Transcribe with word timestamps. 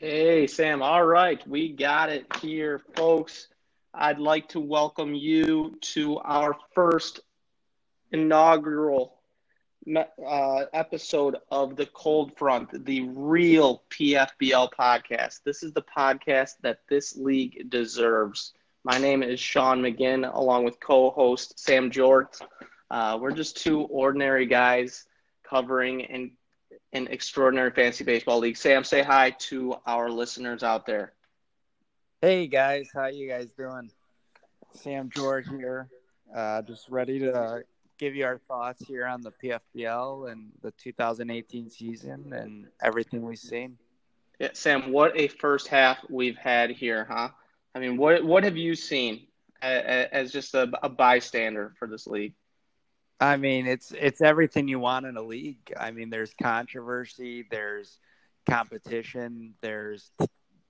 Hey, 0.00 0.46
Sam. 0.46 0.80
All 0.80 1.04
right. 1.04 1.44
We 1.48 1.72
got 1.72 2.08
it 2.08 2.24
here, 2.40 2.80
folks. 2.94 3.48
I'd 3.92 4.20
like 4.20 4.48
to 4.50 4.60
welcome 4.60 5.12
you 5.12 5.76
to 5.94 6.18
our 6.18 6.56
first 6.72 7.18
inaugural 8.12 9.18
uh, 10.24 10.66
episode 10.72 11.38
of 11.50 11.74
the 11.74 11.86
Cold 11.86 12.38
Front, 12.38 12.84
the 12.84 13.08
real 13.08 13.82
PFBL 13.90 14.70
podcast. 14.78 15.40
This 15.42 15.64
is 15.64 15.72
the 15.72 15.82
podcast 15.82 16.52
that 16.62 16.82
this 16.88 17.16
league 17.16 17.68
deserves. 17.68 18.52
My 18.84 18.98
name 18.98 19.24
is 19.24 19.40
Sean 19.40 19.82
McGinn, 19.82 20.32
along 20.32 20.64
with 20.64 20.78
co 20.78 21.10
host 21.10 21.58
Sam 21.58 21.90
George. 21.90 22.38
Uh, 22.88 23.18
we're 23.20 23.32
just 23.32 23.56
two 23.56 23.80
ordinary 23.80 24.46
guys 24.46 25.06
covering 25.42 26.04
and 26.04 26.30
an 26.92 27.08
extraordinary 27.08 27.70
fantasy 27.70 28.04
baseball 28.04 28.38
league. 28.38 28.56
Sam, 28.56 28.84
say 28.84 29.02
hi 29.02 29.30
to 29.30 29.76
our 29.86 30.10
listeners 30.10 30.62
out 30.62 30.86
there. 30.86 31.12
Hey 32.20 32.46
guys, 32.46 32.88
how 32.92 33.06
you 33.06 33.28
guys 33.28 33.48
doing? 33.56 33.90
Sam 34.74 35.10
George 35.14 35.48
here. 35.48 35.88
Uh, 36.34 36.62
just 36.62 36.88
ready 36.88 37.18
to 37.20 37.62
give 37.98 38.14
you 38.14 38.24
our 38.24 38.38
thoughts 38.48 38.84
here 38.86 39.06
on 39.06 39.22
the 39.22 39.32
PFBL 39.32 40.30
and 40.30 40.50
the 40.62 40.70
2018 40.72 41.70
season 41.70 42.32
and 42.32 42.66
everything 42.82 43.22
we've 43.22 43.38
seen. 43.38 43.76
Yeah, 44.38 44.50
Sam, 44.52 44.92
what 44.92 45.18
a 45.18 45.28
first 45.28 45.68
half 45.68 45.98
we've 46.08 46.36
had 46.36 46.70
here, 46.70 47.06
huh? 47.08 47.30
I 47.74 47.78
mean, 47.80 47.96
what 47.96 48.24
what 48.24 48.44
have 48.44 48.56
you 48.56 48.74
seen 48.74 49.26
as 49.60 50.32
just 50.32 50.54
a, 50.54 50.70
a 50.82 50.88
bystander 50.88 51.74
for 51.78 51.88
this 51.88 52.06
league? 52.06 52.34
I 53.20 53.36
mean, 53.36 53.66
it's 53.66 53.92
it's 53.92 54.20
everything 54.20 54.68
you 54.68 54.78
want 54.78 55.06
in 55.06 55.16
a 55.16 55.22
league. 55.22 55.72
I 55.76 55.90
mean, 55.90 56.10
there's 56.10 56.32
controversy, 56.40 57.46
there's 57.50 57.98
competition, 58.48 59.54
there's 59.60 60.10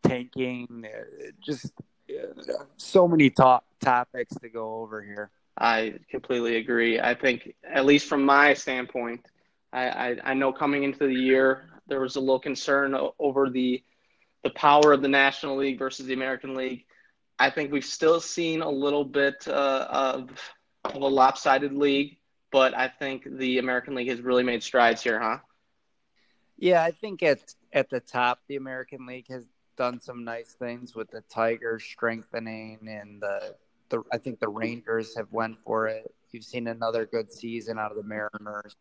tanking, 0.02 0.86
uh, 0.86 1.30
just 1.44 1.72
uh, 2.10 2.52
so 2.77 3.06
many 3.06 3.28
top 3.30 3.64
topics 3.80 4.34
to 4.36 4.48
go 4.48 4.77
over 4.77 5.02
here. 5.02 5.30
I 5.60 5.94
completely 6.10 6.56
agree. 6.56 7.00
I 7.00 7.14
think, 7.14 7.55
at 7.68 7.84
least 7.84 8.08
from 8.08 8.24
my 8.24 8.55
standpoint, 8.55 9.27
I, 9.72 9.88
I, 9.88 10.16
I 10.24 10.34
know 10.34 10.52
coming 10.52 10.84
into 10.84 11.06
the 11.06 11.14
year 11.14 11.68
there 11.88 12.00
was 12.00 12.16
a 12.16 12.20
little 12.20 12.38
concern 12.40 12.96
over 13.18 13.50
the 13.50 13.83
the 14.44 14.50
power 14.50 14.92
of 14.92 15.02
the 15.02 15.08
National 15.08 15.56
League 15.56 15.78
versus 15.78 16.06
the 16.06 16.14
American 16.14 16.55
League. 16.55 16.84
I 17.40 17.50
think 17.50 17.72
we've 17.72 17.84
still 17.84 18.20
seen 18.20 18.62
a 18.62 18.70
little 18.70 19.05
bit 19.05 19.46
uh, 19.48 19.86
of, 19.90 20.30
of 20.84 20.94
a 20.94 21.06
lopsided 21.06 21.72
league 21.72 22.17
but 22.50 22.74
I 22.74 22.88
think 22.88 23.24
the 23.38 23.58
American 23.58 23.94
League 23.94 24.08
has 24.08 24.20
really 24.20 24.42
made 24.42 24.62
strides 24.62 25.02
here, 25.02 25.20
huh? 25.20 25.38
Yeah, 26.56 26.82
I 26.82 26.90
think 26.90 27.22
at 27.22 27.55
at 27.72 27.88
the 27.90 28.00
top, 28.00 28.40
the 28.48 28.56
American 28.56 29.06
League 29.06 29.28
has 29.28 29.46
done 29.77 30.00
some 30.00 30.24
nice 30.24 30.55
things 30.58 30.94
with 30.94 31.10
the 31.10 31.22
Tigers 31.22 31.84
strengthening, 31.84 32.78
and 32.88 33.22
the 33.22 33.55
the 33.90 34.02
I 34.12 34.18
think 34.18 34.40
the 34.40 34.48
Rangers 34.48 35.16
have 35.16 35.32
went 35.32 35.58
for 35.64 35.86
it. 35.86 36.12
You've 36.30 36.44
seen 36.44 36.66
another 36.66 37.06
good 37.06 37.32
season 37.32 37.78
out 37.78 37.90
of 37.90 37.96
the 37.96 38.02
Mariners, 38.02 38.74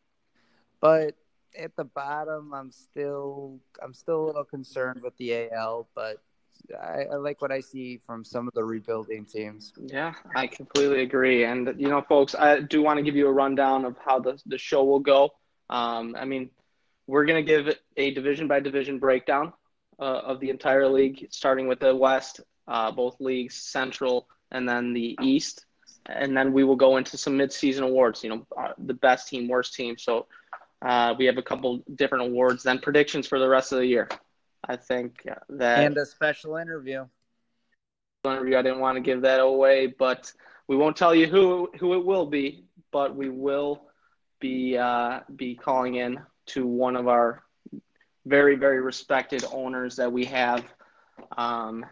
but 0.81 1.15
at 1.57 1.75
the 1.75 1.85
bottom, 1.85 2.53
I'm 2.53 2.71
still 2.71 3.59
I'm 3.81 3.93
still 3.93 4.25
a 4.25 4.27
little 4.27 4.43
concerned 4.43 5.01
with 5.01 5.15
the 5.17 5.51
AL, 5.51 5.87
but 5.95 6.17
I, 6.81 7.05
I, 7.13 7.15
like 7.15 7.41
what 7.41 7.51
I 7.51 7.59
see 7.59 7.99
from 8.05 8.23
some 8.23 8.47
of 8.47 8.53
the 8.53 8.63
rebuilding 8.63 9.25
teams. 9.25 9.73
Yeah, 9.77 10.13
I 10.35 10.47
completely 10.47 11.01
agree. 11.01 11.45
And 11.45 11.73
you 11.77 11.87
know, 11.87 12.01
folks, 12.01 12.35
I 12.35 12.59
do 12.59 12.81
want 12.81 12.97
to 12.97 13.03
give 13.03 13.15
you 13.15 13.27
a 13.27 13.31
rundown 13.31 13.85
of 13.85 13.97
how 14.03 14.19
the 14.19 14.41
the 14.45 14.57
show 14.57 14.83
will 14.83 14.99
go. 14.99 15.31
Um, 15.69 16.15
I 16.17 16.25
mean, 16.25 16.49
we're 17.07 17.25
going 17.25 17.43
to 17.43 17.47
give 17.47 17.75
a 17.95 18.11
division 18.11 18.47
by 18.47 18.59
division 18.59 18.99
breakdown 18.99 19.53
uh, 19.99 20.03
of 20.03 20.39
the 20.39 20.49
entire 20.49 20.87
league, 20.87 21.27
starting 21.31 21.67
with 21.67 21.79
the 21.79 21.95
West, 21.95 22.41
uh, 22.67 22.91
both 22.91 23.19
leagues, 23.19 23.55
Central, 23.55 24.27
and 24.51 24.67
then 24.67 24.93
the 24.93 25.17
East. 25.21 25.65
And 26.05 26.35
then 26.35 26.53
we 26.53 26.63
will 26.63 26.75
go 26.75 26.97
into 26.97 27.17
some 27.17 27.37
midseason 27.37 27.81
awards. 27.81 28.23
You 28.23 28.29
know, 28.29 28.47
uh, 28.57 28.73
the 28.77 28.93
best 28.93 29.27
team, 29.27 29.47
worst 29.47 29.73
team. 29.73 29.97
So 29.97 30.27
uh, 30.81 31.15
we 31.17 31.25
have 31.25 31.37
a 31.37 31.41
couple 31.41 31.83
different 31.95 32.25
awards. 32.25 32.63
Then 32.63 32.79
predictions 32.79 33.27
for 33.27 33.39
the 33.39 33.49
rest 33.49 33.71
of 33.71 33.79
the 33.79 33.85
year. 33.85 34.07
I 34.67 34.75
think 34.75 35.25
that 35.49 35.79
and 35.79 35.97
a 35.97 36.05
special 36.05 36.57
interview. 36.57 37.05
Interview. 38.25 38.57
I 38.57 38.61
didn't 38.61 38.79
want 38.79 38.97
to 38.97 39.01
give 39.01 39.21
that 39.21 39.39
away, 39.39 39.87
but 39.87 40.31
we 40.67 40.75
won't 40.75 40.97
tell 40.97 41.15
you 41.15 41.27
who 41.27 41.69
who 41.79 41.93
it 41.93 42.05
will 42.05 42.25
be. 42.25 42.65
But 42.91 43.15
we 43.15 43.29
will 43.29 43.83
be 44.39 44.77
uh, 44.77 45.21
be 45.35 45.55
calling 45.55 45.95
in 45.95 46.19
to 46.47 46.65
one 46.67 46.95
of 46.95 47.07
our 47.07 47.43
very 48.25 48.55
very 48.55 48.81
respected 48.81 49.45
owners 49.51 49.95
that 49.95 50.11
we 50.11 50.25
have 50.25 50.65
um, 51.37 51.85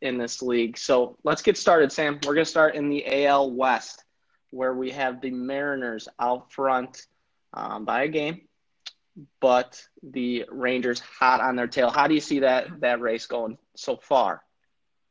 in 0.00 0.16
this 0.16 0.40
league. 0.40 0.78
So 0.78 1.18
let's 1.24 1.42
get 1.42 1.58
started, 1.58 1.92
Sam. 1.92 2.18
We're 2.24 2.34
gonna 2.34 2.46
start 2.46 2.74
in 2.74 2.88
the 2.88 3.26
AL 3.26 3.50
West, 3.50 4.04
where 4.50 4.74
we 4.74 4.90
have 4.92 5.20
the 5.20 5.30
Mariners 5.30 6.08
out 6.18 6.50
front 6.52 7.06
um, 7.52 7.84
by 7.84 8.04
a 8.04 8.08
game 8.08 8.47
but 9.40 9.82
the 10.02 10.44
Rangers 10.50 11.00
hot 11.00 11.40
on 11.40 11.56
their 11.56 11.66
tail. 11.66 11.90
How 11.90 12.06
do 12.06 12.14
you 12.14 12.20
see 12.20 12.40
that 12.40 12.80
that 12.80 13.00
race 13.00 13.26
going 13.26 13.58
so 13.76 13.96
far? 13.96 14.42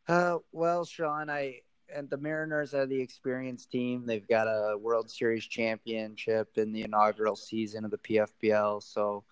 Uh, 0.08 0.38
well, 0.52 0.86
Sean, 0.86 1.30
I 1.30 1.62
and 1.94 2.10
the 2.10 2.18
Mariners 2.18 2.74
are 2.74 2.86
the 2.86 3.00
experienced 3.00 3.72
team. 3.72 4.06
They've 4.06 4.28
got 4.28 4.48
a 4.48 4.78
World 4.78 5.10
Series 5.10 5.46
championship 5.46 6.50
in 6.58 6.72
the 6.72 6.84
inaugural 6.84 7.36
season 7.36 7.86
of 7.86 7.92
the 7.92 7.98
PFBL, 7.98 8.84
so 8.84 9.24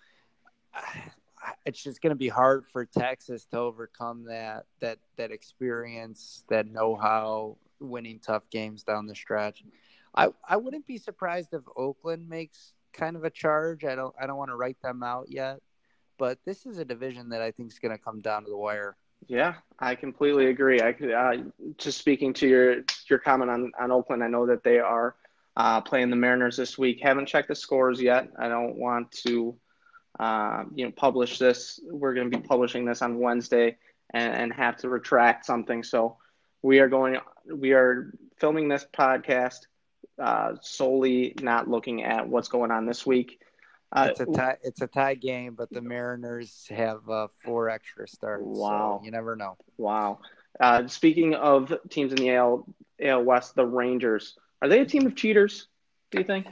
it's 1.66 1.82
just 1.82 2.00
going 2.00 2.10
to 2.10 2.16
be 2.16 2.28
hard 2.28 2.64
for 2.66 2.84
Texas 2.84 3.44
to 3.46 3.58
overcome 3.58 4.24
that 4.24 4.66
that 4.80 4.98
that 5.16 5.30
experience, 5.30 6.44
that 6.48 6.66
know-how, 6.66 7.56
winning 7.80 8.18
tough 8.18 8.48
games 8.50 8.82
down 8.82 9.06
the 9.06 9.14
stretch. 9.14 9.62
I 10.14 10.28
I 10.46 10.56
wouldn't 10.56 10.86
be 10.86 10.98
surprised 10.98 11.54
if 11.54 11.62
Oakland 11.76 12.28
makes 12.28 12.74
kind 12.96 13.16
of 13.16 13.24
a 13.24 13.30
charge. 13.30 13.84
I 13.84 13.94
don't 13.94 14.14
I 14.20 14.26
don't 14.26 14.36
want 14.36 14.50
to 14.50 14.56
write 14.56 14.80
them 14.82 15.02
out 15.02 15.26
yet, 15.28 15.60
but 16.18 16.38
this 16.44 16.66
is 16.66 16.78
a 16.78 16.84
division 16.84 17.28
that 17.30 17.42
I 17.42 17.50
think 17.50 17.70
is 17.70 17.78
going 17.78 17.96
to 17.96 18.02
come 18.02 18.20
down 18.20 18.44
to 18.44 18.50
the 18.50 18.56
wire. 18.56 18.96
Yeah, 19.28 19.54
I 19.78 19.94
completely 19.94 20.46
agree. 20.46 20.80
I 20.80 20.90
uh, 20.90 21.36
just 21.78 21.98
speaking 21.98 22.32
to 22.34 22.46
your 22.46 22.76
your 23.08 23.18
comment 23.18 23.50
on 23.50 23.72
on 23.78 23.90
Oakland. 23.90 24.22
I 24.22 24.28
know 24.28 24.46
that 24.46 24.62
they 24.62 24.78
are 24.78 25.16
uh, 25.56 25.80
playing 25.80 26.10
the 26.10 26.16
Mariners 26.16 26.56
this 26.56 26.76
week. 26.78 27.00
Haven't 27.02 27.26
checked 27.26 27.48
the 27.48 27.54
scores 27.54 28.00
yet. 28.00 28.28
I 28.38 28.48
don't 28.48 28.76
want 28.76 29.10
to 29.26 29.56
uh, 30.20 30.64
you 30.74 30.84
know 30.84 30.92
publish 30.92 31.38
this. 31.38 31.80
We're 31.84 32.14
going 32.14 32.30
to 32.30 32.36
be 32.36 32.42
publishing 32.42 32.84
this 32.84 33.02
on 33.02 33.18
Wednesday 33.18 33.78
and, 34.10 34.34
and 34.34 34.52
have 34.52 34.76
to 34.78 34.88
retract 34.88 35.46
something. 35.46 35.82
So 35.82 36.18
we 36.62 36.78
are 36.78 36.88
going. 36.88 37.18
We 37.52 37.72
are 37.72 38.12
filming 38.38 38.68
this 38.68 38.86
podcast 38.92 39.60
uh, 40.18 40.54
solely 40.60 41.34
not 41.40 41.68
looking 41.68 42.02
at 42.02 42.28
what's 42.28 42.48
going 42.48 42.70
on 42.70 42.86
this 42.86 43.06
week. 43.06 43.40
Uh, 43.92 44.08
it's 44.10 44.20
a 44.20 44.26
tie. 44.26 44.56
It's 44.62 44.82
a 44.82 44.86
tie 44.86 45.14
game, 45.14 45.54
but 45.54 45.70
the 45.70 45.80
Mariners 45.80 46.66
have 46.70 47.08
uh, 47.08 47.28
four 47.44 47.70
extra 47.70 48.08
starts. 48.08 48.42
Wow, 48.44 48.98
so 49.00 49.04
you 49.04 49.12
never 49.12 49.36
know. 49.36 49.56
Wow. 49.78 50.20
Uh, 50.58 50.86
speaking 50.88 51.34
of 51.34 51.72
teams 51.90 52.12
in 52.12 52.18
the 52.18 52.34
AL, 52.34 52.66
AL 53.00 53.22
West, 53.22 53.54
the 53.54 53.64
Rangers 53.64 54.36
are 54.62 54.68
they 54.68 54.80
a 54.80 54.86
team 54.86 55.06
of 55.06 55.14
cheaters? 55.14 55.68
Do 56.10 56.18
you 56.18 56.24
think? 56.24 56.46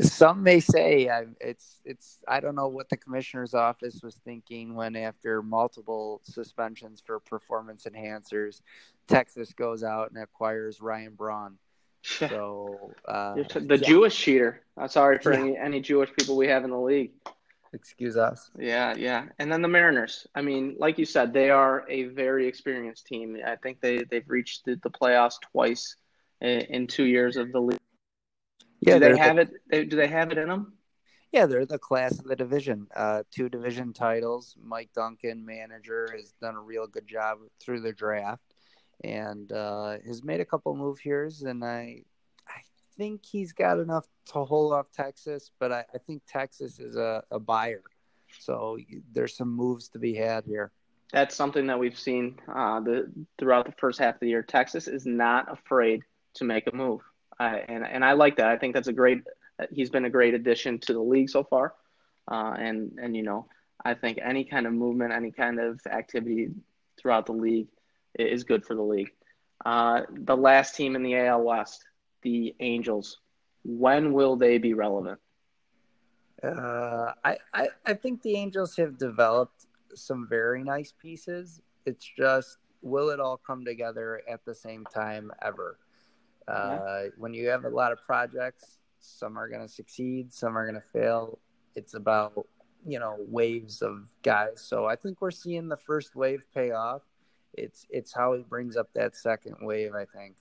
Some 0.00 0.42
may 0.42 0.60
say 0.60 1.08
I, 1.08 1.26
it's 1.40 1.80
it's. 1.84 2.18
I 2.26 2.40
don't 2.40 2.54
know 2.54 2.68
what 2.68 2.88
the 2.88 2.96
commissioner's 2.96 3.54
office 3.54 4.00
was 4.02 4.14
thinking 4.24 4.74
when, 4.74 4.96
after 4.96 5.42
multiple 5.42 6.20
suspensions 6.24 7.02
for 7.04 7.18
performance 7.18 7.86
enhancers, 7.90 8.62
Texas 9.08 9.52
goes 9.52 9.82
out 9.82 10.10
and 10.10 10.22
acquires 10.22 10.80
Ryan 10.80 11.14
Braun. 11.14 11.58
So 12.02 12.92
uh, 13.06 13.34
the 13.34 13.78
yeah. 13.80 13.88
Jewish 13.88 14.16
cheater. 14.16 14.62
I'm 14.76 14.88
sorry 14.88 15.18
for 15.18 15.32
yeah. 15.32 15.40
any 15.40 15.58
any 15.58 15.80
Jewish 15.80 16.10
people 16.18 16.36
we 16.36 16.48
have 16.48 16.64
in 16.64 16.70
the 16.70 16.78
league. 16.78 17.12
Excuse 17.72 18.16
us. 18.16 18.50
Yeah, 18.58 18.94
yeah. 18.96 19.26
And 19.38 19.52
then 19.52 19.62
the 19.62 19.68
Mariners. 19.68 20.26
I 20.34 20.42
mean, 20.42 20.76
like 20.78 20.98
you 20.98 21.04
said, 21.04 21.32
they 21.32 21.50
are 21.50 21.86
a 21.88 22.04
very 22.04 22.48
experienced 22.48 23.06
team. 23.06 23.36
I 23.46 23.56
think 23.56 23.80
they 23.80 24.02
they've 24.10 24.28
reached 24.28 24.64
the, 24.64 24.76
the 24.82 24.90
playoffs 24.90 25.40
twice 25.52 25.94
in, 26.40 26.60
in, 26.62 26.86
two 26.88 27.04
years 27.04 27.36
of 27.36 27.52
the 27.52 27.60
league. 27.60 27.78
Yeah, 28.80 28.94
do 28.94 29.00
they 29.00 29.18
have 29.18 29.36
the, 29.36 29.50
it? 29.70 29.90
Do 29.90 29.96
they 29.96 30.08
have 30.08 30.32
it 30.32 30.38
in 30.38 30.48
them? 30.48 30.72
Yeah, 31.32 31.46
they're 31.46 31.66
the 31.66 31.78
class 31.78 32.18
of 32.18 32.24
the 32.24 32.34
division. 32.34 32.88
Uh, 32.94 33.22
two 33.30 33.48
division 33.48 33.92
titles. 33.92 34.56
Mike 34.60 34.90
Duncan, 34.92 35.46
manager, 35.46 36.08
has 36.16 36.32
done 36.40 36.56
a 36.56 36.60
real 36.60 36.88
good 36.88 37.06
job 37.06 37.38
through 37.60 37.82
the 37.82 37.92
draft 37.92 38.49
and 39.02 39.50
uh, 39.52 39.96
has 40.06 40.22
made 40.22 40.40
a 40.40 40.44
couple 40.44 40.74
move 40.74 40.98
here's, 40.98 41.42
and 41.42 41.64
I 41.64 42.02
I 42.46 42.60
think 42.96 43.24
he's 43.24 43.52
got 43.52 43.78
enough 43.78 44.06
to 44.32 44.44
hold 44.44 44.72
off 44.72 44.86
Texas, 44.92 45.50
but 45.58 45.72
I, 45.72 45.84
I 45.94 45.98
think 45.98 46.22
Texas 46.26 46.78
is 46.78 46.96
a, 46.96 47.22
a 47.30 47.38
buyer, 47.38 47.82
so 48.38 48.78
there's 49.12 49.36
some 49.36 49.54
moves 49.54 49.88
to 49.90 49.98
be 49.98 50.14
had 50.14 50.44
here. 50.44 50.70
That's 51.12 51.34
something 51.34 51.66
that 51.66 51.78
we've 51.78 51.98
seen 51.98 52.38
uh, 52.48 52.80
the 52.80 53.10
throughout 53.38 53.66
the 53.66 53.72
first 53.72 53.98
half 53.98 54.14
of 54.14 54.20
the 54.20 54.28
year. 54.28 54.42
Texas 54.42 54.86
is 54.86 55.06
not 55.06 55.50
afraid 55.52 56.02
to 56.34 56.44
make 56.44 56.66
a 56.66 56.76
move, 56.76 57.00
uh, 57.38 57.58
and 57.68 57.86
and 57.86 58.04
I 58.04 58.12
like 58.12 58.36
that. 58.36 58.48
I 58.48 58.56
think 58.56 58.74
that's 58.74 58.88
a 58.88 58.92
great. 58.92 59.22
He's 59.70 59.90
been 59.90 60.04
a 60.04 60.10
great 60.10 60.34
addition 60.34 60.78
to 60.80 60.92
the 60.92 61.00
league 61.00 61.30
so 61.30 61.42
far, 61.42 61.74
uh, 62.30 62.54
and 62.58 62.98
and 63.00 63.16
you 63.16 63.22
know 63.22 63.46
I 63.84 63.94
think 63.94 64.18
any 64.22 64.44
kind 64.44 64.66
of 64.66 64.72
movement, 64.72 65.12
any 65.12 65.32
kind 65.32 65.58
of 65.58 65.80
activity 65.90 66.50
throughout 67.00 67.26
the 67.26 67.32
league 67.32 67.68
is 68.18 68.44
good 68.44 68.64
for 68.64 68.74
the 68.74 68.82
league. 68.82 69.12
Uh, 69.64 70.02
the 70.10 70.36
last 70.36 70.74
team 70.74 70.96
in 70.96 71.02
the 71.02 71.16
AL 71.16 71.42
West, 71.42 71.84
the 72.22 72.54
Angels, 72.60 73.18
when 73.64 74.12
will 74.12 74.36
they 74.36 74.58
be 74.58 74.74
relevant? 74.74 75.18
Uh, 76.42 77.12
I, 77.22 77.36
I, 77.52 77.68
I 77.84 77.94
think 77.94 78.22
the 78.22 78.36
Angels 78.36 78.76
have 78.76 78.96
developed 78.96 79.66
some 79.94 80.26
very 80.28 80.64
nice 80.64 80.92
pieces. 80.92 81.60
It's 81.84 82.08
just, 82.16 82.58
will 82.82 83.10
it 83.10 83.20
all 83.20 83.36
come 83.36 83.64
together 83.64 84.22
at 84.28 84.44
the 84.44 84.54
same 84.54 84.86
time 84.86 85.30
ever? 85.42 85.78
Uh, 86.48 87.04
when 87.16 87.34
you 87.34 87.48
have 87.48 87.64
a 87.64 87.68
lot 87.68 87.92
of 87.92 87.98
projects, 88.04 88.78
some 88.98 89.38
are 89.38 89.48
going 89.48 89.60
to 89.60 89.68
succeed, 89.68 90.32
some 90.32 90.56
are 90.56 90.64
going 90.64 90.80
to 90.80 90.88
fail. 90.88 91.38
It's 91.76 91.94
about, 91.94 92.46
you 92.86 92.98
know, 92.98 93.16
waves 93.18 93.82
of 93.82 94.04
guys. 94.22 94.60
So 94.60 94.86
I 94.86 94.96
think 94.96 95.20
we're 95.20 95.30
seeing 95.30 95.68
the 95.68 95.76
first 95.76 96.16
wave 96.16 96.42
pay 96.54 96.72
off. 96.72 97.02
It's 97.54 97.86
it's 97.90 98.12
how 98.12 98.34
he 98.34 98.42
brings 98.42 98.76
up 98.76 98.88
that 98.94 99.16
second 99.16 99.56
wave, 99.60 99.94
I 99.94 100.04
think. 100.04 100.36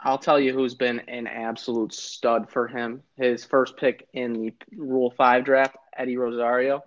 I'll 0.00 0.18
tell 0.18 0.38
you 0.38 0.52
who's 0.52 0.74
been 0.74 1.00
an 1.00 1.26
absolute 1.26 1.92
stud 1.92 2.50
for 2.50 2.68
him. 2.68 3.02
His 3.16 3.44
first 3.44 3.76
pick 3.76 4.06
in 4.12 4.32
the 4.34 4.54
Rule 4.76 5.10
5 5.10 5.44
draft, 5.44 5.76
Eddie 5.96 6.16
Rosario. 6.18 6.82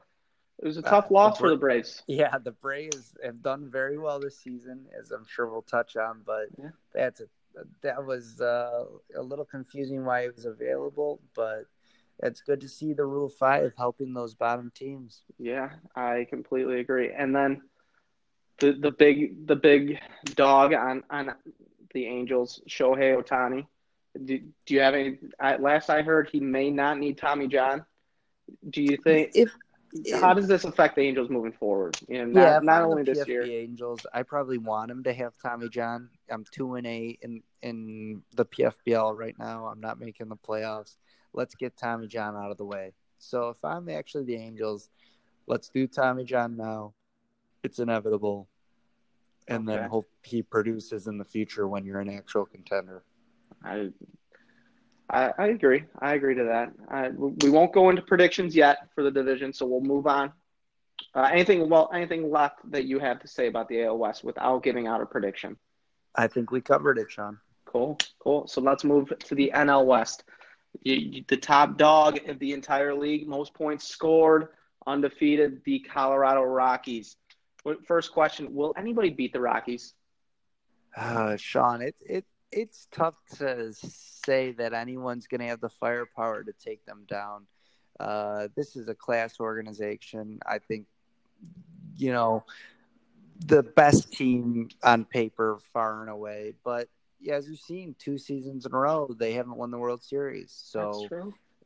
It 0.62 0.66
was 0.66 0.78
a 0.78 0.82
tough 0.82 1.06
uh, 1.10 1.14
loss 1.14 1.38
the 1.38 1.42
Bra- 1.42 1.48
for 1.48 1.50
the 1.52 1.60
Braves. 1.60 2.04
Yeah, 2.08 2.38
the 2.38 2.52
Braves 2.52 3.16
have 3.24 3.42
done 3.42 3.70
very 3.72 3.98
well 3.98 4.20
this 4.20 4.38
season, 4.38 4.86
as 5.00 5.12
I'm 5.12 5.26
sure 5.28 5.48
we'll 5.48 5.62
touch 5.64 5.96
on. 5.96 6.22
But 6.26 6.48
yeah. 6.60 6.70
that's 6.94 7.22
a, 7.22 7.26
that 7.82 8.06
was 8.06 8.42
uh, 8.42 8.86
a 9.16 9.22
little 9.22 9.46
confusing 9.46 10.06
why 10.06 10.22
it 10.22 10.36
was 10.36 10.46
available, 10.46 11.20
but 11.36 11.66
it's 12.24 12.42
good 12.42 12.62
to 12.62 12.70
see 12.70 12.94
the 12.94 13.06
Rule 13.06 13.30
Five 13.30 13.74
helping 13.78 14.14
those 14.14 14.34
bottom 14.34 14.72
teams. 14.74 15.22
Yeah, 15.38 15.70
I 15.96 16.26
completely 16.30 16.80
agree. 16.80 17.12
And 17.16 17.36
then 17.36 17.62
the 18.60 18.74
the 18.74 18.92
big 18.92 19.48
the 19.48 19.56
big 19.56 20.00
dog 20.36 20.74
on 20.74 21.04
on 21.10 21.34
the 21.94 22.06
Angels, 22.06 22.62
Shohei 22.70 23.22
Ohtani. 23.22 23.66
Do, 24.26 24.40
do 24.66 24.74
you 24.74 24.80
have 24.80 24.96
any? 24.96 25.18
last 25.60 25.90
I 25.90 26.02
heard, 26.02 26.30
he 26.32 26.40
may 26.40 26.70
not 26.70 26.98
need 26.98 27.18
Tommy 27.18 27.48
John. 27.48 27.86
Do 28.70 28.82
you 28.82 28.98
think? 28.98 29.32
If, 29.36 29.50
if 29.94 30.20
how 30.20 30.34
does 30.34 30.48
this 30.48 30.64
affect 30.64 30.96
the 30.96 31.02
Angels 31.02 31.30
moving 31.30 31.52
forward? 31.52 31.98
You 32.08 32.26
know, 32.26 32.26
not, 32.26 32.42
yeah, 32.42 32.60
not 32.62 32.82
only 32.84 33.04
this 33.04 33.20
PFB 33.20 33.28
year. 33.28 33.44
Angels, 33.44 34.06
I 34.14 34.24
probably 34.24 34.58
want 34.58 34.92
him 34.92 35.04
to 35.04 35.14
have 35.14 35.34
Tommy 35.42 35.70
John. 35.70 36.10
I'm 36.30 36.46
two 36.52 36.76
and 36.76 36.88
eight 36.88 37.20
in 37.22 37.42
in 37.62 38.22
the 38.36 38.46
PFBL 38.46 39.18
right 39.18 39.36
now. 39.38 39.68
I'm 39.68 39.80
not 39.80 40.00
making 40.00 40.30
the 40.30 40.36
playoffs. 40.36 40.98
Let's 41.34 41.56
get 41.56 41.78
Tommy 41.78 42.08
John 42.08 42.36
out 42.36 42.52
of 42.52 42.58
the 42.58 42.66
way. 42.66 42.94
So 43.20 43.50
if 43.50 43.64
I'm 43.64 43.90
actually 43.90 44.26
the 44.26 44.36
Angels, 44.36 44.90
let's 45.48 45.70
do 45.70 45.88
Tommy 45.88 46.24
John 46.24 46.58
now. 46.58 46.94
It's 47.68 47.80
inevitable 47.80 48.48
and 49.50 49.68
okay. 49.68 49.78
then 49.78 49.90
hope 49.90 50.08
he 50.24 50.42
produces 50.42 51.08
in 51.08 51.18
the 51.18 51.26
future 51.26 51.68
when 51.68 51.84
you're 51.84 52.00
an 52.00 52.10
actual 52.10 52.46
contender. 52.46 53.04
I, 53.62 53.90
I, 55.10 55.34
I 55.38 55.48
agree. 55.48 55.84
I 56.00 56.14
agree 56.14 56.36
to 56.36 56.46
that. 56.46 56.72
I, 56.90 57.10
we 57.10 57.50
won't 57.50 57.74
go 57.74 57.90
into 57.90 58.02
predictions 58.02 58.56
yet 58.56 58.88
for 58.96 59.04
the 59.04 59.12
division, 59.12 59.52
so 59.52 59.66
we'll 59.66 59.82
move 59.82 60.08
on. 60.08 60.32
Uh, 61.14 61.28
anything 61.30 61.68
well, 61.70 61.90
anything 61.94 62.32
left 62.32 62.60
that 62.72 62.86
you 62.86 63.00
have 63.00 63.20
to 63.20 63.28
say 63.28 63.48
about 63.48 63.68
the 63.68 63.84
AL 63.84 63.98
West 63.98 64.24
without 64.24 64.64
giving 64.64 64.88
out 64.88 65.02
a 65.02 65.06
prediction? 65.06 65.58
I 66.16 66.28
think 66.28 66.52
we 66.52 66.62
covered 66.62 66.98
it, 66.98 67.12
Sean. 67.12 67.38
Cool, 67.66 67.98
cool. 68.20 68.48
So 68.48 68.62
let's 68.62 68.86
move 68.86 69.12
to 69.26 69.36
the 69.36 69.52
NL 69.54 69.86
West. 69.86 70.24
You, 70.84 70.96
you, 70.96 71.26
the 71.28 71.36
top 71.36 71.78
dog 71.78 72.30
of 72.30 72.40
the 72.40 72.54
entire 72.54 72.96
league, 72.96 73.28
most 73.28 73.54
points 73.54 73.86
scored, 73.86 74.48
undefeated, 74.88 75.62
the 75.66 75.80
Colorado 75.80 76.44
Rockies. 76.44 77.18
First 77.86 78.12
question: 78.12 78.54
Will 78.54 78.74
anybody 78.78 79.10
beat 79.10 79.34
the 79.34 79.42
Rockies? 79.42 79.94
Uh, 80.96 81.36
Sean, 81.38 81.82
it 81.82 81.96
it 82.02 82.26
it's 82.52 82.88
tough 82.92 83.16
to 83.38 83.74
say 83.74 84.52
that 84.54 84.74
anyone's 84.74 85.28
going 85.28 85.42
to 85.42 85.48
have 85.48 85.62
the 85.62 85.70
firepower 85.70 86.44
to 86.44 86.54
take 86.54 86.86
them 86.86 87.04
down. 87.08 87.46
Uh, 88.00 88.48
this 88.56 88.76
is 88.76 88.88
a 88.88 88.96
class 88.96 89.40
organization. 89.40 90.40
I 90.46 90.60
think, 90.60 90.86
you 91.98 92.12
know, 92.12 92.46
the 93.46 93.64
best 93.64 94.12
team 94.14 94.70
on 94.84 95.06
paper, 95.06 95.60
far 95.74 96.02
and 96.02 96.10
away. 96.10 96.54
But 96.64 96.88
yeah, 97.20 97.36
as 97.36 97.50
you've 97.50 97.60
seen, 97.60 97.96
two 98.00 98.18
seasons 98.18 98.66
in 98.66 98.74
a 98.74 98.78
row, 98.78 99.14
they 99.20 99.34
haven't 99.34 99.58
won 99.58 99.72
the 99.72 99.78
World 99.78 100.04
Series. 100.04 100.52
So, 100.52 101.08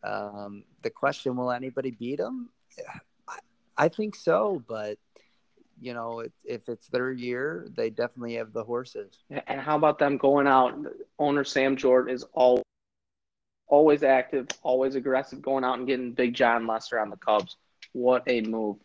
um, 0.03 0.63
the 0.81 0.89
question: 0.89 1.35
Will 1.35 1.51
anybody 1.51 1.91
beat 1.91 2.17
them? 2.17 2.49
I, 3.27 3.39
I 3.77 3.87
think 3.89 4.15
so, 4.15 4.63
but 4.67 4.97
you 5.81 5.95
know, 5.95 6.19
it, 6.19 6.31
if 6.45 6.69
it's 6.69 6.87
their 6.87 7.11
year, 7.11 7.67
they 7.75 7.89
definitely 7.89 8.35
have 8.35 8.53
the 8.53 8.63
horses. 8.63 9.23
And 9.47 9.59
how 9.59 9.75
about 9.75 9.97
them 9.97 10.17
going 10.17 10.47
out? 10.47 10.75
Owner 11.17 11.43
Sam 11.43 11.75
Jordan 11.75 12.13
is 12.13 12.23
all, 12.33 12.61
always 13.67 14.03
active, 14.03 14.47
always 14.61 14.93
aggressive, 14.93 15.41
going 15.41 15.63
out 15.63 15.79
and 15.79 15.87
getting 15.87 16.13
Big 16.13 16.35
Jon 16.35 16.67
Lester 16.67 16.99
on 16.99 17.09
the 17.09 17.17
Cubs. 17.17 17.57
What 17.93 18.23
a 18.27 18.41
move! 18.41 18.77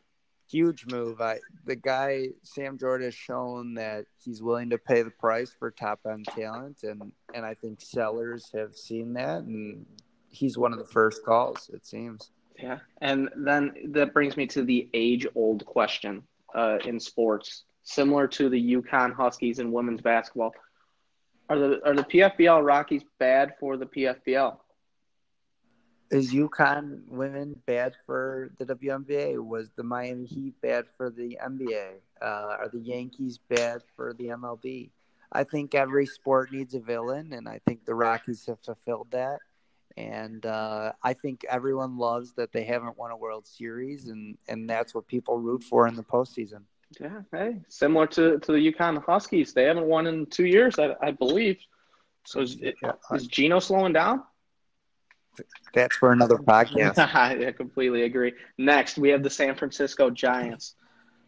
Huge 0.51 0.87
move. 0.87 1.21
I 1.21 1.41
the 1.65 1.77
guy 1.77 2.29
Sam 2.43 2.79
Jordan 2.79 3.07
has 3.07 3.15
shown 3.15 3.75
that 3.75 4.07
he's 4.17 4.43
willing 4.43 4.71
to 4.71 4.79
pay 4.79 5.03
the 5.03 5.11
price 5.11 5.53
for 5.57 5.71
top 5.71 6.01
end 6.09 6.25
talent, 6.27 6.83
and 6.83 7.13
and 7.35 7.45
I 7.45 7.55
think 7.55 7.81
sellers 7.81 8.51
have 8.55 8.75
seen 8.75 9.13
that, 9.15 9.43
and 9.43 9.85
he's 10.29 10.57
one 10.57 10.73
of 10.73 10.79
the 10.79 10.87
first 10.87 11.25
calls. 11.25 11.71
It 11.75 11.85
seems. 11.85 12.31
Yeah, 12.59 12.79
and 13.03 13.29
then 13.37 13.75
that 13.89 14.15
brings 14.15 14.37
me 14.37 14.47
to 14.49 14.63
the 14.63 14.89
age 14.95 15.27
old 15.35 15.67
question 15.67 16.23
uh, 16.55 16.79
in 16.85 17.01
sports, 17.01 17.65
similar 17.83 18.27
to 18.29 18.49
the 18.49 18.75
UConn 18.75 19.15
Huskies 19.15 19.59
in 19.59 19.73
women's 19.73 20.01
basketball. 20.01 20.55
Are 21.49 21.59
the 21.59 21.81
are 21.87 21.95
the 21.95 22.05
PFBL 22.05 22.65
Rockies 22.65 23.05
bad 23.19 23.55
for 23.61 23.77
the 23.77 23.87
PFBL? 23.87 24.57
Is 26.11 26.33
UConn 26.33 27.07
women 27.09 27.61
bad 27.67 27.95
for 28.05 28.51
the 28.59 28.65
WNBA? 28.65 29.45
Was 29.45 29.71
the 29.77 29.83
Miami 29.83 30.27
Heat 30.27 30.55
bad 30.61 30.85
for 30.97 31.11
the 31.11 31.39
NBA? 31.45 31.95
Uh, 32.23 32.25
are 32.25 32.69
the 32.73 32.79
Yankees 32.79 33.39
bad 33.49 33.83
for 33.97 34.13
the 34.15 34.27
MLB? 34.27 34.91
I 35.33 35.45
think 35.45 35.75
every 35.75 36.07
sport 36.07 36.53
needs 36.53 36.75
a 36.75 36.81
villain, 36.81 37.33
and 37.33 37.49
I 37.49 37.61
think 37.67 37.85
the 37.85 37.95
Rockies 37.95 38.47
have 38.47 38.61
fulfilled 38.61 39.09
that. 39.11 39.41
And 39.97 40.45
uh, 40.45 40.93
I 41.03 41.15
think 41.15 41.45
everyone 41.49 41.97
loves 41.97 42.35
that 42.35 42.53
they 42.53 42.65
haven't 42.65 42.99
won 42.99 43.11
a 43.11 43.17
World 43.17 43.47
Series, 43.47 44.09
and, 44.09 44.37
and 44.47 44.69
that's 44.69 44.95
what 44.95 45.07
people 45.07 45.39
root 45.39 45.65
for 45.65 45.89
in 45.89 45.95
the 45.95 46.03
postseason. 46.03 46.63
Yeah, 47.01 47.23
hey, 47.33 47.61
similar 47.69 48.07
to, 48.09 48.39
to 48.39 48.53
the 48.53 48.73
UConn 48.73 49.03
Huskies, 49.05 49.53
they 49.53 49.65
haven't 49.65 49.87
won 49.87 50.07
in 50.07 50.27
two 50.27 50.47
years, 50.47 50.79
I, 50.79 50.95
I 51.03 51.13
believe. 51.13 51.59
So 52.25 52.41
is, 52.41 52.57
yeah. 52.61 52.93
is 53.13 53.27
Geno 53.27 53.59
slowing 53.59 53.93
down? 53.93 54.23
That's 55.75 55.97
for 55.97 56.13
another 56.13 56.37
podcast. 56.37 56.99
I 57.15 57.53
completely 57.53 58.03
agree. 58.03 58.35
Next, 58.59 58.99
we 58.99 59.09
have 59.11 59.23
the 59.23 59.31
San 59.31 59.55
Francisco 59.55 60.11
Giants. 60.11 60.75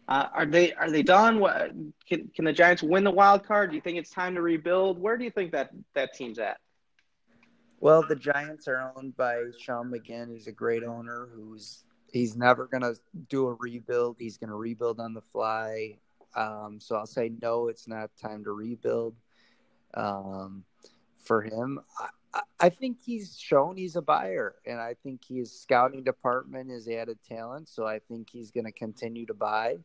Uh, 0.07 0.27
are 0.33 0.45
they 0.45 0.73
are 0.73 0.89
they 0.89 1.03
done? 1.03 1.39
What, 1.39 1.71
can, 2.07 2.29
can 2.35 2.45
the 2.45 2.53
Giants 2.53 2.81
win 2.81 3.03
the 3.03 3.11
wild 3.11 3.45
card? 3.45 3.69
Do 3.69 3.75
you 3.75 3.81
think 3.81 3.97
it's 3.97 4.09
time 4.09 4.35
to 4.35 4.41
rebuild? 4.41 4.99
Where 4.99 5.17
do 5.17 5.23
you 5.23 5.29
think 5.29 5.51
that 5.51 5.69
that 5.93 6.13
team's 6.15 6.39
at? 6.39 6.57
Well, 7.81 8.03
the 8.03 8.15
Giants 8.15 8.67
are 8.67 8.91
owned 8.95 9.15
by 9.15 9.43
Sean 9.57 9.89
McGinn. 9.89 10.33
He's 10.33 10.47
a 10.47 10.51
great 10.51 10.83
owner 10.83 11.29
who's 11.33 11.83
he's 12.11 12.35
never 12.35 12.67
gonna 12.67 12.93
do 13.29 13.47
a 13.47 13.53
rebuild. 13.53 14.17
He's 14.19 14.37
gonna 14.37 14.55
rebuild 14.55 14.99
on 14.99 15.13
the 15.13 15.21
fly. 15.21 15.97
Um, 16.35 16.79
so 16.79 16.95
I'll 16.97 17.05
say 17.05 17.31
no. 17.41 17.69
It's 17.69 17.87
not 17.87 18.11
time 18.21 18.43
to 18.43 18.51
rebuild. 18.51 19.15
Um, 19.93 20.65
for 21.19 21.41
him, 21.41 21.79
I, 22.33 22.41
I 22.59 22.69
think 22.69 22.97
he's 23.01 23.37
shown 23.39 23.77
he's 23.77 23.95
a 23.95 24.01
buyer, 24.01 24.55
and 24.65 24.79
I 24.79 24.95
think 25.01 25.21
his 25.27 25.51
scouting 25.51 26.03
department 26.03 26.69
has 26.71 26.87
added 26.87 27.17
talent. 27.27 27.69
So 27.69 27.87
I 27.87 27.99
think 27.99 28.29
he's 28.29 28.51
going 28.51 28.65
to 28.65 28.71
continue 28.71 29.25
to 29.25 29.33
buy. 29.33 29.77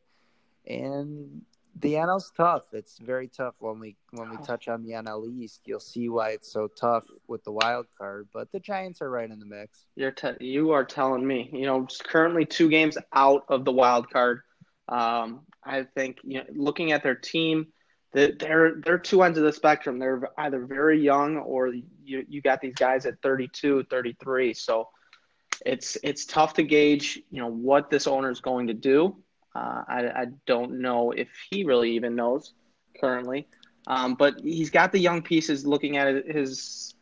And 0.66 1.42
the 1.80 1.94
NL's 1.94 2.32
tough. 2.36 2.62
It's 2.72 2.98
very 2.98 3.28
tough 3.28 3.54
when 3.58 3.78
we 3.78 3.96
when 4.12 4.30
we 4.30 4.36
touch 4.38 4.68
on 4.68 4.82
the 4.82 4.92
NL 4.92 5.28
East. 5.28 5.60
You'll 5.64 5.80
see 5.80 6.08
why 6.08 6.30
it's 6.30 6.52
so 6.52 6.68
tough 6.68 7.04
with 7.26 7.42
the 7.44 7.52
wild 7.52 7.86
card. 7.98 8.28
But 8.32 8.52
the 8.52 8.60
Giants 8.60 9.02
are 9.02 9.10
right 9.10 9.30
in 9.30 9.38
the 9.38 9.46
mix. 9.46 9.86
You're 9.96 10.12
te- 10.12 10.36
you 10.40 10.70
are 10.72 10.84
telling 10.84 11.26
me. 11.26 11.50
You 11.52 11.66
know, 11.66 11.86
currently 12.04 12.46
two 12.46 12.68
games 12.68 12.96
out 13.12 13.44
of 13.48 13.64
the 13.64 13.72
wild 13.72 14.08
card. 14.10 14.42
Um, 14.88 15.40
I 15.64 15.82
think 15.82 16.18
you 16.22 16.38
know, 16.38 16.44
looking 16.54 16.92
at 16.92 17.02
their 17.02 17.14
team, 17.14 17.68
that 18.12 18.38
they're 18.38 18.76
they're 18.84 18.98
two 18.98 19.22
ends 19.22 19.38
of 19.38 19.44
the 19.44 19.52
spectrum. 19.52 19.98
They're 19.98 20.28
either 20.38 20.64
very 20.64 21.02
young 21.02 21.38
or 21.38 21.72
you 22.04 22.24
you 22.28 22.40
got 22.40 22.60
these 22.60 22.74
guys 22.74 23.04
at 23.06 23.20
32, 23.22 23.84
33. 23.90 24.54
So 24.54 24.88
it's 25.66 25.96
it's 26.02 26.24
tough 26.24 26.54
to 26.54 26.62
gauge. 26.62 27.20
You 27.30 27.40
know 27.40 27.50
what 27.50 27.90
this 27.90 28.06
owner 28.06 28.30
is 28.30 28.40
going 28.40 28.68
to 28.68 28.74
do. 28.74 29.16
Uh, 29.54 29.84
I, 29.86 30.06
I, 30.08 30.26
don't 30.46 30.80
know 30.80 31.12
if 31.12 31.28
he 31.48 31.64
really 31.64 31.92
even 31.92 32.16
knows 32.16 32.54
currently, 33.00 33.46
um, 33.86 34.14
but 34.14 34.40
he's 34.40 34.70
got 34.70 34.90
the 34.90 34.98
young 34.98 35.22
pieces. 35.22 35.64
Looking 35.64 35.96
at 35.96 36.26
his 36.26 36.94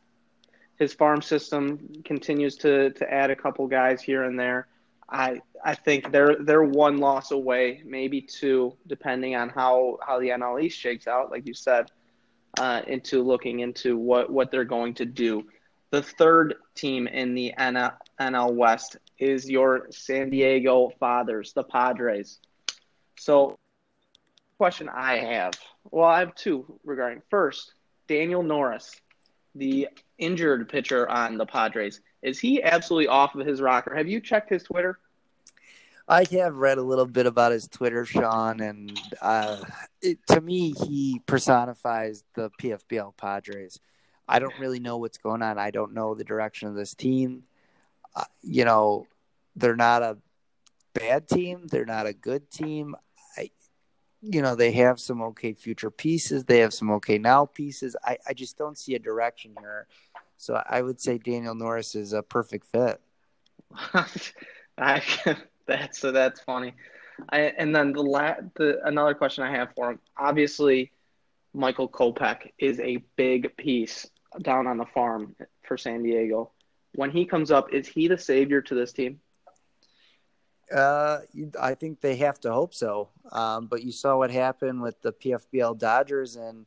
his 0.78 0.92
farm 0.92 1.22
system, 1.22 2.02
continues 2.04 2.56
to 2.56 2.90
to 2.90 3.12
add 3.12 3.30
a 3.30 3.36
couple 3.36 3.66
guys 3.68 4.02
here 4.02 4.24
and 4.24 4.38
there. 4.38 4.68
I 5.08 5.40
I 5.64 5.74
think 5.74 6.12
they're 6.12 6.36
they're 6.40 6.62
one 6.62 6.98
loss 6.98 7.30
away, 7.30 7.82
maybe 7.84 8.20
two, 8.20 8.76
depending 8.86 9.34
on 9.36 9.48
how 9.48 9.98
how 10.06 10.18
the 10.20 10.28
NL 10.28 10.62
East 10.62 10.78
shakes 10.78 11.06
out. 11.06 11.30
Like 11.30 11.46
you 11.46 11.54
said, 11.54 11.90
uh, 12.58 12.82
into 12.86 13.22
looking 13.22 13.60
into 13.60 13.96
what 13.96 14.30
what 14.30 14.50
they're 14.50 14.64
going 14.64 14.94
to 14.94 15.04
do. 15.04 15.44
The 15.90 16.02
third 16.02 16.54
team 16.74 17.06
in 17.06 17.34
the 17.34 17.52
NL, 17.58 17.92
NL 18.18 18.54
West 18.54 18.96
is 19.22 19.48
your 19.48 19.86
San 19.90 20.30
Diego 20.30 20.90
Fathers, 20.98 21.52
the 21.52 21.62
Padres. 21.62 22.40
So, 23.16 23.56
question 24.58 24.88
I 24.88 25.18
have, 25.18 25.54
well, 25.92 26.08
I 26.08 26.18
have 26.18 26.34
two 26.34 26.80
regarding. 26.82 27.22
First, 27.30 27.74
Daniel 28.08 28.42
Norris, 28.42 29.00
the 29.54 29.88
injured 30.18 30.68
pitcher 30.68 31.08
on 31.08 31.38
the 31.38 31.46
Padres, 31.46 32.00
is 32.20 32.40
he 32.40 32.64
absolutely 32.64 33.06
off 33.06 33.36
of 33.36 33.46
his 33.46 33.60
rocker? 33.60 33.94
Have 33.94 34.08
you 34.08 34.20
checked 34.20 34.50
his 34.50 34.64
Twitter? 34.64 34.98
I 36.08 36.26
have 36.32 36.56
read 36.56 36.78
a 36.78 36.82
little 36.82 37.06
bit 37.06 37.26
about 37.26 37.52
his 37.52 37.68
Twitter, 37.68 38.04
Sean, 38.04 38.60
and 38.60 39.00
uh, 39.20 39.58
it, 40.00 40.18
to 40.30 40.40
me, 40.40 40.74
he 40.84 41.22
personifies 41.26 42.24
the 42.34 42.50
PFBL 42.60 43.16
Padres. 43.16 43.78
I 44.26 44.40
don't 44.40 44.58
really 44.58 44.80
know 44.80 44.96
what's 44.96 45.18
going 45.18 45.42
on. 45.42 45.58
I 45.58 45.70
don't 45.70 45.94
know 45.94 46.16
the 46.16 46.24
direction 46.24 46.66
of 46.66 46.74
this 46.74 46.92
team. 46.92 47.44
Uh, 48.14 48.24
you 48.42 48.64
know, 48.64 49.06
they're 49.56 49.76
not 49.76 50.02
a 50.02 50.18
bad 50.94 51.28
team. 51.28 51.66
They're 51.66 51.84
not 51.84 52.06
a 52.06 52.12
good 52.12 52.50
team. 52.50 52.94
I, 53.36 53.50
you 54.20 54.42
know, 54.42 54.54
they 54.54 54.72
have 54.72 55.00
some 55.00 55.22
okay 55.22 55.52
future 55.52 55.90
pieces. 55.90 56.44
They 56.44 56.58
have 56.58 56.74
some 56.74 56.90
okay 56.92 57.18
now 57.18 57.46
pieces. 57.46 57.96
I, 58.04 58.18
I 58.26 58.32
just 58.34 58.58
don't 58.58 58.78
see 58.78 58.94
a 58.94 58.98
direction 58.98 59.54
here. 59.60 59.86
So 60.36 60.62
I 60.68 60.82
would 60.82 61.00
say 61.00 61.18
Daniel 61.18 61.54
Norris 61.54 61.94
is 61.94 62.12
a 62.12 62.22
perfect 62.22 62.66
fit. 62.66 63.00
I 64.78 65.02
that's 65.66 65.98
so 65.98 66.12
that's 66.12 66.40
funny. 66.40 66.74
I, 67.28 67.40
and 67.40 67.74
then 67.74 67.92
the, 67.92 68.02
la- 68.02 68.36
the 68.56 68.80
another 68.84 69.14
question 69.14 69.44
I 69.44 69.52
have 69.52 69.68
for 69.76 69.90
him. 69.90 70.00
Obviously, 70.16 70.90
Michael 71.54 71.88
Kopech 71.88 72.50
is 72.58 72.80
a 72.80 73.04
big 73.16 73.56
piece 73.56 74.08
down 74.40 74.66
on 74.66 74.78
the 74.78 74.86
farm 74.86 75.36
for 75.62 75.76
San 75.76 76.02
Diego. 76.02 76.52
When 76.94 77.10
he 77.10 77.24
comes 77.24 77.50
up, 77.50 77.72
is 77.72 77.86
he 77.86 78.08
the 78.08 78.18
savior 78.18 78.60
to 78.62 78.74
this 78.74 78.92
team? 78.92 79.20
Uh, 80.72 81.20
I 81.60 81.74
think 81.74 82.00
they 82.00 82.16
have 82.16 82.40
to 82.40 82.52
hope 82.52 82.74
so. 82.74 83.10
Um, 83.30 83.66
but 83.66 83.82
you 83.82 83.92
saw 83.92 84.16
what 84.16 84.30
happened 84.30 84.82
with 84.82 85.00
the 85.02 85.12
PFBL 85.12 85.78
Dodgers 85.78 86.36
and 86.36 86.66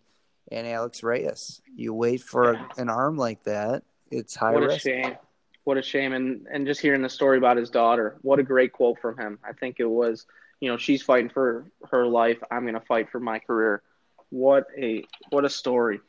and 0.51 0.67
Alex 0.67 1.01
Reyes. 1.01 1.61
You 1.75 1.93
wait 1.93 2.21
for 2.21 2.53
yeah. 2.53 2.67
a, 2.77 2.81
an 2.81 2.89
arm 2.89 3.17
like 3.17 3.43
that, 3.43 3.83
it's 4.11 4.35
high 4.35 4.51
what 4.51 4.63
risk. 4.63 4.85
a 4.85 4.89
shame. 4.89 5.15
What 5.63 5.77
a 5.77 5.81
shame. 5.81 6.13
And 6.13 6.47
and 6.51 6.65
just 6.65 6.81
hearing 6.81 7.01
the 7.01 7.09
story 7.09 7.37
about 7.37 7.57
his 7.57 7.69
daughter, 7.69 8.17
what 8.21 8.39
a 8.39 8.43
great 8.43 8.71
quote 8.71 8.99
from 8.99 9.17
him. 9.17 9.39
I 9.43 9.53
think 9.53 9.77
it 9.79 9.89
was, 9.89 10.25
you 10.59 10.69
know, 10.69 10.77
she's 10.77 11.01
fighting 11.01 11.29
for 11.29 11.65
her 11.89 12.05
life. 12.05 12.37
I'm 12.51 12.61
going 12.61 12.75
to 12.75 12.81
fight 12.81 13.09
for 13.09 13.19
my 13.19 13.39
career. 13.39 13.81
What 14.29 14.67
a 14.77 15.03
what 15.29 15.45
a 15.45 15.49
story. 15.49 15.99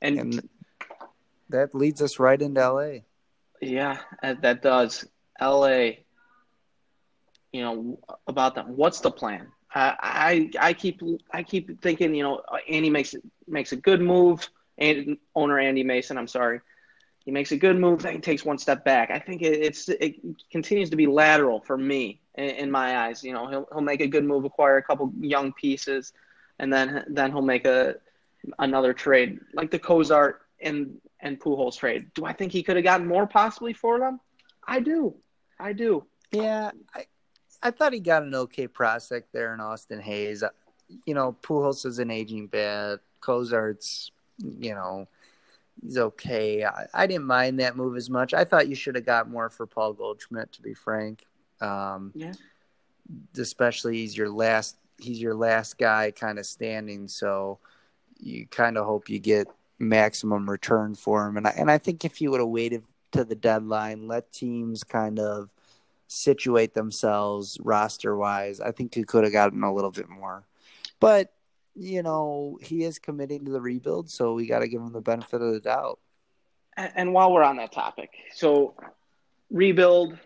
And, 0.00 0.18
and 0.18 0.48
that 1.50 1.74
leads 1.74 2.00
us 2.02 2.18
right 2.18 2.40
into 2.40 2.60
LA. 2.60 3.00
Yeah, 3.60 3.98
that 4.22 4.62
does. 4.62 5.06
LA 5.40 5.90
you 7.52 7.62
know 7.62 7.98
about 8.26 8.54
them. 8.54 8.76
What's 8.76 9.00
the 9.00 9.10
plan? 9.10 9.48
I, 9.74 9.96
I 10.60 10.68
I 10.68 10.72
keep 10.72 11.00
I 11.30 11.42
keep 11.42 11.80
thinking 11.80 12.14
you 12.14 12.22
know 12.22 12.42
Andy 12.68 12.90
makes 12.90 13.14
makes 13.46 13.72
a 13.72 13.76
good 13.76 14.00
move. 14.00 14.48
And 14.78 15.18
owner 15.36 15.58
Andy 15.58 15.84
Mason, 15.84 16.16
I'm 16.16 16.26
sorry, 16.26 16.60
he 17.24 17.30
makes 17.30 17.52
a 17.52 17.56
good 17.56 17.78
move. 17.78 18.02
Then 18.02 18.14
he 18.14 18.20
takes 18.20 18.44
one 18.44 18.58
step 18.58 18.84
back. 18.84 19.10
I 19.10 19.18
think 19.18 19.42
it, 19.42 19.60
it's 19.60 19.88
it 19.88 20.16
continues 20.50 20.90
to 20.90 20.96
be 20.96 21.06
lateral 21.06 21.60
for 21.60 21.76
me 21.76 22.20
in, 22.34 22.50
in, 22.50 22.70
my 22.70 23.06
eyes. 23.06 23.22
You 23.22 23.32
know, 23.32 23.46
he'll 23.48 23.68
he'll 23.70 23.82
make 23.82 24.00
a 24.00 24.06
good 24.06 24.24
move, 24.24 24.44
acquire 24.44 24.78
a 24.78 24.82
couple 24.82 25.12
young 25.20 25.52
pieces, 25.52 26.12
and 26.58 26.72
then 26.72 27.04
then 27.08 27.30
he'll 27.30 27.42
make 27.42 27.66
a 27.66 27.96
another 28.58 28.92
trade 28.92 29.38
like 29.54 29.70
the 29.70 29.78
Cozart 29.78 30.42
and 30.60 31.00
and 31.20 31.38
Pujols 31.38 31.76
trade. 31.76 32.12
Do 32.14 32.24
I 32.24 32.32
think 32.32 32.50
he 32.50 32.62
could 32.62 32.76
have 32.76 32.84
gotten 32.84 33.06
more 33.06 33.26
possibly 33.26 33.72
for 33.72 33.98
them? 33.98 34.20
I 34.66 34.80
do, 34.80 35.14
I 35.60 35.74
do. 35.74 36.04
Yeah, 36.32 36.70
I, 36.94 37.04
I 37.62 37.70
thought 37.70 37.92
he 37.92 38.00
got 38.00 38.22
an 38.22 38.34
okay 38.34 38.66
prospect 38.66 39.32
there 39.32 39.54
in 39.54 39.60
Austin 39.60 40.00
Hays. 40.00 40.42
You 41.06 41.14
know, 41.14 41.36
Pujols 41.42 41.86
is 41.86 41.98
an 41.98 42.10
aging 42.10 42.48
bat. 42.48 43.00
Cozart's, 43.20 44.10
you 44.38 44.74
know, 44.74 45.06
he's 45.80 45.96
okay. 45.96 46.64
I, 46.64 46.86
I, 46.92 47.06
didn't 47.06 47.26
mind 47.26 47.60
that 47.60 47.76
move 47.76 47.96
as 47.96 48.10
much. 48.10 48.34
I 48.34 48.44
thought 48.44 48.68
you 48.68 48.74
should 48.74 48.96
have 48.96 49.06
got 49.06 49.30
more 49.30 49.48
for 49.48 49.66
Paul 49.66 49.92
Goldschmidt, 49.92 50.52
to 50.52 50.62
be 50.62 50.74
frank. 50.74 51.24
Um, 51.60 52.12
yeah. 52.14 52.32
Especially 53.38 53.98
he's 53.98 54.16
your 54.16 54.28
last. 54.28 54.76
He's 54.98 55.20
your 55.20 55.34
last 55.34 55.78
guy, 55.78 56.10
kind 56.12 56.38
of 56.38 56.46
standing. 56.46 57.08
So 57.08 57.58
you 58.20 58.46
kind 58.46 58.78
of 58.78 58.86
hope 58.86 59.08
you 59.08 59.18
get 59.18 59.48
maximum 59.78 60.48
return 60.48 60.94
for 60.94 61.26
him. 61.26 61.36
And 61.36 61.46
I 61.46 61.54
and 61.56 61.70
I 61.70 61.78
think 61.78 62.04
if 62.04 62.20
you 62.20 62.30
would 62.30 62.40
have 62.40 62.48
waited 62.48 62.84
to 63.12 63.24
the 63.24 63.34
deadline, 63.34 64.06
let 64.06 64.32
teams 64.32 64.84
kind 64.84 65.18
of 65.18 65.50
situate 66.12 66.74
themselves 66.74 67.58
roster 67.62 68.16
wise, 68.16 68.60
I 68.60 68.72
think 68.72 68.94
he 68.94 69.04
could 69.04 69.24
have 69.24 69.32
gotten 69.32 69.62
a 69.62 69.72
little 69.72 69.90
bit 69.90 70.08
more. 70.08 70.44
But, 71.00 71.32
you 71.74 72.02
know, 72.02 72.58
he 72.62 72.84
is 72.84 72.98
committing 72.98 73.44
to 73.46 73.50
the 73.50 73.60
rebuild, 73.60 74.10
so 74.10 74.34
we 74.34 74.46
got 74.46 74.60
to 74.60 74.68
give 74.68 74.80
him 74.80 74.92
the 74.92 75.00
benefit 75.00 75.40
of 75.40 75.52
the 75.52 75.60
doubt. 75.60 75.98
And, 76.76 76.92
and 76.94 77.12
while 77.12 77.32
we're 77.32 77.42
on 77.42 77.56
that 77.56 77.72
topic, 77.72 78.10
so 78.34 78.74
rebuild, 79.50 80.18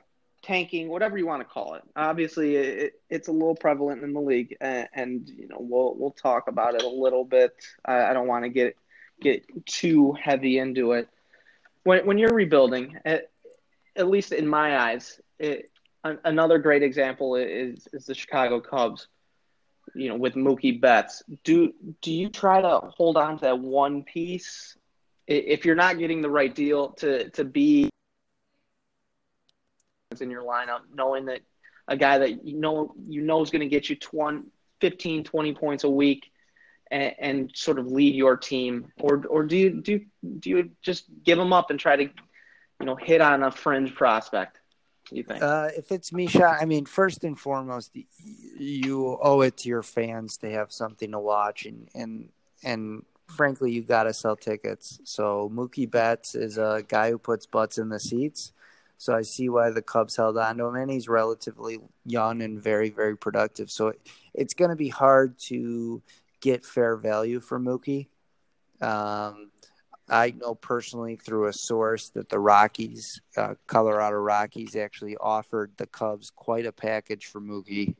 tanking, 0.42 0.88
whatever 0.88 1.18
you 1.18 1.26
want 1.26 1.40
to 1.40 1.44
call 1.44 1.74
it. 1.74 1.82
Obviously, 1.96 2.56
it, 2.56 3.00
it's 3.10 3.28
a 3.28 3.32
little 3.32 3.56
prevalent 3.56 4.02
in 4.02 4.12
the 4.12 4.20
league, 4.20 4.56
and, 4.60 4.88
and, 4.94 5.28
you 5.28 5.48
know 5.48 5.58
we'll 5.58 5.94
we'll 5.96 6.12
talk 6.12 6.48
about 6.48 6.74
it 6.74 6.82
a 6.82 6.88
little 6.88 7.24
bit. 7.24 7.52
I, 7.84 8.06
I 8.06 8.12
don't 8.12 8.28
want 8.28 8.44
to 8.44 8.48
get 8.48 8.76
get 9.20 9.66
too 9.66 10.12
heavy 10.12 10.58
into 10.58 10.92
it. 10.92 11.08
When 11.82 12.06
when 12.06 12.18
you're 12.18 12.34
rebuilding, 12.34 12.98
at, 13.04 13.30
at 13.96 14.08
least 14.08 14.32
in 14.32 14.46
my 14.46 14.78
eyes, 14.78 15.20
it, 15.38 15.70
another 16.24 16.58
great 16.58 16.82
example 16.82 17.36
is 17.36 17.88
is 17.92 18.06
the 18.06 18.14
Chicago 18.14 18.60
Cubs. 18.60 19.08
You 19.94 20.08
know, 20.08 20.16
with 20.16 20.34
Mookie 20.34 20.80
Betts, 20.80 21.22
do 21.44 21.72
do 22.02 22.12
you 22.12 22.28
try 22.28 22.60
to 22.60 22.80
hold 22.96 23.16
on 23.16 23.38
to 23.38 23.42
that 23.42 23.58
one 23.58 24.02
piece 24.02 24.76
if 25.26 25.64
you're 25.64 25.74
not 25.74 25.98
getting 25.98 26.22
the 26.22 26.30
right 26.30 26.54
deal 26.54 26.90
to 26.90 27.30
to 27.30 27.44
be 27.44 27.90
in 30.20 30.30
your 30.30 30.44
lineup, 30.44 30.80
knowing 30.94 31.26
that 31.26 31.40
a 31.88 31.96
guy 31.96 32.18
that 32.18 32.46
you 32.46 32.58
know 32.58 32.94
you 33.06 33.22
know 33.22 33.42
is 33.42 33.50
going 33.50 33.60
to 33.60 33.68
get 33.68 33.88
you 33.88 33.96
20, 33.96 34.44
15, 34.80 35.24
20 35.24 35.54
points 35.54 35.84
a 35.84 35.90
week, 35.90 36.30
and, 36.90 37.14
and, 37.18 37.52
sort 37.54 37.78
of 37.78 37.86
lead 37.86 38.14
your 38.14 38.36
team, 38.36 38.92
or 39.00 39.24
or 39.28 39.44
do 39.44 39.56
you 39.56 39.82
do 39.82 40.00
do 40.38 40.50
you 40.50 40.70
just 40.82 41.04
give 41.24 41.38
them 41.38 41.52
up 41.52 41.70
and 41.70 41.78
try 41.78 41.96
to 41.96 42.04
you 42.04 42.86
know 42.86 42.96
hit 42.96 43.20
on 43.20 43.42
a 43.42 43.50
fringe 43.50 43.94
prospect? 43.94 44.60
You 45.10 45.22
think? 45.22 45.42
Uh, 45.42 45.68
if 45.76 45.92
it's 45.92 46.12
Misha, 46.12 46.46
I 46.46 46.64
mean, 46.64 46.86
first 46.86 47.24
and 47.24 47.38
foremost, 47.38 47.96
you 48.58 49.18
owe 49.22 49.40
it 49.42 49.56
to 49.58 49.68
your 49.68 49.82
fans 49.82 50.36
to 50.38 50.50
have 50.50 50.72
something 50.72 51.12
to 51.12 51.18
watch, 51.18 51.66
and 51.66 51.88
and 51.94 52.28
and 52.64 53.04
frankly, 53.28 53.72
you 53.72 53.82
got 53.82 54.04
to 54.04 54.14
sell 54.14 54.36
tickets. 54.36 55.00
So 55.04 55.50
Mookie 55.52 55.90
Betts 55.90 56.34
is 56.34 56.58
a 56.58 56.84
guy 56.86 57.10
who 57.10 57.18
puts 57.18 57.46
butts 57.46 57.78
in 57.78 57.88
the 57.88 58.00
seats. 58.00 58.52
So 58.98 59.14
I 59.14 59.22
see 59.22 59.48
why 59.48 59.70
the 59.70 59.82
Cubs 59.82 60.16
held 60.16 60.38
on 60.38 60.56
to 60.56 60.64
him, 60.64 60.74
and 60.76 60.90
he's 60.90 61.08
relatively 61.08 61.78
young 62.04 62.40
and 62.42 62.62
very, 62.62 62.90
very 62.90 63.16
productive. 63.16 63.70
So 63.70 63.92
it's 64.32 64.54
going 64.54 64.70
to 64.70 64.76
be 64.76 64.88
hard 64.88 65.38
to 65.40 66.02
get 66.40 66.64
fair 66.64 66.96
value 66.96 67.40
for 67.40 67.60
Mookie. 67.60 68.06
Um, 68.80 69.50
I 70.08 70.30
know 70.30 70.54
personally 70.54 71.16
through 71.16 71.48
a 71.48 71.52
source 71.52 72.10
that 72.10 72.28
the 72.28 72.38
Rockies, 72.38 73.20
uh, 73.36 73.54
Colorado 73.66 74.16
Rockies, 74.16 74.76
actually 74.76 75.16
offered 75.16 75.72
the 75.76 75.86
Cubs 75.86 76.30
quite 76.30 76.66
a 76.66 76.72
package 76.72 77.26
for 77.26 77.40
Mookie, 77.40 77.94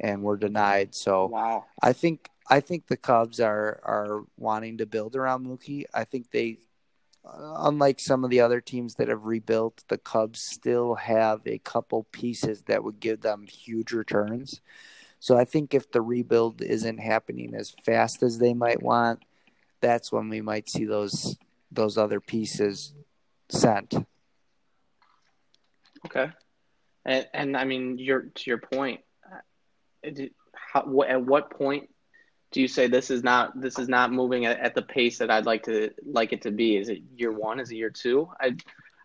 and 0.00 0.22
were 0.22 0.36
denied. 0.36 0.94
So 0.94 1.26
wow. 1.26 1.66
I 1.82 1.92
think 1.92 2.30
I 2.48 2.60
think 2.60 2.86
the 2.86 2.96
Cubs 2.96 3.38
are 3.38 3.80
are 3.84 4.22
wanting 4.38 4.78
to 4.78 4.86
build 4.86 5.14
around 5.14 5.46
Mookie. 5.46 5.84
I 5.92 6.04
think 6.04 6.30
they, 6.30 6.58
uh, 7.24 7.54
unlike 7.58 8.00
some 8.00 8.24
of 8.24 8.30
the 8.30 8.40
other 8.40 8.60
teams 8.60 8.94
that 8.94 9.08
have 9.08 9.24
rebuilt, 9.24 9.84
the 9.88 9.98
Cubs 9.98 10.40
still 10.40 10.94
have 10.94 11.40
a 11.46 11.58
couple 11.58 12.04
pieces 12.12 12.62
that 12.62 12.82
would 12.82 12.98
give 12.98 13.20
them 13.20 13.46
huge 13.46 13.92
returns. 13.92 14.60
So 15.20 15.36
I 15.36 15.44
think 15.44 15.72
if 15.74 15.92
the 15.92 16.00
rebuild 16.00 16.62
isn't 16.62 16.98
happening 16.98 17.54
as 17.54 17.74
fast 17.84 18.22
as 18.22 18.38
they 18.38 18.54
might 18.54 18.82
want 18.82 19.22
that's 19.82 20.10
when 20.10 20.30
we 20.30 20.40
might 20.40 20.70
see 20.70 20.86
those 20.86 21.36
those 21.70 21.98
other 21.98 22.20
pieces 22.20 22.94
sent. 23.50 23.94
Okay, 26.06 26.30
and 27.04 27.26
and 27.34 27.56
I 27.56 27.64
mean, 27.64 27.98
your 27.98 28.22
to 28.22 28.42
your 28.46 28.58
point, 28.58 29.00
uh, 29.30 30.10
how, 30.54 31.02
at 31.02 31.22
what 31.22 31.50
point 31.50 31.90
do 32.52 32.60
you 32.60 32.68
say 32.68 32.86
this 32.86 33.10
is 33.10 33.22
not 33.22 33.60
this 33.60 33.78
is 33.78 33.88
not 33.88 34.12
moving 34.12 34.46
at, 34.46 34.58
at, 34.58 34.74
the 34.74 34.82
pace 34.82 35.18
that 35.18 35.30
I'd 35.30 35.46
like 35.46 35.64
to 35.64 35.90
like 36.04 36.32
it 36.32 36.42
to 36.42 36.50
be? 36.50 36.76
Is 36.76 36.88
it 36.88 37.02
year 37.16 37.32
one? 37.32 37.60
Is 37.60 37.70
it 37.70 37.76
year 37.76 37.90
two? 37.90 38.28
I 38.40 38.56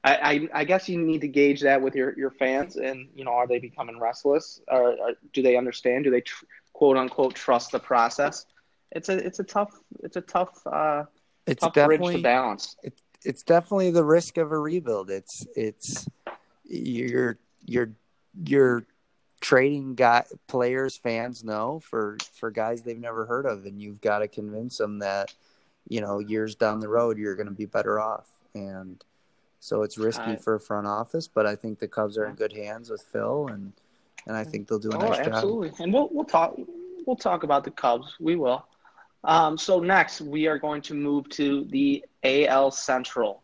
I, 0.04 0.48
I, 0.54 0.64
guess 0.64 0.88
you 0.88 0.98
need 1.00 1.22
to 1.22 1.28
gauge 1.28 1.62
that 1.62 1.82
with 1.82 1.96
your, 1.96 2.18
your 2.18 2.32
fans, 2.32 2.78
and 2.78 3.10
you 3.14 3.26
know, 3.26 3.32
are 3.32 3.48
they 3.48 3.60
becoming 3.60 4.00
restless, 4.00 4.62
or, 4.70 4.92
or 4.92 5.14
do 5.34 5.42
they 5.42 5.58
understand? 5.58 6.06
Do 6.06 6.12
they 6.12 6.22
tr- 6.22 6.46
quote 6.72 6.96
unquote 6.98 7.36
trust 7.36 7.72
the 7.72 7.80
process? 7.80 8.46
It's 8.92 9.10
a 9.10 9.18
it's 9.18 9.40
a 9.40 9.44
tough 9.44 9.72
it's 10.04 10.16
a 10.18 10.22
tough 10.22 10.66
uh, 10.66 11.04
It's 11.46 11.62
tough 11.62 11.74
bridge 11.74 12.02
to 12.16 12.22
balance. 12.22 12.76
it, 12.84 13.00
it's 13.26 13.44
definitely 13.44 13.92
the 13.92 14.04
risk 14.04 14.38
of 14.38 14.52
a 14.52 14.58
rebuild. 14.58 15.10
It's 15.10 15.46
it's 15.56 16.08
you're 16.66 17.38
you're 17.66 17.92
you're 18.46 18.86
trading 19.40 19.94
guy 19.96 20.24
players 20.48 20.98
fans 20.98 21.44
know 21.44 21.80
for 21.84 22.18
for 22.34 22.50
guys 22.52 22.82
they've 22.84 23.00
never 23.00 23.26
heard 23.26 23.46
of, 23.46 23.66
and 23.66 23.82
you've 23.82 24.02
got 24.02 24.20
to 24.20 24.28
convince 24.28 24.78
them 24.78 25.00
that 25.00 25.34
you 25.88 26.02
know 26.02 26.20
years 26.20 26.56
down 26.56 26.80
the 26.80 26.90
road 26.90 27.18
you're 27.18 27.36
going 27.36 27.48
to 27.48 27.54
be 27.54 27.66
better 27.66 28.00
off. 28.00 28.28
And 28.56 29.04
so 29.60 29.82
it's 29.84 29.98
risky 29.98 30.32
I- 30.32 30.36
for 30.38 30.56
a 30.56 30.60
front 30.60 30.88
office, 30.88 31.28
but 31.28 31.46
I 31.46 31.56
think 31.56 31.80
the 31.80 31.88
Cubs 31.88 32.18
are 32.18 32.26
in 32.26 32.36
good 32.36 32.54
hands 32.54 32.90
with 32.90 33.02
Phil, 33.02 33.48
and 33.48 33.74
and 34.26 34.36
I 34.36 34.44
think 34.44 34.68
they'll 34.68 34.80
do 34.80 34.92
a 34.92 34.96
Oh, 34.98 35.10
nice 35.10 35.18
job. 35.18 35.28
absolutely. 35.34 35.72
And 35.84 35.94
we'll 35.94 36.10
we'll 36.12 36.26
talk 36.26 36.56
we'll 37.06 37.16
talk 37.16 37.44
about 37.44 37.64
the 37.64 37.72
Cubs. 37.72 38.16
We 38.20 38.36
will. 38.36 38.66
Um, 39.24 39.58
so 39.58 39.80
next 39.80 40.22
we 40.22 40.48
are 40.48 40.58
going 40.58 40.82
to 40.84 40.94
move 40.94 41.28
to 41.30 41.66
the 41.66 42.04
AL 42.24 42.72
Central. 42.72 43.44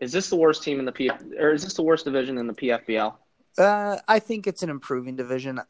Is 0.00 0.12
this 0.12 0.30
the 0.30 0.36
worst 0.36 0.62
team 0.62 0.78
in 0.78 0.84
the 0.84 0.92
P 0.92 1.10
or 1.38 1.52
is 1.52 1.62
this 1.62 1.74
the 1.74 1.82
worst 1.82 2.04
division 2.04 2.38
in 2.38 2.46
the 2.46 2.54
PFBL? 2.54 3.14
Uh, 3.58 3.98
I 4.08 4.18
think 4.18 4.46
it's 4.46 4.62
an 4.62 4.70
improving 4.70 5.16
division. 5.16 5.60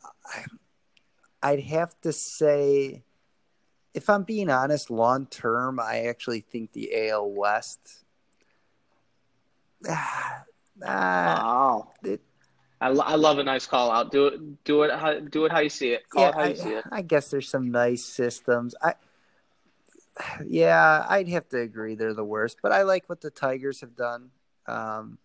I'd 1.42 1.60
have 1.60 1.98
to 2.02 2.12
say, 2.12 3.02
if 3.94 4.08
I'm 4.08 4.22
being 4.22 4.50
honest, 4.50 4.90
long 4.90 5.26
term, 5.26 5.80
I 5.80 6.04
actually 6.06 6.40
think 6.40 6.72
the 6.72 7.08
AL 7.08 7.30
West. 7.30 8.04
Ah, 10.82 11.84
Wow. 11.84 11.92
it- 12.04 12.22
I, 12.80 12.88
lo- 12.88 13.04
I 13.04 13.16
love 13.16 13.38
a 13.38 13.44
nice 13.44 13.66
call 13.66 13.90
out. 13.90 14.10
Do 14.10 14.28
it 14.28 14.64
do 14.64 14.84
it 14.84 14.90
how 14.98 15.18
do 15.20 15.44
it 15.44 15.52
how 15.52 15.58
you 15.58 15.68
see 15.68 15.90
it. 15.90 16.08
Call 16.08 16.22
yeah, 16.22 16.28
it 16.30 16.34
how 16.34 16.40
I, 16.40 16.54
see 16.54 16.68
it. 16.70 16.84
I 16.90 17.02
guess 17.02 17.28
there's 17.30 17.46
some 17.50 17.70
nice 17.70 18.02
systems. 18.02 18.74
I, 18.80 18.94
yeah, 20.46 21.06
I'd 21.08 21.28
have 21.28 21.48
to 21.50 21.60
agree 21.60 21.94
they're 21.94 22.14
the 22.14 22.24
worst, 22.24 22.58
but 22.62 22.72
I 22.72 22.82
like 22.82 23.08
what 23.08 23.20
the 23.20 23.30
Tigers 23.30 23.80
have 23.80 23.96
done. 23.96 24.30
Um, 24.66 25.18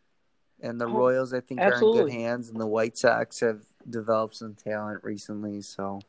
and 0.62 0.80
the 0.80 0.88
Oh, 0.88 0.92
Royals, 0.92 1.34
I 1.34 1.42
think, 1.42 1.60
are 1.62 1.82
in 1.82 1.92
good 1.92 2.10
hands, 2.10 2.50
and 2.50 2.60
the 2.60 2.66
White 2.68 2.98
Sox 2.98 3.40
have 3.42 3.62
developed 3.90 4.36
some 4.36 4.56
talent 4.56 5.04
recently. 5.04 5.62
So 5.62 6.00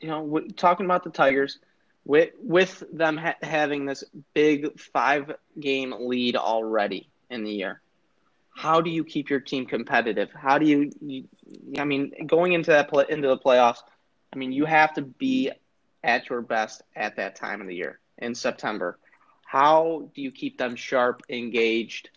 you 0.00 0.08
know, 0.08 0.24
w- 0.24 0.48
talking 0.50 0.86
about 0.86 1.04
the 1.04 1.10
Tigers, 1.10 1.58
with 2.04 2.30
with 2.38 2.82
them 2.92 3.16
ha- 3.16 3.36
having 3.42 3.86
this 3.86 4.04
big 4.34 4.78
five 4.78 5.32
game 5.60 5.94
lead 5.98 6.36
already 6.36 7.08
in 7.30 7.44
the 7.44 7.50
year, 7.52 7.80
how 8.54 8.80
do 8.80 8.90
you 8.90 9.04
keep 9.04 9.30
your 9.30 9.40
team 9.40 9.66
competitive? 9.66 10.30
How 10.32 10.58
do 10.58 10.66
you, 10.66 10.90
you 11.00 11.24
I 11.78 11.84
mean, 11.84 12.12
going 12.26 12.52
into 12.52 12.70
that 12.70 12.88
play, 12.88 13.06
into 13.08 13.28
the 13.28 13.38
playoffs, 13.38 13.78
I 14.32 14.36
mean, 14.36 14.52
you 14.52 14.64
have 14.66 14.92
to 14.94 15.02
be 15.02 15.50
at 16.04 16.28
your 16.28 16.42
best 16.42 16.82
at 16.96 17.16
that 17.16 17.36
time 17.36 17.60
of 17.60 17.66
the 17.66 17.74
year 17.74 18.00
in 18.18 18.34
September. 18.34 18.98
How 19.46 20.08
do 20.14 20.22
you 20.22 20.30
keep 20.30 20.58
them 20.58 20.76
sharp, 20.76 21.22
engaged, 21.28 22.10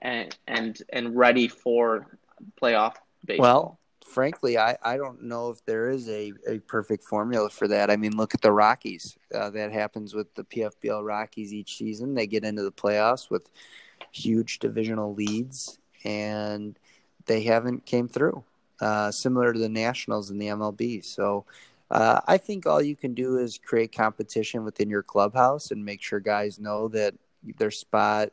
and 0.00 0.36
and 0.46 0.80
and 0.92 1.16
ready 1.16 1.48
for 1.48 2.18
playoff 2.60 2.94
baseball? 3.24 3.44
Well, 3.44 3.78
frankly, 4.04 4.58
I, 4.58 4.76
I 4.82 4.96
don't 4.96 5.22
know 5.22 5.50
if 5.50 5.64
there 5.64 5.88
is 5.88 6.08
a, 6.08 6.32
a 6.46 6.58
perfect 6.60 7.04
formula 7.04 7.48
for 7.48 7.66
that. 7.68 7.90
I 7.90 7.96
mean, 7.96 8.16
look 8.16 8.34
at 8.34 8.42
the 8.42 8.52
Rockies. 8.52 9.16
Uh, 9.34 9.50
that 9.50 9.72
happens 9.72 10.14
with 10.14 10.32
the 10.34 10.44
PFBL 10.44 11.04
Rockies 11.04 11.52
each 11.52 11.76
season. 11.76 12.14
They 12.14 12.26
get 12.26 12.44
into 12.44 12.62
the 12.62 12.72
playoffs 12.72 13.30
with 13.30 13.48
huge 14.12 14.58
divisional 14.58 15.14
leads, 15.14 15.78
and 16.04 16.78
they 17.26 17.42
haven't 17.42 17.86
came 17.86 18.08
through. 18.08 18.44
Uh, 18.80 19.10
similar 19.10 19.52
to 19.52 19.58
the 19.58 19.68
Nationals 19.68 20.30
in 20.30 20.38
the 20.38 20.48
MLB. 20.48 21.04
So 21.04 21.44
uh, 21.94 22.20
I 22.26 22.38
think 22.38 22.66
all 22.66 22.82
you 22.82 22.96
can 22.96 23.14
do 23.14 23.38
is 23.38 23.56
create 23.56 23.94
competition 23.94 24.64
within 24.64 24.90
your 24.90 25.04
clubhouse 25.04 25.70
and 25.70 25.84
make 25.84 26.02
sure 26.02 26.18
guys 26.20 26.58
know 26.58 26.88
that 26.88 27.14
their 27.58 27.70
spot 27.70 28.30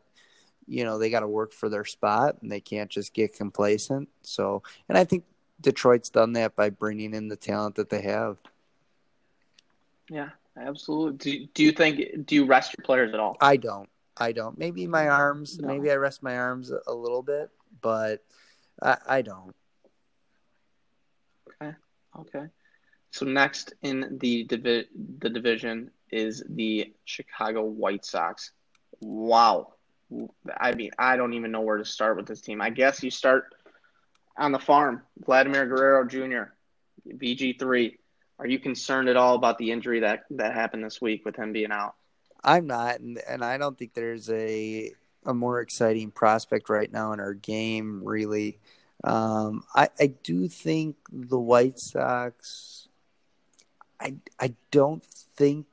you 0.68 0.84
know 0.84 0.98
they 0.98 1.10
got 1.10 1.20
to 1.22 1.28
work 1.28 1.54
for 1.54 1.70
their 1.70 1.86
spot 1.86 2.38
and 2.42 2.52
they 2.52 2.62
can't 2.62 2.90
just 2.90 3.14
get 3.14 3.34
complacent 3.34 4.08
so 4.22 4.64
and 4.88 4.98
i 4.98 5.04
think 5.04 5.24
detroit's 5.60 6.10
done 6.10 6.34
that 6.34 6.56
by 6.56 6.70
bringing 6.70 7.14
in 7.14 7.28
the 7.28 7.36
talent 7.36 7.76
that 7.76 7.90
they 7.90 8.02
have 8.02 8.38
yeah, 10.10 10.30
absolutely. 10.58 11.18
Do 11.18 11.48
do 11.54 11.64
you 11.64 11.72
think 11.72 12.26
do 12.26 12.36
you 12.36 12.46
rest 12.46 12.76
your 12.78 12.86
players 12.86 13.14
at 13.14 13.20
all? 13.20 13.38
i 13.42 13.58
don't 13.58 13.90
i 14.18 14.32
don't 14.32 14.58
maybe 14.58 14.88
my 14.88 15.10
arms 15.10 15.60
No. 15.60 15.68
maybe 15.68 15.92
i 15.92 15.96
rest 15.96 16.24
my 16.24 16.38
arms 16.38 16.72
a, 16.72 16.80
a 16.88 16.94
little 16.94 17.22
bit 17.24 17.50
but 17.82 18.24
i, 18.82 18.98
I 19.08 19.22
don't 19.22 19.56
Okay. 21.62 21.76
Okay. 22.20 22.46
So 23.12 23.26
next 23.26 23.74
in 23.82 24.18
the 24.20 24.46
divi- 24.46 24.88
the 25.20 25.30
division 25.30 25.92
is 26.12 26.44
the 26.50 26.94
Chicago 27.06 27.64
White 27.64 28.06
Sox. 28.06 28.52
Wow. 29.02 29.74
I 30.58 30.74
mean, 30.74 30.92
I 30.98 31.16
don't 31.16 31.34
even 31.34 31.52
know 31.52 31.62
where 31.62 31.78
to 31.78 31.86
start 31.86 32.18
with 32.18 32.26
this 32.26 32.42
team. 32.42 32.62
I 32.62 32.70
guess 32.70 33.04
you 33.04 33.12
start 33.12 33.56
on 34.38 34.52
the 34.52 34.60
farm. 34.60 35.04
Vladimir 35.26 35.66
Guerrero 35.66 36.06
Jr., 36.06 36.54
VG3. 37.08 37.98
Are 38.40 38.48
you 38.48 38.60
concerned 38.60 39.08
at 39.08 39.16
all 39.16 39.36
about 39.36 39.58
the 39.58 39.72
injury 39.72 40.02
that, 40.02 40.24
that 40.32 40.54
happened 40.54 40.84
this 40.84 41.02
week 41.02 41.24
with 41.24 41.36
him 41.36 41.54
being 41.54 41.72
out? 41.72 41.96
i'm 42.44 42.68
not 42.68 43.00
and, 43.00 43.20
and 43.28 43.44
i 43.44 43.58
don't 43.58 43.78
think 43.78 43.94
there's 43.94 44.30
a 44.30 44.92
a 45.26 45.34
more 45.34 45.62
exciting 45.62 46.10
prospect 46.12 46.70
right 46.70 46.92
now 46.92 47.14
in 47.14 47.20
our 47.20 47.34
game 47.34 48.02
really 48.04 48.58
um 49.04 49.64
i 49.76 49.90
i 50.00 50.08
do 50.08 50.48
think 50.48 50.96
the 51.12 51.40
white 51.40 51.80
sox 51.80 52.88
i 54.02 54.16
i 54.40 54.54
don't 54.72 55.04
think 55.06 55.66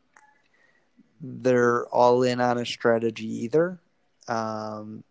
they're 1.20 1.86
all 1.86 2.22
in 2.22 2.40
on 2.40 2.58
a 2.58 2.64
strategy 2.66 3.44
either. 3.44 3.80
Um, 4.28 5.02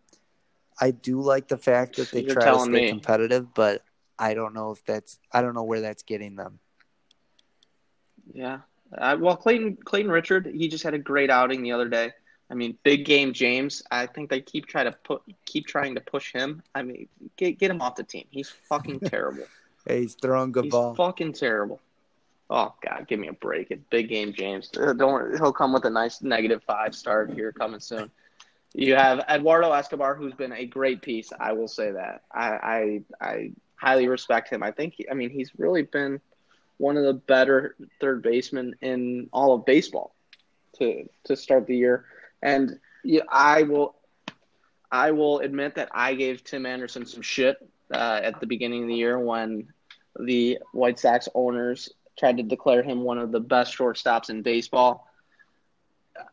I 0.80 0.92
do 0.92 1.20
like 1.20 1.48
the 1.48 1.58
fact 1.58 1.96
that 1.96 2.10
they 2.10 2.22
You're 2.22 2.34
try 2.34 2.50
to 2.50 2.60
stay 2.60 2.70
me. 2.70 2.88
competitive, 2.88 3.52
but 3.52 3.82
I 4.18 4.34
don't 4.34 4.54
know 4.54 4.70
if 4.70 4.84
that's 4.86 5.18
I 5.32 5.42
don't 5.42 5.54
know 5.54 5.64
where 5.64 5.80
that's 5.80 6.02
getting 6.02 6.36
them. 6.36 6.60
Yeah. 8.32 8.60
Uh, 8.96 9.16
well, 9.20 9.36
Clayton 9.36 9.76
Clayton 9.84 10.10
Richard, 10.10 10.46
he 10.46 10.68
just 10.68 10.84
had 10.84 10.94
a 10.94 10.98
great 10.98 11.30
outing 11.30 11.62
the 11.62 11.72
other 11.72 11.88
day. 11.88 12.12
I 12.50 12.54
mean, 12.54 12.78
big 12.82 13.04
game 13.04 13.34
James. 13.34 13.82
I 13.90 14.06
think 14.06 14.30
they 14.30 14.40
keep 14.40 14.66
trying 14.66 14.86
to 14.86 14.92
put 15.04 15.22
keep 15.44 15.66
trying 15.66 15.94
to 15.96 16.00
push 16.00 16.32
him. 16.32 16.62
I 16.74 16.82
mean, 16.82 17.08
get 17.36 17.58
get 17.58 17.70
him 17.70 17.82
off 17.82 17.96
the 17.96 18.04
team. 18.04 18.24
He's 18.30 18.48
fucking 18.48 19.00
terrible. 19.04 19.44
Hey, 19.86 20.02
he's 20.02 20.14
throwing 20.14 20.52
good 20.52 20.64
He's 20.64 20.72
ball. 20.72 20.94
fucking 20.94 21.34
terrible. 21.34 21.80
Oh 22.50 22.74
God, 22.82 23.06
give 23.08 23.20
me 23.20 23.28
a 23.28 23.32
break. 23.32 23.70
It's 23.70 23.84
big 23.90 24.08
game 24.08 24.32
James. 24.32 24.70
Uh, 24.78 24.92
Don't 24.92 25.36
he'll 25.36 25.52
come 25.52 25.72
with 25.72 25.84
a 25.84 25.90
nice 25.90 26.22
negative 26.22 26.62
five 26.66 26.94
star 26.94 27.26
here 27.26 27.52
coming 27.52 27.80
soon. 27.80 28.10
You 28.74 28.94
have 28.94 29.20
Eduardo 29.28 29.72
Escobar, 29.72 30.14
who's 30.14 30.34
been 30.34 30.52
a 30.52 30.66
great 30.66 31.02
piece. 31.02 31.30
I 31.38 31.52
will 31.52 31.68
say 31.68 31.92
that. 31.92 32.22
I 32.32 32.48
I, 32.48 33.02
I 33.20 33.52
highly 33.76 34.08
respect 34.08 34.50
him. 34.50 34.62
I 34.62 34.70
think. 34.70 34.94
He, 34.94 35.08
I 35.10 35.14
mean, 35.14 35.30
he's 35.30 35.50
really 35.58 35.82
been 35.82 36.20
one 36.78 36.96
of 36.96 37.04
the 37.04 37.14
better 37.14 37.76
third 38.00 38.22
basemen 38.22 38.74
in 38.80 39.28
all 39.32 39.54
of 39.54 39.66
baseball 39.66 40.14
to 40.78 41.08
to 41.24 41.36
start 41.36 41.66
the 41.66 41.76
year. 41.76 42.06
And 42.42 42.78
yeah, 43.04 43.22
I 43.28 43.62
will 43.64 43.96
I 44.90 45.10
will 45.10 45.40
admit 45.40 45.74
that 45.74 45.90
I 45.92 46.14
gave 46.14 46.44
Tim 46.44 46.64
Anderson 46.64 47.04
some 47.04 47.22
shit 47.22 47.56
uh, 47.92 48.20
at 48.22 48.40
the 48.40 48.46
beginning 48.46 48.82
of 48.82 48.88
the 48.88 48.94
year 48.94 49.18
when 49.18 49.68
the 50.18 50.58
White 50.72 50.98
Sox 50.98 51.28
owners 51.34 51.90
tried 52.18 52.36
to 52.38 52.42
declare 52.42 52.82
him 52.82 53.02
one 53.02 53.18
of 53.18 53.32
the 53.32 53.40
best 53.40 53.76
shortstops 53.76 54.30
in 54.30 54.42
baseball. 54.42 55.06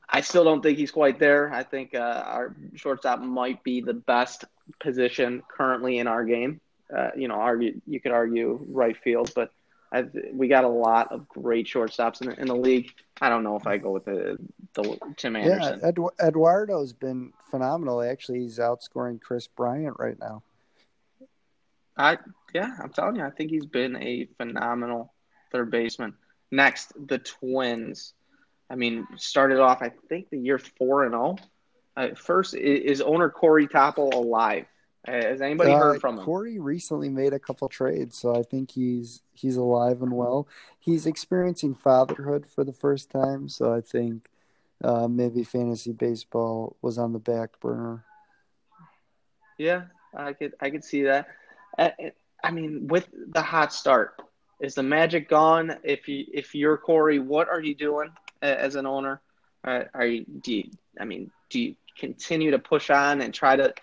I 0.10 0.22
still 0.22 0.44
don't 0.44 0.62
think 0.62 0.78
he's 0.78 0.92
quite 0.92 1.20
there. 1.20 1.54
I 1.54 1.64
think 1.64 1.94
uh, 1.94 2.24
our 2.26 2.56
shortstop 2.76 3.20
might 3.22 3.64
be 3.64 3.82
the 3.82 3.94
best 3.94 4.46
position 4.80 5.44
currently 5.48 6.00
in 6.00 6.08
our 6.08 6.24
game. 6.24 6.60
Uh, 6.96 7.10
you 7.16 7.28
know, 7.28 7.36
argue 7.36 7.80
you 7.88 8.00
could 8.00 8.12
argue 8.12 8.60
right 8.70 8.96
field, 8.98 9.32
but 9.36 9.52
I, 9.92 10.06
we 10.34 10.48
got 10.48 10.64
a 10.64 10.70
lot 10.70 11.12
of 11.12 11.28
great 11.30 11.68
shortstops 11.68 12.22
in 12.22 12.30
the, 12.30 12.40
in 12.40 12.48
the 12.48 12.56
league. 12.56 12.92
I 13.22 13.30
don't 13.30 13.44
know 13.44 13.56
if 13.56 13.66
I 13.68 13.78
go 13.78 13.92
with 13.92 14.06
the, 14.06 14.38
the 14.74 14.98
Tim 15.18 15.36
Yeah, 15.36 15.42
Anderson. 15.44 15.80
Edu- 15.82 16.20
Eduardo's 16.20 16.94
been 16.94 17.34
phenomenal. 17.50 18.02
Actually, 18.02 18.40
he's 18.40 18.60
outscoring 18.60 19.22
Kris 19.22 19.48
Bryant 19.48 19.98
right 20.00 20.20
now. 20.20 20.44
I 21.98 22.18
yeah, 22.54 22.76
I'm 22.82 22.92
telling 22.92 23.16
you, 23.16 23.24
I 23.24 23.30
think 23.30 23.52
he's 23.52 23.66
been 23.66 23.96
a 23.96 24.28
phenomenal 24.38 25.14
third 25.56 25.72
baseman. 25.72 26.14
Next, 26.52 26.92
the 27.08 27.18
Twins. 27.20 28.14
I 28.70 28.76
mean, 28.76 29.08
started 29.16 29.60
off 29.60 29.82
I 29.82 29.92
think 30.10 30.30
the 30.30 30.38
year 30.38 30.58
four 30.60 31.04
and 31.04 31.14
zero. 31.14 31.38
Uh, 31.96 32.10
first, 32.16 32.56
i- 32.56 32.58
is 32.58 33.00
owner 33.02 33.30
Corey 33.30 33.68
Topple 33.68 34.10
alive? 34.14 34.66
Uh, 35.08 35.12
Has 35.14 35.40
anybody 35.42 35.72
Uh, 35.72 35.78
heard 35.78 36.02
from 36.02 36.18
him? 36.18 36.26
Corey 36.26 36.60
recently 36.60 37.10
made 37.10 37.32
a 37.32 37.40
couple 37.40 37.70
trades, 37.70 38.18
so 38.18 38.36
I 38.36 38.44
think 38.44 38.72
he's 38.72 39.22
he's 39.34 39.56
alive 39.56 40.02
and 40.02 40.12
well. 40.12 40.48
He's 40.80 41.06
experiencing 41.06 41.74
fatherhood 41.76 42.46
for 42.48 42.64
the 42.66 42.74
first 42.74 43.10
time, 43.10 43.48
so 43.48 43.74
I 43.74 43.80
think 43.82 44.30
uh, 44.84 45.08
maybe 45.08 45.44
fantasy 45.44 45.94
baseball 45.94 46.76
was 46.82 46.98
on 46.98 47.14
the 47.14 47.20
back 47.20 47.60
burner. 47.62 48.04
Yeah, 49.58 49.84
I 50.14 50.34
could 50.34 50.54
I 50.60 50.70
could 50.70 50.84
see 50.84 51.04
that. 51.04 51.30
I 52.44 52.52
mean, 52.52 52.88
with 52.88 53.08
the 53.34 53.42
hot 53.42 53.74
start, 53.74 54.22
is 54.60 54.76
the 54.76 54.84
magic 54.84 55.30
gone? 55.30 55.78
If 55.84 56.08
you 56.08 56.26
if 56.34 56.56
you're 56.56 56.78
Corey, 56.78 57.20
what 57.20 57.50
are 57.50 57.62
you 57.62 57.76
doing 57.76 58.10
as 58.42 58.76
an 58.76 58.86
owner? 58.86 59.22
Are 59.64 60.06
you 60.06 60.26
do 60.42 60.54
you, 60.54 60.72
I 61.00 61.06
mean 61.06 61.32
do 61.50 61.60
you 61.60 61.76
continue 61.98 62.52
to 62.52 62.60
push 62.60 62.90
on 62.90 63.22
and 63.22 63.34
try 63.34 63.56
to 63.56 63.74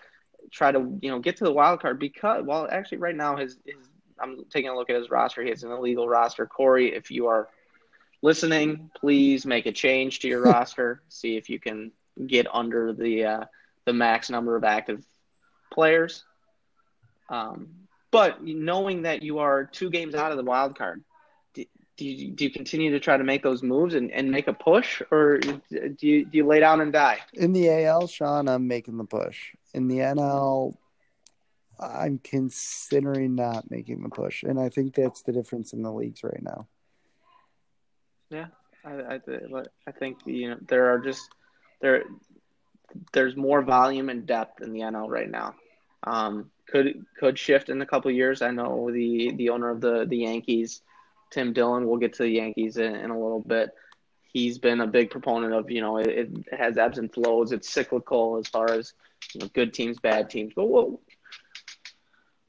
try 0.51 0.71
to 0.71 0.97
you 1.01 1.09
know 1.09 1.19
get 1.19 1.37
to 1.37 1.43
the 1.43 1.51
wild 1.51 1.81
card 1.81 1.99
because 1.99 2.43
well 2.45 2.67
actually 2.71 2.99
right 2.99 3.15
now 3.15 3.35
his 3.35 3.57
his 3.65 3.89
I'm 4.19 4.45
taking 4.49 4.69
a 4.69 4.75
look 4.75 4.89
at 4.89 4.95
his 4.95 5.09
roster. 5.09 5.43
He 5.43 5.49
has 5.49 5.63
an 5.63 5.71
illegal 5.71 6.07
roster. 6.07 6.45
Corey, 6.45 6.93
if 6.93 7.11
you 7.11 7.27
are 7.27 7.49
listening, 8.21 8.89
please 8.99 9.45
make 9.45 9.65
a 9.65 9.71
change 9.71 10.19
to 10.19 10.27
your 10.27 10.41
roster. 10.43 11.01
See 11.09 11.35
if 11.35 11.49
you 11.49 11.59
can 11.59 11.91
get 12.27 12.47
under 12.53 12.93
the 12.93 13.25
uh, 13.25 13.45
the 13.85 13.93
max 13.93 14.29
number 14.29 14.55
of 14.55 14.63
active 14.63 15.03
players. 15.71 16.23
Um, 17.29 17.82
but 18.13 18.43
knowing 18.43 19.01
that 19.01 19.23
you 19.23 19.39
are 19.39 19.65
two 19.65 19.89
games 19.89 20.13
out 20.13 20.29
of 20.29 20.37
the 20.37 20.43
wild 20.43 20.77
card, 20.77 21.03
do, 21.55 21.65
do, 21.97 22.05
you, 22.05 22.29
do 22.29 22.43
you 22.43 22.51
continue 22.51 22.91
to 22.91 22.99
try 22.99 23.17
to 23.17 23.23
make 23.23 23.41
those 23.41 23.63
moves 23.63 23.95
and, 23.95 24.11
and 24.11 24.29
make 24.29 24.47
a 24.47 24.53
push, 24.53 25.01
or 25.09 25.39
do 25.39 25.59
you, 25.99 26.23
do 26.23 26.37
you 26.37 26.45
lay 26.45 26.59
down 26.59 26.79
and 26.79 26.93
die? 26.93 27.17
In 27.33 27.53
the 27.53 27.67
AL, 27.85 28.05
Sean, 28.05 28.47
I'm 28.47 28.67
making 28.67 28.97
the 28.97 29.03
push. 29.03 29.55
In 29.73 29.87
the 29.87 29.97
NL, 29.97 30.75
I'm 31.79 32.19
considering 32.23 33.33
not 33.33 33.71
making 33.71 34.03
the 34.03 34.09
push, 34.09 34.43
and 34.43 34.59
I 34.59 34.69
think 34.69 34.93
that's 34.93 35.23
the 35.23 35.31
difference 35.31 35.73
in 35.73 35.81
the 35.81 35.91
leagues 35.91 36.23
right 36.23 36.41
now. 36.43 36.67
Yeah, 38.29 38.47
I, 38.85 39.15
I, 39.15 39.19
I 39.87 39.91
think 39.91 40.19
you 40.25 40.51
know 40.51 40.57
there 40.67 40.93
are 40.93 40.99
just 40.99 41.27
there 41.81 42.03
there's 43.11 43.35
more 43.35 43.63
volume 43.63 44.09
and 44.09 44.27
depth 44.27 44.61
in 44.61 44.71
the 44.71 44.81
NL 44.81 45.09
right 45.09 45.29
now. 45.29 45.55
Um, 46.03 46.51
could 46.67 47.05
could 47.19 47.37
shift 47.37 47.69
in 47.69 47.81
a 47.81 47.85
couple 47.85 48.11
years. 48.11 48.41
I 48.41 48.51
know 48.51 48.91
the 48.91 49.31
the 49.35 49.49
owner 49.49 49.69
of 49.69 49.81
the 49.81 50.05
the 50.05 50.17
Yankees, 50.17 50.81
Tim 51.31 51.53
Dillon. 51.53 51.87
We'll 51.87 51.99
get 51.99 52.13
to 52.13 52.23
the 52.23 52.29
Yankees 52.29 52.77
in, 52.77 52.95
in 52.95 53.09
a 53.09 53.19
little 53.19 53.41
bit. 53.41 53.71
He's 54.31 54.57
been 54.57 54.81
a 54.81 54.87
big 54.87 55.11
proponent 55.11 55.53
of 55.53 55.69
you 55.69 55.81
know 55.81 55.97
it, 55.97 56.07
it 56.07 56.53
has 56.57 56.77
ebbs 56.77 56.97
and 56.97 57.13
flows. 57.13 57.51
It's 57.51 57.69
cyclical 57.69 58.37
as 58.37 58.47
far 58.47 58.71
as 58.71 58.93
you 59.33 59.41
know, 59.41 59.47
good 59.53 59.73
teams, 59.73 59.99
bad 59.99 60.29
teams. 60.29 60.53
But 60.55 60.65
we'll 60.65 60.99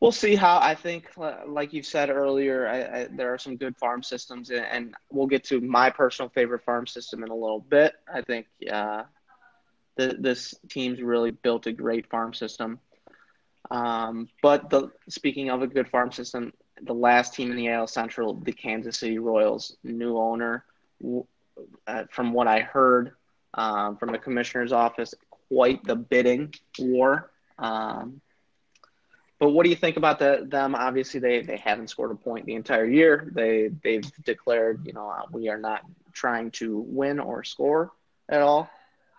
we'll 0.01 0.13
see 0.13 0.35
how. 0.35 0.59
I 0.61 0.75
think, 0.75 1.11
like 1.47 1.73
you 1.73 1.83
said 1.83 2.11
earlier, 2.11 2.69
I, 2.69 2.83
I, 2.83 3.09
there 3.11 3.33
are 3.33 3.39
some 3.39 3.57
good 3.57 3.77
farm 3.77 4.03
systems, 4.03 4.51
and, 4.51 4.95
we'll 5.11 5.27
get 5.27 5.45
to 5.45 5.61
my 5.61 5.91
personal 5.91 6.29
favorite 6.29 6.63
farm 6.65 6.87
system 6.87 7.23
in 7.23 7.31
a 7.31 7.35
little 7.35 7.61
bit. 7.61 7.95
I 8.13 8.21
think 8.21 8.47
uh, 8.71 9.05
the, 9.97 10.17
this 10.19 10.55
team's 10.69 11.01
really 11.01 11.31
built 11.31 11.67
a 11.67 11.73
great 11.73 12.11
farm 12.11 12.35
system. 12.35 12.81
Um, 13.71 14.29
but 14.43 14.71
the 14.71 14.91
speaking 15.09 15.51
of 15.51 15.63
a 15.63 15.67
good 15.67 15.89
farm 15.89 16.13
system, 16.13 16.53
the 16.83 16.95
last 16.95 17.35
team 17.35 17.51
in 17.51 17.57
the 17.57 17.69
AL 17.69 17.87
Central, 17.87 18.35
the 18.35 18.53
Kansas 18.53 18.99
City 18.99 19.19
Royals, 19.19 19.77
new 19.83 20.19
owner, 20.19 20.65
uh, 21.87 22.05
from 22.11 22.33
what 22.33 22.47
I 22.47 22.61
heard 22.61 23.13
um, 23.55 23.97
from 23.97 24.13
the 24.13 24.19
commissioner's 24.19 24.73
office, 24.73 25.15
quite 25.49 25.85
the 25.85 25.97
bidding 25.97 26.53
war. 26.79 27.31
Um, 27.59 28.21
but 29.39 29.51
what 29.51 29.65
do 29.65 29.71
you 29.71 29.77
think 29.77 29.97
about 29.97 30.19
the, 30.19 30.47
them? 30.49 30.75
Obviously, 30.75 31.21
they, 31.21 31.43
they 31.43 31.57
haven't 31.57 31.91
scored 31.91 32.11
a 32.11 32.15
point 32.15 32.47
the 32.47 32.55
entire 32.55 32.87
year. 32.87 33.31
They 33.35 33.71
they've 33.83 34.05
declared, 34.25 34.87
you 34.87 34.93
know, 34.93 35.13
we 35.31 35.49
are 35.49 35.59
not 35.59 35.83
trying 36.13 36.51
to 36.53 36.79
win 36.79 37.19
or 37.19 37.45
score 37.45 37.93
at 38.29 38.41
all 38.41 38.71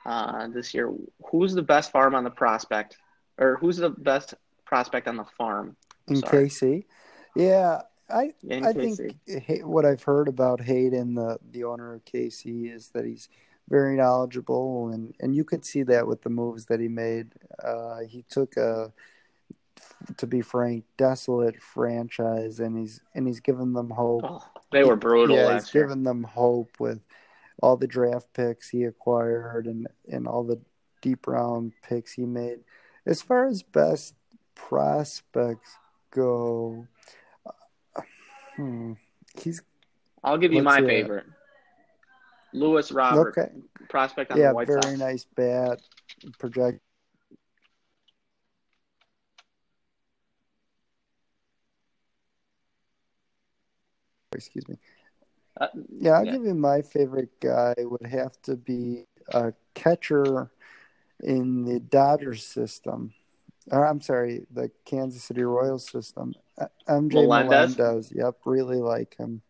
uh, 0.06 0.48
this 0.48 0.74
year. 0.74 0.92
Who's 1.30 1.54
the 1.54 1.62
best 1.62 1.92
farm 1.92 2.16
on 2.16 2.24
the 2.24 2.30
prospect 2.30 2.98
or 3.38 3.58
who's 3.58 3.78
the 3.78 3.90
best 3.90 4.34
prospect 4.66 5.08
on 5.08 5.18
the 5.18 5.26
farm? 5.38 5.76
In 6.08 6.18
Sorry. 6.18 6.50
KC, 6.50 6.86
yeah, 7.36 7.82
I 8.10 8.34
In 8.48 8.66
I 8.66 8.74
KC. 8.74 9.16
think 9.46 9.66
what 9.66 9.86
I've 9.86 10.04
heard 10.04 10.28
about 10.28 10.62
Hayden, 10.62 11.16
the 11.16 11.40
the 11.52 11.64
owner 11.64 11.94
of 11.94 12.06
KC, 12.06 12.74
is 12.74 12.90
that 12.90 13.06
he's 13.06 13.30
very 13.70 13.96
knowledgeable, 13.96 14.90
and 14.90 15.14
and 15.20 15.36
you 15.36 15.44
could 15.44 15.66
see 15.66 15.84
that 15.84 16.08
with 16.08 16.22
the 16.22 16.30
moves 16.30 16.66
that 16.66 16.80
he 16.80 16.88
made. 16.88 17.34
Uh, 17.64 18.00
he 18.08 18.24
took 18.30 18.58
a, 18.58 18.92
to 20.18 20.28
be 20.28 20.42
frank, 20.42 20.86
desolate 20.98 21.62
franchise, 21.62 22.60
and 22.60 22.78
he's 22.78 23.02
and 23.16 23.28
he's 23.28 23.40
given 23.40 23.74
them 23.74 23.90
hope. 23.90 24.24
Oh, 24.24 24.44
they 24.72 24.84
were 24.84 24.96
brutal. 24.96 25.36
Yeah, 25.36 25.56
he's 25.56 25.74
year. 25.74 25.86
given 25.86 26.04
them 26.04 26.24
hope 26.24 26.70
with 26.80 27.00
all 27.62 27.78
the 27.78 27.88
draft 27.88 28.28
picks 28.34 28.70
he 28.70 28.84
acquired 28.84 29.66
and 29.66 29.88
and 30.12 30.28
all 30.28 30.44
the 30.44 30.60
deep 31.02 31.28
round 31.28 31.74
picks 31.82 32.14
he 32.14 32.26
made. 32.26 32.60
As 33.06 33.22
far 33.22 33.46
as 33.48 33.62
best 33.62 34.16
prospects 34.56 35.78
go, 36.12 36.88
uh, 37.46 38.02
hmm, 38.56 38.94
he's. 39.40 39.62
I'll 40.24 40.38
give 40.38 40.54
you 40.54 40.64
my 40.64 40.82
favorite. 40.82 41.26
Luis 42.54 42.92
Robert, 42.92 43.38
okay. 43.38 43.52
prospect 43.90 44.32
on 44.32 44.40
yeah, 44.40 44.50
the 44.50 44.56
White 44.56 44.68
Sox. 44.68 44.86
Yeah, 44.86 44.96
very 44.96 44.98
nice 44.98 45.26
bat. 45.36 45.82
Project. 46.40 46.80
Excuse 54.34 54.68
me. 54.68 54.78
Uh, 55.60 55.68
yeah, 56.00 56.12
I'll 56.12 56.26
yeah. 56.26 56.32
give 56.34 56.44
you 56.44 56.56
my 56.56 56.82
favorite 56.82 57.40
guy. 57.40 57.76
Would 57.78 58.08
have 58.08 58.42
to 58.44 58.56
be 58.56 59.06
a 59.30 59.54
catcher 59.74 60.50
in 61.24 61.66
the 61.66 61.80
Dodgers 61.80 62.46
system. 62.46 63.14
Or, 63.72 63.86
I'm 63.86 64.02
sorry, 64.02 64.46
the 64.52 64.70
Kansas 64.86 65.24
City 65.24 65.44
Royals 65.44 65.90
system. 65.90 66.36
MJ 66.88 67.14
Melendez. 67.14 67.78
Melendez. 67.78 68.14
Yep, 68.16 68.36
really 68.46 68.78
like 68.78 69.18
him. 69.18 69.42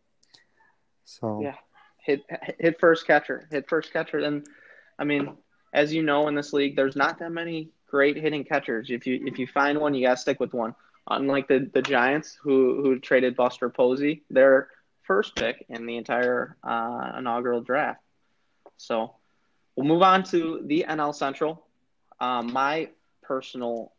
So 1.04 1.40
yeah, 1.42 1.54
hit 2.02 2.22
hit 2.58 2.80
first 2.80 3.06
catcher, 3.06 3.46
hit 3.50 3.68
first 3.68 3.92
catcher. 3.92 4.18
And 4.18 4.46
I 4.98 5.04
mean, 5.04 5.36
as 5.72 5.92
you 5.94 6.02
know, 6.02 6.28
in 6.28 6.34
this 6.34 6.52
league, 6.52 6.76
there's 6.76 6.96
not 6.96 7.18
that 7.20 7.30
many 7.30 7.70
great 7.86 8.16
hitting 8.16 8.44
catchers. 8.44 8.90
If 8.90 9.06
you 9.06 9.22
if 9.24 9.38
you 9.38 9.46
find 9.46 9.78
one, 9.78 9.94
you 9.94 10.06
gotta 10.06 10.16
stick 10.16 10.40
with 10.40 10.52
one. 10.52 10.74
Unlike 11.08 11.48
the 11.48 11.70
the 11.72 11.82
Giants, 11.82 12.36
who 12.42 12.82
who 12.82 12.98
traded 12.98 13.36
Buster 13.36 13.70
Posey, 13.70 14.24
their 14.30 14.68
first 15.02 15.36
pick 15.36 15.64
in 15.68 15.86
the 15.86 15.96
entire 15.96 16.56
uh, 16.64 17.12
inaugural 17.18 17.60
draft. 17.60 18.00
So 18.76 19.14
We'll 19.76 19.86
move 19.86 20.02
on 20.02 20.22
to 20.24 20.62
the 20.64 20.86
NL 20.88 21.14
Central. 21.14 21.66
Um, 22.18 22.50
my 22.52 22.88
personal, 23.22 23.92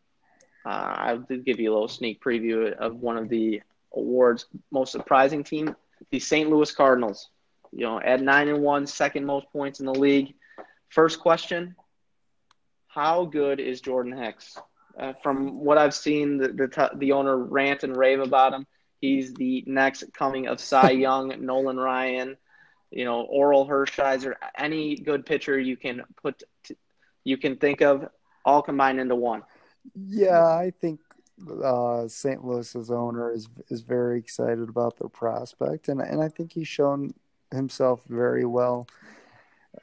uh, 0.65 0.69
I 0.69 1.19
did 1.29 1.45
give 1.45 1.59
you 1.59 1.71
a 1.71 1.73
little 1.73 1.87
sneak 1.87 2.21
preview 2.21 2.73
of 2.73 2.95
one 2.95 3.15
of 3.15 3.29
the 3.29 3.61
awards. 3.93 4.47
Most 4.71 4.91
surprising 4.91 5.43
team, 5.43 5.75
the 6.09 6.19
St. 6.19 6.49
Louis 6.49 6.71
Cardinals. 6.71 7.29
You 7.71 7.81
know, 7.81 7.99
at 7.99 8.21
nine 8.21 8.47
and 8.47 8.63
one, 8.63 8.87
second 8.87 9.25
most 9.25 9.51
points 9.51 9.79
in 9.79 9.85
the 9.85 9.93
league. 9.93 10.33
First 10.89 11.19
question: 11.19 11.75
How 12.87 13.25
good 13.25 13.59
is 13.59 13.79
Jordan 13.79 14.17
Hicks? 14.17 14.57
Uh, 14.97 15.13
from 15.21 15.63
what 15.63 15.77
I've 15.77 15.93
seen, 15.93 16.37
the, 16.37 16.47
the 16.47 16.91
the 16.95 17.11
owner 17.11 17.37
rant 17.37 17.83
and 17.83 17.95
rave 17.95 18.19
about 18.19 18.53
him. 18.53 18.65
He's 18.99 19.33
the 19.35 19.63
next 19.67 20.05
coming 20.13 20.47
of 20.47 20.59
Cy 20.59 20.89
Young, 21.05 21.33
Nolan 21.45 21.77
Ryan 21.77 22.35
you 22.91 23.05
know, 23.05 23.27
Orel 23.27 23.67
Hershiser, 23.67 24.35
any 24.57 24.95
good 24.95 25.25
pitcher 25.25 25.59
you 25.59 25.77
can 25.77 26.03
put, 26.21 26.43
you 27.23 27.37
can 27.37 27.57
think 27.57 27.81
of, 27.81 28.09
all 28.45 28.61
combined 28.61 28.99
into 28.99 29.15
one. 29.15 29.43
Yeah, 29.95 30.45
I 30.45 30.71
think 30.79 30.99
uh, 31.63 32.07
St. 32.07 32.43
Louis's 32.43 32.89
owner 32.91 33.31
is 33.31 33.47
is 33.69 33.81
very 33.81 34.17
excited 34.19 34.69
about 34.69 34.97
their 34.97 35.09
prospect, 35.09 35.87
and 35.89 36.01
and 36.01 36.21
I 36.21 36.29
think 36.29 36.53
he's 36.53 36.67
shown 36.67 37.13
himself 37.51 38.01
very 38.07 38.45
well. 38.45 38.87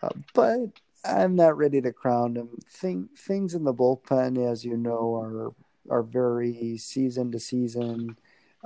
Uh, 0.02 0.10
but 0.32 0.60
I'm 1.04 1.36
not 1.36 1.56
ready 1.56 1.80
to 1.82 1.92
crown 1.92 2.36
him. 2.36 2.48
Thing, 2.68 3.08
things 3.16 3.54
in 3.54 3.64
the 3.64 3.74
bullpen, 3.74 4.50
as 4.50 4.64
you 4.64 4.76
know, 4.76 5.14
are 5.14 5.52
are 5.90 6.02
very 6.02 6.76
season 6.78 7.30
to 7.32 7.38
season. 7.38 8.16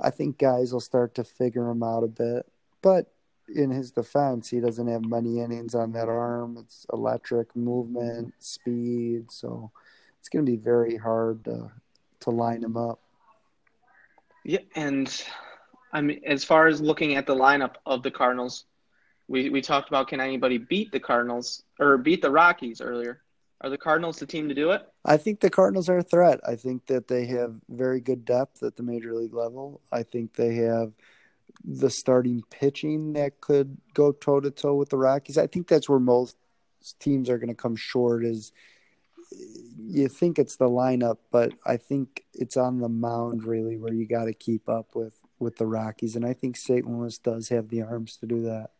I 0.01 0.09
think 0.09 0.37
guys 0.37 0.71
will 0.71 0.79
start 0.79 1.15
to 1.15 1.23
figure 1.23 1.69
him 1.69 1.83
out 1.83 2.03
a 2.03 2.07
bit, 2.07 2.45
but 2.81 3.11
in 3.55 3.69
his 3.71 3.91
defense, 3.91 4.49
he 4.49 4.59
doesn't 4.59 4.87
have 4.87 5.05
many 5.05 5.39
innings 5.39 5.75
on 5.75 5.91
that 5.93 6.09
arm. 6.09 6.57
It's 6.59 6.85
electric 6.91 7.55
movement, 7.55 8.33
speed, 8.39 9.31
so 9.31 9.71
it's 10.19 10.29
going 10.29 10.45
to 10.45 10.51
be 10.51 10.57
very 10.57 10.97
hard 10.97 11.43
to 11.45 11.71
to 12.21 12.29
line 12.29 12.63
him 12.63 12.75
up. 12.75 12.99
Yeah, 14.43 14.59
and 14.75 15.23
I 15.93 16.01
mean, 16.01 16.21
as 16.25 16.43
far 16.43 16.67
as 16.67 16.81
looking 16.81 17.15
at 17.15 17.25
the 17.25 17.35
lineup 17.35 17.75
of 17.85 18.03
the 18.03 18.11
Cardinals, 18.11 18.65
we 19.27 19.49
we 19.49 19.61
talked 19.61 19.89
about 19.89 20.07
can 20.07 20.19
anybody 20.19 20.57
beat 20.57 20.91
the 20.91 20.99
Cardinals 20.99 21.63
or 21.79 21.97
beat 21.97 22.21
the 22.21 22.31
Rockies 22.31 22.81
earlier? 22.81 23.21
Are 23.61 23.69
the 23.69 23.77
Cardinals 23.77 24.19
the 24.19 24.25
team 24.25 24.47
to 24.47 24.55
do 24.55 24.71
it? 24.71 24.87
I 25.03 25.17
think 25.17 25.39
the 25.39 25.49
Cardinals 25.49 25.89
are 25.89 25.97
a 25.97 26.03
threat. 26.03 26.39
I 26.47 26.55
think 26.55 26.85
that 26.85 27.09
they 27.09 27.25
have 27.27 27.55
very 27.69 27.99
good 27.99 28.23
depth 28.23 28.63
at 28.63 28.77
the 28.77 28.83
major 28.83 29.13
league 29.13 29.33
level. 29.33 29.81
I 29.91 30.03
think 30.03 30.33
they 30.33 30.55
have 30.55 30.93
the 31.63 31.89
starting 31.89 32.43
pitching 32.49 33.13
that 33.13 33.41
could 33.41 33.77
go 33.93 34.11
toe 34.11 34.39
to 34.39 34.51
toe 34.51 34.75
with 34.75 34.89
the 34.89 34.97
Rockies. 34.97 35.37
I 35.37 35.47
think 35.47 35.67
that's 35.67 35.89
where 35.89 35.99
most 35.99 36.35
teams 36.99 37.29
are 37.29 37.37
going 37.37 37.49
to 37.49 37.55
come 37.55 37.75
short 37.75 38.23
is 38.23 38.51
you 39.77 40.07
think 40.07 40.39
it's 40.39 40.55
the 40.55 40.69
lineup, 40.69 41.17
but 41.31 41.53
I 41.65 41.77
think 41.77 42.23
it's 42.33 42.57
on 42.57 42.79
the 42.79 42.89
mound 42.89 43.43
really 43.43 43.77
where 43.77 43.93
you 43.93 44.07
got 44.07 44.25
to 44.25 44.33
keep 44.33 44.67
up 44.69 44.95
with 44.95 45.13
with 45.39 45.55
the 45.55 45.65
Rockies, 45.65 46.17
and 46.17 46.25
I 46.25 46.33
think 46.33 46.57
St. 46.57 46.85
Louis 46.85 47.17
does 47.17 47.47
have 47.47 47.69
the 47.69 47.81
arms 47.81 48.17
to 48.17 48.25
do 48.25 48.41
that. 48.43 48.71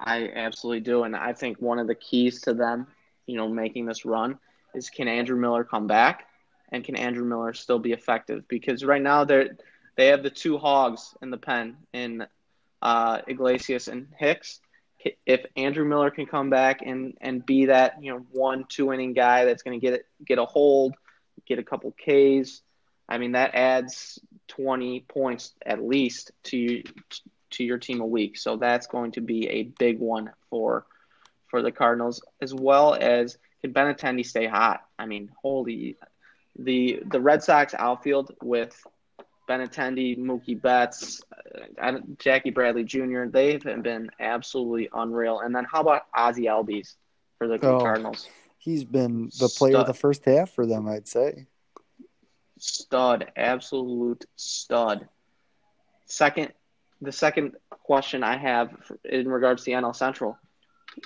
I 0.00 0.30
absolutely 0.34 0.80
do, 0.80 1.04
and 1.04 1.14
I 1.14 1.32
think 1.32 1.62
one 1.62 1.78
of 1.78 1.86
the 1.86 1.94
keys 1.94 2.40
to 2.42 2.54
them, 2.54 2.88
you 3.26 3.36
know, 3.36 3.48
making 3.48 3.86
this 3.86 4.04
run 4.04 4.38
is 4.74 4.90
can 4.90 5.06
Andrew 5.06 5.38
Miller 5.38 5.62
come 5.62 5.86
back, 5.86 6.26
and 6.70 6.82
can 6.82 6.96
Andrew 6.96 7.24
Miller 7.24 7.52
still 7.52 7.78
be 7.78 7.92
effective? 7.92 8.48
Because 8.48 8.84
right 8.84 9.00
now 9.00 9.24
they're 9.24 9.56
they 9.98 10.06
have 10.06 10.22
the 10.22 10.30
two 10.30 10.58
hogs 10.58 11.16
in 11.20 11.30
the 11.30 11.36
pen 11.36 11.76
in 11.92 12.24
uh, 12.80 13.18
Iglesias 13.26 13.88
and 13.88 14.06
Hicks. 14.16 14.60
If 15.26 15.44
Andrew 15.56 15.84
Miller 15.84 16.12
can 16.12 16.26
come 16.26 16.50
back 16.50 16.82
and, 16.82 17.18
and 17.20 17.44
be 17.44 17.66
that 17.66 18.00
you 18.00 18.12
know 18.12 18.24
one 18.30 18.64
two 18.68 18.92
inning 18.92 19.12
guy 19.12 19.44
that's 19.44 19.62
going 19.62 19.78
to 19.78 19.84
get 19.84 19.94
it, 19.94 20.06
get 20.24 20.38
a 20.38 20.44
hold, 20.44 20.94
get 21.46 21.58
a 21.58 21.64
couple 21.64 21.90
Ks, 21.90 22.62
I 23.08 23.18
mean 23.18 23.32
that 23.32 23.54
adds 23.54 24.20
20 24.48 25.00
points 25.00 25.52
at 25.66 25.82
least 25.82 26.30
to 26.44 26.82
to 27.50 27.64
your 27.64 27.78
team 27.78 28.00
a 28.00 28.06
week. 28.06 28.38
So 28.38 28.56
that's 28.56 28.86
going 28.86 29.12
to 29.12 29.20
be 29.20 29.48
a 29.48 29.64
big 29.64 29.98
one 29.98 30.30
for 30.48 30.86
for 31.48 31.60
the 31.60 31.72
Cardinals, 31.72 32.22
as 32.40 32.54
well 32.54 32.94
as 32.94 33.36
can 33.62 33.72
Benintendi 33.72 34.24
stay 34.24 34.46
hot? 34.46 34.84
I 34.96 35.06
mean, 35.06 35.32
holy 35.42 35.96
the 36.56 37.02
the 37.10 37.20
Red 37.20 37.42
Sox 37.42 37.74
outfield 37.76 38.34
with 38.42 38.80
Benintendi, 39.48 40.18
Mookie 40.18 40.60
Betts, 40.60 41.22
uh, 41.80 41.92
Jackie 42.18 42.50
Bradley 42.50 42.84
Jr. 42.84 43.24
They've 43.24 43.62
been 43.62 44.10
absolutely 44.20 44.88
unreal. 44.92 45.40
And 45.40 45.54
then 45.54 45.64
how 45.64 45.80
about 45.80 46.02
Ozzie 46.14 46.44
Albies 46.44 46.96
for 47.38 47.48
the 47.48 47.54
oh, 47.54 47.80
Cardinals? 47.80 48.28
He's 48.58 48.84
been 48.84 49.30
the 49.38 49.48
player 49.48 49.72
Stud. 49.72 49.80
of 49.80 49.86
the 49.86 49.94
first 49.94 50.24
half 50.24 50.50
for 50.50 50.66
them, 50.66 50.86
I'd 50.86 51.08
say 51.08 51.46
stud, 52.58 53.30
absolute 53.36 54.24
stud. 54.36 55.08
Second, 56.06 56.52
the 57.00 57.12
second 57.12 57.56
question 57.70 58.22
I 58.22 58.36
have 58.36 58.70
in 59.04 59.28
regards 59.28 59.64
to 59.64 59.70
the 59.70 59.76
NL 59.76 59.94
Central, 59.94 60.38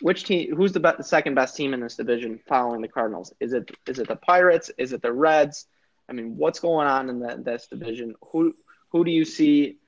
which 0.01 0.25
team? 0.25 0.55
Who's 0.57 0.73
the, 0.73 0.81
be- 0.81 0.91
the 0.97 1.05
second 1.05 1.35
best 1.35 1.57
team 1.57 1.75
in 1.75 1.81
this 1.81 1.97
division 1.97 2.41
following 2.49 2.81
the 2.81 2.89
Cardinals? 2.89 3.33
Is 3.41 3.53
it 3.53 3.71
is 3.87 3.99
it 3.99 4.09
the 4.09 4.17
Pirates? 4.17 4.71
Is 4.79 4.93
it 4.93 5.03
the 5.03 5.13
Reds? 5.13 5.67
I 6.13 6.15
mean, 6.15 6.37
what's 6.37 6.61
going 6.61 6.87
on 6.87 7.09
in 7.09 7.21
that 7.21 7.43
this 7.43 7.67
division? 7.69 8.15
Who 8.33 8.55
who 8.91 9.03
do 9.03 9.11
you 9.11 9.25
see 9.25 9.79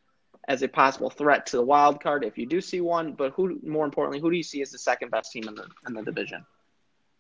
as 0.49 0.63
a 0.63 0.69
possible 0.69 1.11
threat 1.11 1.45
to 1.47 1.59
the 1.59 1.63
wild 1.63 2.03
card 2.03 2.25
if 2.25 2.39
you 2.39 2.47
do 2.47 2.63
see 2.63 2.81
one? 2.81 3.13
But 3.13 3.33
who, 3.33 3.61
more 3.63 3.85
importantly, 3.85 4.21
who 4.21 4.31
do 4.31 4.37
you 4.39 4.43
see 4.43 4.63
as 4.63 4.71
the 4.71 4.79
second 4.79 5.11
best 5.11 5.33
team 5.33 5.47
in 5.49 5.55
the 5.55 5.67
in 5.87 5.93
the 5.93 6.03
division? 6.03 6.47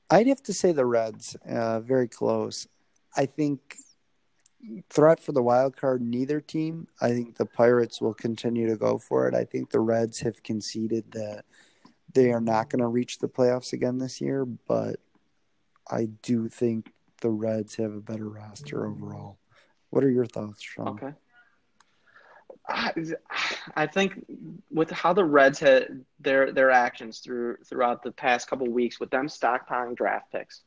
I'd 0.09 0.27
have 0.27 0.43
to 0.45 0.55
say 0.55 0.73
the 0.73 0.87
Reds. 0.87 1.37
Uh, 1.47 1.81
very 1.81 2.09
close. 2.09 2.67
I 3.15 3.27
think 3.27 3.77
threat 4.89 5.21
for 5.21 5.33
the 5.33 5.43
wild 5.43 5.77
card, 5.77 6.01
neither 6.01 6.41
team. 6.41 6.89
I 6.99 7.11
think 7.11 7.37
the 7.37 7.45
Pirates 7.45 8.01
will 8.01 8.15
continue 8.15 8.67
to 8.69 8.77
go 8.77 8.97
for 8.97 9.29
it. 9.29 9.35
I 9.35 9.45
think 9.45 9.69
the 9.69 9.81
Reds 9.81 10.21
have 10.21 10.43
conceded 10.43 11.13
that 11.13 11.45
they 12.15 12.33
are 12.33 12.41
not 12.41 12.71
going 12.71 12.81
to 12.81 12.89
reach 12.89 13.19
the 13.19 13.29
playoffs 13.29 13.75
again 13.75 13.99
this 13.99 14.23
year, 14.23 14.47
but 14.47 14.97
I 15.91 16.07
do 16.23 16.49
think 16.49 16.94
the 17.21 17.31
Reds 17.31 17.77
have 17.77 17.93
a 17.93 18.01
better 18.01 18.29
roster 18.29 18.87
overall. 18.87 19.39
What 19.91 20.05
are 20.05 20.11
your 20.11 20.27
thoughts, 20.27 20.63
Sean? 20.63 20.89
Okay. 20.89 21.13
I, 22.67 23.87
think 23.87 24.25
with 24.71 24.91
how 24.91 25.13
the 25.13 25.25
Reds 25.25 25.59
had 25.59 26.05
their 26.19 26.51
their 26.51 26.71
actions 26.71 27.19
through 27.19 27.59
throughout 27.67 28.03
the 28.03 28.11
past 28.11 28.49
couple 28.49 28.67
weeks 28.69 28.99
with 28.99 29.11
them 29.11 29.29
stockpiling 29.29 29.95
draft 29.97 30.33
picks, 30.33 30.63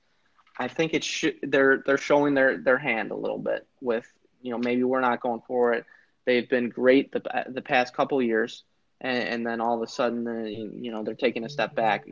I 0.60 0.68
think 0.68 0.94
it 0.94 1.04
should 1.04 1.38
they're 1.42 1.84
they're 1.86 1.98
showing 1.98 2.36
their 2.36 2.58
their 2.58 2.78
hand 2.78 3.12
a 3.12 3.16
little 3.16 3.40
bit 3.40 3.66
with 3.82 4.06
you 4.42 4.52
know 4.52 4.60
maybe 4.60 4.84
we're 4.84 5.02
not 5.02 5.22
going 5.22 5.42
for 5.48 5.74
it. 5.74 5.86
They've 6.26 6.48
been 6.48 6.70
great 6.70 7.12
the 7.12 7.22
the 7.48 7.62
past 7.62 7.96
couple 7.96 8.22
years, 8.22 8.64
and, 9.02 9.18
and 9.18 9.48
then 9.48 9.60
all 9.60 9.76
of 9.76 9.82
a 9.82 9.92
sudden 9.92 10.28
uh, 10.28 10.44
you 10.44 10.92
know 10.92 11.04
they're 11.04 11.16
taking 11.16 11.46
a 11.46 11.50
step 11.50 11.74
back. 11.74 12.08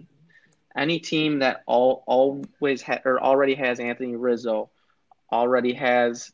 Any 0.75 0.99
team 0.99 1.39
that 1.39 1.63
all 1.65 2.03
always 2.05 2.81
ha- 2.81 3.01
or 3.05 3.21
already 3.21 3.55
has 3.55 3.79
Anthony 3.79 4.15
Rizzo, 4.15 4.69
already 5.31 5.73
has 5.73 6.31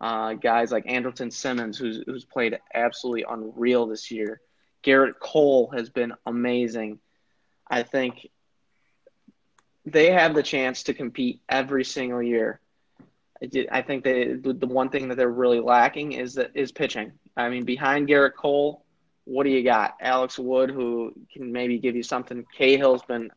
uh, 0.00 0.34
guys 0.34 0.72
like 0.72 0.86
Andrelton 0.86 1.32
Simmons, 1.32 1.78
who's 1.78 2.02
who's 2.06 2.24
played 2.24 2.58
absolutely 2.74 3.24
unreal 3.28 3.86
this 3.86 4.10
year. 4.10 4.40
Gerrit 4.82 5.18
Cole 5.20 5.70
has 5.74 5.90
been 5.90 6.12
amazing. 6.26 6.98
I 7.68 7.82
think 7.82 8.28
they 9.84 10.10
have 10.10 10.34
the 10.34 10.42
chance 10.42 10.84
to 10.84 10.94
compete 10.94 11.40
every 11.48 11.84
single 11.84 12.22
year. 12.22 12.60
I 13.70 13.82
think 13.82 14.02
they 14.04 14.32
the 14.34 14.66
one 14.66 14.88
thing 14.88 15.08
that 15.08 15.16
they're 15.16 15.28
really 15.28 15.60
lacking 15.60 16.12
is 16.12 16.34
that 16.34 16.52
is 16.54 16.72
pitching. 16.72 17.12
I 17.36 17.48
mean, 17.50 17.64
behind 17.64 18.08
Gerrit 18.08 18.34
Cole, 18.34 18.84
what 19.24 19.44
do 19.44 19.50
you 19.50 19.62
got? 19.62 19.96
Alex 20.00 20.38
Wood, 20.38 20.70
who 20.70 21.12
can 21.32 21.52
maybe 21.52 21.78
give 21.78 21.96
you 21.96 22.02
something. 22.02 22.46
Cahill's 22.56 23.02
been 23.02 23.30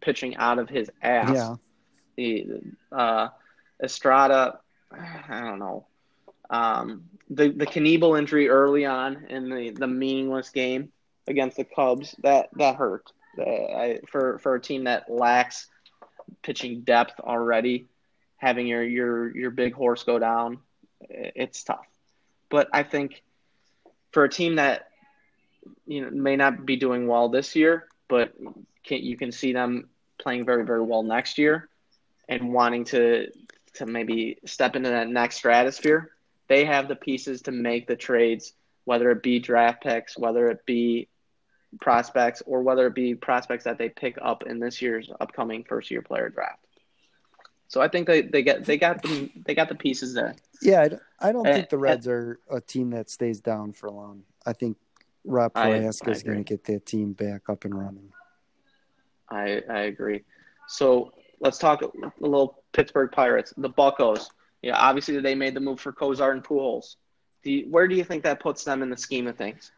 pitching 0.00 0.36
out 0.36 0.58
of 0.58 0.68
his 0.68 0.90
ass. 1.02 1.34
Yeah. 1.34 1.54
The 2.16 2.46
uh, 2.92 3.28
Estrada, 3.82 4.60
I 4.92 5.40
don't 5.40 5.58
know. 5.58 5.86
Um, 6.48 7.04
the 7.28 7.48
the 7.50 7.66
Knebel 7.66 8.18
injury 8.18 8.48
early 8.48 8.84
on 8.86 9.26
in 9.28 9.50
the, 9.50 9.70
the 9.70 9.86
meaningless 9.86 10.50
game 10.50 10.92
against 11.26 11.56
the 11.56 11.64
Cubs 11.64 12.14
that 12.22 12.48
that 12.54 12.76
hurt. 12.76 13.12
Uh, 13.38 13.42
I, 13.42 14.00
for 14.08 14.38
for 14.38 14.54
a 14.54 14.60
team 14.60 14.84
that 14.84 15.10
lacks 15.10 15.66
pitching 16.42 16.82
depth 16.82 17.20
already, 17.20 17.86
having 18.36 18.66
your 18.66 18.82
your 18.82 19.36
your 19.36 19.50
big 19.50 19.74
horse 19.74 20.04
go 20.04 20.18
down, 20.18 20.58
it's 21.00 21.64
tough. 21.64 21.86
But 22.48 22.68
I 22.72 22.84
think 22.84 23.22
for 24.12 24.24
a 24.24 24.28
team 24.28 24.56
that 24.56 24.88
you 25.86 26.02
know 26.02 26.10
may 26.10 26.36
not 26.36 26.64
be 26.64 26.76
doing 26.76 27.06
well 27.08 27.28
this 27.28 27.56
year, 27.56 27.88
but 28.08 28.32
can, 28.86 29.02
you 29.02 29.16
can 29.16 29.32
see 29.32 29.52
them 29.52 29.88
playing 30.18 30.44
very 30.44 30.64
very 30.64 30.82
well 30.82 31.02
next 31.02 31.38
year, 31.38 31.68
and 32.28 32.52
wanting 32.52 32.84
to 32.84 33.28
to 33.74 33.86
maybe 33.86 34.38
step 34.44 34.76
into 34.76 34.88
that 34.88 35.08
next 35.08 35.36
stratosphere. 35.36 36.12
They 36.48 36.64
have 36.64 36.88
the 36.88 36.96
pieces 36.96 37.42
to 37.42 37.52
make 37.52 37.86
the 37.86 37.96
trades, 37.96 38.52
whether 38.84 39.10
it 39.10 39.22
be 39.22 39.38
draft 39.38 39.82
picks, 39.82 40.16
whether 40.16 40.48
it 40.48 40.64
be 40.64 41.08
prospects 41.80 42.42
or 42.46 42.62
whether 42.62 42.86
it 42.86 42.94
be 42.94 43.14
prospects 43.14 43.64
that 43.64 43.78
they 43.78 43.88
pick 43.88 44.16
up 44.22 44.44
in 44.44 44.58
this 44.58 44.80
year's 44.80 45.10
upcoming 45.20 45.64
first 45.64 45.90
year 45.90 46.02
player 46.02 46.28
draft. 46.28 46.64
So 47.68 47.80
I 47.80 47.88
think 47.88 48.06
they, 48.06 48.22
they 48.22 48.42
get 48.42 48.64
they 48.64 48.78
got 48.78 49.02
the 49.02 49.30
they 49.44 49.54
got 49.54 49.68
the 49.68 49.74
pieces 49.74 50.14
there. 50.14 50.36
Yeah, 50.62 50.82
I 50.82 50.88
don't, 50.88 51.02
I 51.20 51.32
don't 51.32 51.46
and, 51.46 51.56
think 51.56 51.68
the 51.68 51.76
eh, 51.76 51.80
Reds 51.80 52.06
and, 52.06 52.14
are 52.14 52.38
a 52.50 52.60
team 52.60 52.90
that 52.90 53.10
stays 53.10 53.40
down 53.40 53.72
for 53.72 53.90
long. 53.90 54.22
I 54.46 54.52
think 54.52 54.76
Rob 55.24 55.52
Prohaska 55.52 56.10
is 56.10 56.22
going 56.22 56.38
to 56.38 56.44
get 56.44 56.64
that 56.64 56.86
team 56.86 57.12
back 57.12 57.48
up 57.48 57.64
and 57.64 57.74
running. 57.74 58.12
I 59.30 59.62
I 59.68 59.80
agree. 59.82 60.24
So 60.68 61.12
let's 61.40 61.58
talk 61.58 61.82
a 61.82 61.90
little 62.20 62.62
Pittsburgh 62.72 63.10
Pirates, 63.12 63.52
the 63.56 63.70
Buccos. 63.70 64.30
Yeah, 64.62 64.76
obviously 64.76 65.20
they 65.20 65.34
made 65.34 65.54
the 65.54 65.60
move 65.60 65.80
for 65.80 65.92
Cozart 65.92 66.36
and 66.36 66.44
Pujols. 66.44 66.96
Do 67.42 67.52
you, 67.52 67.66
where 67.70 67.86
do 67.86 67.94
you 67.94 68.04
think 68.04 68.24
that 68.24 68.40
puts 68.40 68.64
them 68.64 68.82
in 68.82 68.90
the 68.90 68.96
scheme 68.96 69.26
of 69.26 69.36
things? 69.36 69.70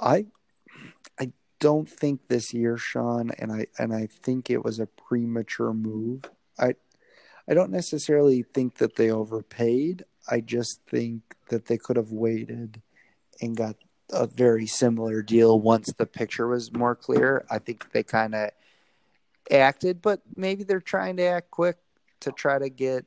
I 0.00 0.26
I 1.18 1.32
don't 1.60 1.88
think 1.88 2.20
this 2.28 2.52
year, 2.52 2.76
Sean, 2.76 3.30
and 3.38 3.52
I 3.52 3.66
and 3.78 3.94
I 3.94 4.06
think 4.06 4.50
it 4.50 4.64
was 4.64 4.80
a 4.80 4.86
premature 4.86 5.72
move. 5.72 6.24
I 6.58 6.74
I 7.48 7.54
don't 7.54 7.70
necessarily 7.70 8.42
think 8.42 8.78
that 8.78 8.96
they 8.96 9.10
overpaid. 9.10 10.04
I 10.28 10.40
just 10.40 10.80
think 10.88 11.22
that 11.50 11.66
they 11.66 11.76
could 11.76 11.96
have 11.96 12.10
waited 12.10 12.80
and 13.40 13.56
got 13.56 13.76
a 14.10 14.26
very 14.26 14.66
similar 14.66 15.22
deal 15.22 15.60
once 15.60 15.92
the 15.92 16.06
picture 16.06 16.48
was 16.48 16.72
more 16.72 16.94
clear. 16.94 17.44
I 17.50 17.58
think 17.58 17.92
they 17.92 18.02
kind 18.02 18.34
of 18.34 18.50
acted, 19.50 20.02
but 20.02 20.22
maybe 20.36 20.64
they're 20.64 20.80
trying 20.80 21.16
to 21.18 21.24
act 21.24 21.50
quick 21.50 21.76
to 22.20 22.32
try 22.32 22.58
to 22.58 22.68
get 22.68 23.04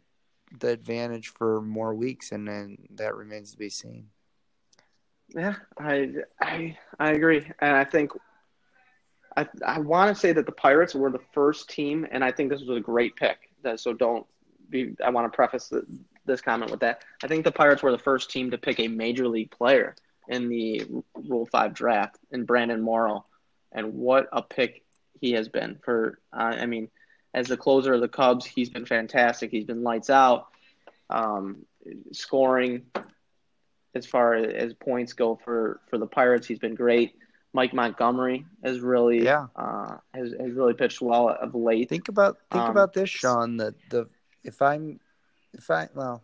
the 0.59 0.69
advantage 0.69 1.29
for 1.29 1.61
more 1.61 1.93
weeks, 1.93 2.31
and 2.31 2.47
then 2.47 2.77
that 2.91 3.15
remains 3.15 3.51
to 3.51 3.57
be 3.57 3.69
seen. 3.69 4.07
Yeah, 5.29 5.55
I 5.77 6.13
I 6.39 6.77
I 6.99 7.11
agree, 7.11 7.45
and 7.59 7.75
I 7.75 7.83
think 7.83 8.11
I, 9.35 9.47
I 9.65 9.79
want 9.79 10.13
to 10.13 10.19
say 10.19 10.31
that 10.31 10.45
the 10.45 10.51
Pirates 10.51 10.95
were 10.95 11.11
the 11.11 11.21
first 11.33 11.69
team, 11.69 12.07
and 12.11 12.23
I 12.23 12.31
think 12.31 12.49
this 12.49 12.61
was 12.61 12.77
a 12.77 12.81
great 12.81 13.15
pick. 13.15 13.37
So 13.75 13.93
don't 13.93 14.25
be. 14.69 14.95
I 15.03 15.09
want 15.09 15.31
to 15.31 15.35
preface 15.35 15.67
the, 15.67 15.85
this 16.25 16.39
comment 16.39 16.71
with 16.71 16.79
that. 16.79 17.03
I 17.23 17.27
think 17.27 17.43
the 17.43 17.51
Pirates 17.51 17.83
were 17.83 17.91
the 17.91 17.97
first 17.97 18.31
team 18.31 18.49
to 18.51 18.57
pick 18.57 18.79
a 18.79 18.87
major 18.87 19.27
league 19.27 19.51
player 19.51 19.95
in 20.29 20.47
the 20.47 20.85
Rule 21.13 21.45
Five 21.51 21.73
draft 21.73 22.17
in 22.31 22.45
Brandon 22.45 22.81
Morrow, 22.81 23.25
and 23.73 23.93
what 23.93 24.29
a 24.31 24.41
pick 24.41 24.83
he 25.19 25.33
has 25.33 25.49
been 25.49 25.79
for. 25.83 26.19
Uh, 26.33 26.55
I 26.59 26.65
mean, 26.65 26.89
as 27.33 27.47
the 27.47 27.57
closer 27.57 27.93
of 27.93 28.01
the 28.01 28.07
Cubs, 28.07 28.45
he's 28.45 28.69
been 28.69 28.85
fantastic. 28.85 29.51
He's 29.51 29.65
been 29.65 29.83
lights 29.83 30.09
out, 30.09 30.47
um, 31.09 31.65
scoring 32.11 32.83
as 33.95 34.05
far 34.05 34.35
as 34.35 34.73
points 34.73 35.13
go 35.13 35.39
for 35.43 35.81
for 35.89 35.97
the 35.97 36.07
Pirates. 36.07 36.47
He's 36.47 36.59
been 36.59 36.75
great. 36.75 37.15
Mike 37.53 37.73
Montgomery 37.73 38.45
has 38.63 38.79
really 38.79 39.23
yeah. 39.23 39.47
uh, 39.55 39.97
has, 40.13 40.33
has 40.39 40.51
really 40.51 40.73
pitched 40.73 41.01
well 41.01 41.29
of 41.29 41.55
late. 41.55 41.89
Think 41.89 42.07
about 42.07 42.37
think 42.51 42.63
um, 42.63 42.71
about 42.71 42.93
this, 42.93 43.09
Sean. 43.09 43.57
That 43.57 43.75
the 43.89 44.07
if 44.43 44.61
I'm, 44.61 44.99
if 45.53 45.71
I 45.71 45.89
well, 45.93 46.23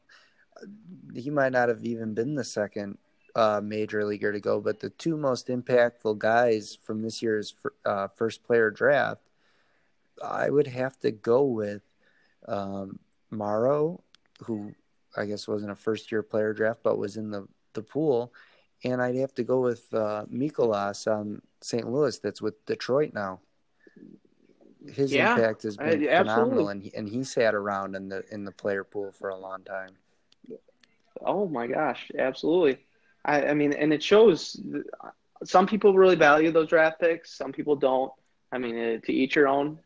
he 1.13 1.29
might 1.29 1.51
not 1.51 1.69
have 1.69 1.83
even 1.83 2.13
been 2.13 2.35
the 2.35 2.43
second 2.43 2.97
uh, 3.35 3.61
major 3.63 4.05
leaguer 4.05 4.31
to 4.31 4.39
go, 4.39 4.59
but 4.59 4.79
the 4.79 4.89
two 4.91 5.17
most 5.17 5.47
impactful 5.47 6.17
guys 6.19 6.77
from 6.81 7.01
this 7.01 7.21
year's 7.21 7.55
uh, 7.85 8.07
first 8.09 8.43
player 8.43 8.69
draft, 8.69 9.21
I 10.23 10.49
would 10.49 10.67
have 10.67 10.99
to 10.99 11.11
go 11.11 11.43
with 11.43 11.81
um, 12.47 12.99
Morrow, 13.31 14.03
who 14.43 14.73
I 15.15 15.25
guess 15.25 15.47
wasn't 15.47 15.71
a 15.71 15.75
first 15.75 16.11
year 16.11 16.21
player 16.21 16.53
draft, 16.53 16.81
but 16.83 16.97
was 16.97 17.17
in 17.17 17.31
the, 17.31 17.47
the 17.73 17.81
pool. 17.81 18.33
And 18.83 19.01
I'd 19.01 19.15
have 19.15 19.33
to 19.35 19.43
go 19.43 19.61
with 19.61 19.91
uh, 19.93 20.25
Mikolas 20.31 21.11
on 21.11 21.41
St. 21.61 21.89
Louis, 21.89 22.19
that's 22.19 22.41
with 22.41 22.65
Detroit 22.65 23.13
now. 23.13 23.39
His 24.91 25.13
yeah, 25.13 25.33
impact 25.33 25.63
has 25.63 25.77
been 25.77 26.09
I, 26.09 26.17
phenomenal, 26.17 26.67
and 26.67 26.83
he, 26.83 26.93
and 26.93 27.07
he 27.07 27.23
sat 27.23 27.55
around 27.55 27.95
in 27.95 28.09
the 28.09 28.25
in 28.31 28.43
the 28.43 28.51
player 28.51 28.83
pool 28.83 29.13
for 29.13 29.29
a 29.29 29.37
long 29.37 29.63
time. 29.63 29.91
Oh 31.21 31.47
my 31.47 31.67
gosh, 31.67 32.11
absolutely. 32.19 32.79
I, 33.25 33.47
I 33.47 33.53
mean, 33.53 33.73
and 33.73 33.93
it 33.93 34.03
shows. 34.03 34.59
Some 35.43 35.67
people 35.67 35.93
really 35.93 36.15
value 36.15 36.51
those 36.51 36.69
draft 36.69 36.99
picks. 36.99 37.35
Some 37.35 37.51
people 37.51 37.75
don't. 37.75 38.11
I 38.51 38.57
mean, 38.57 38.77
uh, 38.77 39.05
to 39.05 39.13
each 39.13 39.35
your 39.35 39.47
own. 39.47 39.79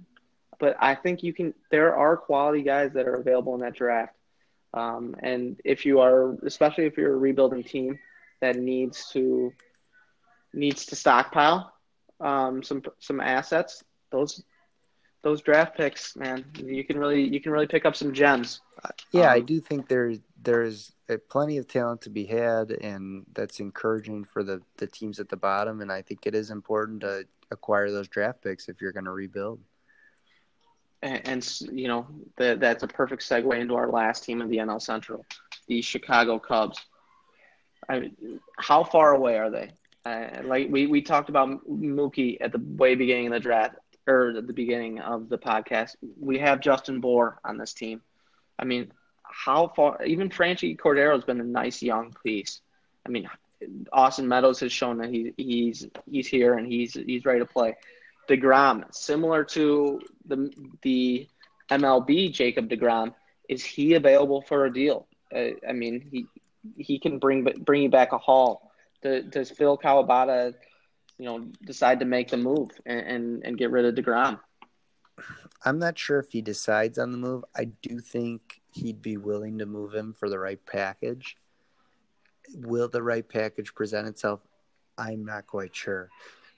But 0.60 0.76
I 0.80 0.95
think 0.95 1.23
you 1.23 1.34
can. 1.34 1.54
There 1.71 1.95
are 1.95 2.17
quality 2.17 2.63
guys 2.63 2.93
that 2.93 3.08
are 3.08 3.15
available 3.15 3.54
in 3.56 3.62
that 3.62 3.76
draft. 3.76 4.13
Um, 4.73 5.15
and 5.19 5.60
if 5.63 5.86
you 5.86 6.00
are, 6.02 6.36
especially 6.45 6.86
if 6.86 6.97
you're 6.97 7.13
a 7.13 7.17
rebuilding 7.17 7.63
team 7.63 8.00
that 8.41 8.56
needs 8.56 9.10
to 9.12 9.54
needs 10.54 10.86
to 10.88 10.95
stockpile 10.95 11.73
um, 12.19 12.63
some 12.63 12.84
some 13.00 13.19
assets, 13.19 13.84
those 14.12 14.43
those 15.23 15.41
draft 15.41 15.76
picks, 15.76 16.15
man, 16.15 16.45
you 16.56 16.84
can 16.84 16.97
really 16.97 17.23
you 17.23 17.39
can 17.41 17.52
really 17.52 17.67
pick 17.67 17.86
up 17.86 17.95
some 17.95 18.13
gems. 18.13 18.62
Yeah, 19.12 19.32
um, 19.32 19.38
I 19.38 19.39
do 19.39 19.60
think 19.60 19.88
there's 20.48 20.94
there's 21.08 21.20
plenty 21.30 21.58
of 21.58 21.68
talent 21.68 22.02
to 22.02 22.10
be 22.10 22.24
had, 22.24 22.72
and 22.72 23.26
that's 23.34 23.60
encouraging 23.60 24.24
for 24.24 24.44
the 24.44 24.62
the 24.78 24.88
teams 24.88 25.20
at 25.20 25.28
the 25.28 25.36
bottom. 25.36 25.82
And 25.82 25.92
I 25.92 26.02
think 26.02 26.26
it 26.26 26.34
is 26.34 26.52
important 26.52 27.02
to 27.02 27.26
acquire 27.52 27.92
those 27.92 28.08
draft 28.08 28.42
picks 28.42 28.70
if 28.70 28.80
you're 28.80 28.94
going 28.94 29.06
to 29.06 29.12
rebuild. 29.12 29.60
And, 31.02 31.28
and 31.28 31.62
you 31.74 31.90
know 31.90 32.08
that 32.38 32.62
that's 32.62 32.84
a 32.84 32.88
perfect 32.88 33.24
segue 33.24 33.60
into 33.60 33.76
our 33.76 33.90
last 33.90 34.24
team 34.24 34.42
of 34.42 34.48
the 34.50 34.58
NL 34.58 34.82
Central, 34.82 35.26
the 35.68 35.82
Chicago 35.82 36.40
Cubs. 36.40 36.80
I 37.90 38.00
mean, 38.00 38.40
how 38.58 38.86
far 38.86 39.14
away 39.14 39.38
are 39.38 39.50
they? 39.50 39.72
Uh, 40.06 40.44
like 40.46 40.70
we, 40.72 40.88
we 40.88 41.02
talked 41.02 41.28
about 41.28 41.50
Mookie 41.70 42.38
at 42.40 42.54
the 42.54 42.62
way 42.78 42.96
beginning 42.96 43.28
of 43.28 43.34
the 43.34 43.40
draft 43.42 43.76
or 44.08 44.32
the 44.34 44.42
beginning 44.42 45.02
of 45.02 45.28
the 45.28 45.38
podcast. 45.38 45.98
We 46.18 46.40
have 46.40 46.62
Justin 46.62 47.02
Bour 47.02 47.42
on 47.44 47.58
this 47.58 47.74
team. 47.74 48.02
I 48.58 48.64
mean, 48.64 48.92
how 49.38 49.71
far? 49.76 50.04
Even 50.04 50.30
Franchy 50.30 50.76
Cordero 50.76 51.13
has 51.13 51.23
been 51.23 51.39
a 51.39 51.43
nice 51.43 51.82
young 51.84 52.13
piece. 52.23 52.62
I 53.06 53.10
mean, 53.10 53.30
Austin 53.93 54.28
Meadows 54.28 54.60
has 54.62 54.71
shown 54.71 54.97
that 54.97 55.10
he, 55.10 55.34
he's 55.38 55.88
he's 56.10 56.28
here 56.28 56.56
and 56.56 56.65
he's 56.67 56.93
he's 56.93 57.23
ready 57.23 57.39
to 57.39 57.45
play. 57.45 57.76
Degrom, 58.28 58.84
similar 58.93 59.43
to 59.45 60.02
the 60.26 60.52
the 60.82 61.28
MLB 61.69 62.34
Jacob 62.34 62.67
Degrom, 62.67 63.13
is 63.47 63.63
he 63.63 63.93
available 63.93 64.41
for 64.41 64.65
a 64.65 64.73
deal? 64.73 65.08
I 65.34 65.71
mean, 65.71 66.08
he 66.12 66.26
he 66.76 67.00
can 67.00 67.19
bring 67.19 67.43
bring 67.43 67.84
you 67.84 67.89
back 67.89 68.13
a 68.13 68.17
haul. 68.17 68.71
Does 69.04 69.52
Phil 69.52 69.78
Kawabata, 69.78 70.56
you 71.19 71.26
know, 71.26 71.45
decide 71.63 72.00
to 72.00 72.06
make 72.06 72.30
the 72.30 72.38
move 72.38 72.71
and, 72.86 73.00
and, 73.00 73.45
and 73.45 73.58
get 73.58 73.69
rid 73.69 73.86
of 73.86 73.93
Degrom? 73.93 74.39
I'm 75.63 75.80
not 75.80 75.97
sure 75.97 76.19
if 76.19 76.32
he 76.32 76.41
decides 76.41 76.97
on 76.97 77.12
the 77.12 77.17
move. 77.17 77.45
I 77.56 77.65
do 77.65 78.00
think 78.00 78.62
he'd 78.78 79.02
be 79.02 79.18
willing 79.18 79.58
to 79.60 79.66
move 79.66 79.94
him 79.94 80.13
for 80.13 80.30
the 80.30 80.40
right 80.40 80.63
package. 80.66 81.38
Will 82.56 82.88
the 82.88 83.04
right 83.04 83.28
package 83.28 83.74
present 83.74 84.08
itself? 84.08 84.40
I'm 84.98 85.26
not 85.26 85.48
quite 85.48 85.76
sure. 85.76 86.10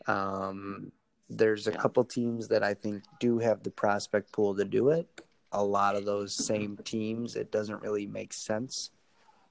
Um, 0.07 0.91
there's 1.29 1.67
a 1.67 1.71
couple 1.71 2.03
teams 2.03 2.47
that 2.47 2.63
I 2.63 2.73
think 2.73 3.03
do 3.19 3.39
have 3.39 3.63
the 3.63 3.71
prospect 3.71 4.31
pool 4.31 4.55
to 4.55 4.65
do 4.65 4.89
it. 4.89 5.07
A 5.51 5.63
lot 5.63 5.95
of 5.95 6.05
those 6.05 6.33
same 6.33 6.77
teams, 6.83 7.35
it 7.35 7.51
doesn't 7.51 7.81
really 7.81 8.05
make 8.05 8.33
sense 8.33 8.91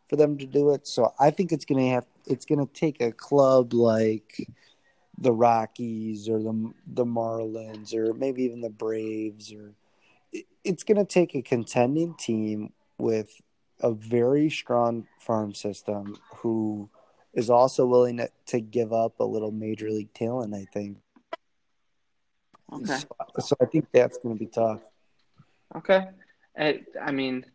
for 0.08 0.16
them 0.16 0.38
to 0.38 0.46
do 0.46 0.70
it. 0.70 0.86
So 0.86 1.12
I 1.18 1.30
think 1.30 1.52
it's 1.52 1.64
gonna 1.64 1.90
have 1.90 2.06
it's 2.26 2.44
gonna 2.44 2.66
take 2.66 3.00
a 3.00 3.12
club 3.12 3.74
like 3.74 4.48
the 5.18 5.32
Rockies 5.32 6.28
or 6.28 6.38
the 6.38 6.72
the 6.86 7.04
Marlins 7.04 7.94
or 7.94 8.14
maybe 8.14 8.42
even 8.44 8.60
the 8.60 8.70
Braves 8.70 9.52
or 9.52 9.74
it's 10.64 10.84
going 10.84 10.98
to 10.98 11.04
take 11.04 11.34
a 11.34 11.42
contending 11.42 12.14
team 12.14 12.72
with 12.98 13.40
a 13.80 13.92
very 13.92 14.50
strong 14.50 15.06
farm 15.20 15.54
system 15.54 16.16
who 16.36 16.90
is 17.32 17.48
also 17.50 17.86
willing 17.86 18.16
to, 18.16 18.28
to 18.46 18.60
give 18.60 18.92
up 18.92 19.20
a 19.20 19.24
little 19.24 19.52
major 19.52 19.90
league 19.90 20.12
talent, 20.12 20.54
I 20.54 20.66
think. 20.72 20.98
Okay. 22.72 22.98
So, 22.98 23.06
so 23.38 23.56
I 23.60 23.66
think 23.66 23.86
that's 23.92 24.18
going 24.18 24.34
to 24.34 24.38
be 24.38 24.50
tough. 24.50 24.80
Okay. 25.76 26.08
I, 26.58 26.80
I 27.00 27.12
mean, 27.12 27.46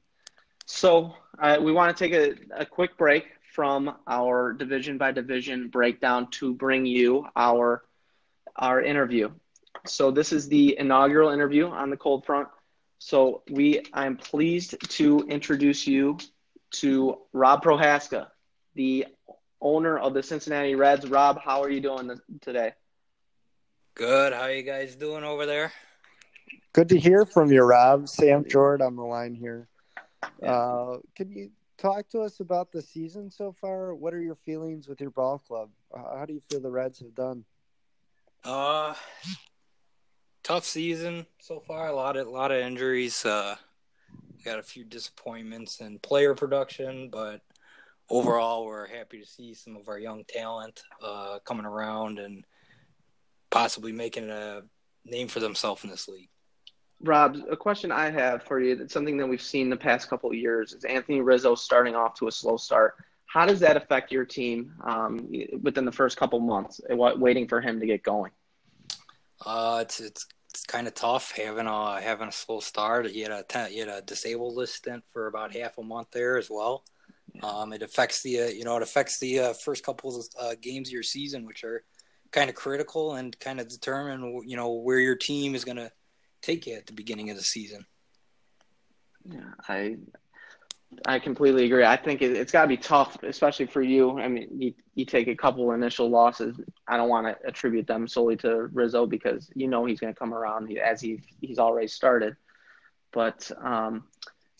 so 0.65 1.13
uh, 1.39 1.57
we 1.61 1.71
want 1.71 1.95
to 1.95 2.03
take 2.03 2.13
a, 2.13 2.61
a 2.61 2.65
quick 2.65 2.97
break 2.97 3.25
from 3.53 3.95
our 4.07 4.53
division 4.53 4.97
by 4.97 5.11
division 5.11 5.67
breakdown 5.67 6.29
to 6.31 6.53
bring 6.53 6.85
you 6.85 7.27
our 7.35 7.83
our 8.55 8.81
interview. 8.81 9.31
So 9.85 10.11
this 10.11 10.31
is 10.31 10.47
the 10.47 10.77
inaugural 10.77 11.29
interview 11.29 11.67
on 11.67 11.89
the 11.89 11.97
cold 11.97 12.25
front. 12.25 12.47
So 13.03 13.43
we 13.49 13.81
I'm 13.93 14.15
pleased 14.15 14.89
to 14.91 15.25
introduce 15.27 15.85
you 15.85 16.17
to 16.75 17.17
Rob 17.33 17.61
Prohaska, 17.61 18.27
the 18.75 19.07
owner 19.59 19.97
of 19.97 20.13
the 20.13 20.23
Cincinnati 20.23 20.75
Reds. 20.75 21.05
Rob, 21.09 21.37
how 21.37 21.61
are 21.61 21.69
you 21.69 21.81
doing 21.81 22.17
today? 22.39 22.71
Good. 23.95 24.31
How 24.31 24.43
are 24.43 24.53
you 24.53 24.63
guys 24.63 24.95
doing 24.95 25.25
over 25.25 25.45
there? 25.45 25.73
Good 26.71 26.87
to 26.89 26.97
hear 26.97 27.25
from 27.25 27.51
you, 27.51 27.63
Rob. 27.63 28.07
Sam 28.07 28.45
George 28.49 28.79
on 28.79 28.95
the 28.95 29.03
line 29.03 29.35
here. 29.35 29.67
Uh, 30.41 30.99
can 31.13 31.29
you 31.29 31.51
talk 31.77 32.07
to 32.11 32.21
us 32.21 32.39
about 32.39 32.71
the 32.71 32.81
season 32.81 33.29
so 33.29 33.51
far. 33.51 33.93
What 33.93 34.13
are 34.13 34.21
your 34.21 34.37
feelings 34.45 34.87
with 34.87 35.01
your 35.01 35.11
ball 35.11 35.39
club? 35.39 35.71
How 35.93 36.23
do 36.25 36.31
you 36.33 36.41
feel 36.49 36.61
the 36.61 36.71
Reds 36.71 36.99
have 36.99 37.13
done? 37.13 37.43
Uh, 38.45 38.93
tough 40.43 40.65
season 40.65 41.25
so 41.39 41.59
far. 41.59 41.87
A 41.87 41.95
lot 41.95 42.17
of 42.17 42.27
lot 42.27 42.51
of 42.51 42.57
injuries. 42.57 43.25
Uh, 43.25 43.55
got 44.43 44.59
a 44.59 44.63
few 44.63 44.83
disappointments 44.83 45.79
in 45.79 45.99
player 45.99 46.35
production, 46.35 47.09
but 47.09 47.41
overall, 48.09 48.65
we're 48.65 48.87
happy 48.87 49.19
to 49.19 49.25
see 49.25 49.53
some 49.53 49.75
of 49.77 49.87
our 49.87 49.97
young 49.97 50.23
talent 50.27 50.83
uh, 51.01 51.39
coming 51.45 51.65
around 51.65 52.19
and 52.19 52.45
possibly 53.49 53.91
making 53.91 54.29
a 54.29 54.61
name 55.05 55.27
for 55.27 55.39
themselves 55.39 55.83
in 55.83 55.89
this 55.89 56.07
league. 56.07 56.29
Rob, 57.01 57.37
a 57.49 57.57
question 57.57 57.91
I 57.91 58.09
have 58.09 58.43
for 58.43 58.59
you 58.59 58.75
that's 58.75 58.93
something 58.93 59.17
that 59.17 59.27
we've 59.27 59.41
seen 59.41 59.69
the 59.69 59.77
past 59.77 60.09
couple 60.09 60.29
of 60.29 60.35
years 60.35 60.73
is 60.73 60.85
Anthony 60.85 61.21
Rizzo 61.21 61.55
starting 61.55 61.95
off 61.95 62.13
to 62.15 62.27
a 62.27 62.31
slow 62.31 62.57
start. 62.57 62.95
How 63.25 63.45
does 63.45 63.59
that 63.61 63.77
affect 63.77 64.11
your 64.11 64.25
team 64.25 64.73
um, 64.85 65.29
within 65.61 65.85
the 65.85 65.91
first 65.91 66.17
couple 66.17 66.39
months, 66.39 66.79
waiting 66.89 67.47
for 67.47 67.59
him 67.61 67.79
to 67.79 67.85
get 67.85 68.03
going? 68.03 68.31
Uh, 69.45 69.79
it's 69.81 69.99
it's, 69.99 70.25
it's 70.49 70.65
kind 70.65 70.87
of 70.87 70.93
tough 70.93 71.31
having 71.35 71.67
a 71.67 72.01
having 72.01 72.27
a 72.27 72.31
slow 72.31 72.59
start. 72.59 73.07
He 73.07 73.21
had 73.21 73.31
a 73.31 73.43
ten, 73.43 73.71
he 73.71 73.79
had 73.79 73.89
a 73.89 74.01
disabled 74.01 74.55
list 74.55 74.75
stint 74.75 75.03
for 75.11 75.27
about 75.27 75.55
half 75.55 75.77
a 75.77 75.83
month 75.83 76.09
there 76.11 76.37
as 76.37 76.49
well. 76.49 76.83
Um, 77.41 77.73
it 77.73 77.81
affects 77.81 78.21
the 78.21 78.41
uh, 78.41 78.47
you 78.47 78.63
know 78.63 78.77
it 78.77 78.83
affects 78.83 79.19
the 79.19 79.39
uh, 79.39 79.53
first 79.53 79.83
couple 79.83 80.15
of 80.15 80.25
uh, 80.39 80.55
games 80.61 80.89
of 80.89 80.93
your 80.93 81.03
season, 81.03 81.45
which 81.45 81.63
are 81.63 81.83
kind 82.31 82.49
of 82.49 82.55
critical 82.55 83.15
and 83.15 83.37
kind 83.39 83.59
of 83.59 83.67
determine 83.67 84.43
you 84.45 84.55
know 84.55 84.73
where 84.73 84.99
your 84.99 85.15
team 85.15 85.55
is 85.55 85.65
going 85.65 85.77
to 85.77 85.91
take 86.41 86.67
you 86.67 86.75
at 86.75 86.85
the 86.85 86.93
beginning 86.93 87.29
of 87.29 87.37
the 87.37 87.43
season. 87.43 87.85
Yeah, 89.25 89.53
I 89.67 89.97
I 91.05 91.19
completely 91.19 91.65
agree. 91.65 91.83
I 91.83 91.97
think 91.97 92.21
it, 92.21 92.35
has 92.35 92.51
got 92.51 92.63
to 92.63 92.67
be 92.67 92.77
tough, 92.77 93.21
especially 93.23 93.65
for 93.65 93.81
you. 93.81 94.19
I 94.19 94.27
mean, 94.27 94.47
you, 94.57 94.73
you 94.95 95.05
take 95.05 95.27
a 95.27 95.35
couple 95.35 95.71
initial 95.71 96.09
losses. 96.09 96.59
I 96.87 96.97
don't 96.97 97.09
want 97.09 97.27
to 97.27 97.47
attribute 97.47 97.87
them 97.87 98.07
solely 98.07 98.35
to 98.37 98.67
Rizzo 98.73 99.05
because 99.05 99.49
you 99.55 99.67
know 99.67 99.85
he's 99.85 99.99
going 99.99 100.13
to 100.13 100.17
come 100.17 100.33
around 100.33 100.75
as 100.77 101.01
he 101.01 101.21
he's 101.41 101.59
already 101.59 101.87
started. 101.87 102.35
But 103.11 103.51
um, 103.61 104.05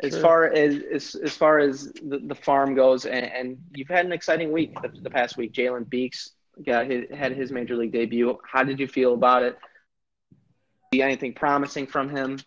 as 0.02 0.18
far 0.18 0.46
as, 0.46 0.82
as 0.92 1.16
as 1.16 1.36
far 1.36 1.60
as 1.60 1.92
the, 1.94 2.20
the 2.26 2.36
farm 2.36 2.76
goes, 2.76 3.06
and, 3.06 3.26
and, 3.26 3.58
you've 3.74 3.88
had 3.88 4.06
an 4.06 4.12
exciting 4.12 4.52
week 4.52 4.80
the, 4.82 4.90
the 5.02 5.10
past 5.10 5.38
week. 5.38 5.54
Jalen 5.54 5.90
Beeks 5.90 6.32
got 6.66 6.86
his, 6.86 7.06
had 7.12 7.32
his 7.32 7.52
major 7.52 7.76
league 7.76 7.92
debut. 7.92 8.38
How 8.44 8.64
did 8.64 8.80
you 8.80 8.88
feel 8.88 9.14
about 9.14 9.44
it? 9.44 9.58
See 10.94 11.02
anything 11.02 11.34
promising 11.34 11.88
from 11.88 12.10
him? 12.10 12.40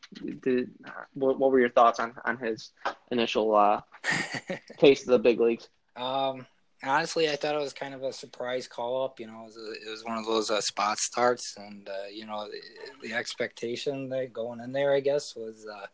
Did, 0.43 0.71
what, 1.15 1.39
what, 1.39 1.51
were 1.51 1.61
your 1.61 1.71
thoughts 1.71 2.01
on, 2.01 2.15
on 2.25 2.39
his 2.39 2.71
initial 3.11 3.55
uh, 3.55 3.81
taste 4.79 5.03
of 5.03 5.11
the 5.11 5.19
big 5.19 5.41
leagues? 5.41 5.69
Um, 5.97 6.47
honestly, 6.83 7.29
I 7.29 7.37
thought 7.37 7.55
it 7.55 7.61
was 7.61 7.73
kind 7.73 7.95
of 7.95 8.03
a 8.03 8.13
surprise 8.13 8.69
call 8.69 9.05
up. 9.05 9.19
You 9.21 9.27
know, 9.27 9.41
it 9.43 9.47
was, 9.47 9.57
a, 9.57 9.89
it 9.89 9.91
was 9.91 10.05
one 10.05 10.19
of 10.19 10.27
those 10.27 10.51
uh, 10.51 10.61
spot 10.61 10.99
starts, 10.99 11.57
and 11.57 11.89
uh, 11.89 12.09
you 12.13 12.27
know, 12.27 12.49
the, 12.49 13.09
the, 13.09 13.15
expectation 13.15 14.09
that 14.11 14.33
going 14.33 14.61
in 14.61 14.73
there, 14.73 14.93
I 14.93 15.01
guess, 15.01 15.35
was, 15.35 15.67
uh, 15.67 15.87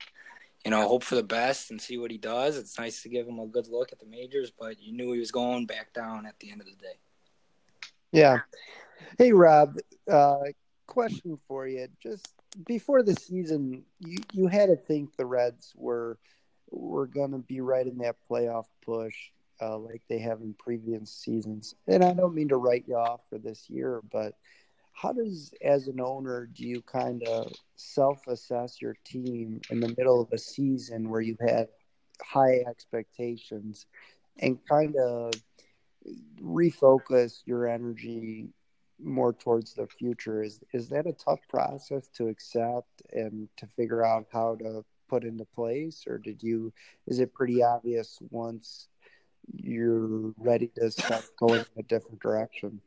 you 0.65 0.71
know, 0.71 0.87
hope 0.87 1.05
for 1.05 1.15
the 1.15 1.23
best 1.23 1.71
and 1.71 1.81
see 1.81 1.99
what 1.99 2.11
he 2.11 2.19
does. 2.19 2.57
It's 2.57 2.79
nice 2.79 3.03
to 3.03 3.09
give 3.09 3.27
him 3.27 3.39
a 3.39 3.47
good 3.47 3.69
look 3.69 3.93
at 3.93 3.99
the 3.99 4.07
majors, 4.07 4.51
but 4.51 4.81
you 4.81 4.93
knew 4.93 5.13
he 5.13 5.19
was 5.19 5.31
going 5.31 5.67
back 5.67 5.93
down 5.93 6.27
at 6.27 6.39
the 6.41 6.51
end 6.51 6.61
of 6.61 6.67
the 6.67 6.73
day. 6.73 6.99
Yeah. 8.13 8.41
Hey, 9.19 9.33
Rob, 9.33 9.77
uh, 10.11 10.39
question 10.87 11.39
for 11.49 11.67
you. 11.67 11.89
Just 12.03 12.29
before 12.67 13.03
the 13.03 13.15
season, 13.15 13.85
you, 14.01 14.19
you 14.33 14.47
had 14.47 14.67
to 14.67 14.77
think 14.77 15.17
the 15.17 15.27
Reds 15.27 15.73
were 15.77 16.19
were 16.71 17.07
going 17.07 17.33
to 17.33 17.39
be 17.39 17.61
right 17.61 17.87
in 17.87 17.99
that 17.99 18.17
playoff 18.31 18.65
push 18.83 19.15
uh, 19.61 19.77
like 19.77 20.03
they 20.09 20.19
have 20.19 20.41
in 20.41 20.55
previous 20.55 21.11
seasons. 21.11 21.75
And 21.87 22.03
I 22.03 22.15
don't 22.15 22.35
mean 22.35 22.49
to 22.49 22.57
write 22.57 22.85
you 22.87 22.97
off 22.97 23.21
for 23.29 23.39
this 23.39 23.69
year, 23.69 24.01
but 24.11 24.35
how 24.95 25.13
does, 25.13 25.53
as 25.63 25.89
an 25.89 26.01
owner, 26.01 26.49
do 26.53 26.67
you 26.67 26.83
kind 26.83 27.23
of 27.25 27.53
self 27.77 28.27
assess 28.27 28.81
your 28.81 28.97
team 29.05 29.61
in 29.71 29.81
the 29.81 29.95
middle 29.97 30.21
of 30.21 30.33
a 30.33 30.39
season 30.39 31.09
where 31.09 31.21
you 31.21 31.37
had 31.41 31.69
high 32.23 32.63
expectations 32.69 33.87
and 34.39 34.59
kind 34.67 34.97
of 34.97 35.33
refocus 36.43 37.43
your 37.47 37.67
energy 37.67 38.49
more 39.03 39.33
towards 39.33 39.75
the 39.75 39.87
future 39.87 40.43
is 40.43 40.61
is 40.73 40.89
that 40.89 41.07
a 41.07 41.13
tough 41.13 41.41
process 41.49 42.09
to 42.09 42.29
accept 42.29 43.03
and 43.13 43.49
to 43.57 43.67
figure 43.67 44.05
out 44.05 44.27
how 44.33 44.55
to 44.57 44.85
put 45.09 45.25
into 45.25 45.45
place? 45.45 46.05
Or 46.07 46.19
did 46.19 46.43
you 46.43 46.73
is 47.07 47.19
it 47.19 47.35
pretty 47.35 47.63
obvious 47.63 48.19
once 48.31 48.89
you're 49.53 50.33
ready 50.39 50.69
to 50.77 50.91
start 50.91 51.25
going 51.39 51.61
in 51.61 51.81
a 51.81 51.83
different 51.83 52.21
direction? 52.21 52.81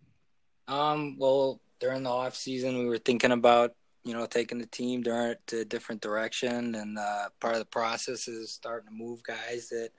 Um 0.68 1.18
well 1.18 1.60
during 1.80 2.04
the 2.04 2.10
off 2.10 2.36
season 2.36 2.78
we 2.78 2.86
were 2.86 2.98
thinking 2.98 3.32
about 3.32 3.76
you 4.06 4.14
know 4.14 4.26
taking 4.28 4.60
the 4.60 4.68
team 4.68 5.02
during 5.02 5.36
to 5.48 5.62
a 5.62 5.66
different 5.66 6.02
direction. 6.02 6.76
And 6.76 6.98
uh, 6.98 7.30
part 7.42 7.56
of 7.56 7.60
the 7.60 7.66
process 7.66 8.28
is 8.28 8.52
starting 8.52 8.88
to 8.90 8.96
move 8.96 9.24
guys 9.24 9.70
that 9.70 9.90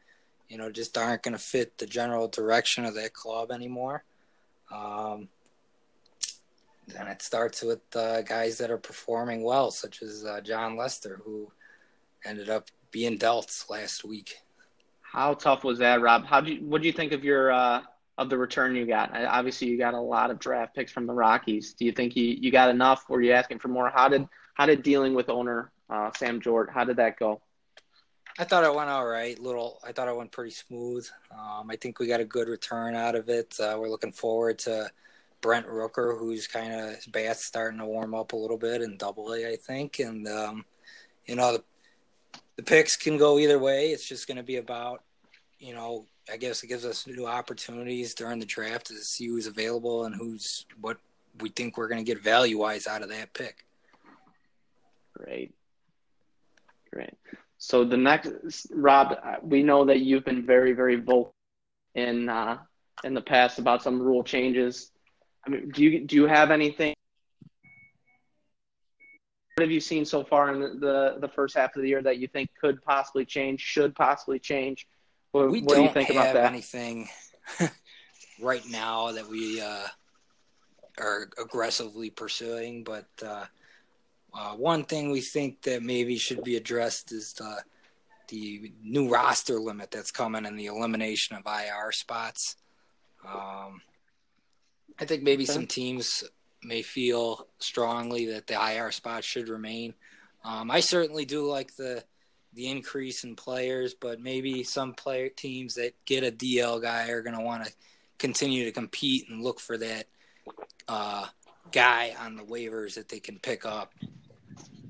you 0.49 0.57
know 0.57 0.71
just 0.71 0.97
aren't 0.97 1.25
going 1.25 1.37
to 1.37 1.43
fit 1.43 1.77
the 1.77 1.87
general 1.87 2.29
direction 2.29 2.87
of 2.87 2.95
that 2.95 3.13
club 3.13 3.51
anymore. 3.51 4.05
Um, 4.73 5.29
and 6.99 7.09
it 7.09 7.21
starts 7.23 7.63
with 7.63 7.81
uh, 7.97 8.23
guys 8.23 8.59
that 8.59 8.71
are 8.71 8.79
performing 8.79 9.43
well 9.43 9.71
such 9.71 10.03
as 10.03 10.25
uh, 10.25 10.41
jon 10.41 10.77
lester 10.77 11.21
who 11.25 11.51
ended 12.25 12.49
up 12.49 12.71
being 12.91 13.17
dealt 13.17 13.65
last 13.69 14.05
week 14.05 14.39
how 15.03 15.35
tough 15.35 15.65
was 15.65 15.79
that 15.79 16.01
rob 16.01 16.25
how 16.25 16.41
do 16.41 16.53
you 16.53 16.65
what 16.65 16.81
do 16.81 16.87
you 16.87 16.93
think 16.93 17.13
of 17.13 17.25
your 17.25 17.51
uh, 17.51 17.83
of 18.19 18.31
the 18.31 18.39
return 18.39 18.75
you 18.75 18.87
got. 18.87 19.15
Obviously, 19.15 19.69
you 19.69 19.77
got 19.77 19.95
a 19.95 20.01
lot 20.01 20.31
of 20.31 20.39
draft 20.39 20.75
picks 20.75 20.91
from 20.91 21.07
the 21.07 21.13
Rockies. 21.13 21.75
Do 21.75 21.85
you 21.85 21.93
think 21.93 22.17
you, 22.17 22.25
you 22.25 22.51
got 22.51 22.71
enough? 22.71 23.09
Were 23.09 23.21
you 23.21 23.33
asking 23.33 23.59
for 23.59 23.69
more? 23.69 23.91
How 23.91 24.09
did 24.09 24.27
how 24.55 24.67
did 24.67 24.83
dealing 24.83 25.15
with 25.15 25.29
owner 25.29 25.71
uh, 25.91 26.11
Sam 26.17 26.41
George? 26.41 26.71
How 26.73 26.85
did 26.85 26.97
that 26.97 27.19
go? 27.19 27.43
I 28.39 28.45
thought 28.45 28.65
it 28.65 28.75
went 28.75 28.91
all 28.91 29.07
right. 29.07 29.39
Little, 29.39 29.81
I 29.87 29.93
thought 29.93 30.09
it 30.09 30.17
went 30.17 30.33
pretty 30.33 30.51
smooth. 30.51 31.09
Um, 31.31 31.71
I 31.71 31.77
think 31.77 31.99
we 31.99 32.07
got 32.07 32.21
a 32.21 32.25
good 32.25 32.49
return 32.49 32.95
out 32.95 33.15
of 33.15 33.29
it. 33.29 33.57
Uh, 33.59 33.77
we're 33.79 33.89
looking 33.89 34.13
forward 34.13 34.59
to 34.61 34.91
Brent 35.47 35.69
Rooker, 35.69 36.19
who's 36.19 36.49
kind 36.49 36.73
of 36.73 37.13
bat's 37.13 37.45
starting 37.45 37.79
to 37.79 37.87
warm 37.87 38.17
up 38.17 38.33
a 38.33 38.37
little 38.37 38.59
bit 38.59 38.83
in 38.83 38.97
Double 38.97 39.33
A, 39.33 39.47
I 39.47 39.55
think. 39.55 40.01
And 40.01 40.27
um, 40.27 40.65
you 41.25 41.37
know, 41.37 41.53
the, 41.53 41.63
the 42.57 42.65
picks 42.65 42.97
can 42.97 43.17
go 43.17 43.39
either 43.39 43.61
way. 43.61 43.91
It's 43.91 44.09
just 44.09 44.27
going 44.27 44.39
to 44.39 44.43
be 44.43 44.57
about 44.57 45.05
you 45.61 45.73
know 45.73 46.05
I 46.29 46.37
guess 46.37 46.65
it 46.65 46.67
gives 46.67 46.85
us 46.85 47.07
new 47.07 47.29
opportunities 47.29 48.13
during 48.13 48.41
the 48.41 48.45
draft 48.45 48.89
to 48.89 48.95
see 48.95 49.29
who's 49.29 49.47
available 49.47 50.07
and 50.07 50.17
who's 50.17 50.67
what 50.81 50.97
we 51.39 51.51
think 51.51 51.79
we're 51.79 51.87
going 51.87 52.05
to 52.05 52.13
get 52.13 52.21
value 52.21 52.59
wise 52.59 52.89
out 52.89 53.03
of 53.03 53.11
that 53.11 53.33
pick. 53.33 53.65
Great. 55.13 55.55
Great. 56.93 57.15
So 57.59 57.85
the 57.85 57.97
next, 57.97 58.67
Rob, 58.75 59.17
we 59.43 59.63
know 59.63 59.85
that 59.85 60.01
you've 60.01 60.25
been 60.25 60.45
very, 60.45 60.73
very 60.73 60.97
vocal 60.97 61.33
in 61.95 62.29
uh, 62.29 62.59
in 63.05 63.15
the 63.15 63.21
past 63.21 63.61
about 63.61 63.85
some 63.85 64.03
rule 64.03 64.25
changes. 64.25 64.91
I 65.47 65.51
mean, 65.51 65.71
do 65.71 65.83
you 65.83 66.01
do 66.05 66.17
you 66.17 66.27
have 66.27 66.51
anything? 66.51 66.95
What 69.55 69.63
have 69.63 69.71
you 69.71 69.81
seen 69.81 70.05
so 70.05 70.23
far 70.23 70.53
in 70.53 70.61
the, 70.61 70.69
the, 70.69 71.17
the 71.21 71.29
first 71.29 71.57
half 71.57 71.75
of 71.77 71.83
the 71.83 71.89
year 71.89 72.03
that 72.03 72.19
you 72.19 72.29
think 72.29 72.51
could 72.61 72.85
possibly 72.85 73.25
change, 73.25 73.61
should 73.61 73.95
possibly 73.95 74.39
change? 74.39 74.87
What, 75.33 75.51
we 75.51 75.63
what 75.63 75.77
do 75.77 75.83
you 75.83 75.89
think 75.89 76.11
about 76.11 76.35
that? 76.35 76.45
anything 76.45 77.09
right 78.41 78.63
now 78.69 79.13
that 79.13 79.27
we 79.27 79.63
uh, 79.63 79.87
are 80.99 81.31
aggressively 81.41 82.11
pursuing, 82.11 82.85
but 82.85 83.07
uh, 83.25 83.47
uh, 84.35 84.53
one 84.57 84.85
thing 84.85 85.11
we 85.11 85.23
think 85.23 85.63
that 85.63 85.83
maybe 85.83 86.19
should 86.19 86.45
be 86.45 86.57
addressed 86.57 87.13
is 87.13 87.33
the 87.35 87.63
the 88.29 88.73
new 88.83 89.09
roster 89.09 89.59
limit 89.59 89.91
that's 89.91 90.11
coming 90.11 90.47
and 90.47 90.59
the 90.59 90.67
elimination 90.67 91.37
of 91.37 91.47
IR 91.47 91.93
spots. 91.93 92.57
Um, 93.27 93.81
I 94.99 95.05
think 95.05 95.23
maybe 95.23 95.45
okay. 95.45 95.53
some 95.53 95.67
teams 95.67 96.25
may 96.63 96.83
feel 96.83 97.47
strongly 97.59 98.27
that 98.27 98.47
the 98.47 98.55
IR 98.55 98.91
spot 98.91 99.25
should 99.25 99.49
remain. 99.49 99.95
Um, 100.45 100.71
I 100.71 100.81
certainly 100.81 101.25
do 101.25 101.47
like 101.47 101.75
the 101.77 102.05
the 102.55 102.69
increase 102.69 103.23
in 103.23 103.37
players, 103.37 103.93
but 103.93 104.19
maybe 104.19 104.63
some 104.65 104.95
player 104.95 105.29
teams 105.29 105.75
that 105.75 105.93
get 106.07 106.25
a 106.25 106.31
DL 106.31 106.81
guy 106.81 107.11
are 107.11 107.21
going 107.21 107.37
to 107.37 107.43
want 107.43 107.67
to 107.67 107.73
continue 108.19 108.65
to 108.65 108.73
compete 108.73 109.29
and 109.29 109.43
look 109.43 109.61
for 109.61 109.77
that 109.77 110.07
uh, 110.89 111.27
guy 111.71 112.15
on 112.19 112.35
the 112.35 112.43
waivers 112.43 112.95
that 112.95 113.11
they 113.11 113.21
can 113.21 113.39
pick 113.39 113.67
up 113.67 113.93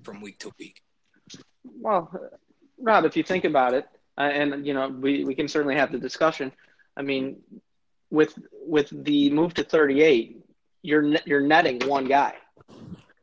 from 0.04 0.20
week 0.20 0.38
to 0.38 0.52
week. 0.60 0.80
Well, 1.80 2.08
Rob, 2.78 3.04
if 3.04 3.16
you 3.16 3.24
think 3.24 3.44
about 3.44 3.74
it, 3.74 3.88
uh, 4.16 4.22
and 4.22 4.64
you 4.64 4.72
know, 4.72 4.88
we, 4.88 5.24
we 5.24 5.34
can 5.34 5.48
certainly 5.48 5.74
have 5.74 5.90
the 5.90 5.98
discussion. 5.98 6.52
I 6.96 7.02
mean, 7.02 7.38
with 8.10 8.38
with 8.66 9.04
the 9.04 9.30
move 9.30 9.54
to 9.54 9.64
38, 9.64 10.44
you're 10.82 11.16
you're 11.24 11.40
netting 11.40 11.80
one 11.88 12.06
guy. 12.06 12.34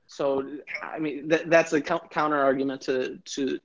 So, 0.08 0.48
I 0.82 1.00
mean, 1.00 1.30
th- 1.30 1.46
that's 1.48 1.74
a 1.74 1.82
counter 1.82 2.38
argument 2.38 2.82
to 2.82 3.18
to 3.18 3.60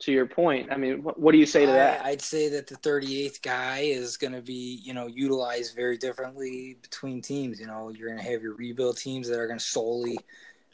to 0.00 0.12
your 0.12 0.26
point. 0.26 0.72
I 0.72 0.76
mean, 0.76 1.02
what, 1.02 1.18
what 1.18 1.32
do 1.32 1.38
you 1.38 1.46
say 1.46 1.64
to 1.64 1.72
that? 1.72 2.04
I, 2.04 2.10
would 2.10 2.22
say 2.22 2.48
that 2.48 2.66
the 2.66 2.76
38th 2.76 3.40
guy 3.40 3.80
is 3.80 4.16
going 4.16 4.32
to 4.32 4.42
be, 4.42 4.80
you 4.82 4.94
know, 4.94 5.06
utilized 5.06 5.76
very 5.76 5.96
differently 5.96 6.76
between 6.82 7.22
teams. 7.22 7.60
You 7.60 7.66
know, 7.66 7.90
you're 7.90 8.08
going 8.08 8.20
to 8.20 8.28
have 8.28 8.42
your 8.42 8.54
rebuild 8.54 8.96
teams 8.96 9.28
that 9.28 9.38
are 9.38 9.46
going 9.46 9.60
to 9.60 9.64
solely 9.64 10.18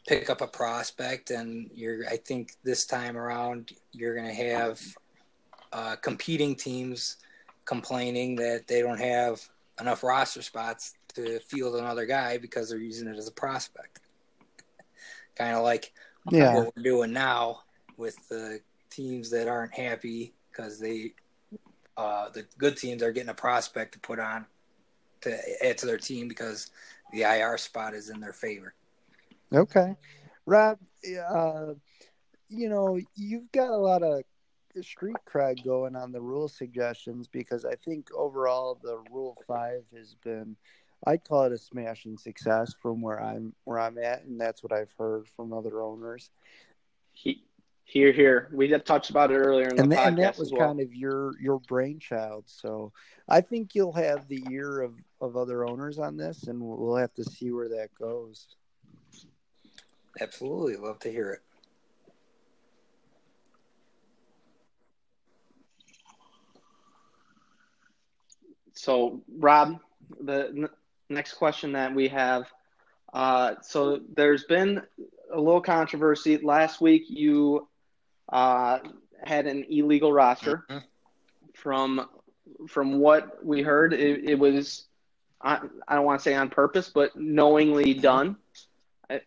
pick 0.07 0.31
up 0.31 0.41
a 0.41 0.47
prospect, 0.47 1.31
and 1.31 1.71
you're. 1.75 2.07
I 2.09 2.17
think 2.17 2.53
this 2.63 2.87
time 2.87 3.17
around, 3.17 3.73
you're 3.93 4.15
going 4.15 4.29
to 4.29 4.35
have 4.35 4.81
uh, 5.73 5.97
competing 5.97 6.55
teams 6.55 7.17
complaining 7.65 8.37
that 8.37 8.67
they 8.67 8.81
don't 8.81 9.01
have 9.01 9.47
enough 9.81 10.03
roster 10.03 10.43
spots 10.43 10.95
to 11.15 11.41
field 11.41 11.77
another 11.77 12.07
guy 12.07 12.39
because 12.39 12.69
they're 12.69 12.79
using 12.79 13.09
it 13.09 13.17
as 13.17 13.29
a 13.29 13.33
prospect. 13.33 14.01
kind 15.37 15.57
of 15.57 15.63
like 15.63 15.93
yeah. 16.31 16.55
what 16.55 16.73
we're 16.77 16.83
doing 16.83 17.13
now 17.13 17.61
with 17.97 18.17
the 18.29 18.61
teams 18.91 19.31
that 19.31 19.49
aren't 19.49 19.75
happy 19.75 20.35
because 20.51 20.79
they 20.79 21.13
uh, 21.97 22.29
the 22.31 22.45
good 22.59 22.77
teams 22.77 23.03
are 23.03 23.13
getting 23.13 23.29
a 23.29 23.35
prospect 23.35 23.93
to 23.93 23.99
put 23.99 24.21
on 24.21 24.47
to 25.21 25.37
add 25.65 25.77
to 25.79 25.87
their 25.87 25.99
team 25.99 26.29
because 26.29 26.71
the 27.13 27.23
IR 27.23 27.59
spot 27.59 27.95
is 27.95 28.09
in 28.09 28.21
their 28.21 28.33
favor. 28.33 28.73
Okay, 29.53 29.97
Rob, 30.47 30.79
uh, 31.05 31.75
you 32.49 32.69
know 32.69 32.99
you've 33.17 33.51
got 33.53 33.71
a 33.71 33.77
lot 33.77 34.03
of 34.03 34.23
street 34.83 35.17
cred 35.27 35.65
going 35.65 35.97
on 35.97 36.13
the 36.13 36.21
rule 36.21 36.49
suggestions 36.49 37.29
because 37.29 37.65
I 37.65 37.75
think 37.75 38.09
overall 38.15 38.79
the 38.83 39.03
Rule 39.11 39.37
Five 39.47 39.85
has 39.97 40.15
been. 40.25 40.57
I'd 41.07 41.23
call 41.23 41.45
it 41.45 41.53
a 41.53 41.59
smashing 41.59 42.19
success 42.19 42.75
from 42.83 43.01
where 43.01 43.23
I'm 43.23 43.55
where 43.65 43.79
I'm 43.79 43.99
at, 43.99 44.25
and 44.25 44.41
that's 44.41 44.63
what 44.63 44.73
I've 44.73 44.93
heard 44.99 45.29
from 45.29 45.53
other 45.53 45.81
owners. 45.81 46.31
He 47.13 47.45
here, 47.89 48.13
here. 48.13 48.51
We 48.53 48.69
had 48.69 48.85
touched 48.85 49.09
about 49.09 49.31
it 49.31 49.37
earlier 49.37 49.69
in 49.69 49.77
the 49.77 49.83
and, 49.83 49.93
podcast. 49.93 50.07
And 50.09 50.19
that 50.19 50.39
was 50.39 50.53
well. 50.53 50.67
kind 50.67 50.81
of 50.81 50.95
your 50.95 51.33
your 51.41 51.59
brainchild. 51.61 52.45
So 52.47 52.93
I 53.27 53.41
think 53.41 53.75
you'll 53.75 53.95
have 53.95 54.29
the 54.29 54.45
ear 54.51 54.83
of, 54.83 54.93
of 55.23 55.39
other 55.39 55.67
owners 55.67 55.99
on 55.99 56.19
this, 56.19 56.45
and 56.45 56.61
we'll 56.61 56.97
have 56.97 57.15
to 57.15 57.25
see 57.25 57.51
where 57.51 57.71
that 57.71 57.89
goes. 57.99 58.47
Absolutely, 60.21 60.77
love 60.77 60.99
to 61.01 61.11
hear 61.11 61.31
it. 61.31 61.41
So, 68.79 69.23
Rob, 69.37 69.81
the 70.21 70.49
n- 70.49 70.69
next 71.09 71.35
question 71.35 71.73
that 71.73 71.93
we 71.95 72.09
have. 72.09 72.45
Uh, 73.13 73.55
so, 73.61 74.01
there's 74.15 74.45
been 74.45 74.83
a 75.33 75.41
little 75.41 75.61
controversy. 75.61 76.39
Last 76.39 76.81
week, 76.81 77.05
you 77.09 77.67
uh, 78.29 78.79
had 79.25 79.47
an 79.47 79.67
illegal 79.69 80.13
roster. 80.13 80.65
Mm-hmm. 80.71 80.79
From 81.55 82.09
from 82.69 83.01
what 83.01 83.45
we 83.45 83.63
heard, 83.63 83.93
it, 83.93 84.31
it 84.31 84.39
was 84.39 84.87
I, 85.41 85.59
I 85.89 85.97
don't 85.97 86.05
want 86.05 86.21
to 86.21 86.23
say 86.23 86.35
on 86.35 86.49
purpose, 86.49 86.89
but 86.89 87.17
knowingly 87.17 87.95
mm-hmm. 87.95 88.01
done. 88.01 88.37
At, 89.11 89.25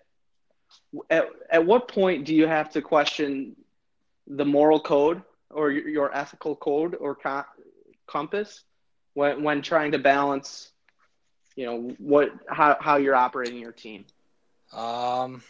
at, 1.09 1.27
at 1.49 1.65
what 1.65 1.89
point 1.89 2.25
do 2.25 2.33
you 2.33 2.47
have 2.47 2.71
to 2.71 2.81
question 2.81 3.57
the 4.27 4.45
moral 4.45 4.79
code 4.79 5.23
or 5.49 5.71
your, 5.71 5.89
your 5.89 6.15
ethical 6.15 6.55
code 6.55 6.95
or 6.95 7.15
co- 7.15 7.43
compass 8.07 8.63
when 9.13 9.43
when 9.43 9.61
trying 9.61 9.91
to 9.91 9.99
balance, 9.99 10.71
you 11.55 11.65
know, 11.65 11.95
what 11.97 12.31
how 12.47 12.77
how 12.79 12.97
you're 12.97 13.15
operating 13.15 13.59
your 13.59 13.71
team? 13.71 14.05
Um, 14.73 15.43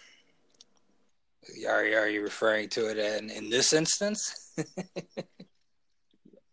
are 1.68 1.80
are 1.80 2.09
you 2.09 2.22
referring 2.22 2.70
to 2.70 2.89
it 2.89 2.97
in 2.97 3.30
in 3.30 3.49
this 3.49 3.74
instance? 3.74 4.53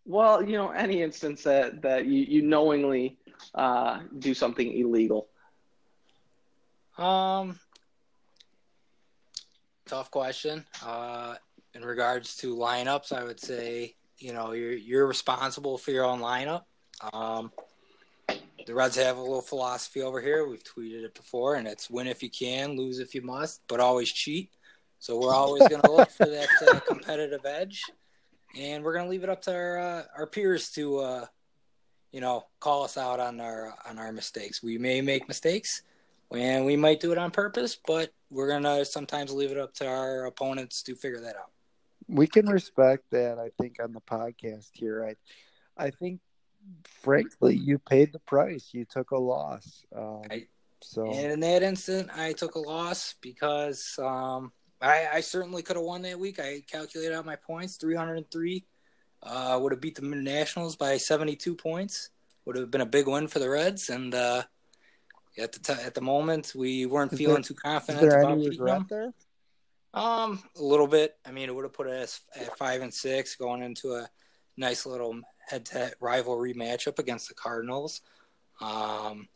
well, 0.04 0.42
you 0.42 0.56
know, 0.56 0.70
any 0.70 1.02
instance 1.02 1.42
that 1.44 1.82
that 1.82 2.06
you 2.06 2.22
you 2.22 2.42
knowingly 2.42 3.18
uh, 3.54 4.00
do 4.18 4.34
something 4.34 4.72
illegal. 4.72 5.28
Um, 6.96 7.59
tough 9.86 10.11
question. 10.11 10.64
Uh, 10.84 11.36
in 11.74 11.84
regards 11.84 12.36
to 12.38 12.56
lineups, 12.56 13.12
I 13.12 13.24
would 13.24 13.40
say 13.40 13.94
you 14.18 14.32
know 14.32 14.52
you're 14.52 14.72
you're 14.72 15.06
responsible 15.06 15.78
for 15.78 15.90
your 15.90 16.04
own 16.04 16.20
lineup. 16.20 16.64
Um, 17.12 17.53
the 18.66 18.74
Reds 18.74 18.96
have 18.96 19.16
a 19.16 19.22
little 19.22 19.40
philosophy 19.40 20.03
over 20.03 20.20
here. 20.20 20.46
We've 20.46 20.62
tweeted 20.62 21.05
it 21.05 21.14
before, 21.14 21.55
and 21.55 21.66
it's 21.66 21.88
win 21.88 22.07
if 22.07 22.22
you 22.22 22.30
can, 22.30 22.76
lose 22.76 22.99
if 22.99 23.14
you 23.14 23.22
must, 23.22 23.62
but 23.68 23.80
always 23.80 24.12
cheat. 24.12 24.51
So 24.99 25.18
we're 25.18 25.34
always 25.34 25.66
going 25.68 25.82
to 25.84 25.92
look 25.92 26.11
for 26.11 26.26
that 26.26 26.49
uh, 26.68 26.80
competitive 26.80 27.46
edge, 27.46 27.82
and 28.59 28.84
we're 28.84 28.92
going 28.92 29.07
to 29.07 29.11
leave 29.11 29.24
it 29.24 29.30
up 29.30 29.42
to 29.42 29.55
our 29.55 29.78
uh, 29.78 30.03
our 30.16 30.26
peers 30.26 30.70
to, 30.72 30.99
uh, 30.99 31.26
you 32.12 32.20
know, 32.20 32.44
call 32.61 32.84
us 32.84 32.99
out 32.99 33.20
on 33.20 33.40
our 33.40 33.74
on 33.88 33.99
our 33.99 34.12
mistakes. 34.12 34.62
We 34.62 34.76
may 34.76 35.01
make 35.01 35.28
mistakes, 35.28 35.82
and 36.34 36.66
we 36.66 36.76
might 36.76 37.01
do 37.01 37.12
it 37.12 37.18
on 37.18 37.30
purpose, 37.30 37.78
but 37.86 38.11
we're 38.30 38.49
going 38.49 38.64
to 38.64 38.84
sometimes 38.84 39.32
leave 39.32 39.51
it 39.51 39.59
up 39.59 39.72
to 39.74 39.86
our 39.86 40.26
opponents 40.26 40.82
to 40.82 40.94
figure 40.94 41.20
that 41.20 41.36
out. 41.36 41.51
We 42.07 42.26
can 42.26 42.46
respect 42.46 43.05
that. 43.11 43.38
I 43.38 43.51
think 43.61 43.76
on 43.82 43.92
the 43.92 44.01
podcast 44.01 44.70
here, 44.72 45.14
I, 45.78 45.86
I 45.86 45.90
think, 45.90 46.20
frankly, 47.03 47.55
you 47.57 47.79
paid 47.79 48.12
the 48.12 48.19
price. 48.21 48.71
You 48.73 48.85
took 48.85 49.11
a 49.11 49.19
loss. 49.19 49.85
Um, 49.95 50.23
I, 50.31 50.47
so 50.81 51.07
and 51.11 51.33
in 51.33 51.41
that 51.41 51.62
instant, 51.62 52.11
I 52.16 52.33
took 52.33 52.55
a 52.55 52.59
loss 52.61 53.14
because 53.21 53.99
um, 53.99 54.53
I, 54.81 55.09
I 55.14 55.21
certainly 55.21 55.62
could 55.62 55.77
have 55.77 55.85
won 55.85 56.03
that 56.03 56.19
week. 56.19 56.39
I 56.41 56.62
calculated 56.71 57.14
out 57.14 57.27
my 57.27 57.37
points 57.37 57.77
303. 57.77 58.64
Uh, 59.21 59.59
would 59.61 59.73
have 59.73 59.81
beat 59.81 59.97
the 59.97 60.03
Nationals 60.03 60.77
by 60.77 60.97
72 60.97 61.55
points. 61.57 62.11
Would 62.45 62.57
have 62.57 62.71
been 62.71 62.81
a 62.81 62.87
big 62.87 63.09
win 63.09 63.27
for 63.27 63.41
the 63.41 63.51
Reds. 63.51 63.89
And 63.89 64.14
uh, 64.14 64.45
at 65.37 65.53
the 65.53 65.59
t- 65.59 65.83
at 65.83 65.95
the 65.95 66.01
moment, 66.01 66.53
we 66.55 66.87
weren't 66.87 67.12
Is 67.12 67.19
feeling 67.19 67.35
there- 67.37 67.43
too 67.43 67.55
is 67.55 67.61
confident 67.61 68.01
there 68.09 68.21
about 68.21 68.33
any 68.33 68.49
regret 68.49 68.79
them. 68.79 68.87
there? 68.89 69.12
Um, 69.95 70.43
a 70.57 70.62
little 70.62 70.87
bit. 70.87 71.16
I 71.27 71.33
mean, 71.33 71.49
it 71.49 71.55
would 71.55 71.64
have 71.64 71.73
put 71.73 71.89
us 71.89 72.21
at 72.37 72.57
five 72.57 72.83
and 72.83 72.95
six, 72.95 73.35
going 73.35 73.62
into 73.62 73.95
a 73.95 74.09
nice 74.57 74.87
little 74.87 75.21
head-to-head 75.53 75.94
rivalry 76.01 76.55
matchup 76.55 76.99
against 76.99 77.28
the 77.28 77.34
Cardinals. 77.34 78.03
Um, 78.61 79.28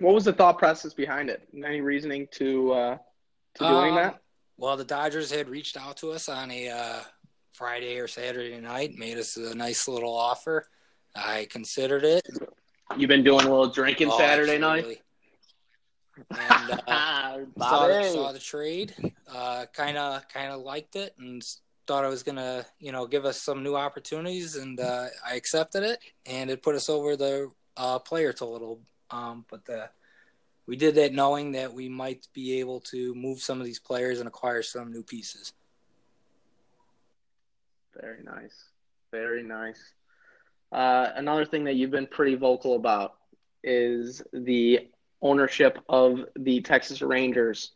What 0.00 0.14
was 0.14 0.24
the 0.24 0.32
thought 0.32 0.58
process 0.58 0.92
behind 0.94 1.30
it? 1.30 1.48
Any 1.54 1.80
reasoning 1.80 2.28
to 2.32 2.72
uh, 2.72 2.98
to 3.54 3.64
doing 3.64 3.90
Um, 3.90 3.94
that? 3.96 4.18
Well, 4.56 4.76
the 4.76 4.84
Dodgers 4.84 5.30
had 5.30 5.48
reached 5.48 5.76
out 5.76 5.96
to 5.98 6.10
us 6.12 6.28
on 6.28 6.50
a 6.50 6.68
uh, 6.68 7.00
Friday 7.52 7.98
or 7.98 8.06
Saturday 8.08 8.60
night, 8.60 8.94
made 8.96 9.18
us 9.18 9.36
a 9.36 9.54
nice 9.54 9.88
little 9.88 10.14
offer. 10.14 10.66
I 11.14 11.46
considered 11.50 12.04
it. 12.04 12.26
You've 12.96 13.08
been 13.08 13.24
doing 13.24 13.40
a 13.46 13.50
little 13.50 13.68
drinking 13.68 14.08
Oh, 14.10 14.18
Saturday 14.18 14.58
night. 14.58 14.78
absolutely. 14.78 15.02
And 16.30 16.80
uh, 16.86 17.38
saw, 17.58 17.88
the, 17.88 18.10
saw 18.12 18.32
the 18.32 18.38
trade, 18.38 18.94
uh, 19.32 19.66
kind 19.72 19.96
of 19.96 20.26
kind 20.28 20.52
of 20.52 20.60
liked 20.60 20.96
it, 20.96 21.14
and 21.18 21.42
thought 21.86 22.04
it 22.04 22.08
was 22.08 22.22
gonna 22.22 22.64
you 22.78 22.92
know 22.92 23.06
give 23.06 23.24
us 23.24 23.40
some 23.40 23.62
new 23.62 23.76
opportunities, 23.76 24.56
and 24.56 24.78
uh, 24.80 25.06
I 25.26 25.34
accepted 25.34 25.82
it, 25.82 25.98
and 26.26 26.50
it 26.50 26.62
put 26.62 26.74
us 26.74 26.88
over 26.88 27.16
the 27.16 27.50
uh, 27.76 27.98
player 27.98 28.32
total. 28.32 28.80
Um, 29.10 29.44
but 29.50 29.64
the 29.64 29.90
we 30.66 30.76
did 30.76 30.94
that 30.94 31.12
knowing 31.12 31.52
that 31.52 31.72
we 31.72 31.88
might 31.88 32.26
be 32.32 32.60
able 32.60 32.80
to 32.80 33.14
move 33.14 33.40
some 33.40 33.58
of 33.58 33.66
these 33.66 33.80
players 33.80 34.20
and 34.20 34.28
acquire 34.28 34.62
some 34.62 34.92
new 34.92 35.02
pieces. 35.02 35.52
Very 38.00 38.22
nice. 38.22 38.64
Very 39.10 39.42
nice. 39.42 39.92
Uh, 40.70 41.10
another 41.16 41.44
thing 41.44 41.64
that 41.64 41.74
you've 41.74 41.90
been 41.90 42.06
pretty 42.06 42.34
vocal 42.34 42.76
about 42.76 43.16
is 43.62 44.22
the 44.32 44.88
ownership 45.20 45.78
of 45.88 46.24
the 46.36 46.60
Texas 46.62 47.02
Rangers. 47.02 47.72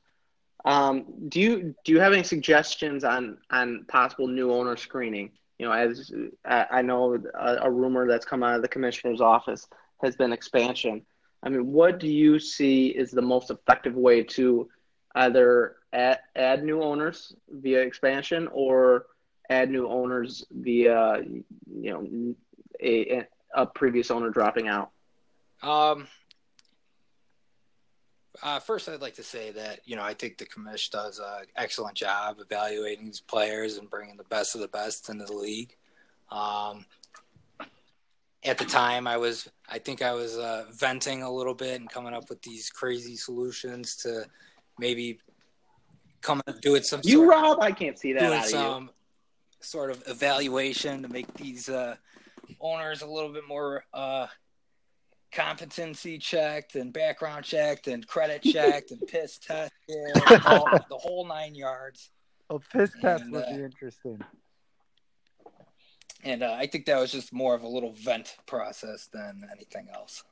Um, 0.67 1.05
do 1.29 1.41
you 1.41 1.75
do 1.85 1.93
you 1.93 2.01
have 2.01 2.13
any 2.13 2.25
suggestions 2.25 3.05
on 3.05 3.39
on 3.51 3.85
possible 3.89 4.27
new 4.27 4.53
owner 4.53 4.77
screening? 4.77 5.31
You 5.59 5.67
know, 5.67 5.73
as 5.73 6.13
I 6.45 6.83
know 6.83 7.17
a, 7.35 7.57
a 7.63 7.71
rumor 7.71 8.07
that's 8.07 8.27
come 8.27 8.43
out 8.43 8.57
of 8.57 8.63
the 8.63 8.69
commissioner's 8.69 9.21
office 9.21 9.67
has 10.03 10.17
been 10.17 10.33
expansion. 10.33 11.03
I 11.43 11.49
mean, 11.49 11.73
what 11.73 12.01
do 12.01 12.09
you 12.09 12.39
see 12.39 12.89
is 12.89 13.11
the 13.11 13.23
most 13.23 13.51
effective 13.51 13.95
way 13.95 14.25
to 14.25 14.69
either 15.15 15.77
add, 15.93 16.19
add 16.35 16.65
new 16.65 16.83
owners 16.83 17.35
via 17.49 17.81
expansion 17.81 18.49
or 18.53 19.07
add 19.49 19.71
new 19.71 19.89
owners 19.89 20.45
via 20.51 21.23
you 21.23 21.93
know 21.93 22.35
a, 22.83 23.25
a 23.55 23.67
previous 23.67 24.11
owner 24.11 24.31
dropping 24.31 24.67
out. 24.67 24.91
Um, 25.63 26.09
uh, 28.43 28.61
first, 28.61 28.89
I'd 28.89 29.01
like 29.01 29.15
to 29.15 29.23
say 29.23 29.51
that 29.53 29.81
you 29.85 29.97
know 29.97 30.03
I 30.03 30.15
think 30.15 30.39
the 30.39 30.47
commish 30.47 30.91
does 30.91 31.19
an 31.19 31.47
excellent 31.57 31.97
job 31.97 32.37
evaluating 32.41 33.07
these 33.07 33.21
players 33.21 33.77
and 33.77 33.89
bringing 33.91 34.17
the 34.17 34.25
best 34.25 34.55
of 34.55 34.61
the 34.61 34.69
best 34.69 35.09
into 35.09 35.25
the 35.25 35.33
league. 35.33 35.77
Um, 36.31 36.87
at 38.45 38.59
the 38.59 38.65
time, 38.65 39.07
I 39.07 39.17
was 39.17 39.49
I 39.69 39.79
think 39.79 40.03
I 40.03 40.13
was 40.13 40.37
uh, 40.37 40.67
venting 40.73 41.23
a 41.23 41.31
little 41.31 41.55
bit 41.55 41.81
and 41.81 41.91
coming 41.91 42.15
up 42.15 42.29
with 42.29 42.43
these 42.43 42.71
crazy 42.71 43.17
solutions 43.17 43.97
to 43.97 44.25
maybe 44.79 45.19
come 46.21 46.43
and 46.47 46.61
do 46.61 46.75
it 46.75 46.85
some 46.85 47.01
You 47.05 47.19
sort, 47.19 47.29
Rob, 47.29 47.61
I 47.61 47.73
can't 47.73 47.99
see 47.99 48.13
that 48.13 48.21
doing 48.21 48.39
of 48.39 48.45
some 48.47 48.91
sort 49.61 49.91
of 49.91 50.03
evaluation 50.07 51.03
to 51.03 51.09
make 51.09 51.33
these 51.35 51.69
uh, 51.69 51.97
owners 52.61 53.03
a 53.03 53.07
little 53.07 53.33
bit 53.33 53.47
more 53.49 53.85
uh, 53.93 54.27
competency 55.37 56.17
checked 56.17 56.77
and 56.77 56.93
background 56.93 57.45
checked 57.45 57.89
and 57.89 58.07
credit 58.07 58.43
checked 58.53 58.91
and 58.91 59.07
piss 59.07 59.39
tested, 59.39 59.71
all, 60.47 60.65
the 60.89 60.97
whole 60.97 61.27
nine 61.27 61.55
yards. 61.55 62.11
A 62.49 62.59
piss 62.59 62.91
test 63.01 63.25
And, 63.25 63.33
would 63.33 63.45
uh, 63.45 63.57
be 63.57 63.63
interesting. 63.63 64.19
And 66.25 66.43
uh, 66.43 66.57
I 66.59 66.67
think 66.67 66.87
that 66.87 66.99
was 66.99 67.13
just 67.13 67.33
more 67.33 67.55
of 67.55 67.63
a 67.63 67.69
little 67.69 67.93
vent 67.93 68.37
process 68.47 69.09
than 69.13 69.47
anything 69.53 69.89
else. 69.95 70.25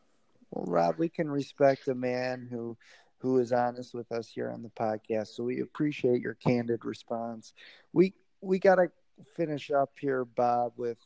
Well, 0.50 0.64
Rob, 0.66 0.98
we 0.98 1.08
can 1.08 1.30
respect 1.30 1.86
a 1.88 1.94
man 1.94 2.48
who 2.50 2.76
who 3.18 3.38
is 3.38 3.52
honest 3.52 3.94
with 3.94 4.10
us 4.12 4.28
here 4.28 4.50
on 4.50 4.62
the 4.62 4.68
podcast. 4.68 5.28
So 5.28 5.44
we 5.44 5.60
appreciate 5.60 6.20
your 6.20 6.34
candid 6.34 6.84
response. 6.84 7.52
We 7.92 8.14
we 8.40 8.58
got 8.58 8.76
to 8.76 8.90
finish 9.36 9.70
up 9.70 9.90
here, 10.00 10.24
Bob, 10.24 10.72
with 10.76 10.98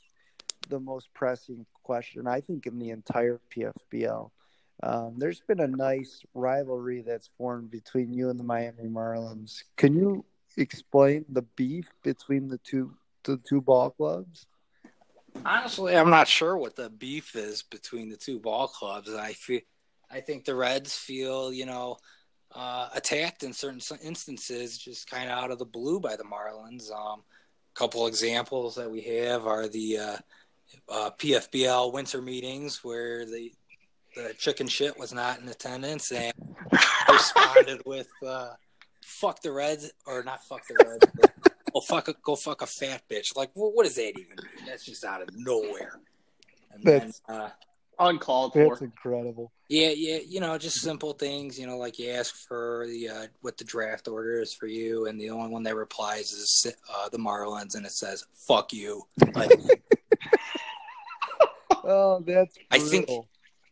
the 0.68 0.80
most 0.80 1.12
pressing 1.14 1.66
question 1.82 2.26
I 2.26 2.40
think 2.40 2.66
in 2.66 2.78
the 2.78 2.90
entire 2.90 3.40
PFBL. 3.54 4.30
Um, 4.82 5.14
there's 5.18 5.40
been 5.40 5.60
a 5.60 5.66
nice 5.66 6.22
rivalry 6.34 7.02
that's 7.02 7.30
formed 7.36 7.70
between 7.70 8.12
you 8.12 8.30
and 8.30 8.38
the 8.38 8.44
Miami 8.44 8.84
Marlins. 8.84 9.64
Can 9.76 9.96
you 9.96 10.24
explain 10.56 11.24
the 11.28 11.42
beef 11.42 11.88
between 12.02 12.48
the 12.48 12.58
two 12.58 12.94
the 13.24 13.38
two 13.38 13.60
ball 13.60 13.90
clubs? 13.90 14.46
Honestly, 15.44 15.96
I'm 15.96 16.10
not 16.10 16.28
sure 16.28 16.56
what 16.56 16.76
the 16.76 16.90
beef 16.90 17.34
is 17.34 17.62
between 17.62 18.08
the 18.08 18.16
two 18.16 18.38
ball 18.38 18.68
clubs. 18.68 19.12
I 19.12 19.32
feel, 19.32 19.60
I 20.10 20.20
think 20.20 20.44
the 20.44 20.54
Reds 20.54 20.96
feel, 20.96 21.52
you 21.52 21.66
know, 21.66 21.98
uh, 22.54 22.88
attacked 22.94 23.42
in 23.42 23.52
certain 23.52 23.80
instances, 24.02 24.78
just 24.78 25.10
kind 25.10 25.30
of 25.30 25.38
out 25.38 25.50
of 25.50 25.58
the 25.58 25.66
blue 25.66 26.00
by 26.00 26.16
the 26.16 26.24
Marlins. 26.24 26.90
Um, 26.90 27.20
a 27.20 27.78
couple 27.78 28.06
examples 28.06 28.74
that 28.76 28.90
we 28.90 29.02
have 29.02 29.46
are 29.46 29.68
the 29.68 29.98
uh, 29.98 30.16
uh, 30.88 31.10
PFBL 31.18 31.92
winter 31.92 32.20
meetings 32.22 32.82
where 32.84 33.24
the 33.26 33.52
the 34.16 34.34
chicken 34.38 34.66
shit 34.66 34.98
was 34.98 35.12
not 35.12 35.38
in 35.40 35.48
attendance 35.48 36.10
and 36.10 36.32
responded 37.08 37.82
with 37.86 38.08
uh, 38.26 38.50
"fuck 39.04 39.40
the 39.42 39.52
Reds" 39.52 39.90
or 40.06 40.22
not 40.22 40.42
"fuck 40.44 40.62
the 40.66 40.76
Reds." 40.84 41.06
But, 41.20 41.32
Go 41.74 41.80
fuck 41.80 42.08
a 42.08 42.14
go 42.24 42.34
fuck 42.34 42.62
a 42.62 42.66
fat 42.66 43.02
bitch. 43.10 43.36
Like, 43.36 43.50
well, 43.54 43.70
what 43.74 43.84
does 43.84 43.96
that 43.96 44.18
even 44.18 44.36
mean? 44.36 44.66
That's 44.66 44.84
just 44.86 45.04
out 45.04 45.20
of 45.20 45.28
nowhere. 45.36 46.00
And 46.72 46.82
then, 46.82 46.98
That's- 46.98 47.20
uh, 47.28 47.50
Uncalled 48.00 48.52
That's 48.54 48.78
for. 48.78 48.84
incredible. 48.84 49.52
yeah, 49.68 49.90
yeah, 49.90 50.18
you 50.26 50.38
know, 50.40 50.56
just 50.56 50.80
simple 50.80 51.12
things. 51.14 51.58
You 51.58 51.66
know, 51.66 51.76
like 51.78 51.98
you 51.98 52.10
ask 52.10 52.34
for 52.48 52.86
the 52.86 53.08
uh, 53.08 53.26
what 53.42 53.58
the 53.58 53.64
draft 53.64 54.06
order 54.08 54.40
is 54.40 54.54
for 54.54 54.66
you, 54.66 55.06
and 55.06 55.20
the 55.20 55.30
only 55.30 55.50
one 55.50 55.64
that 55.64 55.74
replies 55.76 56.30
is 56.32 56.72
uh, 56.94 57.08
the 57.10 57.18
Marlins, 57.18 57.74
and 57.74 57.84
it 57.84 57.90
says 57.92 58.24
"fuck 58.46 58.72
you." 58.72 59.02
Like, 59.34 59.50
Oh, 61.88 62.20
that's 62.20 62.56
I 62.70 62.78
think- 62.78 63.08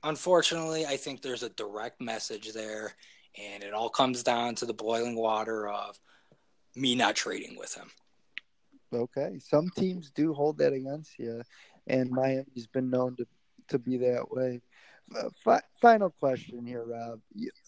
unfortunately, 0.02 0.86
I 0.86 0.96
think 0.96 1.20
there's 1.20 1.42
a 1.42 1.50
direct 1.50 2.00
message 2.00 2.52
there, 2.52 2.94
and 3.36 3.62
it 3.62 3.74
all 3.74 3.90
comes 3.90 4.22
down 4.22 4.54
to 4.56 4.66
the 4.66 4.72
boiling 4.72 5.16
water 5.16 5.68
of 5.68 6.00
me 6.74 6.94
not 6.94 7.14
trading 7.14 7.56
with 7.58 7.74
him. 7.74 7.90
Okay, 8.92 9.38
some 9.38 9.68
teams 9.76 10.10
do 10.10 10.32
hold 10.32 10.58
that 10.58 10.72
against 10.72 11.18
you, 11.18 11.42
and 11.86 12.10
Miami's 12.10 12.66
been 12.66 12.88
known 12.88 13.16
to 13.16 13.26
to 13.68 13.78
be 13.78 13.98
that 13.98 14.30
way. 14.30 14.62
Uh, 15.14 15.60
final 15.80 16.10
question 16.10 16.64
here, 16.66 16.84
Rob. 16.84 17.20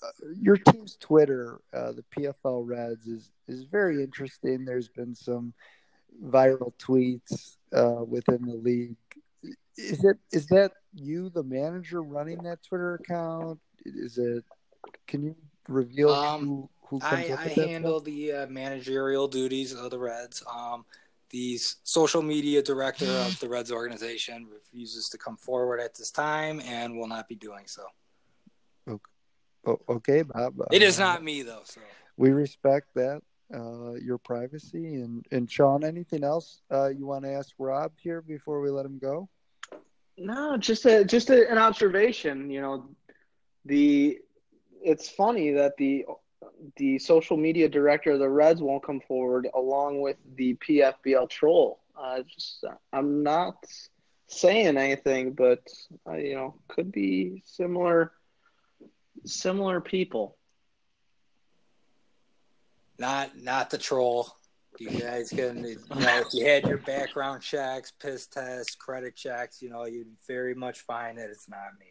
Uh, 0.02 0.08
your 0.40 0.56
team's 0.56 0.96
Twitter, 0.96 1.60
uh, 1.72 1.92
the 1.92 2.04
PFL 2.16 2.66
Reds, 2.66 3.06
is 3.06 3.30
is 3.48 3.64
very 3.64 4.02
interesting. 4.02 4.64
There's 4.64 4.88
been 4.88 5.14
some 5.14 5.52
viral 6.24 6.72
tweets 6.78 7.56
uh, 7.72 8.04
within 8.04 8.42
the 8.46 8.54
league. 8.54 8.96
Is 9.78 10.04
it 10.04 10.18
is 10.32 10.46
that 10.48 10.72
you, 10.92 11.30
the 11.30 11.44
manager, 11.44 12.02
running 12.02 12.42
that 12.42 12.62
Twitter 12.64 12.94
account? 12.94 13.60
Is 13.84 14.18
it? 14.18 14.44
Can 15.06 15.22
you 15.22 15.36
reveal 15.68 16.10
Um, 16.10 16.46
who 16.46 16.70
who 16.88 17.00
I, 17.02 17.36
I 17.38 17.48
handle 17.48 18.00
the 18.00 18.32
uh, 18.32 18.46
managerial 18.48 19.28
duties 19.28 19.74
of 19.74 19.90
the 19.90 19.98
Reds. 19.98 20.42
Um, 20.52 20.84
the 21.30 21.58
social 21.82 22.22
media 22.22 22.62
director 22.62 23.04
of 23.04 23.38
the 23.38 23.48
Reds 23.48 23.70
organization 23.70 24.48
refuses 24.50 25.10
to 25.10 25.18
come 25.18 25.36
forward 25.36 25.80
at 25.80 25.94
this 25.94 26.10
time 26.10 26.60
and 26.60 26.96
will 26.96 27.06
not 27.06 27.28
be 27.28 27.36
doing 27.36 27.66
so. 27.66 27.84
Oh, 29.66 29.78
okay, 29.88 30.22
Bob. 30.22 30.54
It 30.72 30.82
is 30.82 30.98
Uh, 30.98 31.04
not 31.04 31.22
me 31.22 31.42
though. 31.42 31.62
So 31.64 31.82
We 32.16 32.30
respect 32.30 32.88
that, 32.94 33.22
uh, 33.54 33.92
your 33.94 34.18
privacy, 34.18 34.96
and 34.96 35.24
and 35.30 35.50
Sean. 35.50 35.84
Anything 35.84 36.24
else 36.24 36.62
uh, 36.72 36.88
you 36.88 37.06
want 37.06 37.24
to 37.24 37.30
ask 37.30 37.54
Rob 37.58 37.92
here 37.98 38.22
before 38.22 38.60
we 38.60 38.70
let 38.70 38.86
him 38.86 38.98
go? 38.98 39.28
No, 40.18 40.56
just 40.56 40.84
a 40.86 41.04
just 41.04 41.30
a, 41.30 41.50
an 41.50 41.58
observation. 41.58 42.50
You 42.50 42.60
know, 42.60 42.90
the 43.64 44.18
it's 44.82 45.08
funny 45.08 45.52
that 45.52 45.76
the 45.78 46.06
the 46.76 46.98
social 46.98 47.36
media 47.36 47.68
director 47.68 48.12
of 48.12 48.18
the 48.18 48.28
Reds 48.28 48.60
won't 48.62 48.84
come 48.84 49.00
forward 49.00 49.48
along 49.54 50.00
with 50.00 50.16
the 50.36 50.56
PFBL 50.56 51.30
troll. 51.30 51.80
Uh, 51.96 52.22
just 52.28 52.64
I'm 52.92 53.22
not 53.22 53.56
saying 54.28 54.76
anything, 54.76 55.32
but 55.32 55.62
uh, 56.08 56.16
you 56.16 56.34
know, 56.34 56.54
could 56.68 56.92
be 56.92 57.42
similar 57.46 58.12
similar 59.24 59.80
people. 59.80 60.36
not 62.98 63.36
not 63.40 63.70
the 63.70 63.78
troll. 63.78 64.37
You 64.80 64.90
guys 64.90 65.30
can, 65.30 65.64
you 65.64 65.76
know, 65.76 66.20
if 66.20 66.32
you 66.32 66.46
had 66.46 66.66
your 66.66 66.78
background 66.78 67.42
checks, 67.42 67.90
piss 67.90 68.26
tests, 68.26 68.74
credit 68.74 69.16
checks, 69.16 69.60
you 69.60 69.70
know, 69.70 69.86
you'd 69.86 70.14
very 70.26 70.54
much 70.54 70.80
find 70.80 71.18
that 71.18 71.30
it's 71.30 71.48
not 71.48 71.78
me. 71.78 71.86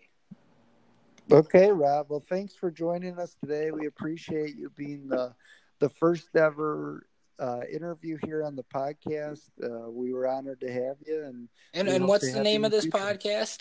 Okay, 1.30 1.72
Rob. 1.72 2.08
Well, 2.10 2.24
thanks 2.30 2.56
for 2.56 2.72
joining 2.72 3.20
us 3.20 3.36
today. 3.42 3.72
We 3.72 3.88
appreciate 3.88 4.56
you 4.56 4.70
being 4.76 5.08
the 5.10 5.34
the 5.80 5.90
first 5.90 6.36
ever 6.36 7.06
uh, 7.40 7.62
interview 7.72 8.18
here 8.26 8.44
on 8.46 8.56
the 8.56 8.64
podcast. 8.64 9.50
Uh, 9.62 9.90
we 9.90 10.14
were 10.14 10.28
honored 10.28 10.62
to 10.62 10.72
have 10.72 10.96
you, 11.06 11.24
and 11.26 11.50
And 11.74 11.88
and 11.90 12.08
what's 12.08 12.32
the 12.32 12.42
name 12.42 12.64
of 12.64 12.72
this 12.72 12.86
future. 12.86 12.98
podcast? 12.98 13.60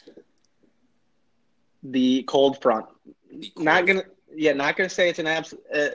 The 1.82 2.22
cold 2.22 2.62
front. 2.62 2.86
The 3.30 3.52
Not 3.58 3.86
gonna, 3.86 4.04
yeah, 4.36 4.52
not 4.52 4.76
gonna 4.76 4.88
say 4.88 5.08
it's 5.08 5.18
an 5.18 5.26
abs- 5.26 5.54
a, 5.74 5.90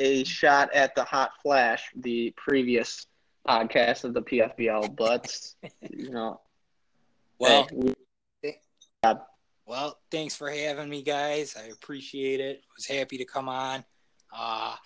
a 0.00 0.24
shot 0.24 0.72
at 0.74 0.94
the 0.94 1.04
hot 1.04 1.30
flash, 1.42 1.90
the 1.96 2.32
previous 2.36 3.06
podcast 3.46 4.04
of 4.04 4.14
the 4.14 4.22
PFBL, 4.22 4.96
but 4.96 5.36
you 5.90 6.10
know, 6.10 6.40
Well, 7.38 7.68
hey, 7.70 7.76
we- 8.42 9.14
Well, 9.66 9.98
thanks 10.10 10.34
for 10.36 10.50
having 10.50 10.88
me, 10.90 11.02
guys. 11.02 11.56
I 11.58 11.68
appreciate 11.68 12.40
it. 12.40 12.62
Was 12.76 12.86
happy 12.86 13.16
to 13.18 13.24
come 13.24 13.48
on. 13.48 13.84
Uh, 14.36 14.76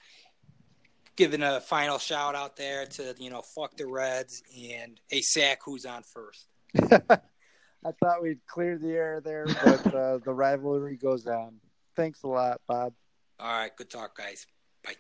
giving 1.17 1.43
a 1.43 1.61
final 1.61 1.99
shout 1.99 2.35
out 2.37 2.57
there 2.57 2.87
to 2.87 3.15
you 3.19 3.31
know 3.31 3.43
fuck 3.43 3.77
the 3.77 3.87
Reds 3.87 4.43
and 4.73 5.01
a 5.11 5.21
sack 5.21 5.61
who's 5.65 5.85
on 5.87 6.03
first. 6.05 6.47
I 7.85 7.93
thought 8.01 8.23
we'd 8.23 8.45
clear 8.47 8.77
the 8.79 8.91
air 8.91 9.21
there, 9.25 9.47
but 9.47 9.95
uh, 9.95 10.19
the 10.19 10.33
rivalry 10.33 10.97
goes 10.97 11.27
on. 11.27 11.55
Thanks 11.99 12.23
a 12.23 12.29
lot, 12.29 12.61
Bob. 12.69 12.93
All 13.41 13.59
right, 13.59 13.77
good 13.77 13.91
talk, 13.91 14.17
guys. 14.17 14.47
Bye. 14.85 14.95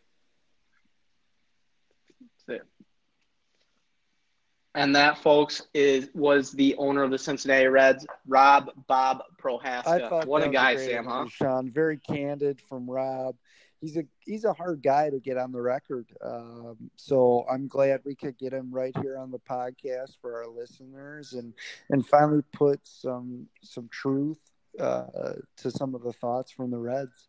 And 4.74 4.96
that, 4.96 5.18
folks, 5.18 5.62
is 5.74 6.10
was 6.12 6.50
the 6.50 6.74
owner 6.74 7.04
of 7.04 7.12
the 7.12 7.18
Cincinnati 7.18 7.68
Reds, 7.68 8.04
Rob 8.26 8.70
Bob 8.88 9.22
I 9.22 9.40
Prohaska. 9.40 10.08
thought 10.08 10.26
What 10.26 10.40
that 10.40 10.46
a 10.46 10.50
was 10.50 10.56
guy, 10.56 10.74
great 10.74 10.90
Sam, 10.90 11.04
huh? 11.04 11.26
Sean, 11.28 11.70
very 11.70 11.98
candid 11.98 12.60
from 12.68 12.90
Rob. 12.90 13.36
He's 13.80 13.96
a 13.96 14.02
he's 14.26 14.44
a 14.44 14.52
hard 14.52 14.82
guy 14.82 15.08
to 15.08 15.20
get 15.20 15.36
on 15.36 15.52
the 15.52 15.62
record. 15.62 16.08
Um, 16.20 16.90
so 16.96 17.46
I'm 17.48 17.68
glad 17.68 18.00
we 18.04 18.16
could 18.16 18.36
get 18.36 18.52
him 18.52 18.72
right 18.72 18.96
here 19.02 19.18
on 19.18 19.30
the 19.30 19.38
podcast 19.38 20.16
for 20.20 20.42
our 20.42 20.48
listeners 20.48 21.34
and 21.34 21.54
and 21.90 22.04
finally 22.04 22.42
put 22.52 22.80
some 22.82 23.46
some 23.62 23.88
truth 23.92 24.40
uh, 24.80 25.32
to 25.58 25.70
some 25.70 25.94
of 25.94 26.02
the 26.02 26.12
thoughts 26.12 26.50
from 26.52 26.70
the 26.70 26.78
Reds. 26.78 27.28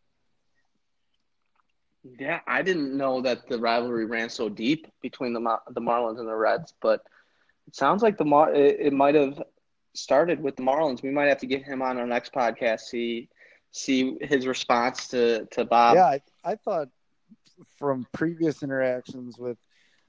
Yeah, 2.19 2.39
I 2.47 2.61
didn't 2.61 2.97
know 2.97 3.21
that 3.21 3.47
the 3.47 3.59
rivalry 3.59 4.05
ran 4.05 4.29
so 4.29 4.49
deep 4.49 4.87
between 5.01 5.33
the 5.33 5.39
Mar- 5.39 5.63
the 5.69 5.81
Marlins 5.81 6.19
and 6.19 6.27
the 6.27 6.35
Reds, 6.35 6.73
but 6.81 7.01
it 7.67 7.75
sounds 7.75 8.01
like 8.01 8.17
the 8.17 8.25
Mar- 8.25 8.53
it, 8.53 8.77
it 8.79 8.93
might 8.93 9.15
have 9.15 9.41
started 9.95 10.41
with 10.41 10.55
the 10.55 10.63
Marlins. 10.63 11.01
We 11.01 11.11
might 11.11 11.27
have 11.27 11.39
to 11.39 11.47
get 11.47 11.63
him 11.63 11.81
on 11.81 11.97
our 11.97 12.07
next 12.07 12.33
podcast 12.33 12.81
see 12.81 13.29
see 13.71 14.17
his 14.21 14.47
response 14.47 15.07
to 15.09 15.45
to 15.51 15.65
Bob. 15.65 15.99
yeah, 15.99 16.05
I, 16.05 16.21
I 16.43 16.55
thought 16.55 16.89
from 17.77 18.07
previous 18.13 18.63
interactions 18.63 19.37
with 19.39 19.57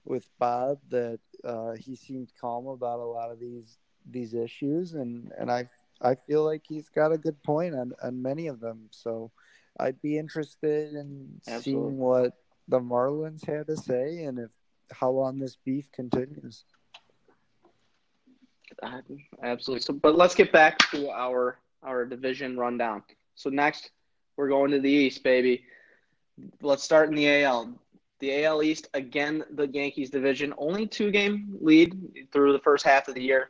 with 0.05 0.27
Bob 0.39 0.79
that 0.91 1.21
uh, 1.45 1.73
he 1.79 1.97
seemed 1.97 2.31
calm 2.41 2.67
about 2.67 3.01
a 3.01 3.05
lot 3.05 3.31
of 3.31 3.39
these 3.41 3.79
these 4.09 4.35
issues, 4.35 4.95
and 4.95 5.33
and 5.39 5.51
I 5.51 5.69
I 6.03 6.15
feel 6.15 6.45
like 6.45 6.63
he's 6.69 6.89
got 6.89 7.13
a 7.13 7.19
good 7.19 7.43
point 7.43 7.75
on 7.75 7.93
on 8.03 8.23
many 8.23 8.47
of 8.47 8.61
them. 8.61 8.89
So 8.91 9.31
I'd 9.79 10.01
be 10.03 10.19
interested 10.19 10.95
in 10.95 11.41
Absolutely. 11.47 11.63
seeing 11.63 11.99
what 11.99 12.35
the 12.69 12.81
Marlins 12.81 13.47
had 13.47 13.67
to 13.67 13.77
say 13.77 14.25
and 14.25 14.39
if 14.39 14.51
how 14.93 15.11
long 15.11 15.39
this 15.39 15.57
beef 15.57 15.91
continues. 15.93 16.65
Absolutely. 19.43 19.83
So, 19.83 19.93
but 19.93 20.17
let's 20.17 20.35
get 20.35 20.53
back 20.53 20.79
to 20.91 21.11
our 21.11 21.59
our 21.83 22.05
division 22.05 22.59
rundown. 22.59 23.03
So 23.35 23.51
next, 23.51 23.91
we're 24.37 24.49
going 24.49 24.71
to 24.71 24.81
the 24.81 24.91
East, 24.91 25.23
baby. 25.23 25.65
Let's 26.63 26.83
start 26.83 27.09
in 27.09 27.15
the 27.15 27.43
AL. 27.43 27.75
The 28.21 28.45
AL 28.45 28.63
East 28.63 28.89
again, 28.95 29.45
the 29.53 29.67
Yankees 29.69 30.11
division, 30.11 30.55
only 30.59 30.87
two 30.87 31.11
game 31.11 31.57
lead 31.61 32.29
through 32.33 32.53
the 32.53 32.59
first 32.61 32.85
half 32.85 33.09
of 33.09 33.15
the 33.15 33.23
year. 33.23 33.49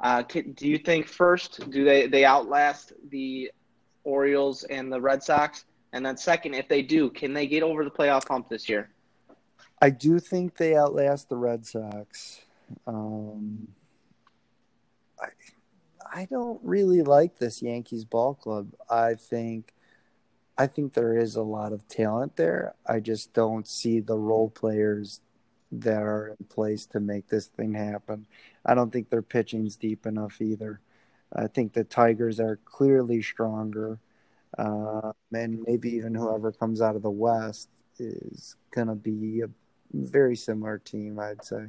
Uh, 0.00 0.22
can, 0.22 0.52
do 0.52 0.68
you 0.68 0.78
think 0.78 1.06
first, 1.06 1.68
do 1.70 1.84
they 1.84 2.06
they 2.06 2.24
outlast 2.24 2.92
the 3.10 3.50
Orioles 4.04 4.64
and 4.64 4.92
the 4.92 5.00
Red 5.00 5.22
Sox? 5.22 5.64
And 5.92 6.04
then 6.04 6.16
second, 6.16 6.54
if 6.54 6.68
they 6.68 6.82
do, 6.82 7.10
can 7.10 7.32
they 7.32 7.46
get 7.46 7.62
over 7.62 7.82
the 7.82 7.90
playoff 7.90 8.28
hump 8.28 8.48
this 8.48 8.68
year? 8.68 8.90
I 9.80 9.90
do 9.90 10.18
think 10.18 10.56
they 10.56 10.76
outlast 10.76 11.28
the 11.28 11.36
Red 11.36 11.64
Sox. 11.66 12.42
Um, 12.86 13.68
I, 15.20 15.28
I 16.12 16.24
don't 16.26 16.60
really 16.62 17.02
like 17.02 17.38
this 17.38 17.62
Yankees 17.62 18.04
ball 18.04 18.34
club. 18.34 18.74
I 18.90 19.14
think, 19.14 19.72
I 20.56 20.66
think 20.66 20.92
there 20.92 21.16
is 21.16 21.36
a 21.36 21.42
lot 21.42 21.72
of 21.72 21.88
talent 21.88 22.36
there. 22.36 22.74
I 22.86 23.00
just 23.00 23.32
don't 23.32 23.66
see 23.66 24.00
the 24.00 24.18
role 24.18 24.50
players 24.50 25.20
that 25.70 26.02
are 26.02 26.36
in 26.38 26.46
place 26.46 26.86
to 26.86 27.00
make 27.00 27.28
this 27.28 27.46
thing 27.46 27.74
happen. 27.74 28.26
I 28.64 28.74
don't 28.74 28.92
think 28.92 29.10
their 29.10 29.22
pitching's 29.22 29.76
deep 29.76 30.06
enough 30.06 30.40
either. 30.40 30.80
I 31.34 31.46
think 31.46 31.72
the 31.72 31.84
Tigers 31.84 32.40
are 32.40 32.58
clearly 32.64 33.22
stronger, 33.22 33.98
uh, 34.56 35.12
and 35.32 35.62
maybe 35.66 35.90
even 35.96 36.14
whoever 36.14 36.52
comes 36.52 36.80
out 36.80 36.96
of 36.96 37.02
the 37.02 37.10
West 37.10 37.68
is 37.98 38.56
gonna 38.70 38.94
be 38.94 39.42
a 39.42 39.48
very 39.92 40.36
similar 40.36 40.78
team, 40.78 41.18
I'd 41.18 41.44
say. 41.44 41.66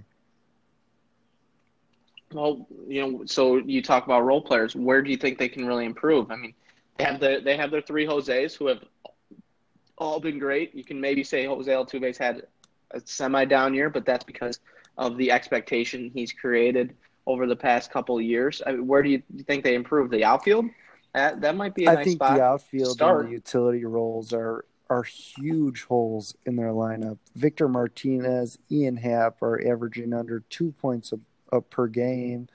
Well, 2.32 2.68
you 2.88 3.02
know, 3.02 3.26
so 3.26 3.58
you 3.58 3.82
talk 3.82 4.06
about 4.06 4.22
role 4.22 4.42
players. 4.42 4.76
Where 4.76 5.02
do 5.02 5.10
you 5.10 5.18
think 5.18 5.40
they 5.40 5.50
can 5.50 5.66
really 5.66 5.86
improve? 5.86 6.32
I 6.32 6.36
mean, 6.36 6.54
they 6.98 7.04
have 7.04 7.20
the 7.20 7.42
they 7.44 7.58
have 7.58 7.72
their 7.72 7.82
three 7.82 8.06
Jose's 8.06 8.56
who 8.56 8.68
have 8.68 8.84
all 9.98 10.20
been 10.20 10.38
great. 10.38 10.76
You 10.76 10.84
can 10.84 11.02
maybe 11.02 11.24
say 11.24 11.46
Jose 11.46 11.72
Altuve's 11.72 12.18
had 12.18 12.44
a 12.92 13.02
semi 13.04 13.46
down 13.46 13.74
year, 13.74 13.90
but 13.90 14.06
that's 14.06 14.24
because 14.24 14.60
of 15.00 15.18
the 15.18 15.32
expectation 15.32 16.12
he's 16.14 16.32
created 16.32 16.94
over 17.26 17.48
the 17.48 17.56
past 17.56 17.90
couple 17.90 18.18
of 18.18 18.24
years. 18.24 18.62
I 18.68 18.74
mean, 18.74 18.86
where 18.86 19.02
do 19.02 19.10
you 19.10 19.24
think 19.48 19.64
they 19.64 19.74
improve? 19.74 20.12
The 20.12 20.24
outfield? 20.24 20.66
That 21.16 21.42
that 21.42 21.56
might 21.56 21.74
be 21.74 21.86
a 21.86 21.92
I 21.92 21.96
nice 21.96 22.06
think 22.06 22.20
the 22.20 22.44
outfield 22.44 22.92
start. 22.92 23.22
and 23.22 23.30
the 23.30 23.34
utility 23.34 23.84
roles 23.86 24.32
are 24.34 24.66
are 24.90 25.04
huge 25.04 25.84
holes 25.84 26.36
in 26.46 26.56
their 26.56 26.72
lineup. 26.72 27.18
Victor 27.36 27.68
Martinez, 27.68 28.58
Ian 28.72 28.98
Happ 28.98 29.42
are 29.42 29.66
averaging 29.68 30.14
under 30.14 30.42
two 30.50 30.72
points 30.74 31.14
a, 31.14 31.20
a 31.56 31.62
per 31.62 31.88
game. 31.88 32.48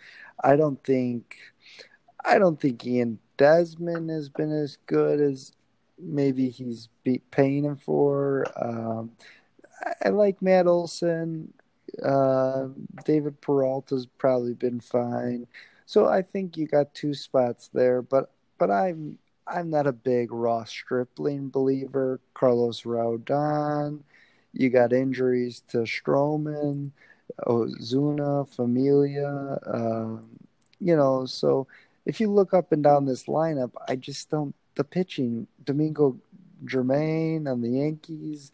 I 0.43 0.57
don't 0.57 0.83
think 0.85 1.37
I 2.25 2.39
don't 2.39 2.61
think 2.61 2.87
Ian 2.87 3.19
Desmond 3.37 4.11
has 4.11 4.29
been 4.29 4.53
as 4.53 4.79
good 4.87 5.21
as 5.21 5.53
maybe 5.99 6.51
he's 6.51 6.89
be, 7.03 7.21
paying 7.31 7.65
him 7.65 7.77
for. 7.77 8.45
Um, 8.57 9.13
I, 9.85 10.09
I 10.09 10.09
like 10.11 10.43
Matt 10.43 10.67
Olson. 10.67 11.53
Uh, 12.03 12.69
David 13.05 13.41
Peralta's 13.41 14.07
probably 14.19 14.55
been 14.55 14.81
fine. 14.81 15.47
So 15.87 16.07
I 16.07 16.23
think 16.23 16.57
you 16.57 16.67
got 16.67 16.95
two 16.95 17.15
spots 17.15 17.69
there, 17.73 18.03
but 18.03 18.31
but 18.59 18.71
I'm 18.71 19.19
I'm 19.47 19.71
not 19.71 19.87
a 19.87 19.93
big 19.93 20.33
Ross 20.33 20.71
Stripling 20.71 21.51
believer. 21.51 22.21
Carlos 22.33 22.83
Rodon, 22.83 24.01
you 24.53 24.71
got 24.71 24.93
injuries 24.93 25.63
to 25.69 25.79
Stroman, 25.79 26.93
Ozuna, 27.47 28.49
Familia, 28.49 29.59
um, 29.67 30.39
you 30.81 30.97
know. 30.97 31.27
So 31.27 31.67
if 32.07 32.21
you 32.21 32.31
look 32.31 32.55
up 32.55 32.73
and 32.73 32.83
down 32.83 33.05
this 33.05 33.25
lineup, 33.25 33.73
I 33.89 33.97
just 33.97 34.31
don't. 34.31 34.55
The 34.77 34.85
pitching, 34.85 35.47
Domingo 35.65 36.17
Germán 36.65 37.51
on 37.51 37.61
the 37.61 37.71
Yankees, 37.71 38.51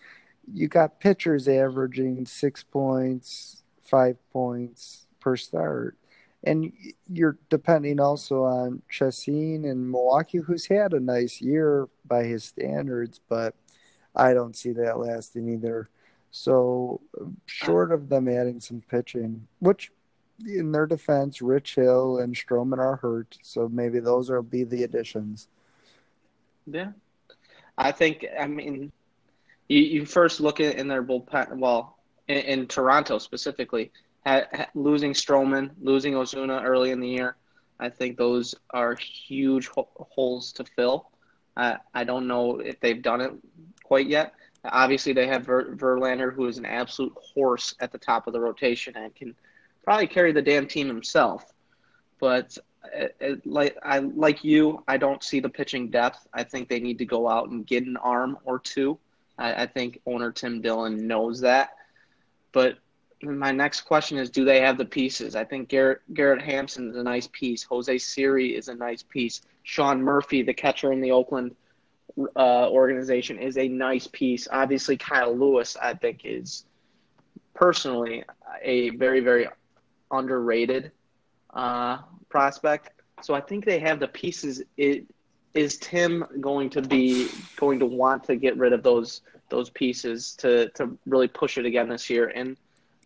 you 0.52 0.68
got 0.68 1.00
pitchers 1.00 1.48
averaging 1.48 2.26
six 2.26 2.62
points, 2.62 3.62
five 3.82 4.16
points 4.32 5.06
per 5.20 5.36
start. 5.36 5.96
And 6.42 6.72
you're 7.12 7.36
depending 7.50 8.00
also 8.00 8.44
on 8.44 8.82
Chacin 8.88 9.64
and 9.66 9.90
Milwaukee, 9.90 10.38
who's 10.38 10.66
had 10.66 10.94
a 10.94 11.00
nice 11.00 11.40
year 11.40 11.88
by 12.06 12.24
his 12.24 12.44
standards, 12.44 13.20
but 13.28 13.54
I 14.16 14.32
don't 14.32 14.56
see 14.56 14.72
that 14.72 14.98
lasting 14.98 15.48
either. 15.50 15.90
So, 16.30 17.00
short 17.46 17.92
of 17.92 18.08
them 18.08 18.28
adding 18.28 18.60
some 18.60 18.82
pitching, 18.88 19.48
which 19.58 19.90
in 20.46 20.72
their 20.72 20.86
defense, 20.86 21.42
Rich 21.42 21.74
Hill 21.74 22.18
and 22.18 22.34
Stroman 22.34 22.78
are 22.78 22.96
hurt, 22.96 23.36
so 23.42 23.68
maybe 23.68 23.98
those 23.98 24.30
will 24.30 24.42
be 24.42 24.64
the 24.64 24.84
additions. 24.84 25.48
Yeah, 26.66 26.92
I 27.76 27.92
think. 27.92 28.24
I 28.38 28.46
mean, 28.46 28.92
you, 29.70 29.82
you 29.82 30.04
first 30.04 30.40
look 30.40 30.60
at 30.60 30.76
in 30.76 30.88
their 30.88 31.02
bullpen. 31.02 31.58
Well, 31.58 31.96
in, 32.28 32.38
in 32.38 32.66
Toronto 32.66 33.18
specifically, 33.18 33.92
ha, 34.26 34.42
ha, 34.52 34.66
losing 34.74 35.12
Stroman, 35.12 35.70
losing 35.80 36.14
Ozuna 36.14 36.62
early 36.64 36.90
in 36.90 37.00
the 37.00 37.08
year, 37.08 37.36
I 37.78 37.88
think 37.88 38.18
those 38.18 38.54
are 38.70 38.96
huge 38.96 39.68
ho- 39.68 39.88
holes 39.96 40.52
to 40.54 40.64
fill. 40.64 41.08
I 41.56 41.76
I 41.94 42.04
don't 42.04 42.26
know 42.26 42.58
if 42.58 42.80
they've 42.80 43.00
done 43.00 43.20
it 43.20 43.32
quite 43.84 44.08
yet. 44.08 44.34
Obviously, 44.64 45.14
they 45.14 45.26
have 45.26 45.46
Ver, 45.46 45.74
Verlander, 45.76 46.34
who 46.34 46.46
is 46.46 46.58
an 46.58 46.66
absolute 46.66 47.14
horse 47.34 47.74
at 47.80 47.92
the 47.92 47.98
top 47.98 48.26
of 48.26 48.34
the 48.34 48.40
rotation 48.40 48.94
and 48.96 49.14
can 49.14 49.34
probably 49.84 50.06
carry 50.06 50.32
the 50.32 50.42
damn 50.42 50.66
team 50.66 50.86
himself. 50.88 51.54
But 52.20 52.58
it, 52.92 53.16
uh, 53.22 53.26
it, 53.26 53.46
like 53.46 53.76
I 53.84 54.00
like 54.00 54.42
you, 54.42 54.82
I 54.88 54.96
don't 54.96 55.22
see 55.22 55.38
the 55.38 55.48
pitching 55.48 55.90
depth. 55.90 56.26
I 56.34 56.42
think 56.42 56.68
they 56.68 56.80
need 56.80 56.98
to 56.98 57.06
go 57.06 57.28
out 57.28 57.50
and 57.50 57.66
get 57.66 57.86
an 57.86 57.96
arm 57.96 58.36
or 58.44 58.58
two. 58.58 58.98
I, 59.40 59.62
I 59.62 59.66
think 59.66 60.00
owner 60.06 60.30
Tim 60.30 60.60
Dillon 60.60 61.06
knows 61.06 61.40
that. 61.40 61.70
But 62.52 62.78
my 63.22 63.50
next 63.50 63.82
question 63.82 64.18
is, 64.18 64.30
do 64.30 64.44
they 64.44 64.60
have 64.60 64.78
the 64.78 64.84
pieces? 64.84 65.34
I 65.34 65.44
think 65.44 65.68
Garrett 65.68 66.00
Garrett 66.14 66.42
Hampson 66.42 66.90
is 66.90 66.96
a 66.96 67.02
nice 67.02 67.28
piece. 67.32 67.62
Jose 67.64 67.98
Siri 67.98 68.54
is 68.54 68.68
a 68.68 68.74
nice 68.74 69.02
piece. 69.02 69.42
Sean 69.62 70.02
Murphy, 70.02 70.42
the 70.42 70.54
catcher 70.54 70.92
in 70.92 71.00
the 71.00 71.10
Oakland 71.10 71.54
uh, 72.36 72.68
organization, 72.70 73.38
is 73.38 73.58
a 73.58 73.68
nice 73.68 74.06
piece. 74.06 74.48
Obviously, 74.50 74.96
Kyle 74.96 75.36
Lewis, 75.36 75.76
I 75.80 75.94
think, 75.94 76.22
is 76.24 76.64
personally 77.54 78.24
a 78.62 78.90
very 78.90 79.20
very 79.20 79.48
underrated 80.10 80.92
uh, 81.54 81.98
prospect. 82.28 82.90
So 83.22 83.34
I 83.34 83.40
think 83.40 83.64
they 83.64 83.78
have 83.80 84.00
the 84.00 84.08
pieces. 84.08 84.62
It, 84.76 85.06
is 85.54 85.78
Tim 85.78 86.24
going 86.40 86.70
to 86.70 86.82
be 86.82 87.28
going 87.56 87.78
to 87.80 87.86
want 87.86 88.24
to 88.24 88.36
get 88.36 88.56
rid 88.56 88.72
of 88.72 88.82
those 88.82 89.22
those 89.48 89.70
pieces 89.70 90.34
to 90.36 90.68
to 90.70 90.96
really 91.06 91.28
push 91.28 91.58
it 91.58 91.66
again 91.66 91.88
this 91.88 92.08
year? 92.08 92.32
And 92.34 92.56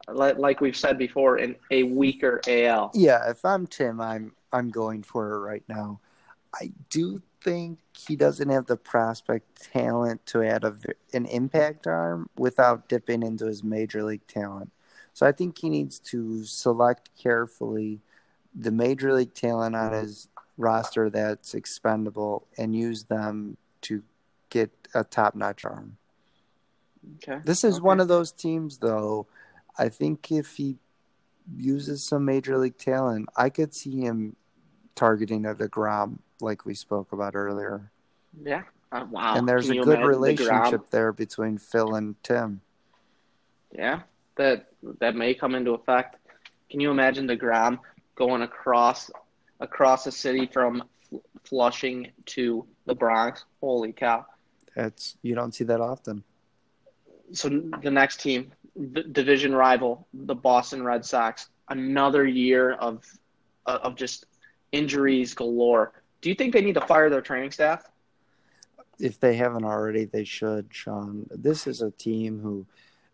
like 0.08 0.60
we've 0.60 0.76
said 0.76 0.98
before, 0.98 1.38
in 1.38 1.56
a 1.70 1.84
weaker 1.84 2.40
AL. 2.46 2.90
Yeah, 2.94 3.30
if 3.30 3.44
I'm 3.44 3.66
Tim, 3.66 4.00
I'm 4.00 4.32
I'm 4.52 4.70
going 4.70 5.02
for 5.02 5.32
it 5.32 5.38
right 5.38 5.64
now. 5.68 6.00
I 6.54 6.70
do 6.90 7.22
think 7.42 7.78
he 7.96 8.16
doesn't 8.16 8.48
have 8.48 8.66
the 8.66 8.76
prospect 8.76 9.70
talent 9.72 10.24
to 10.26 10.42
add 10.42 10.64
a, 10.64 10.76
an 11.12 11.26
impact 11.26 11.86
arm 11.86 12.28
without 12.36 12.88
dipping 12.88 13.22
into 13.22 13.46
his 13.46 13.64
major 13.64 14.02
league 14.02 14.26
talent. 14.26 14.70
So 15.12 15.26
I 15.26 15.32
think 15.32 15.58
he 15.58 15.68
needs 15.68 15.98
to 16.00 16.44
select 16.44 17.10
carefully 17.20 18.00
the 18.54 18.70
major 18.70 19.12
league 19.12 19.34
talent 19.34 19.74
on 19.74 19.92
his 19.92 20.28
roster 20.56 21.10
that's 21.10 21.54
expendable 21.54 22.46
and 22.56 22.74
use 22.74 23.04
them 23.04 23.56
to 23.82 24.02
get 24.50 24.70
a 24.94 25.04
top 25.04 25.34
notch 25.34 25.64
arm. 25.64 25.96
Okay. 27.16 27.40
This 27.44 27.64
is 27.64 27.76
okay. 27.76 27.82
one 27.82 28.00
of 28.00 28.08
those 28.08 28.32
teams, 28.32 28.78
though. 28.78 29.26
I 29.78 29.88
think 29.88 30.30
if 30.30 30.56
he 30.56 30.76
uses 31.56 32.02
some 32.04 32.24
major 32.24 32.56
league 32.56 32.78
talent, 32.78 33.28
I 33.36 33.50
could 33.50 33.74
see 33.74 34.00
him 34.00 34.36
targeting 34.94 35.44
a 35.44 35.54
DeGrom, 35.54 36.18
like 36.40 36.64
we 36.64 36.74
spoke 36.74 37.12
about 37.12 37.34
earlier. 37.34 37.90
Yeah. 38.42 38.62
Uh, 38.92 39.04
wow. 39.10 39.34
And 39.36 39.48
there's 39.48 39.68
Can 39.68 39.80
a 39.80 39.84
good 39.84 40.04
relationship 40.04 40.90
there 40.90 41.12
between 41.12 41.58
Phil 41.58 41.94
and 41.96 42.14
Tim. 42.22 42.60
Yeah 43.72 44.02
that 44.36 44.66
that 45.00 45.14
may 45.14 45.34
come 45.34 45.54
into 45.54 45.72
effect. 45.72 46.16
Can 46.70 46.80
you 46.80 46.90
imagine 46.90 47.28
DeGrom 47.28 47.78
going 48.16 48.42
across 48.42 49.10
across 49.64 50.04
the 50.04 50.12
city 50.12 50.46
from 50.46 50.84
Flushing 51.44 52.12
to 52.26 52.66
the 52.86 52.94
Bronx? 52.94 53.44
Holy 53.60 53.92
cow! 53.92 54.24
That's 54.76 55.16
you 55.22 55.34
don't 55.34 55.54
see 55.54 55.64
that 55.64 55.80
often. 55.80 56.22
So 57.32 57.48
the 57.48 57.90
next 57.90 58.20
team, 58.20 58.52
division 59.12 59.54
rival, 59.54 60.06
the 60.12 60.34
Boston 60.34 60.84
Red 60.84 61.04
Sox, 61.04 61.48
another 61.68 62.26
year 62.26 62.72
of 62.74 63.04
of 63.66 63.96
just 63.96 64.26
injuries 64.72 65.34
galore. 65.34 65.92
Do 66.20 66.28
you 66.28 66.34
think 66.34 66.52
they 66.52 66.60
need 66.60 66.74
to 66.74 66.86
fire 66.86 67.10
their 67.10 67.22
training 67.22 67.50
staff? 67.50 67.90
If 68.98 69.18
they 69.18 69.34
haven't 69.34 69.64
already, 69.64 70.04
they 70.04 70.24
should, 70.24 70.68
Sean. 70.70 71.26
This 71.30 71.66
is 71.66 71.82
a 71.82 71.90
team 71.90 72.38
who 72.40 72.66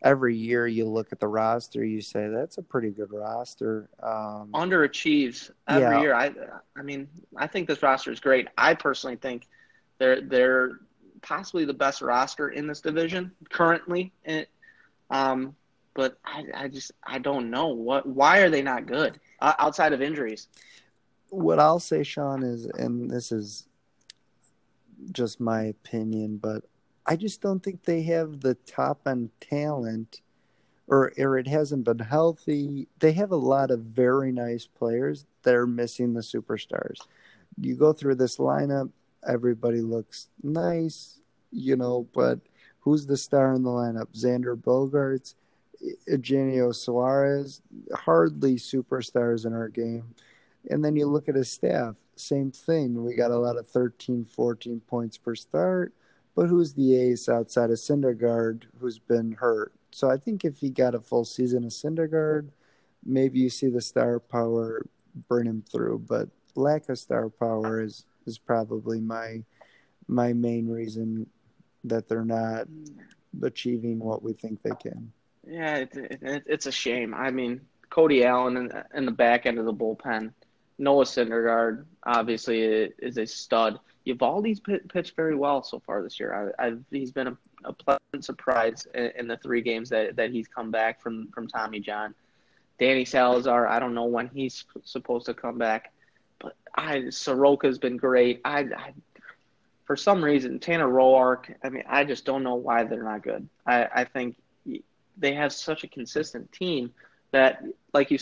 every 0.03 0.37
year 0.37 0.67
you 0.67 0.87
look 0.87 1.13
at 1.13 1.21
the 1.21 1.29
roster, 1.29 1.85
you 1.85 2.01
say 2.01 2.29
that's 2.29 2.59
a 2.59 2.63
pretty 2.63 2.91
good 2.91 3.13
roster. 3.13 3.89
Um, 4.03 4.51
Underachieves 4.55 5.51
every 5.69 5.83
yeah. 5.83 6.01
year. 6.01 6.15
I, 6.15 6.33
I 6.77 6.83
mean, 6.83 7.09
I 7.37 7.47
think 7.47 7.69
this 7.69 7.83
roster 7.83 8.11
is 8.11 8.21
great. 8.21 8.49
I 8.57 8.75
personally 8.75 9.17
think 9.17 9.47
they're 9.99 10.21
they're 10.21 10.81
possibly 11.23 11.65
the 11.65 11.75
best 11.75 12.01
roster 12.01 12.49
in 12.49 12.67
this 12.67 12.81
division 12.81 13.33
currently. 13.51 14.13
And, 14.25 14.47
um, 15.11 15.55
but 15.95 16.19
I, 16.25 16.45
I 16.55 16.69
just 16.69 16.93
I 17.05 17.19
don't 17.19 17.51
know 17.51 17.69
what 17.69 18.07
why 18.07 18.39
are 18.39 18.51
they 18.51 18.63
not 18.63 18.87
good 18.87 19.21
uh, 19.41 19.55
outside 19.59 19.93
of 19.93 20.01
injuries. 20.01 20.49
What 21.29 21.61
I'll 21.61 21.79
say, 21.79 22.03
Sean, 22.03 22.43
is, 22.43 22.65
and 22.67 23.09
this 23.09 23.31
is 23.31 23.69
just 25.13 25.41
my 25.41 25.63
opinion, 25.63 26.39
but 26.39 26.65
I 27.11 27.17
just 27.17 27.41
don't 27.41 27.61
think 27.61 27.83
they 27.83 28.03
have 28.03 28.41
the 28.41 28.55
top 28.55 29.01
end 29.05 29.31
talent, 29.41 30.21
or 30.87 31.13
or 31.19 31.39
it 31.39 31.49
hasn't 31.49 31.83
been 31.83 31.99
healthy. 31.99 32.87
They 33.01 33.15
have 33.15 33.33
a 33.33 33.37
lot 33.37 33.73
of 33.73 33.81
very 33.81 34.31
nice 34.31 34.67
players 34.67 35.27
that 35.43 35.57
are 35.57 35.67
missing 35.67 36.15
the 36.15 36.21
superstars. 36.21 37.01
You 37.61 37.75
go 37.75 37.93
through 37.93 38.15
this 38.15 38.37
lineup, 38.37 38.91
everybody 39.27 39.81
looks 39.81 40.29
nice, 40.41 41.19
you 41.51 41.75
know, 41.75 42.07
but 42.15 42.39
who's 42.79 43.07
the 43.07 43.17
star 43.17 43.55
in 43.55 43.65
the 43.65 43.71
lineup? 43.71 44.15
Xander 44.15 44.55
Bogaerts, 44.55 45.35
Eugenio 46.07 46.71
Suarez, 46.71 47.61
hardly 47.93 48.55
superstars 48.55 49.45
in 49.45 49.53
our 49.53 49.69
game. 49.69 50.15
And 50.71 50.85
then 50.85 50.95
you 50.95 51.07
look 51.07 51.29
at 51.29 51.35
his 51.35 51.51
staff, 51.51 51.97
same 52.15 52.53
thing. 52.53 53.03
We 53.03 53.17
got 53.17 53.33
a 53.33 53.39
lot 53.39 53.57
of 53.57 53.67
13, 53.67 54.27
14 54.27 54.81
points 54.87 55.19
per 55.19 55.35
start 55.35 55.93
but 56.35 56.47
who's 56.47 56.75
the 56.75 56.95
ace 56.95 57.29
outside 57.29 57.71
of 57.71 57.77
Syndergaard 57.77 58.65
who's 58.81 58.99
been 58.99 59.33
hurt? 59.33 59.73
So 59.91 60.11
I 60.11 60.17
think 60.17 60.45
if 60.45 60.59
he 60.59 60.71
got 60.71 60.95
a 60.95 61.01
full 61.01 61.25
season 61.25 61.65
of 61.65 61.71
Syndergaard, 61.71 62.51
maybe 63.05 63.41
you 63.41 63.51
see 63.51 63.69
the 63.69 63.81
star 63.81 64.21
power 64.21 64.87
burn 65.29 65.47
him 65.47 65.63
through. 65.71 66.05
But 66.09 66.29
lack 66.55 66.89
of 66.89 66.99
star 66.99 67.29
power 67.29 67.83
is 67.83 68.05
is 68.27 68.39
probably 68.39 69.01
my 69.01 69.43
my 70.07 70.33
main 70.33 70.69
reason 70.69 71.27
that 71.85 72.09
they're 72.09 72.25
not 72.25 72.67
achieving 73.43 73.99
what 73.99 74.23
we 74.23 74.33
think 74.33 74.63
they 74.63 74.75
can. 74.81 75.13
Yeah, 75.47 75.77
it, 75.77 75.91
it, 75.95 76.43
it's 76.47 76.67
a 76.67 76.73
shame. 76.73 77.15
I 77.15 77.31
mean, 77.31 77.61
Cody 77.89 78.25
Allen 78.25 78.57
in, 78.57 78.73
in 78.95 79.07
the 79.07 79.13
back 79.13 79.47
end 79.47 79.59
of 79.59 79.65
the 79.65 79.73
bullpen, 79.73 80.33
Noah 80.79 81.05
Syndergaard 81.05 81.85
obviously 82.05 82.61
is 82.61 83.19
a 83.19 83.27
stud. 83.27 83.79
Eovaldi's 84.07 84.61
pitched 84.89 85.15
very 85.15 85.35
well 85.35 85.63
so 85.63 85.79
far 85.81 86.03
this 86.03 86.19
year. 86.19 86.55
I, 86.59 86.67
I've, 86.67 86.83
he's 86.91 87.13
been 87.13 87.29
a, 87.29 87.37
a 87.65 87.73
pleasant 87.73 88.25
surprise 88.25 88.87
in, 88.95 89.13
in, 89.19 89.29
the 89.29 89.37
three 89.37 89.61
games 89.61 89.91
that, 89.91 90.17
that 90.17 90.31
he's 90.31 90.49
come 90.49 90.71
back 90.71 91.01
from, 91.03 91.29
from 91.29 91.47
Tommy 91.47 91.81
John. 91.81 92.15
Danny 92.79 93.05
Salazar, 93.05 93.67
I 93.67 93.79
don't 93.79 93.95
know 93.95 94.05
when 94.05 94.29
he's 94.29 94.65
supposed 94.85 95.27
to 95.27 95.35
come 95.35 95.59
back, 95.59 95.93
but 96.39 96.57
I 96.75 97.01
Soroka's 97.11 97.79
been 97.79 97.99
great. 97.99 98.41
I, 98.43 98.61
I 98.61 98.95
for 99.85 99.97
some 99.97 100.25
reason 100.25 100.59
Tanner 100.59 100.89
Roark. 100.89 101.55
I 101.63 101.69
mean, 101.69 101.85
I 101.87 102.05
just 102.05 102.25
don't 102.25 102.43
know 102.43 102.55
why 102.55 102.85
they're 102.85 103.03
not 103.03 103.23
good. 103.23 103.47
I, 103.67 103.87
I 103.95 104.05
think 104.05 104.37
they 105.19 105.35
have 105.35 105.53
such 105.53 105.85
a 105.85 105.89
consistent 105.89 106.51
team, 106.53 106.93
that, 107.33 107.63
like 107.93 108.11
you 108.11 108.19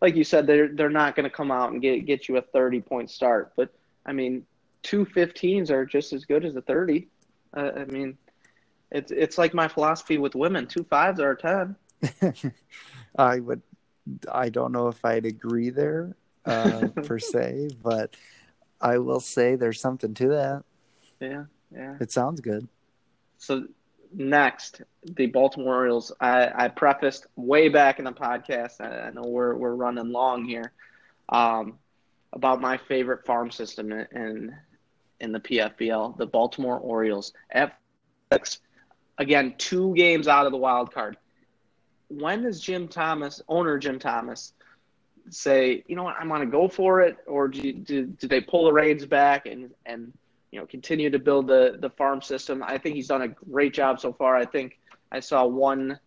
like 0.00 0.14
you 0.14 0.24
said, 0.24 0.46
they're 0.46 0.68
they're 0.68 0.90
not 0.90 1.16
going 1.16 1.24
to 1.24 1.30
come 1.30 1.50
out 1.50 1.72
and 1.72 1.82
get 1.82 2.06
get 2.06 2.28
you 2.28 2.36
a 2.36 2.42
30 2.42 2.80
point 2.82 3.10
start. 3.10 3.52
But 3.56 3.70
I 4.04 4.12
mean, 4.12 4.46
two 4.82 5.04
15s 5.06 5.70
are 5.70 5.84
just 5.84 6.12
as 6.12 6.24
good 6.24 6.44
as 6.44 6.56
a 6.56 6.62
30. 6.62 7.08
Uh, 7.56 7.70
I 7.76 7.84
mean, 7.86 8.16
it's 8.90 9.10
it's 9.10 9.38
like 9.38 9.54
my 9.54 9.68
philosophy 9.68 10.18
with 10.18 10.34
women: 10.34 10.66
two 10.66 10.84
fives 10.84 11.20
are 11.20 11.32
a 11.32 11.36
10. 11.36 12.52
I 13.18 13.40
would. 13.40 13.62
I 14.30 14.48
don't 14.48 14.72
know 14.72 14.88
if 14.88 15.04
I'd 15.04 15.26
agree 15.26 15.70
there 15.70 16.14
uh, 16.44 16.86
per 17.04 17.18
se, 17.18 17.70
but 17.82 18.14
I 18.80 18.98
will 18.98 19.20
say 19.20 19.56
there's 19.56 19.80
something 19.80 20.14
to 20.14 20.28
that. 20.28 20.64
Yeah, 21.20 21.44
yeah. 21.74 21.96
It 22.00 22.12
sounds 22.12 22.40
good. 22.40 22.68
So 23.38 23.66
next, 24.12 24.82
the 25.02 25.26
Baltimore 25.26 25.76
Orioles. 25.76 26.12
I, 26.20 26.50
I 26.54 26.68
prefaced 26.68 27.26
way 27.34 27.68
back 27.68 27.98
in 27.98 28.04
the 28.04 28.12
podcast. 28.12 28.80
I, 28.80 29.08
I 29.08 29.10
know 29.10 29.24
we're 29.24 29.56
we're 29.56 29.74
running 29.74 30.10
long 30.12 30.44
here. 30.44 30.72
Um, 31.28 31.78
about 32.32 32.60
my 32.60 32.76
favorite 32.76 33.24
farm 33.24 33.50
system 33.50 33.90
in, 33.92 34.54
in 35.20 35.32
the 35.32 35.40
PFBL, 35.40 36.16
the 36.16 36.26
Baltimore 36.26 36.78
Orioles. 36.78 37.32
F 37.50 37.72
again, 39.18 39.54
two 39.58 39.94
games 39.94 40.28
out 40.28 40.46
of 40.46 40.52
the 40.52 40.58
wild 40.58 40.92
card. 40.92 41.16
When 42.08 42.42
does 42.42 42.60
Jim 42.60 42.88
Thomas, 42.88 43.40
owner 43.48 43.78
Jim 43.78 43.98
Thomas, 43.98 44.52
say, 45.30 45.82
you 45.86 45.96
know 45.96 46.04
what, 46.04 46.16
I'm 46.20 46.28
going 46.28 46.40
to 46.40 46.46
go 46.46 46.68
for 46.68 47.00
it, 47.00 47.16
or 47.26 47.48
do, 47.48 47.72
do 47.72 48.06
do 48.06 48.28
they 48.28 48.40
pull 48.40 48.64
the 48.66 48.72
reins 48.72 49.06
back 49.06 49.46
and 49.46 49.70
and 49.84 50.12
you 50.52 50.60
know 50.60 50.66
continue 50.66 51.10
to 51.10 51.18
build 51.18 51.46
the 51.48 51.78
the 51.80 51.90
farm 51.90 52.22
system? 52.22 52.62
I 52.64 52.78
think 52.78 52.96
he's 52.96 53.08
done 53.08 53.22
a 53.22 53.28
great 53.28 53.74
job 53.74 54.00
so 54.00 54.12
far. 54.12 54.36
I 54.36 54.44
think 54.44 54.78
I 55.10 55.20
saw 55.20 55.44
one 55.44 55.98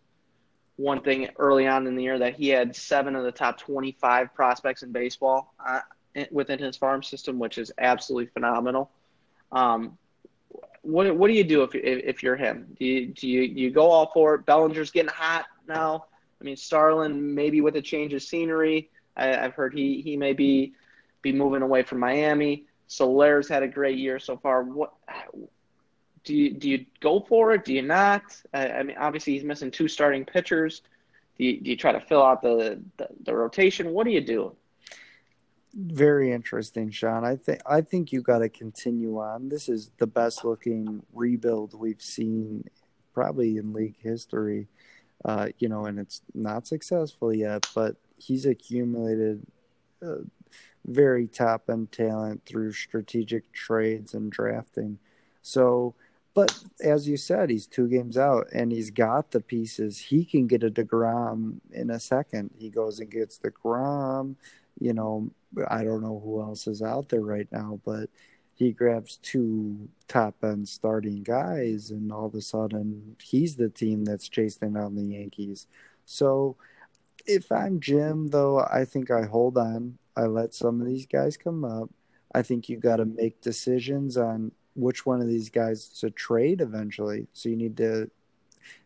one 0.77 1.01
thing 1.01 1.27
early 1.37 1.67
on 1.67 1.87
in 1.87 1.95
the 1.95 2.03
year 2.03 2.17
that 2.17 2.35
he 2.35 2.47
had 2.47 2.73
seven 2.73 3.13
of 3.13 3.25
the 3.25 3.33
top 3.33 3.57
25 3.57 4.33
prospects 4.33 4.81
in 4.81 4.93
baseball 4.93 5.53
uh, 5.67 5.81
within 6.31 6.57
his 6.57 6.77
farm 6.77 7.03
system, 7.03 7.37
which 7.37 7.57
is 7.57 7.69
absolutely 7.79 8.27
phenomenal. 8.27 8.89
Um, 9.51 9.97
what 10.81 11.15
what 11.15 11.27
do 11.27 11.33
you 11.33 11.43
do 11.43 11.63
if 11.63 11.75
if 11.75 12.23
you're 12.23 12.35
him? 12.35 12.75
Do 12.79 12.85
you 12.85 13.07
do 13.07 13.27
you, 13.27 13.41
you 13.41 13.71
go 13.71 13.91
all 13.91 14.11
for 14.13 14.35
it? 14.35 14.45
Bellinger's 14.45 14.91
getting 14.91 15.11
hot 15.11 15.45
now. 15.67 16.05
I 16.39 16.43
mean, 16.43 16.55
Starlin 16.55 17.35
maybe 17.35 17.61
with 17.61 17.75
a 17.75 17.81
change 17.81 18.13
of 18.13 18.23
scenery. 18.23 18.89
I, 19.15 19.27
have 19.27 19.53
heard 19.53 19.73
he 19.73 20.01
he 20.01 20.15
may 20.15 20.33
be 20.33 20.73
be 21.21 21.33
moving 21.33 21.61
away 21.61 21.83
from 21.83 21.99
Miami. 21.99 22.65
Soler's 22.87 23.47
had 23.47 23.61
a 23.61 23.67
great 23.67 23.97
year 23.97 24.19
so 24.19 24.37
far. 24.37 24.63
What 24.63 24.93
do 26.23 26.35
you 26.35 26.53
do? 26.53 26.69
You 26.69 26.85
go 27.01 27.19
for 27.19 27.53
it? 27.53 27.65
Do 27.65 27.73
you 27.73 27.81
not? 27.81 28.23
I, 28.53 28.69
I 28.69 28.83
mean, 28.83 28.97
obviously 28.97 29.33
he's 29.33 29.43
missing 29.43 29.71
two 29.71 29.87
starting 29.87 30.25
pitchers. 30.25 30.81
Do 31.37 31.45
you, 31.45 31.61
do 31.61 31.69
you 31.69 31.77
try 31.77 31.91
to 31.91 32.01
fill 32.01 32.23
out 32.23 32.41
the, 32.41 32.81
the, 32.97 33.07
the 33.23 33.33
rotation? 33.33 33.91
What 33.91 34.05
do 34.05 34.11
you 34.11 34.21
do? 34.21 34.55
Very 35.73 36.31
interesting, 36.31 36.89
Sean. 36.89 37.23
I 37.23 37.35
think 37.35 37.61
I 37.65 37.81
think 37.81 38.11
you 38.11 38.21
got 38.21 38.39
to 38.39 38.49
continue 38.49 39.19
on. 39.19 39.49
This 39.49 39.69
is 39.69 39.91
the 39.99 40.07
best 40.07 40.43
looking 40.43 41.03
rebuild 41.13 41.73
we've 41.77 42.01
seen 42.01 42.63
probably 43.13 43.57
in 43.57 43.73
league 43.73 43.97
history. 44.01 44.67
Uh, 45.23 45.49
you 45.59 45.69
know, 45.69 45.85
and 45.85 45.99
it's 45.99 46.21
not 46.33 46.65
successful 46.65 47.33
yet, 47.33 47.67
but 47.75 47.97
he's 48.17 48.45
accumulated 48.45 49.45
uh, 50.01 50.15
very 50.85 51.27
top 51.27 51.69
end 51.69 51.91
talent 51.91 52.43
through 52.45 52.71
strategic 52.71 53.51
trades 53.51 54.13
and 54.13 54.31
drafting. 54.31 54.97
So, 55.41 55.93
but 56.33 56.57
as 56.83 57.07
you 57.07 57.17
said, 57.17 57.49
he's 57.49 57.67
two 57.67 57.87
games 57.87 58.17
out 58.17 58.47
and 58.53 58.71
he's 58.71 58.91
got 58.91 59.31
the 59.31 59.41
pieces. 59.41 59.99
He 59.99 60.25
can 60.25 60.47
get 60.47 60.63
a 60.63 60.71
DeGrom 60.71 61.59
in 61.71 61.89
a 61.89 61.99
second. 61.99 62.51
He 62.57 62.69
goes 62.69 62.99
and 62.99 63.11
gets 63.11 63.37
the 63.37 63.51
DeGrom 63.51 64.35
you 64.79 64.93
know, 64.93 65.31
I 65.67 65.83
don't 65.83 66.01
know 66.01 66.21
who 66.23 66.41
else 66.41 66.67
is 66.67 66.81
out 66.81 67.09
there 67.09 67.21
right 67.21 67.47
now, 67.51 67.79
but 67.85 68.09
he 68.55 68.71
grabs 68.71 69.17
two 69.17 69.89
top 70.07 70.35
end 70.43 70.67
starting 70.67 71.23
guys, 71.23 71.91
and 71.91 72.11
all 72.11 72.25
of 72.25 72.35
a 72.35 72.41
sudden 72.41 73.15
he's 73.21 73.55
the 73.55 73.69
team 73.69 74.05
that's 74.05 74.27
chasing 74.27 74.73
down 74.73 74.95
the 74.95 75.03
Yankees. 75.03 75.67
So 76.05 76.57
if 77.25 77.51
I'm 77.51 77.79
Jim, 77.79 78.27
though, 78.27 78.59
I 78.59 78.85
think 78.85 79.11
I 79.11 79.25
hold 79.25 79.57
on. 79.57 79.97
I 80.15 80.23
let 80.23 80.53
some 80.53 80.81
of 80.81 80.87
these 80.87 81.05
guys 81.05 81.37
come 81.37 81.63
up. 81.63 81.89
I 82.33 82.41
think 82.41 82.67
you 82.67 82.77
got 82.77 82.97
to 82.97 83.05
make 83.05 83.41
decisions 83.41 84.17
on 84.17 84.51
which 84.75 85.05
one 85.05 85.21
of 85.21 85.27
these 85.27 85.49
guys 85.49 85.87
to 85.99 86.09
trade 86.09 86.61
eventually. 86.61 87.27
So 87.33 87.49
you 87.49 87.55
need 87.55 87.77
to 87.77 88.09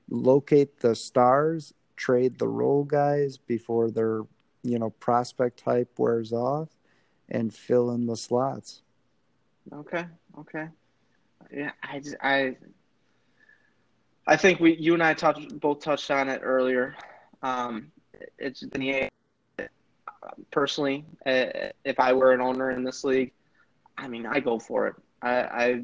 locate 0.09 0.79
the 0.79 0.95
stars, 0.95 1.73
trade 1.95 2.37
the 2.37 2.47
role 2.47 2.83
guys 2.83 3.37
before 3.37 3.89
they're 3.91 4.23
you 4.63 4.79
know 4.79 4.89
prospect 4.89 5.59
type 5.63 5.97
wears 5.97 6.33
off 6.33 6.69
and 7.29 7.53
fill 7.53 7.91
in 7.91 8.05
the 8.05 8.17
slots. 8.17 8.81
Okay. 9.71 10.05
Okay. 10.39 10.67
Yeah, 11.51 11.71
I 11.83 11.99
just, 11.99 12.15
I 12.21 12.55
I 14.25 14.37
think 14.37 14.59
we 14.59 14.75
you 14.75 14.93
and 14.93 15.03
I 15.03 15.13
touched 15.13 15.59
both 15.59 15.81
touched 15.81 16.09
on 16.09 16.29
it 16.29 16.41
earlier. 16.43 16.95
Um, 17.41 17.91
it's 18.39 18.61
the 18.61 19.09
personally, 20.51 21.05
uh, 21.25 21.45
if 21.83 21.99
I 21.99 22.13
were 22.13 22.31
an 22.31 22.41
owner 22.41 22.71
in 22.71 22.83
this 22.83 23.03
league, 23.03 23.33
I 23.97 24.07
mean, 24.07 24.25
I 24.25 24.39
go 24.39 24.59
for 24.59 24.87
it. 24.87 24.95
I, 25.21 25.41
I 25.41 25.81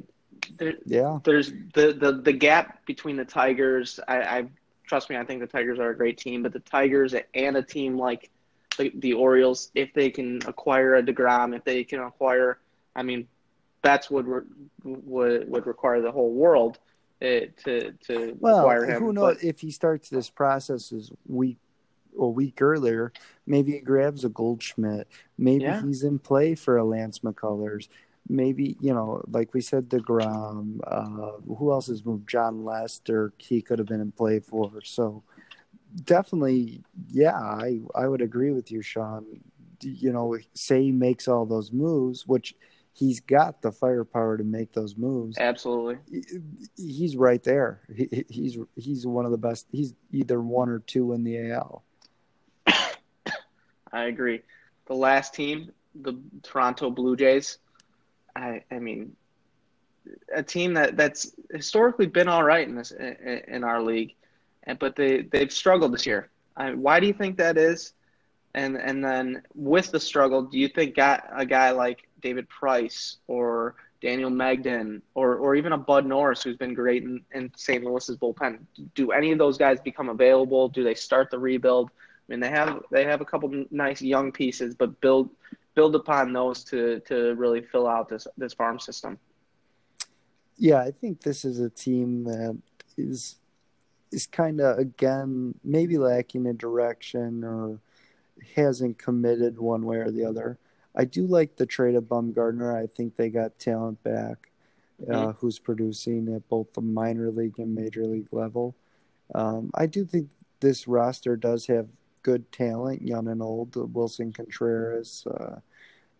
there, 0.57 0.75
yeah. 0.85 1.19
There's 1.23 1.51
the, 1.73 1.93
the 1.93 2.21
the 2.23 2.33
gap 2.33 2.85
between 2.85 3.17
the 3.17 3.25
Tigers. 3.25 3.99
I, 4.07 4.21
I 4.21 4.49
trust 4.87 5.09
me. 5.09 5.17
I 5.17 5.25
think 5.25 5.41
the 5.41 5.47
Tigers 5.47 5.79
are 5.79 5.89
a 5.89 5.97
great 5.97 6.17
team, 6.17 6.43
but 6.43 6.53
the 6.53 6.59
Tigers 6.59 7.13
and 7.33 7.57
a 7.57 7.61
team 7.61 7.97
like 7.97 8.29
the, 8.79 8.91
the 8.95 9.13
Orioles 9.13 9.69
if 9.75 9.93
they 9.93 10.09
can 10.09 10.39
acquire 10.47 10.95
a 10.95 11.03
Degrom, 11.03 11.55
if 11.55 11.63
they 11.63 11.83
can 11.83 11.99
acquire. 11.99 12.57
I 12.95 13.03
mean, 13.03 13.27
that's 13.83 14.09
would 14.09 14.25
would 14.83 15.49
would 15.49 15.67
require 15.67 16.01
the 16.01 16.11
whole 16.11 16.33
world 16.33 16.79
uh, 17.21 17.51
to 17.63 17.91
to 18.07 18.37
well, 18.39 18.59
acquire 18.59 18.85
him. 18.85 19.03
Who 19.03 19.13
knows 19.13 19.35
but, 19.35 19.43
if 19.43 19.59
he 19.59 19.69
starts 19.69 20.09
this 20.09 20.29
process 20.29 20.91
as 20.91 21.11
week 21.27 21.57
a 22.17 22.27
week 22.27 22.61
earlier? 22.61 23.11
Maybe 23.45 23.73
he 23.73 23.79
grabs 23.79 24.25
a 24.25 24.29
Goldschmidt. 24.29 25.07
Maybe 25.37 25.65
yeah. 25.65 25.81
he's 25.83 26.03
in 26.03 26.17
play 26.17 26.55
for 26.55 26.77
a 26.77 26.83
Lance 26.83 27.19
McCullers. 27.19 27.89
Maybe 28.27 28.77
you 28.79 28.93
know, 28.93 29.23
like 29.29 29.53
we 29.53 29.61
said, 29.61 29.89
Degrom. 29.89 30.79
Uh, 30.85 31.53
who 31.55 31.71
else 31.71 31.87
has 31.87 32.05
moved? 32.05 32.29
Jon 32.29 32.63
Lester. 32.63 33.33
He 33.37 33.61
could 33.61 33.79
have 33.79 33.87
been 33.87 34.01
in 34.01 34.11
play 34.11 34.39
for. 34.39 34.71
So 34.83 35.23
definitely, 36.03 36.83
yeah, 37.09 37.35
I 37.35 37.79
I 37.95 38.07
would 38.07 38.21
agree 38.21 38.51
with 38.51 38.71
you, 38.71 38.81
Sean. 38.81 39.25
You 39.81 40.11
know, 40.11 40.37
say 40.53 40.83
he 40.83 40.91
makes 40.91 41.27
all 41.27 41.45
those 41.45 41.71
moves, 41.71 42.27
which 42.27 42.55
he's 42.93 43.19
got 43.21 43.61
the 43.61 43.71
firepower 43.71 44.37
to 44.37 44.43
make 44.43 44.73
those 44.73 44.97
moves. 44.97 45.37
Absolutely, 45.37 45.97
he's 46.75 47.15
right 47.15 47.43
there. 47.43 47.81
He, 47.95 48.25
he's 48.29 48.57
he's 48.75 49.07
one 49.07 49.25
of 49.25 49.31
the 49.31 49.37
best. 49.37 49.67
He's 49.71 49.93
either 50.11 50.41
one 50.41 50.69
or 50.69 50.79
two 50.79 51.13
in 51.13 51.23
the 51.23 51.51
AL. 51.51 51.83
I 53.91 54.03
agree. 54.05 54.41
The 54.87 54.95
last 54.95 55.33
team, 55.33 55.71
the 55.95 56.19
Toronto 56.43 56.89
Blue 56.89 57.15
Jays. 57.15 57.57
I 58.35 58.63
I 58.69 58.79
mean, 58.79 59.15
a 60.33 60.43
team 60.43 60.73
that 60.73 60.97
that's 60.97 61.33
historically 61.51 62.07
been 62.07 62.27
all 62.27 62.43
right 62.43 62.67
in 62.67 62.75
this 62.75 62.91
in, 62.91 63.41
in 63.47 63.63
our 63.63 63.81
league 63.81 64.15
but 64.79 64.95
they 64.95 65.21
they've 65.21 65.51
struggled 65.51 65.93
this 65.93 66.05
year. 66.05 66.29
why 66.55 66.99
do 66.99 67.07
you 67.07 67.13
think 67.13 67.37
that 67.37 67.57
is? 67.57 67.93
And 68.55 68.77
and 68.77 69.03
then 69.03 69.43
with 69.53 69.91
the 69.91 69.99
struggle, 69.99 70.43
do 70.43 70.57
you 70.57 70.67
think 70.67 70.95
got 70.95 71.23
a 71.31 71.45
guy 71.45 71.71
like 71.71 72.07
David 72.21 72.49
Price 72.49 73.17
or 73.27 73.75
Daniel 74.01 74.31
Mengden 74.31 75.01
or 75.13 75.35
or 75.35 75.55
even 75.55 75.73
a 75.73 75.77
Bud 75.77 76.05
Norris 76.05 76.43
who's 76.43 76.57
been 76.57 76.73
great 76.73 77.03
in, 77.03 77.21
in 77.33 77.51
St. 77.55 77.83
Louis's 77.83 78.17
bullpen, 78.17 78.59
do 78.95 79.11
any 79.11 79.31
of 79.31 79.37
those 79.37 79.57
guys 79.57 79.79
become 79.79 80.09
available? 80.09 80.69
Do 80.69 80.83
they 80.83 80.95
start 80.95 81.29
the 81.29 81.39
rebuild? 81.39 81.89
I 81.91 82.31
mean, 82.31 82.39
they 82.39 82.49
have 82.49 82.81
they 82.91 83.05
have 83.05 83.21
a 83.21 83.25
couple 83.25 83.65
nice 83.71 84.01
young 84.01 84.31
pieces, 84.31 84.75
but 84.75 84.99
build 85.01 85.29
build 85.75 85.95
upon 85.95 86.33
those 86.33 86.63
to 86.65 86.99
to 87.01 87.35
really 87.35 87.61
fill 87.61 87.87
out 87.87 88.09
this 88.09 88.27
this 88.37 88.53
farm 88.53 88.79
system. 88.79 89.17
Yeah, 90.57 90.79
I 90.81 90.91
think 90.91 91.21
this 91.21 91.45
is 91.45 91.59
a 91.59 91.69
team 91.69 92.23
that 92.25 92.57
is 92.97 93.37
is 94.11 94.27
kind 94.27 94.61
of 94.61 94.77
again 94.77 95.55
maybe 95.63 95.97
lacking 95.97 96.45
in 96.45 96.57
direction 96.57 97.43
or 97.43 97.79
hasn't 98.55 98.97
committed 98.97 99.59
one 99.59 99.85
way 99.85 99.97
or 99.97 100.11
the 100.11 100.25
other. 100.25 100.57
I 100.95 101.05
do 101.05 101.27
like 101.27 101.55
the 101.55 101.65
trade 101.65 101.95
of 101.95 102.05
Bumgarner. 102.05 102.75
I 102.75 102.87
think 102.87 103.15
they 103.15 103.29
got 103.29 103.59
talent 103.59 104.01
back, 104.03 104.51
uh, 105.07 105.13
mm-hmm. 105.13 105.31
who's 105.39 105.59
producing 105.59 106.33
at 106.33 106.47
both 106.49 106.73
the 106.73 106.81
minor 106.81 107.31
league 107.31 107.59
and 107.59 107.75
major 107.75 108.05
league 108.05 108.31
level. 108.31 108.75
Um, 109.35 109.71
I 109.75 109.85
do 109.85 110.05
think 110.05 110.29
this 110.59 110.87
roster 110.87 111.35
does 111.35 111.67
have 111.67 111.87
good 112.23 112.51
talent, 112.51 113.01
young 113.01 113.27
and 113.27 113.41
old. 113.41 113.73
Willson 113.93 114.33
Contreras. 114.33 115.25
Uh, 115.27 115.59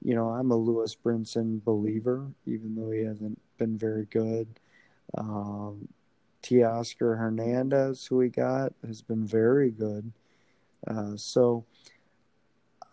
you 0.02 0.16
know, 0.16 0.30
I'm 0.30 0.52
a 0.52 0.56
Lewis 0.56 0.96
Brinson 0.96 1.64
believer, 1.64 2.28
even 2.46 2.76
though 2.76 2.92
he 2.92 3.04
hasn't 3.04 3.40
been 3.58 3.78
very 3.78 4.06
good. 4.06 4.48
Um, 5.18 5.90
Teoscar 6.44 7.18
Hernandez, 7.18 8.06
who 8.06 8.18
we 8.18 8.30
got, 8.30 8.74
has 8.86 9.02
been 9.02 9.26
very 9.26 9.72
good. 9.72 10.12
Uh, 10.88 11.16
so 11.16 11.66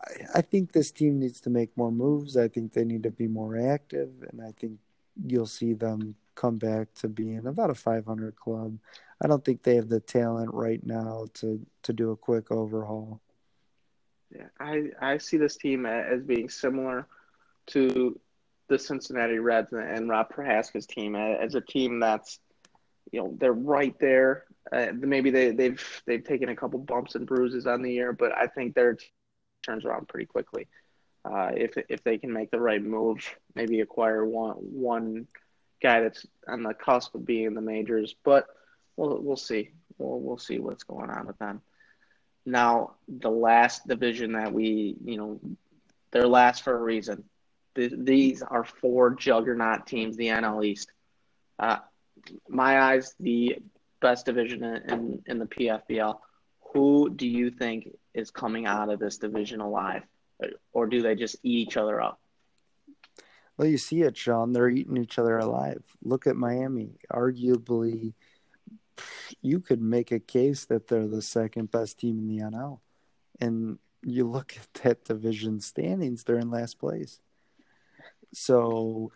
I, 0.05 0.39
I 0.39 0.41
think 0.43 0.73
this 0.73 0.91
team 0.91 1.19
needs 1.19 1.41
to 1.43 1.51
make 1.51 1.77
more 1.77 1.93
moves. 1.93 2.37
I 2.37 2.49
think 2.49 2.73
they 2.73 2.85
need 2.85 3.03
to 3.05 3.11
be 3.11 3.29
more 3.29 3.57
active, 3.59 4.11
and 4.31 4.43
I 4.43 4.53
think 4.59 4.79
you'll 5.25 5.47
see 5.47 5.73
them 5.73 6.17
come 6.35 6.59
back 6.59 6.93
to 6.95 7.09
being 7.09 7.47
about 7.47 7.71
a 7.71 7.75
500 7.75 8.37
club. 8.37 8.79
I 9.23 9.27
don't 9.27 9.45
think 9.45 9.63
they 9.63 9.77
have 9.77 9.89
the 9.89 10.01
talent 10.01 10.53
right 10.53 10.85
now 10.85 11.27
to 11.35 11.65
to 11.85 11.93
do 11.93 12.11
a 12.11 12.17
quick 12.17 12.51
overhaul. 12.51 13.21
Yeah, 14.35 14.49
I 14.61 14.91
I 15.01 15.19
see 15.19 15.39
this 15.39 15.57
team 15.57 15.87
as 15.87 16.23
being 16.23 16.51
similar 16.51 17.07
to 17.69 18.21
the 18.69 18.79
Cincinnati 18.79 19.39
Reds 19.39 19.73
and 19.73 20.09
Rob 20.09 20.33
Prohaska's 20.33 20.87
team 20.87 21.15
as 21.17 21.55
a 21.55 21.61
team 21.61 22.01
that's 22.01 22.41
you 23.13 23.21
know 23.21 23.35
they're 23.39 23.53
right 23.53 23.99
there. 23.99 24.45
Uh, 24.73 24.89
maybe 24.93 25.31
they, 25.31 25.53
they've 25.53 26.03
they've 26.07 26.25
taken 26.25 26.49
a 26.49 26.57
couple 26.57 26.79
bumps 26.79 27.15
and 27.15 27.27
bruises 27.27 27.67
on 27.67 27.83
the 27.83 27.93
year, 27.93 28.13
but 28.13 28.37
I 28.37 28.47
think 28.47 28.75
their 28.75 28.97
turns 29.63 29.85
around 29.85 30.09
pretty 30.09 30.27
quickly. 30.27 30.67
Uh, 31.25 31.51
if 31.55 31.77
if 31.89 32.03
they 32.05 32.19
can 32.19 32.33
make 32.33 32.51
the 32.51 32.61
right 32.61 32.83
move, 32.83 33.19
maybe 33.55 33.81
acquire 33.81 34.25
one 34.25 34.55
one 34.55 35.27
guy 35.83 36.01
that's 36.01 36.27
on 36.49 36.63
the 36.63 36.75
cusp 36.75 37.15
of 37.15 37.25
being 37.25 37.45
in 37.45 37.55
the 37.55 37.61
majors, 37.61 38.15
but 38.25 38.47
we'll 38.97 39.21
we'll 39.21 39.37
see. 39.37 39.71
We'll 39.99 40.21
we'll 40.21 40.39
see 40.39 40.59
what's 40.59 40.85
going 40.85 41.11
on 41.11 41.27
with 41.27 41.39
them. 41.39 41.63
Now, 42.45 42.95
the 43.09 43.31
last 43.31 43.89
division 43.89 44.33
that 44.35 44.53
we, 44.53 44.97
you 45.05 45.17
know, 45.17 45.41
they're 46.13 46.29
last 46.29 46.63
for 46.63 46.77
a 46.77 46.81
reason. 46.81 47.25
these 47.75 48.41
are 48.41 48.65
four 48.65 49.17
juggernaut 49.17 49.87
teams, 49.87 50.17
the 50.17 50.29
NL 50.29 50.65
East. 50.65 50.93
Uh, 51.59 51.79
my 52.49 52.81
eyes, 52.81 53.15
the 53.21 53.59
best 54.01 54.27
division 54.27 54.63
in, 54.65 55.23
in 55.27 55.39
the 55.39 55.47
PFBL. 55.47 56.19
Who 56.73 57.11
do 57.11 57.27
you 57.27 57.51
think 57.51 57.91
is 58.15 58.31
coming 58.31 58.67
out 58.67 58.91
of 58.91 58.99
this 58.99 59.19
division 59.19 59.61
alive? 59.61 60.03
Or 60.73 60.87
do 60.87 61.01
they 61.01 61.15
just 61.15 61.37
eat 61.43 61.69
each 61.69 61.77
other 61.77 62.01
up? 62.01 62.21
Well, 63.57 63.69
you 63.69 63.79
see 63.79 64.03
it, 64.03 64.17
Sean. 64.17 64.53
They're 64.53 64.69
eating 64.69 64.99
each 64.99 65.19
other 65.19 65.39
alive. 65.39 65.83
Look 66.03 66.27
at 66.27 66.37
Miami. 66.37 66.99
Arguably, 67.11 68.13
you 69.41 69.61
could 69.61 69.81
make 69.81 70.13
a 70.13 70.21
case 70.21 70.67
that 70.67 70.89
they're 70.89 71.09
the 71.09 71.23
second 71.23 71.71
best 71.71 71.99
team 71.99 72.19
in 72.19 72.29
the 72.29 72.43
NL. 72.45 72.81
And 73.41 73.79
you 74.03 74.29
look 74.29 74.57
at 74.57 74.83
that 74.83 75.05
division 75.05 75.61
standings, 75.61 76.25
they're 76.25 76.39
in 76.39 76.51
last 76.51 76.79
place. 76.79 77.21
So 78.33 79.13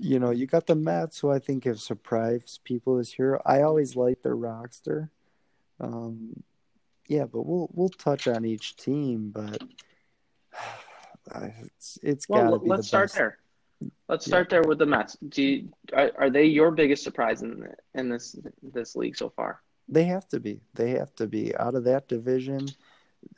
you 0.00 0.18
know, 0.18 0.30
you 0.30 0.46
got 0.46 0.66
the 0.66 0.74
Mets, 0.74 1.18
who 1.18 1.30
I 1.30 1.38
think 1.38 1.64
have 1.64 1.80
surprised 1.80 2.64
people 2.64 2.96
this 2.96 3.18
year. 3.18 3.40
I 3.44 3.62
always 3.62 3.96
like 3.96 4.22
their 4.22 4.34
roster. 4.34 5.10
Um, 5.78 6.42
yeah, 7.06 7.26
but 7.26 7.44
we'll 7.44 7.68
we'll 7.74 7.90
touch 7.90 8.26
on 8.26 8.44
each 8.46 8.76
team, 8.76 9.30
but 9.30 9.62
it's 11.68 11.98
it's 12.02 12.28
well, 12.28 12.44
got 12.44 12.50
to 12.50 12.58
be. 12.60 12.68
Let's 12.70 12.82
the 12.82 12.88
start 12.88 13.04
best. 13.04 13.14
there. 13.16 13.38
Let's 14.08 14.26
start 14.26 14.46
yeah. 14.46 14.60
there 14.60 14.68
with 14.68 14.78
the 14.78 14.86
Mets. 14.86 15.16
Do 15.28 15.42
you, 15.42 15.68
are, 15.92 16.10
are 16.18 16.30
they 16.30 16.44
your 16.44 16.70
biggest 16.70 17.04
surprise 17.04 17.42
in 17.42 17.68
in 17.94 18.08
this 18.08 18.36
this 18.62 18.96
league 18.96 19.16
so 19.16 19.28
far? 19.28 19.60
They 19.86 20.04
have 20.04 20.26
to 20.28 20.40
be. 20.40 20.60
They 20.74 20.90
have 20.92 21.14
to 21.16 21.26
be 21.26 21.54
out 21.56 21.74
of 21.74 21.84
that 21.84 22.08
division. 22.08 22.68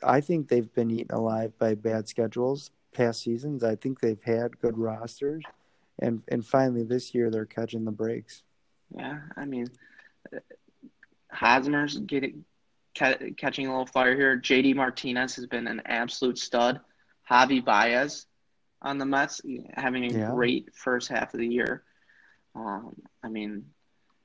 I 0.01 0.21
think 0.21 0.47
they've 0.47 0.73
been 0.73 0.91
eaten 0.91 1.13
alive 1.13 1.57
by 1.57 1.75
bad 1.75 2.07
schedules 2.07 2.71
past 2.93 3.21
seasons. 3.21 3.65
I 3.65 3.75
think 3.75 3.99
they've 3.99 4.23
had 4.23 4.61
good 4.61 4.77
rosters 4.77 5.43
and 5.99 6.21
and 6.27 6.45
finally 6.45 6.83
this 6.83 7.13
year 7.13 7.29
they're 7.29 7.45
catching 7.45 7.85
the 7.85 7.91
breaks. 7.91 8.43
Yeah, 8.95 9.19
I 9.35 9.45
mean, 9.45 9.67
Hosmer's 11.31 11.97
getting 11.97 12.45
catching 12.93 13.67
a 13.67 13.71
little 13.71 13.85
fire 13.85 14.15
here. 14.15 14.39
JD 14.39 14.75
Martinez 14.75 15.35
has 15.35 15.47
been 15.47 15.67
an 15.67 15.81
absolute 15.85 16.37
stud. 16.37 16.79
Javi 17.29 17.63
Baez 17.63 18.25
on 18.81 18.97
the 18.97 19.05
Mets 19.05 19.41
having 19.73 20.05
a 20.05 20.13
yeah. 20.13 20.31
great 20.31 20.75
first 20.75 21.07
half 21.07 21.33
of 21.33 21.39
the 21.39 21.47
year. 21.47 21.83
Um, 22.55 22.95
I 23.23 23.29
mean, 23.29 23.65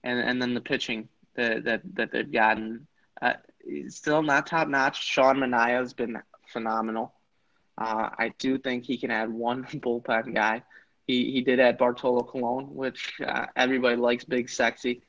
and 0.05 0.19
and 0.19 0.43
then 0.43 0.55
the 0.55 0.61
pitching 0.61 1.09
that 1.37 1.64
that, 1.64 1.83
that 1.95 2.12
they've 2.12 2.31
gotten. 2.31 2.87
Uh, 3.21 3.35
still 3.89 4.23
not 4.23 4.47
top 4.47 4.69
notch. 4.69 5.03
Sean 5.03 5.39
Manaea 5.39 5.81
has 5.81 5.93
been 5.93 6.19
phenomenal. 6.47 7.14
Uh, 7.77 8.11
I 8.19 8.33
do 8.39 8.59
think 8.59 8.85
he 8.85 8.99
can 8.99 9.11
add 9.11 9.31
one 9.31 9.64
bullpen 9.73 10.35
guy 10.35 10.62
he, 11.09 11.32
he 11.32 11.40
did 11.40 11.59
add 11.59 11.78
Bartolo 11.78 12.22
Colon, 12.22 12.74
which 12.74 13.14
uh, 13.26 13.46
everybody 13.56 13.96
likes, 13.96 14.24
big, 14.24 14.48
sexy, 14.48 15.00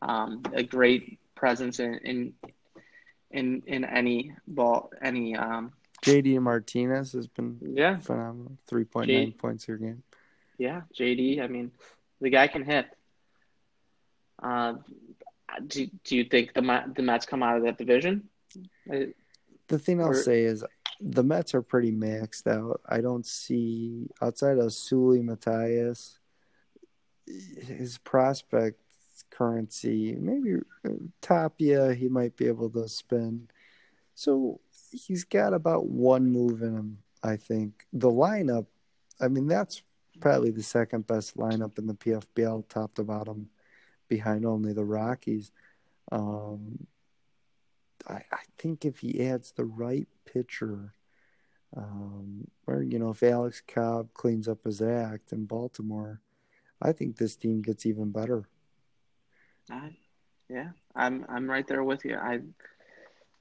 um, 0.00 0.42
a 0.54 0.62
great 0.62 1.18
presence 1.34 1.78
in 1.78 1.94
in 2.02 2.32
in, 3.30 3.62
in 3.66 3.84
any 3.84 4.32
ball, 4.48 4.90
any. 5.02 5.36
Um, 5.36 5.72
JD 6.02 6.40
Martinez 6.40 7.12
has 7.12 7.26
been 7.26 7.58
yeah 7.60 7.98
phenomenal, 7.98 8.56
three 8.66 8.84
point 8.84 9.10
nine 9.10 9.32
points 9.32 9.66
per 9.66 9.76
game. 9.76 10.02
Yeah, 10.56 10.82
JD. 10.98 11.42
I 11.42 11.46
mean, 11.46 11.70
the 12.20 12.30
guy 12.30 12.48
can 12.48 12.64
hit. 12.64 12.86
Uh, 14.42 14.74
do, 15.66 15.86
do 16.04 16.16
you 16.16 16.24
think 16.24 16.54
the 16.54 16.84
the 16.96 17.02
Mets 17.02 17.26
come 17.26 17.42
out 17.42 17.58
of 17.58 17.64
that 17.64 17.76
division? 17.76 18.28
The 18.86 19.78
thing 19.78 20.00
I'll 20.00 20.08
or, 20.08 20.14
say 20.14 20.44
is, 20.44 20.64
the 21.06 21.22
Mets 21.22 21.54
are 21.54 21.62
pretty 21.62 21.92
maxed 21.92 22.46
out. 22.46 22.80
I 22.88 23.02
don't 23.02 23.26
see 23.26 24.08
outside 24.22 24.56
of 24.56 24.68
Seuly 24.68 25.22
Matias, 25.22 26.18
his 27.26 27.98
prospect 27.98 28.80
currency. 29.28 30.16
Maybe 30.18 30.54
uh, 30.84 30.92
Tapia, 31.20 31.92
he 31.92 32.08
might 32.08 32.36
be 32.36 32.46
able 32.46 32.70
to 32.70 32.88
spin. 32.88 33.48
So 34.14 34.60
he's 34.92 35.24
got 35.24 35.52
about 35.52 35.86
one 35.86 36.32
move 36.32 36.62
in 36.62 36.74
him. 36.74 36.98
I 37.22 37.36
think 37.36 37.84
the 37.92 38.10
lineup. 38.10 38.66
I 39.20 39.28
mean, 39.28 39.46
that's 39.46 39.82
probably 40.20 40.52
the 40.52 40.62
second 40.62 41.06
best 41.06 41.36
lineup 41.36 41.78
in 41.78 41.86
the 41.86 41.94
PFBL, 41.94 42.68
top 42.68 42.94
to 42.94 43.04
bottom, 43.04 43.50
behind 44.08 44.46
only 44.46 44.72
the 44.72 44.84
Rockies. 44.84 45.52
Um, 46.10 46.86
I, 48.06 48.22
I 48.32 48.42
think 48.58 48.84
if 48.84 48.98
he 48.98 49.26
adds 49.26 49.52
the 49.52 49.64
right 49.64 50.08
pitcher, 50.24 50.94
um, 51.76 52.48
or 52.66 52.82
you 52.82 52.98
know, 52.98 53.10
if 53.10 53.22
Alex 53.22 53.62
Cobb 53.66 54.12
cleans 54.14 54.48
up 54.48 54.64
his 54.64 54.80
act 54.80 55.32
in 55.32 55.46
Baltimore, 55.46 56.20
I 56.80 56.92
think 56.92 57.16
this 57.16 57.36
team 57.36 57.62
gets 57.62 57.86
even 57.86 58.10
better. 58.10 58.48
I, 59.70 59.96
yeah, 60.48 60.70
I'm 60.94 61.24
I'm 61.28 61.48
right 61.48 61.66
there 61.66 61.82
with 61.82 62.04
you. 62.04 62.16
I, 62.16 62.40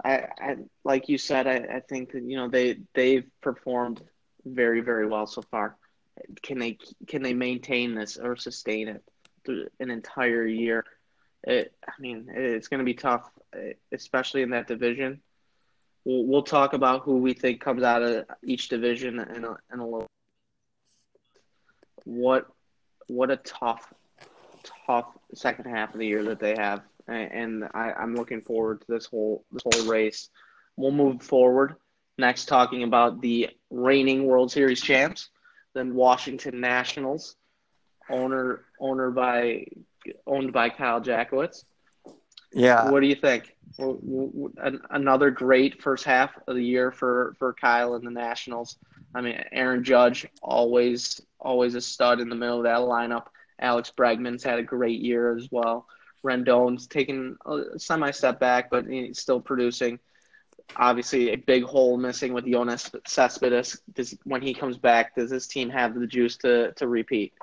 I, 0.04 0.28
I 0.40 0.56
like 0.84 1.10
you 1.10 1.18
said. 1.18 1.48
I, 1.48 1.76
I 1.76 1.80
think 1.82 2.14
that 2.14 2.24
you 2.24 2.38
know 2.38 2.48
they 2.48 2.80
they've 2.94 3.30
performed 3.42 4.02
very 4.46 4.82
very 4.82 5.06
well 5.06 5.28
so 5.28 5.42
far. 5.42 5.78
Can 6.42 6.60
they 6.60 6.78
can 7.08 7.22
they 7.22 7.34
maintain 7.34 7.96
this 7.96 8.18
or 8.18 8.36
sustain 8.36 8.88
it 8.88 9.04
through 9.46 9.68
an 9.80 9.90
entire 9.90 10.46
year? 10.46 10.86
It, 11.44 11.74
I 11.86 11.92
mean, 12.00 12.30
it's 12.34 12.70
going 12.70 12.80
to 12.80 12.86
be 12.86 12.94
tough, 12.94 13.30
especially 13.92 14.42
in 14.42 14.50
that 14.52 14.68
division. 14.68 15.22
We'll, 16.06 16.26
we'll 16.26 16.44
talk 16.44 16.74
about 16.74 17.04
who 17.04 17.18
we 17.18 17.34
think 17.34 17.62
comes 17.62 17.84
out 17.84 18.02
of 18.02 18.26
each 18.44 18.70
division 18.70 19.20
in 19.20 19.46
a, 19.46 19.58
in 19.72 19.80
a 19.80 19.86
little. 19.86 20.08
What 22.06 22.48
what 23.08 23.32
a 23.32 23.38
tough, 23.38 23.94
tough 24.86 25.06
second 25.34 25.66
half 25.66 25.94
of 25.94 26.00
the 26.00 26.08
year 26.08 26.24
that 26.26 26.40
they 26.40 26.56
have, 26.58 26.82
and 27.08 27.64
I, 27.74 27.94
I'm 27.94 28.16
looking 28.16 28.42
forward 28.42 28.82
to 28.82 28.88
this 28.90 29.06
whole 29.06 29.46
this 29.52 29.64
whole 29.64 29.90
race. 29.90 30.30
We'll 30.76 30.92
move 30.92 31.22
forward 31.22 31.76
next, 32.18 32.46
talking 32.46 32.84
about 32.84 33.22
the 33.22 33.50
reigning 33.70 34.26
World 34.26 34.52
Series 34.52 34.82
champs, 34.82 35.30
then 35.74 35.96
Washington 35.96 36.60
Nationals, 36.60 37.36
owner 38.10 38.66
owner 38.80 39.12
by 39.12 39.68
owned 40.28 40.54
by 40.54 40.70
Kyle 40.70 41.02
Jackowitz. 41.02 41.64
Yeah. 42.54 42.90
What 42.90 43.02
do 43.02 43.08
you 43.08 43.16
think? 43.16 43.56
Another 44.92 45.32
great 45.32 45.82
first 45.82 46.06
half 46.06 46.32
of 46.48 46.56
the 46.56 46.64
year 46.64 46.92
for, 46.92 47.36
for 47.40 47.54
Kyle 47.54 47.96
and 47.96 48.06
the 48.06 48.12
Nationals. 48.12 48.78
I 49.16 49.22
mean, 49.22 49.44
Aaron 49.52 49.84
Judge 49.84 50.28
always 50.42 51.22
always 51.40 51.76
a 51.76 51.82
stud 51.82 52.20
in 52.20 52.30
the 52.30 52.36
middle 52.36 52.58
of 52.58 52.64
that 52.64 52.80
lineup. 52.80 53.26
Alex 53.60 53.92
Bregman's 53.96 54.44
had 54.44 54.60
a 54.60 54.64
great 54.64 55.02
year 55.02 55.36
as 55.36 55.50
well. 55.52 55.88
Rendon's 56.24 56.88
taken 56.88 57.38
a 57.46 57.78
semi 57.78 58.12
step 58.12 58.40
back, 58.40 58.70
but 58.70 58.86
he's 58.86 59.20
still 59.20 59.42
producing. 59.42 60.00
Obviously, 60.78 61.32
a 61.32 61.36
big 61.36 61.64
hole 61.64 61.98
missing 61.98 62.34
with 62.34 62.46
Yoenis 62.46 62.96
Cespedes. 63.06 63.82
Does 63.94 64.18
when 64.24 64.42
he 64.42 64.54
comes 64.54 64.78
back, 64.78 65.16
does 65.16 65.30
this 65.30 65.48
team 65.48 65.70
have 65.70 65.94
the 65.94 66.08
juice 66.08 66.38
to 66.38 66.72
to 66.74 66.88
repeat? 66.88 67.34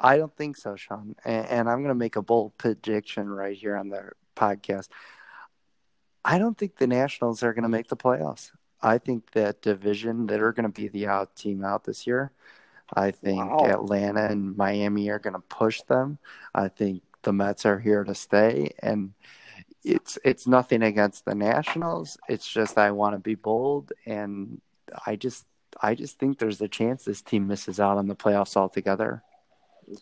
I 0.00 0.16
don't 0.16 0.34
think 0.36 0.56
so, 0.56 0.76
Sean. 0.76 1.14
And, 1.24 1.46
and 1.46 1.70
I'm 1.70 1.78
going 1.78 1.88
to 1.88 1.94
make 1.94 2.16
a 2.16 2.22
bold 2.22 2.56
prediction 2.58 3.28
right 3.28 3.56
here 3.56 3.76
on 3.76 3.88
the 3.88 4.10
podcast. 4.36 4.88
I 6.24 6.38
don't 6.38 6.56
think 6.56 6.76
the 6.76 6.86
Nationals 6.86 7.42
are 7.42 7.52
going 7.52 7.64
to 7.64 7.68
make 7.68 7.88
the 7.88 7.96
playoffs. 7.96 8.50
I 8.82 8.98
think 8.98 9.32
that 9.32 9.62
division 9.62 10.26
that 10.26 10.40
are 10.40 10.52
going 10.52 10.70
to 10.70 10.80
be 10.80 10.88
the 10.88 11.06
out 11.06 11.36
team 11.36 11.64
out 11.64 11.84
this 11.84 12.06
year. 12.06 12.32
I 12.92 13.12
think 13.12 13.50
wow. 13.50 13.66
Atlanta 13.66 14.26
and 14.26 14.56
Miami 14.56 15.08
are 15.10 15.18
going 15.18 15.34
to 15.34 15.40
push 15.40 15.80
them. 15.82 16.18
I 16.54 16.68
think 16.68 17.02
the 17.22 17.32
Mets 17.32 17.64
are 17.64 17.78
here 17.78 18.04
to 18.04 18.14
stay. 18.14 18.74
And 18.82 19.14
it's 19.84 20.18
it's 20.24 20.46
nothing 20.46 20.82
against 20.82 21.24
the 21.24 21.34
Nationals. 21.34 22.16
It's 22.28 22.48
just 22.48 22.78
I 22.78 22.90
want 22.90 23.14
to 23.14 23.18
be 23.18 23.34
bold, 23.34 23.92
and 24.06 24.60
I 25.06 25.16
just 25.16 25.44
I 25.80 25.94
just 25.94 26.18
think 26.18 26.38
there's 26.38 26.60
a 26.60 26.68
chance 26.68 27.04
this 27.04 27.22
team 27.22 27.46
misses 27.46 27.78
out 27.78 27.98
on 27.98 28.08
the 28.08 28.16
playoffs 28.16 28.56
altogether. 28.56 29.22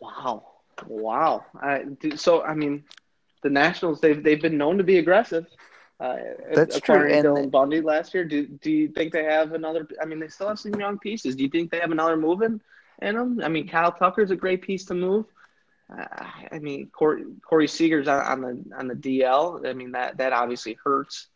Wow, 0.00 0.46
wow. 0.86 1.44
I, 1.60 1.84
so 2.16 2.42
I 2.42 2.54
mean, 2.54 2.84
the 3.42 3.50
Nationals 3.50 4.00
they've 4.00 4.22
they've 4.22 4.40
been 4.40 4.58
known 4.58 4.78
to 4.78 4.84
be 4.84 4.98
aggressive. 4.98 5.46
Uh, 6.00 6.16
That's 6.52 6.80
true. 6.80 7.12
And 7.12 7.24
Dylan 7.24 7.50
Bundy 7.50 7.80
last 7.80 8.12
year. 8.12 8.24
Do 8.24 8.46
do 8.46 8.70
you 8.70 8.88
think 8.88 9.12
they 9.12 9.24
have 9.24 9.52
another? 9.52 9.86
I 10.00 10.04
mean, 10.04 10.18
they 10.18 10.28
still 10.28 10.48
have 10.48 10.58
some 10.58 10.74
young 10.74 10.98
pieces. 10.98 11.36
Do 11.36 11.44
you 11.44 11.48
think 11.48 11.70
they 11.70 11.78
have 11.78 11.92
another 11.92 12.16
move 12.16 12.42
in, 12.42 12.60
in 13.00 13.14
them? 13.14 13.40
I 13.42 13.48
mean, 13.48 13.68
Kyle 13.68 13.92
Tucker's 13.92 14.32
a 14.32 14.36
great 14.36 14.62
piece 14.62 14.84
to 14.86 14.94
move. 14.94 15.26
Uh, 15.96 16.06
I 16.50 16.58
mean, 16.58 16.90
Corey, 16.90 17.24
Corey 17.48 17.68
Seager's 17.68 18.08
on, 18.08 18.20
on 18.20 18.40
the 18.40 18.76
on 18.76 18.88
the 18.88 18.94
DL. 18.94 19.66
I 19.66 19.72
mean, 19.74 19.92
that 19.92 20.16
that 20.18 20.32
obviously 20.32 20.76
hurts. 20.82 21.28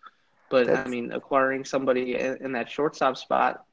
But 0.48 0.70
I 0.70 0.86
mean, 0.86 1.12
acquiring 1.12 1.64
somebody 1.64 2.16
in, 2.16 2.36
in 2.40 2.52
that 2.52 2.70
shortstop 2.70 3.16
spot. 3.16 3.64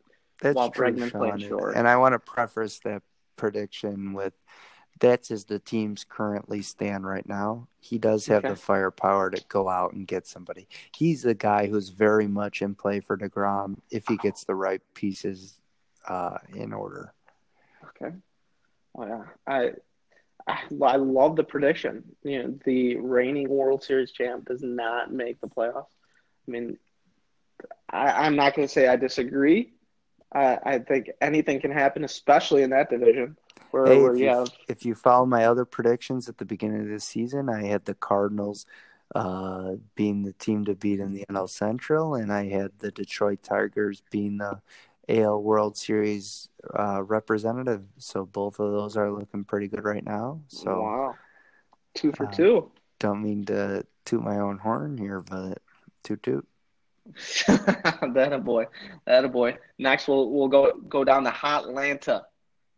That's 0.42 0.56
While 0.56 0.72
true, 0.72 0.88
Bregman 0.88 1.12
played 1.12 1.42
short. 1.42 1.76
And 1.76 1.88
I 1.88 1.98
want 1.98 2.14
to 2.14 2.20
preface 2.20 2.80
that 2.80 3.04
prediction 3.36 4.14
with 4.14 4.34
that's 5.00 5.32
as 5.32 5.46
the 5.46 5.60
teams 5.60 6.06
currently 6.08 6.62
stand 6.62 7.06
right 7.06 7.28
now. 7.28 7.68
He 7.80 7.98
does 7.98 8.26
have 8.28 8.46
Okay. 8.46 8.50
the 8.54 8.56
firepower 8.56 9.30
to 9.32 9.44
go 9.50 9.68
out 9.70 9.94
and 9.94 10.08
get 10.08 10.26
somebody. 10.28 10.68
He's 10.96 11.24
the 11.24 11.34
guy 11.34 11.68
who's 11.68 11.90
very 11.90 12.28
much 12.28 12.62
in 12.62 12.76
play 12.76 13.00
for 13.00 13.18
DeGrom 13.18 13.78
if 13.90 14.08
he 14.08 14.18
gets 14.18 14.44
the 14.46 14.56
right 14.56 14.82
pieces 14.94 15.60
uh, 16.08 16.38
in 16.56 16.74
order. 16.74 17.14
Okay. 18.02 18.16
Oh 18.96 19.06
yeah, 19.06 19.24
I, 19.48 19.72
I 20.48 20.60
I 20.84 20.96
love 20.98 21.36
the 21.36 21.44
prediction. 21.44 22.04
You 22.24 22.44
know, 22.44 22.60
the 22.66 22.98
reigning 22.98 23.50
World 23.50 23.84
Series 23.84 24.12
champ 24.12 24.46
does 24.48 24.62
not 24.62 25.12
make 25.12 25.42
the 25.42 25.48
playoffs. 25.48 25.88
I 26.48 26.52
mean, 26.52 26.78
I, 27.90 28.26
I'm 28.26 28.36
not 28.36 28.56
going 28.56 28.68
to 28.68 28.72
say 28.74 28.88
I 28.88 28.96
disagree. 28.96 29.74
I, 30.34 30.58
I 30.64 30.80
think 30.80 31.12
anything 31.22 31.62
can 31.62 31.72
happen, 31.72 32.04
especially 32.04 32.64
in 32.64 32.72
that 32.72 32.90
division 32.90 33.38
where, 33.74 33.88
Hey, 33.88 34.00
where 34.00 34.14
if 34.14 34.20
you 34.22 34.46
if 34.68 34.86
you 34.86 34.94
follow 34.94 35.26
my 35.26 35.46
other 35.46 35.66
predictions 35.66 36.30
at 36.30 36.38
the 36.38 36.46
beginning 36.46 36.82
of 36.82 36.88
this 36.88 37.04
season, 37.04 37.50
I 37.50 37.64
had 37.64 37.86
the 37.86 37.96
Cardinals 37.96 38.68
uh, 39.16 39.74
being 39.96 40.22
the 40.22 40.34
team 40.34 40.66
to 40.66 40.76
beat 40.76 41.00
in 41.00 41.12
the 41.12 41.26
NL 41.28 41.50
Central, 41.50 42.14
and 42.14 42.32
I 42.32 42.50
had 42.50 42.72
the 42.78 42.92
Detroit 42.92 43.42
Tigers 43.42 44.04
being 44.12 44.38
the 44.38 44.62
AL 45.10 45.42
World 45.42 45.76
Series 45.76 46.50
uh, 46.78 47.02
representative. 47.02 47.84
So 47.98 48.26
both 48.26 48.60
of 48.60 48.72
those 48.72 48.96
are 48.96 49.12
looking 49.12 49.44
pretty 49.44 49.68
good 49.68 49.84
right 49.84 50.06
now. 50.06 50.42
So 50.50 50.82
wow, 50.82 51.16
two 51.96 52.12
for 52.12 52.28
uh, 52.28 52.32
two. 52.32 52.72
don't 53.00 53.24
mean 53.24 53.44
to 53.46 53.88
toot 54.06 54.22
my 54.22 54.38
own 54.38 54.60
horn 54.60 55.00
here, 55.00 55.22
but 55.22 55.58
toot 56.04 56.22
toot. 56.22 56.48
that 57.48 58.30
a 58.32 58.38
boy, 58.38 58.68
that 59.06 59.26
a 59.26 59.30
boy. 59.30 59.58
Next, 59.80 60.08
we'll 60.08 60.30
we'll 60.30 60.48
go 60.48 60.74
go 60.88 61.04
down 61.04 61.24
to 61.24 61.32
Hot 61.32 61.66
Atlanta, 61.66 62.24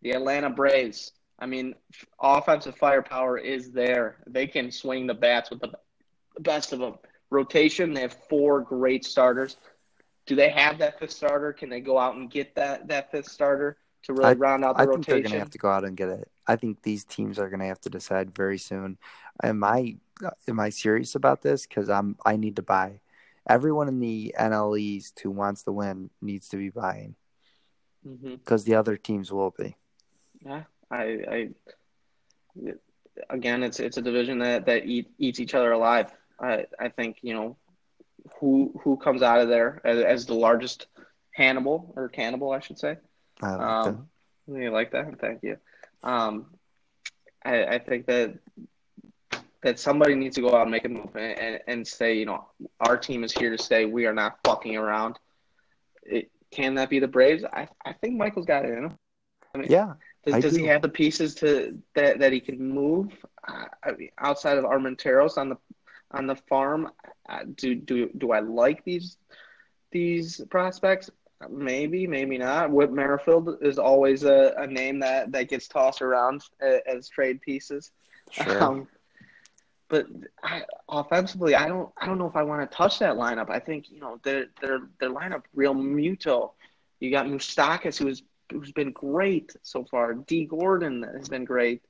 the 0.05 0.11
Atlanta 0.11 0.51
Braves. 0.51 1.13
I 1.39 1.47
mean, 1.47 1.73
offensive 2.21 2.77
firepower 2.77 3.39
is 3.39 3.71
there. 3.71 4.17
They 4.27 4.45
can 4.45 4.69
swing 4.69 5.07
the 5.07 5.15
bats 5.15 5.49
with 5.49 5.61
the 5.61 5.71
best 6.41 6.73
of 6.73 6.79
them. 6.79 6.93
Rotation, 7.31 7.91
they 7.91 8.01
have 8.01 8.15
four 8.29 8.61
great 8.61 9.03
starters. 9.03 9.57
Do 10.27 10.35
they 10.35 10.49
have 10.49 10.77
that 10.77 10.99
fifth 10.99 11.11
starter? 11.11 11.51
Can 11.53 11.69
they 11.69 11.79
go 11.79 11.97
out 11.97 12.15
and 12.15 12.29
get 12.29 12.53
that 12.53 12.87
that 12.87 13.09
fifth 13.09 13.29
starter 13.29 13.77
to 14.03 14.13
really 14.13 14.29
I- 14.29 14.33
round 14.33 14.63
out 14.63 14.77
the 14.77 14.83
I 14.83 14.85
think 14.85 15.07
they're 15.07 15.15
going 15.15 15.23
to 15.23 15.29
rotation? 15.29 15.39
have 15.39 15.49
to 15.49 15.57
go 15.57 15.69
out 15.69 15.85
and 15.85 15.97
get 15.97 16.09
it. 16.09 16.29
I 16.45 16.55
think 16.55 16.83
these 16.83 17.03
teams 17.03 17.39
are 17.39 17.49
going 17.49 17.61
to 17.61 17.65
have 17.65 17.81
to 17.81 17.89
decide 17.89 18.35
very 18.35 18.59
soon. 18.59 18.99
Am 19.41 19.63
I 19.63 19.97
uh, 20.23 20.29
am 20.47 20.59
I 20.59 20.69
serious 20.69 21.15
about 21.15 21.41
this? 21.41 21.65
Because 21.65 21.89
I'm 21.89 22.15
I 22.23 22.37
need 22.37 22.57
to 22.57 22.61
buy. 22.61 22.99
Everyone 23.49 23.87
in 23.87 23.99
the 23.99 24.35
NL 24.39 24.79
East 24.79 25.19
who 25.21 25.31
wants 25.31 25.63
to 25.63 25.71
win 25.71 26.11
needs 26.21 26.47
to 26.49 26.57
be 26.57 26.69
buying 26.69 27.15
mm-hmm. 28.07 28.35
because 28.35 28.65
the 28.65 28.75
other 28.75 28.97
teams 28.97 29.31
will 29.31 29.53
be. 29.57 29.75
Yeah, 30.45 30.63
I, 30.91 31.03
I 31.03 31.49
again, 33.29 33.63
it's 33.63 33.79
it's 33.79 33.97
a 33.97 34.01
division 34.01 34.39
that 34.39 34.65
that 34.65 34.85
eat, 34.85 35.09
eats 35.17 35.39
each 35.39 35.55
other 35.55 35.71
alive. 35.71 36.11
I 36.39 36.65
I 36.79 36.89
think 36.89 37.17
you 37.21 37.33
know 37.33 37.57
who 38.39 38.79
who 38.83 38.97
comes 38.97 39.21
out 39.21 39.39
of 39.39 39.49
there 39.49 39.81
as, 39.83 39.99
as 40.03 40.25
the 40.25 40.35
largest 40.35 40.87
Hannibal 41.31 41.93
or 41.95 42.09
cannibal, 42.09 42.51
I 42.51 42.59
should 42.59 42.79
say. 42.79 42.97
I 43.41 43.55
like 43.55 43.61
Um, 43.61 44.09
you 44.47 44.71
like 44.71 44.91
that? 44.91 45.19
Thank 45.19 45.43
you. 45.43 45.57
Um, 46.03 46.45
I, 47.43 47.65
I 47.65 47.79
think 47.79 48.05
that 48.07 48.37
that 49.63 49.79
somebody 49.79 50.15
needs 50.15 50.35
to 50.35 50.41
go 50.41 50.55
out 50.55 50.61
and 50.61 50.71
make 50.71 50.85
a 50.85 50.89
move 50.89 51.15
and, 51.15 51.39
and, 51.39 51.59
and 51.67 51.87
say, 51.87 52.13
you 52.13 52.25
know, 52.25 52.45
our 52.79 52.97
team 52.97 53.23
is 53.23 53.31
here 53.31 53.49
to 53.49 53.61
stay. 53.61 53.85
We 53.85 54.05
are 54.05 54.13
not 54.13 54.37
fucking 54.45 54.77
around. 54.77 55.17
It, 56.03 56.29
can 56.51 56.75
that 56.75 56.89
be 56.89 56.99
the 56.99 57.07
Braves? 57.07 57.43
I, 57.43 57.67
I 57.83 57.93
think 57.93 58.15
Michael's 58.15 58.45
got 58.45 58.65
it 58.65 58.77
in 58.77 58.85
him. 58.85 58.97
I 59.53 59.57
mean. 59.57 59.67
Yeah, 59.71 59.93
does, 60.25 60.43
does 60.43 60.55
he 60.55 60.65
have 60.65 60.81
the 60.81 60.89
pieces 60.89 61.35
to 61.35 61.77
that, 61.93 62.19
that 62.19 62.33
he 62.33 62.39
can 62.39 62.57
move? 62.59 63.11
Uh, 63.47 63.65
I 63.83 63.91
mean, 63.91 64.09
outside 64.17 64.57
of 64.57 64.63
Armenteros 64.63 65.37
on 65.37 65.49
the 65.49 65.57
on 66.11 66.27
the 66.27 66.35
farm, 66.35 66.91
uh, 67.29 67.39
do 67.55 67.75
do 67.75 68.09
do 68.17 68.31
I 68.31 68.39
like 68.39 68.83
these 68.83 69.17
these 69.91 70.41
prospects? 70.49 71.09
Maybe, 71.49 72.07
maybe 72.07 72.37
not. 72.37 72.71
Whit 72.71 72.91
Merrifield 72.91 73.57
is 73.61 73.77
always 73.77 74.23
a, 74.23 74.53
a 74.57 74.65
name 74.65 74.99
that, 74.99 75.31
that 75.33 75.49
gets 75.49 75.67
tossed 75.67 76.01
around 76.01 76.43
as, 76.61 76.79
as 76.87 77.09
trade 77.09 77.41
pieces. 77.41 77.91
sure. 78.31 78.63
Um, 78.63 78.87
but 79.87 80.07
I, 80.43 80.63
offensively, 80.89 81.53
I 81.53 81.67
don't 81.67 81.89
I 81.97 82.07
don't 82.07 82.17
know 82.17 82.27
if 82.27 82.35
I 82.35 82.41
want 82.43 82.69
to 82.69 82.75
touch 82.75 82.99
that 82.99 83.15
lineup. 83.15 83.49
I 83.49 83.59
think 83.59 83.91
you 83.91 83.99
know 83.99 84.19
their 84.23 84.47
their 84.59 84.79
their 84.99 85.11
lineup 85.11 85.43
Realmuto. 85.55 86.51
You 86.99 87.11
got 87.11 87.27
Moustakas, 87.27 87.97
who's 87.97 88.23
who's 88.51 88.71
been 88.71 88.91
great 88.91 89.55
so 89.63 89.83
far. 89.83 90.13
Dee 90.13 90.45
Gordon 90.45 91.03
has 91.03 91.29
been 91.29 91.45
great. 91.45 91.81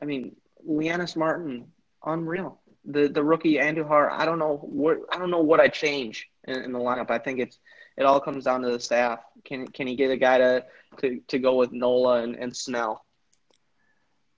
I 0.00 0.04
mean, 0.04 0.36
Leonys 0.68 1.16
Martin, 1.16 1.66
unreal. 2.04 2.60
The 2.84 3.08
the 3.08 3.24
rookie 3.24 3.54
Andujar, 3.54 4.10
I 4.10 4.24
don't 4.24 4.38
know 4.38 4.58
what 4.62 4.98
I 5.10 5.18
don't 5.18 5.30
know 5.30 5.42
what 5.42 5.60
I 5.60 5.68
change 5.68 6.28
in, 6.44 6.56
in 6.56 6.72
the 6.72 6.78
lineup. 6.78 7.10
I 7.10 7.18
think 7.18 7.40
it's 7.40 7.58
it 7.96 8.04
all 8.04 8.20
comes 8.20 8.44
down 8.44 8.62
to 8.62 8.70
the 8.70 8.80
staff. 8.80 9.20
Can 9.44 9.66
can 9.68 9.86
he 9.86 9.96
get 9.96 10.10
a 10.10 10.16
guy 10.16 10.38
to 10.38 10.64
to, 10.98 11.20
to 11.28 11.38
go 11.38 11.56
with 11.56 11.72
Nola 11.72 12.22
and, 12.22 12.36
and 12.36 12.54
Snell? 12.54 13.04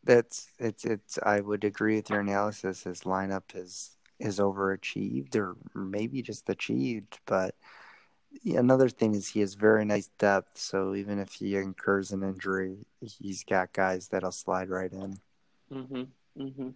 That's 0.05 0.47
it's 0.59 0.85
it's. 0.85 1.19
I 1.23 1.41
would 1.41 1.65
agree 1.65 1.97
with 1.97 2.11
your 2.11 2.21
analysis. 2.21 2.85
His 2.85 3.01
lineup 3.01 3.55
is 3.55 3.97
is 4.21 4.39
overachieved, 4.39 5.35
or 5.35 5.57
maybe 5.75 6.23
just 6.23 6.49
achieved. 6.49 7.19
But 7.27 7.57
another 8.45 8.89
thing 8.89 9.15
is 9.15 9.29
he 9.29 9.41
has 9.41 9.55
very 9.55 9.85
nice 9.85 10.09
depth. 10.19 10.59
So 10.59 10.95
even 10.95 11.19
if 11.19 11.35
he 11.35 11.57
incurs 11.57 12.13
an 12.13 12.23
injury, 12.23 12.87
he's 13.01 13.45
got 13.45 13.73
guys 13.73 14.09
that'll 14.09 14.33
slide 14.33 14.69
right 14.71 14.93
in. 14.93 15.21
hmm 15.71 16.03
hmm 16.37 16.69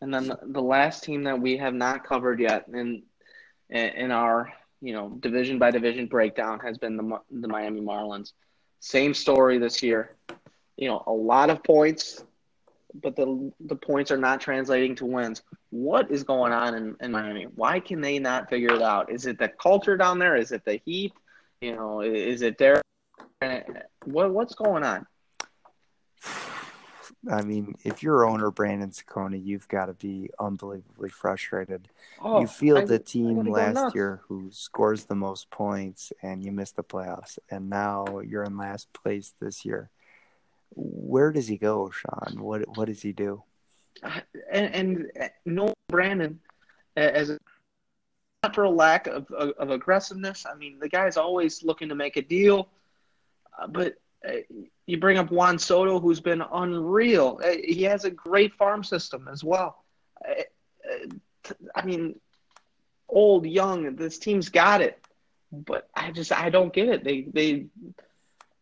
And 0.00 0.14
then 0.14 0.28
the, 0.28 0.38
the 0.42 0.62
last 0.62 1.04
team 1.04 1.24
that 1.24 1.40
we 1.40 1.56
have 1.58 1.74
not 1.74 2.04
covered 2.04 2.40
yet 2.40 2.66
in 2.72 3.02
in 3.70 4.10
our 4.10 4.52
you 4.80 4.92
know 4.92 5.10
division 5.20 5.58
by 5.58 5.70
division 5.70 6.06
breakdown 6.06 6.60
has 6.60 6.78
been 6.78 6.96
the 6.96 7.20
the 7.30 7.48
Miami 7.48 7.80
Marlins. 7.80 8.32
Same 8.80 9.14
story 9.14 9.58
this 9.58 9.82
year. 9.82 10.16
You 10.76 10.88
know, 10.88 11.02
a 11.06 11.12
lot 11.12 11.50
of 11.50 11.62
points, 11.62 12.24
but 13.02 13.16
the 13.16 13.52
the 13.60 13.76
points 13.76 14.10
are 14.10 14.16
not 14.16 14.40
translating 14.40 14.94
to 14.96 15.06
wins. 15.06 15.42
What 15.70 16.10
is 16.10 16.22
going 16.22 16.52
on 16.52 16.74
in, 16.74 16.96
in 17.00 17.10
Miami? 17.10 17.44
Why 17.54 17.80
can 17.80 18.00
they 18.00 18.18
not 18.18 18.48
figure 18.48 18.74
it 18.74 18.82
out? 18.82 19.10
Is 19.10 19.26
it 19.26 19.38
the 19.38 19.48
culture 19.48 19.96
down 19.96 20.18
there? 20.18 20.36
Is 20.36 20.52
it 20.52 20.64
the 20.64 20.80
heat? 20.84 21.12
You 21.60 21.74
know, 21.74 22.00
is 22.00 22.42
it 22.42 22.58
there? 22.58 22.82
What 24.04 24.32
what's 24.32 24.54
going 24.54 24.84
on? 24.84 25.06
I 27.30 27.42
mean, 27.42 27.74
if 27.84 28.02
you're 28.02 28.26
owner 28.26 28.50
Brandon 28.50 28.90
Saccone, 28.90 29.42
you've 29.42 29.68
got 29.68 29.86
to 29.86 29.94
be 29.94 30.28
unbelievably 30.38 31.08
frustrated. 31.08 31.88
Oh, 32.20 32.40
you 32.40 32.46
feel 32.46 32.84
the 32.86 32.98
team 32.98 33.50
last 33.50 33.94
year 33.94 34.20
who 34.28 34.50
scores 34.52 35.04
the 35.04 35.14
most 35.14 35.50
points 35.50 36.12
and 36.22 36.44
you 36.44 36.52
miss 36.52 36.72
the 36.72 36.84
playoffs, 36.84 37.38
and 37.50 37.70
now 37.70 38.20
you're 38.20 38.44
in 38.44 38.58
last 38.58 38.92
place 38.92 39.32
this 39.40 39.64
year. 39.64 39.90
Where 40.74 41.32
does 41.32 41.46
he 41.46 41.56
go, 41.56 41.90
Sean? 41.90 42.40
What 42.40 42.76
what 42.76 42.86
does 42.86 43.02
he 43.02 43.12
do? 43.12 43.42
and, 44.50 44.74
and 44.74 45.10
no 45.44 45.72
Brandon 45.88 46.40
as 46.96 47.30
a, 47.30 47.38
a 48.42 48.68
lack 48.68 49.06
of, 49.06 49.30
of, 49.30 49.70
aggressiveness. 49.70 50.44
I 50.46 50.54
mean, 50.56 50.78
the 50.78 50.88
guy's 50.88 51.16
always 51.16 51.62
looking 51.62 51.88
to 51.88 51.94
make 51.94 52.16
a 52.16 52.22
deal, 52.22 52.68
uh, 53.58 53.66
but 53.66 53.94
uh, 54.26 54.32
you 54.86 54.98
bring 54.98 55.18
up 55.18 55.30
Juan 55.30 55.58
Soto, 55.58 55.98
who's 55.98 56.20
been 56.20 56.42
unreal. 56.52 57.40
Uh, 57.42 57.54
he 57.64 57.82
has 57.84 58.04
a 58.04 58.10
great 58.10 58.54
farm 58.54 58.84
system 58.84 59.28
as 59.30 59.42
well. 59.42 59.84
I 61.74 61.84
mean, 61.84 62.18
old, 63.08 63.46
young, 63.46 63.96
this 63.96 64.18
team's 64.18 64.48
got 64.48 64.80
it, 64.80 64.98
but 65.52 65.88
I 65.94 66.10
just 66.10 66.32
I 66.32 66.50
don't 66.50 66.72
get 66.72 66.88
it. 66.88 67.04
They 67.04 67.22
they 67.22 67.66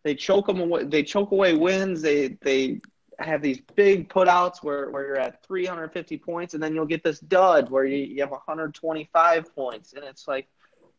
they 0.05 0.15
choke 0.15 0.47
them 0.47 0.61
away. 0.61 0.85
They 0.85 1.03
choke 1.03 1.31
away 1.33 1.55
wins. 1.55 2.03
They 2.03 2.37
they 2.43 2.81
have 3.19 3.43
these 3.43 3.61
big 3.77 4.09
putouts 4.09 4.63
where, 4.63 4.91
where 4.91 5.07
you're 5.07 5.19
at 5.19 5.45
350 5.45 6.19
points, 6.19 6.55
and 6.55 6.63
then 6.63 6.75
you'll 6.75 6.87
get 6.87 7.05
this 7.05 7.21
dud 7.21 7.71
where 7.71 7.85
you, 7.85 7.99
you 7.99 8.21
have 8.21 8.31
125 8.31 9.55
points, 9.55 9.93
and 9.93 10.05
it's 10.05 10.27
like, 10.27 10.49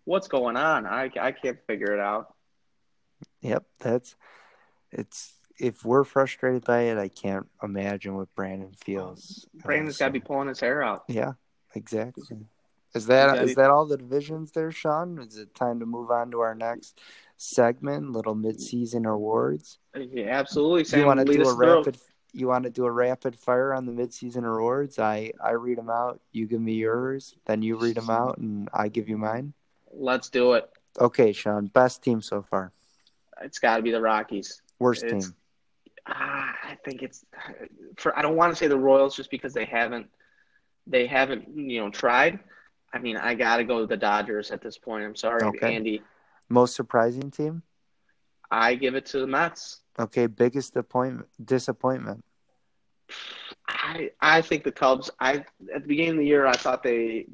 what's 0.05 0.27
going 0.27 0.55
on? 0.55 0.85
I 0.85 1.09
I 1.19 1.31
can't 1.31 1.59
figure 1.67 1.93
it 1.93 1.99
out. 1.99 2.33
Yep, 3.41 3.65
that's 3.79 4.15
it's. 4.91 5.33
If 5.59 5.85
we're 5.85 6.03
frustrated 6.03 6.65
by 6.65 6.81
it, 6.85 6.97
I 6.97 7.09
can't 7.09 7.47
imagine 7.61 8.15
what 8.15 8.33
Brandon 8.33 8.73
feels. 8.73 9.45
Brandon's 9.53 9.97
got 9.97 10.07
to 10.07 10.11
be 10.11 10.19
pulling 10.19 10.47
his 10.47 10.59
hair 10.59 10.81
out. 10.81 11.03
Yeah, 11.07 11.33
exactly. 11.75 12.47
Is 12.95 13.05
that 13.05 13.27
Gotta 13.35 13.41
is 13.43 13.49
be- 13.51 13.53
that 13.55 13.69
all 13.69 13.85
the 13.85 13.97
divisions 13.97 14.51
there, 14.51 14.71
Sean? 14.71 15.19
Is 15.19 15.37
it 15.37 15.53
time 15.53 15.79
to 15.79 15.85
move 15.85 16.09
on 16.09 16.31
to 16.31 16.39
our 16.39 16.55
next 16.55 16.99
segment, 17.43 18.11
little 18.11 18.35
mid-season 18.35 19.05
awards? 19.05 19.79
Yeah, 19.95 20.27
absolutely. 20.29 20.85
Sam, 20.85 21.01
you 21.01 21.05
want 21.05 21.19
to 21.19 21.25
do 21.25 21.41
a 21.41 21.45
through. 21.45 21.77
rapid? 21.77 21.97
You 22.35 22.47
want 22.47 22.63
to 22.63 22.69
do 22.71 22.85
a 22.85 22.91
rapid 22.91 23.35
fire 23.35 23.73
on 23.73 23.85
the 23.85 23.91
mid-season 23.91 24.43
awards? 24.45 24.97
I 24.97 25.33
I 25.43 25.51
read 25.51 25.77
them 25.77 25.89
out. 25.89 26.19
You 26.31 26.47
give 26.47 26.61
me 26.61 26.73
yours, 26.73 27.35
then 27.45 27.61
you 27.61 27.77
read 27.77 27.95
them 27.97 28.09
out, 28.09 28.37
and 28.37 28.69
I 28.73 28.87
give 28.87 29.07
you 29.09 29.17
mine. 29.17 29.53
Let's 29.91 30.29
do 30.29 30.53
it. 30.53 30.69
Okay, 30.99 31.31
Sean. 31.33 31.67
Best 31.67 32.01
team 32.03 32.21
so 32.21 32.41
far. 32.41 32.71
It's 33.41 33.59
got 33.59 33.77
to 33.77 33.83
be 33.83 33.91
the 33.91 34.01
Rockies. 34.01 34.61
Worst 34.79 35.03
It's- 35.03 35.25
team. 35.25 35.35
Ah, 36.05 36.53
I 36.63 36.75
think 36.83 37.01
it's 37.01 37.23
for. 37.97 38.17
I 38.17 38.21
don't 38.21 38.35
want 38.35 38.51
to 38.51 38.57
say 38.57 38.67
the 38.67 38.77
Royals 38.77 39.15
just 39.15 39.31
because 39.31 39.53
they 39.53 39.63
haven't, 39.63 40.07
they 40.85 41.07
haven't, 41.07 41.47
you 41.55 41.79
know, 41.79 41.89
tried. 41.89 42.39
I 42.91 42.99
mean, 42.99 43.15
I 43.15 43.35
got 43.35 43.57
to 43.57 43.63
go 43.63 43.79
with 43.81 43.89
the 43.89 43.95
Dodgers 43.97 44.51
at 44.51 44.61
this 44.61 44.77
point. 44.77 45.05
I'm 45.05 45.15
sorry, 45.15 45.41
Okay. 45.43 45.73
Andy. 45.75 46.01
Most 46.49 46.75
surprising 46.75 47.31
team. 47.31 47.63
I 48.51 48.75
give 48.75 48.95
it 48.95 49.05
to 49.07 49.19
the 49.19 49.27
Mets. 49.27 49.81
Okay, 49.97 50.27
biggest 50.27 50.75
appointment 50.75 51.27
disappointment. 51.43 52.23
I 53.67 54.11
I 54.21 54.41
think 54.41 54.63
the 54.63 54.71
Cubs. 54.71 55.09
I 55.19 55.45
at 55.73 55.81
the 55.81 55.87
beginning 55.87 56.11
of 56.11 56.17
the 56.17 56.25
year, 56.25 56.45
I 56.45 56.53
thought 56.53 56.83
they. 56.83 57.27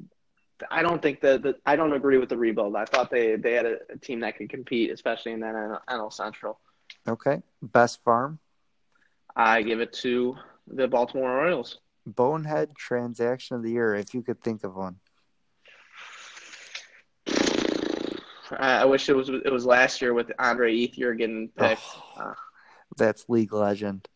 I 0.69 0.81
don't 0.81 1.01
think 1.01 1.21
that 1.21 1.41
the, 1.41 1.55
I 1.65 1.77
don't 1.77 1.93
agree 1.93 2.17
with 2.17 2.29
the 2.29 2.37
rebuild. 2.37 2.75
I 2.75 2.85
thought 2.85 3.09
they 3.09 3.35
they 3.35 3.53
had 3.53 3.65
a, 3.65 3.77
a 3.93 3.97
team 3.97 4.19
that 4.21 4.37
could 4.37 4.49
compete, 4.49 4.91
especially 4.91 5.31
in 5.31 5.39
that 5.41 5.55
NL, 5.55 5.79
NL 5.89 6.13
Central. 6.13 6.59
Okay, 7.07 7.41
best 7.61 8.03
farm. 8.03 8.39
I 9.35 9.61
give 9.61 9.79
it 9.79 9.93
to 9.93 10.35
the 10.67 10.87
Baltimore 10.87 11.39
Orioles. 11.39 11.79
Bonehead 12.05 12.75
transaction 12.75 13.55
of 13.55 13.63
the 13.63 13.71
year, 13.71 13.95
if 13.95 14.13
you 14.13 14.21
could 14.21 14.41
think 14.41 14.63
of 14.63 14.75
one. 14.75 14.97
I, 18.57 18.85
wish 18.85 19.09
it 19.09 19.15
was 19.15 19.29
it 19.29 19.51
was 19.51 19.65
last 19.65 20.01
year 20.01 20.13
with 20.13 20.31
Andre 20.39 20.73
Ethier 20.75 21.17
getting 21.17 21.49
picked. 21.49 21.81
Oh, 22.17 22.33
that's 22.97 23.27
league 23.29 23.53
legend. 23.53 24.07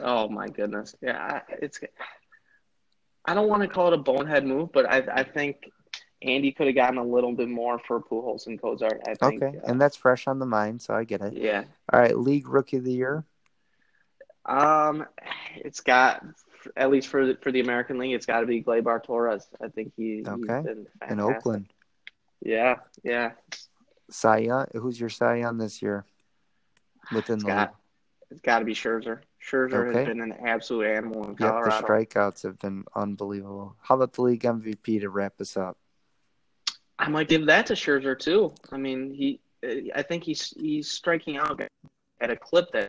Oh 0.00 0.28
my 0.28 0.48
goodness. 0.48 0.94
Yeah, 1.00 1.40
it's. 1.48 1.80
I 3.24 3.34
don't 3.34 3.48
want 3.48 3.62
to 3.62 3.68
call 3.68 3.88
it 3.88 3.94
a 3.94 3.98
bonehead 3.98 4.46
move, 4.46 4.72
but 4.72 4.90
I 4.90 4.98
I 5.12 5.22
think 5.24 5.70
Andy 6.22 6.52
could 6.52 6.66
have 6.66 6.76
gotten 6.76 6.98
a 6.98 7.04
little 7.04 7.32
bit 7.34 7.48
more 7.48 7.78
for 7.78 8.00
Pujols 8.00 8.46
and 8.46 8.60
Cozart. 8.60 9.00
I 9.06 9.14
think. 9.14 9.42
Okay, 9.42 9.58
uh, 9.58 9.70
and 9.70 9.80
that's 9.80 9.96
fresh 9.96 10.26
on 10.26 10.38
the 10.38 10.46
mind, 10.46 10.82
so 10.82 10.94
I 10.94 11.04
get 11.04 11.20
it. 11.22 11.34
yeah. 11.34 11.64
All 11.92 12.00
right, 12.00 12.16
league 12.16 12.48
rookie 12.48 12.76
of 12.76 12.84
the 12.84 12.92
year. 12.92 13.24
Um, 14.46 15.06
it's 15.56 15.80
got 15.80 16.24
at 16.76 16.90
least 16.90 17.08
for 17.08 17.26
the, 17.26 17.38
for 17.40 17.52
the 17.52 17.60
American 17.60 17.98
League, 17.98 18.12
it's 18.14 18.26
got 18.26 18.40
to 18.40 18.46
be 18.46 18.62
Gleyber 18.62 19.02
Torres. 19.02 19.46
I 19.62 19.68
think 19.68 19.92
he, 19.96 20.16
he's 20.16 20.28
Okay. 20.28 20.62
in. 21.08 21.20
Oakland. 21.20 21.72
Yeah, 22.42 22.76
yeah. 23.02 23.32
Cy 24.10 24.38
Young. 24.38 24.66
Who's 24.74 24.98
your 25.00 25.08
Cy 25.08 25.36
Young 25.36 25.58
this 25.58 25.82
year? 25.82 26.04
Within 27.12 27.36
It's 27.36 27.44
the 27.44 27.48
got 27.48 27.74
it's 28.30 28.40
got 28.40 28.60
to 28.60 28.64
be 28.64 28.74
Scherzer. 28.74 29.20
Scherzer 29.42 29.88
Okay. 29.88 29.98
has 29.98 30.06
been 30.06 30.20
an 30.20 30.32
absolute 30.46 30.86
animal 30.86 31.24
in 31.24 31.30
league. 31.30 31.40
Yep, 31.40 31.64
the 31.64 31.70
strikeouts 31.70 32.42
have 32.44 32.58
been 32.60 32.84
unbelievable. 32.94 33.74
How 33.80 33.96
about 33.96 34.12
the 34.12 34.22
league 34.22 34.42
MVP 34.42 35.00
to 35.00 35.08
wrap 35.10 35.40
us 35.40 35.56
up? 35.56 35.76
I 36.98 37.08
might 37.08 37.28
give 37.28 37.46
that 37.46 37.66
to 37.66 37.72
Scherzer 37.72 38.16
too. 38.16 38.54
I 38.70 38.76
mean, 38.76 39.12
he, 39.12 39.40
eh, 39.62 39.88
I 39.94 40.02
think 40.02 40.22
he's 40.22 40.50
he's 40.50 40.88
striking 40.88 41.38
out 41.38 41.60
at 42.20 42.30
a 42.30 42.36
clip 42.36 42.70
that 42.72 42.88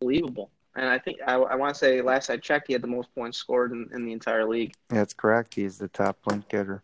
unbelievable. 0.00 0.50
And 0.76 0.86
I 0.86 0.98
think 0.98 1.18
I, 1.26 1.34
I 1.34 1.56
want 1.56 1.74
to 1.74 1.78
say 1.78 2.00
last 2.02 2.30
I 2.30 2.36
checked, 2.36 2.68
he 2.68 2.72
had 2.74 2.82
the 2.82 2.88
most 2.88 3.12
points 3.14 3.38
scored 3.38 3.72
in, 3.72 3.88
in 3.92 4.04
the 4.04 4.12
entire 4.12 4.46
league. 4.46 4.74
That's 4.90 5.12
correct. 5.14 5.54
He's 5.54 5.78
the 5.78 5.88
top 5.88 6.22
point 6.22 6.48
getter. 6.48 6.82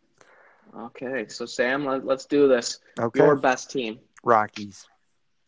Okay, 0.77 1.27
so 1.29 1.47
Sam, 1.47 1.85
let, 1.85 2.05
let's 2.05 2.27
do 2.27 2.49
this. 2.49 2.81
Okay, 2.99 3.21
Your 3.21 3.37
best 3.37 3.71
team. 3.71 4.01
Rockies. 4.25 4.87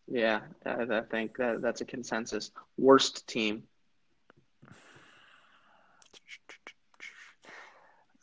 Yeah, 0.07 0.41
I, 0.65 0.83
I 0.83 1.01
think 1.01 1.37
that, 1.39 1.61
that's 1.63 1.81
a 1.81 1.85
consensus. 1.85 2.53
Worst 2.79 3.27
team. 3.27 3.65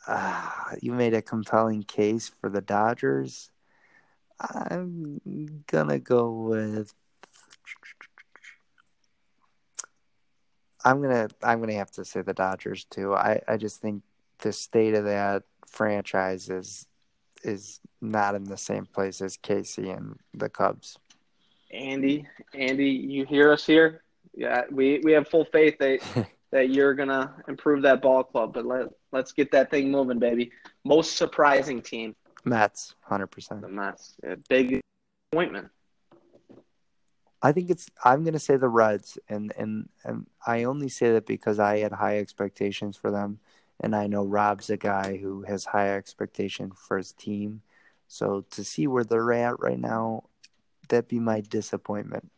Ah, 0.07 0.73
you 0.81 0.93
made 0.93 1.13
a 1.13 1.21
compelling 1.21 1.83
case 1.83 2.29
for 2.29 2.49
the 2.49 2.61
Dodgers. 2.61 3.51
I'm 4.39 5.21
gonna 5.67 5.99
go 5.99 6.31
with. 6.31 6.93
I'm 10.83 11.01
gonna 11.01 11.29
I'm 11.41 11.61
gonna 11.61 11.73
have 11.73 11.91
to 11.91 12.03
say 12.03 12.21
the 12.21 12.33
Dodgers 12.33 12.85
too. 12.85 13.13
I, 13.13 13.41
I 13.47 13.55
just 13.55 13.81
think 13.81 14.03
the 14.39 14.51
state 14.51 14.93
of 14.93 15.05
that 15.05 15.43
franchise 15.67 16.49
is 16.49 16.87
is 17.43 17.79
not 18.01 18.35
in 18.35 18.45
the 18.45 18.57
same 18.57 18.85
place 18.85 19.21
as 19.21 19.37
Casey 19.37 19.89
and 19.89 20.19
the 20.33 20.49
Cubs. 20.49 20.97
Andy, 21.71 22.27
Andy, 22.53 22.89
you 22.89 23.25
hear 23.25 23.51
us 23.51 23.65
here? 23.65 24.03
Yeah, 24.35 24.61
we, 24.71 24.99
we 25.03 25.11
have 25.13 25.27
full 25.27 25.45
faith 25.45 25.77
that 25.79 26.27
that 26.51 26.69
you're 26.69 26.93
gonna 26.93 27.33
improve 27.47 27.81
that 27.81 28.01
ball 28.01 28.23
club. 28.23 28.53
But 28.53 28.65
let 28.65 28.87
let's 29.11 29.31
get 29.31 29.51
that 29.51 29.71
thing 29.71 29.91
moving, 29.91 30.19
baby. 30.19 30.51
Most 30.83 31.17
surprising 31.17 31.81
team, 31.81 32.15
Mets, 32.45 32.95
hundred 33.01 33.27
percent. 33.27 33.61
the 33.61 33.69
Mets. 33.69 34.13
A 34.23 34.37
big 34.49 34.81
appointment. 35.31 35.69
I 37.41 37.51
think 37.51 37.69
it's. 37.69 37.87
I'm 38.03 38.23
going 38.23 38.33
to 38.33 38.39
say 38.39 38.55
the 38.55 38.69
Reds, 38.69 39.17
and, 39.27 39.51
and 39.57 39.89
and 40.05 40.27
I 40.47 40.63
only 40.63 40.89
say 40.89 41.11
that 41.11 41.25
because 41.25 41.59
I 41.59 41.79
had 41.79 41.91
high 41.91 42.19
expectations 42.19 42.95
for 42.95 43.11
them, 43.11 43.39
and 43.83 43.93
I 43.93 44.07
know 44.07 44.23
Rob's 44.23 44.69
a 44.69 44.77
guy 44.77 45.17
who 45.17 45.43
has 45.43 45.65
high 45.65 45.93
expectation 45.93 46.71
for 46.71 46.97
his 46.97 47.11
team. 47.11 47.61
So 48.07 48.45
to 48.51 48.63
see 48.63 48.87
where 48.87 49.03
they're 49.03 49.33
at 49.33 49.59
right 49.59 49.77
now, 49.77 50.23
that'd 50.87 51.09
be 51.09 51.19
my 51.19 51.41
disappointment. 51.41 52.31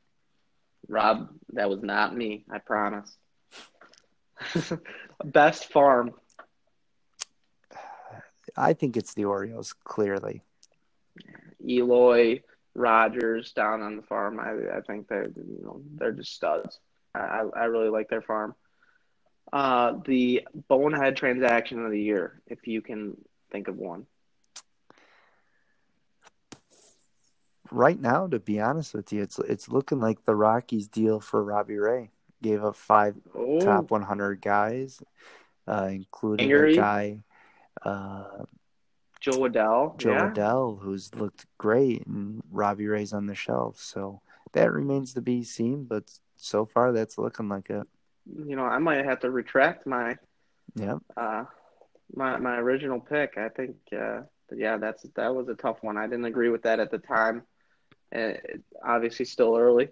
Rob, 0.89 1.29
that 1.53 1.69
was 1.69 1.83
not 1.83 2.15
me. 2.15 2.45
I 2.51 2.57
promise. 2.57 3.15
Best 5.23 5.71
farm. 5.71 6.15
I 8.57 8.73
think 8.73 8.97
it's 8.97 9.13
the 9.13 9.25
Orioles, 9.25 9.73
clearly. 9.83 10.41
Eloy, 11.63 12.41
Rogers 12.73 13.51
down 13.53 13.81
on 13.81 13.97
the 13.97 14.01
farm. 14.01 14.39
I 14.39 14.77
I 14.77 14.81
think 14.81 15.07
they're 15.07 15.27
you 15.27 15.61
know 15.63 15.81
they're 15.95 16.11
just 16.11 16.33
studs. 16.33 16.79
I 17.13 17.19
I 17.19 17.43
I 17.55 17.65
really 17.65 17.89
like 17.89 18.09
their 18.09 18.21
farm. 18.21 18.55
Uh, 19.53 19.99
the 20.05 20.47
bonehead 20.67 21.15
transaction 21.15 21.85
of 21.85 21.91
the 21.91 22.01
year, 22.01 22.41
if 22.47 22.67
you 22.67 22.81
can 22.81 23.15
think 23.51 23.67
of 23.67 23.77
one. 23.77 24.05
Right 27.71 27.99
now, 27.99 28.27
to 28.27 28.39
be 28.39 28.59
honest 28.59 28.93
with 28.93 29.11
you, 29.11 29.21
it's 29.21 29.39
it's 29.39 29.69
looking 29.69 29.99
like 29.99 30.25
the 30.25 30.35
Rockies 30.35 30.87
deal 30.87 31.19
for 31.19 31.43
Robbie 31.43 31.77
Ray. 31.77 32.11
Gave 32.41 32.63
up 32.63 32.75
five 32.75 33.15
Oh, 33.33 33.59
top 33.59 33.91
100 33.91 34.41
guys, 34.41 35.01
uh, 35.67 35.89
including 35.91 36.45
Angry. 36.45 36.73
a 36.73 36.77
guy. 36.77 37.23
Uh, 37.81 38.45
Jo 39.19 39.31
Adell. 39.31 39.97
Jo 39.97 40.11
yeah. 40.11 40.29
Adell, 40.29 40.79
who's 40.79 41.15
looked 41.15 41.45
great, 41.57 42.05
and 42.05 42.43
Robbie 42.51 42.87
Ray's 42.87 43.13
on 43.13 43.25
the 43.25 43.35
shelf. 43.35 43.79
So 43.79 44.21
that 44.53 44.71
remains 44.71 45.13
to 45.15 45.21
be 45.21 45.43
seen, 45.43 45.85
but 45.85 46.03
so 46.35 46.65
far 46.65 46.91
that's 46.91 47.17
looking 47.17 47.49
like 47.49 47.69
it. 47.69 47.87
You 48.25 48.55
know, 48.55 48.63
I 48.65 48.77
might 48.79 49.05
have 49.05 49.19
to 49.21 49.29
retract 49.31 49.85
my 49.85 50.17
Yeah. 50.75 50.97
uh 51.15 51.45
my 52.13 52.37
my 52.37 52.57
original 52.57 52.99
pick. 52.99 53.37
I 53.37 53.49
think 53.49 53.75
uh 53.97 54.21
yeah, 54.51 54.77
that's 54.77 55.03
that 55.15 55.33
was 55.33 55.47
a 55.49 55.55
tough 55.55 55.77
one. 55.81 55.97
I 55.97 56.07
didn't 56.07 56.25
agree 56.25 56.49
with 56.49 56.63
that 56.63 56.79
at 56.79 56.91
the 56.91 56.97
time. 56.99 57.43
Uh, 58.15 58.33
obviously 58.83 59.25
still 59.25 59.57
early. 59.57 59.89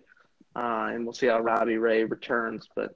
Uh 0.56 0.90
and 0.94 1.04
we'll 1.06 1.14
see 1.14 1.28
how 1.28 1.40
Robbie 1.40 1.78
Ray 1.78 2.04
returns, 2.04 2.68
but 2.76 2.96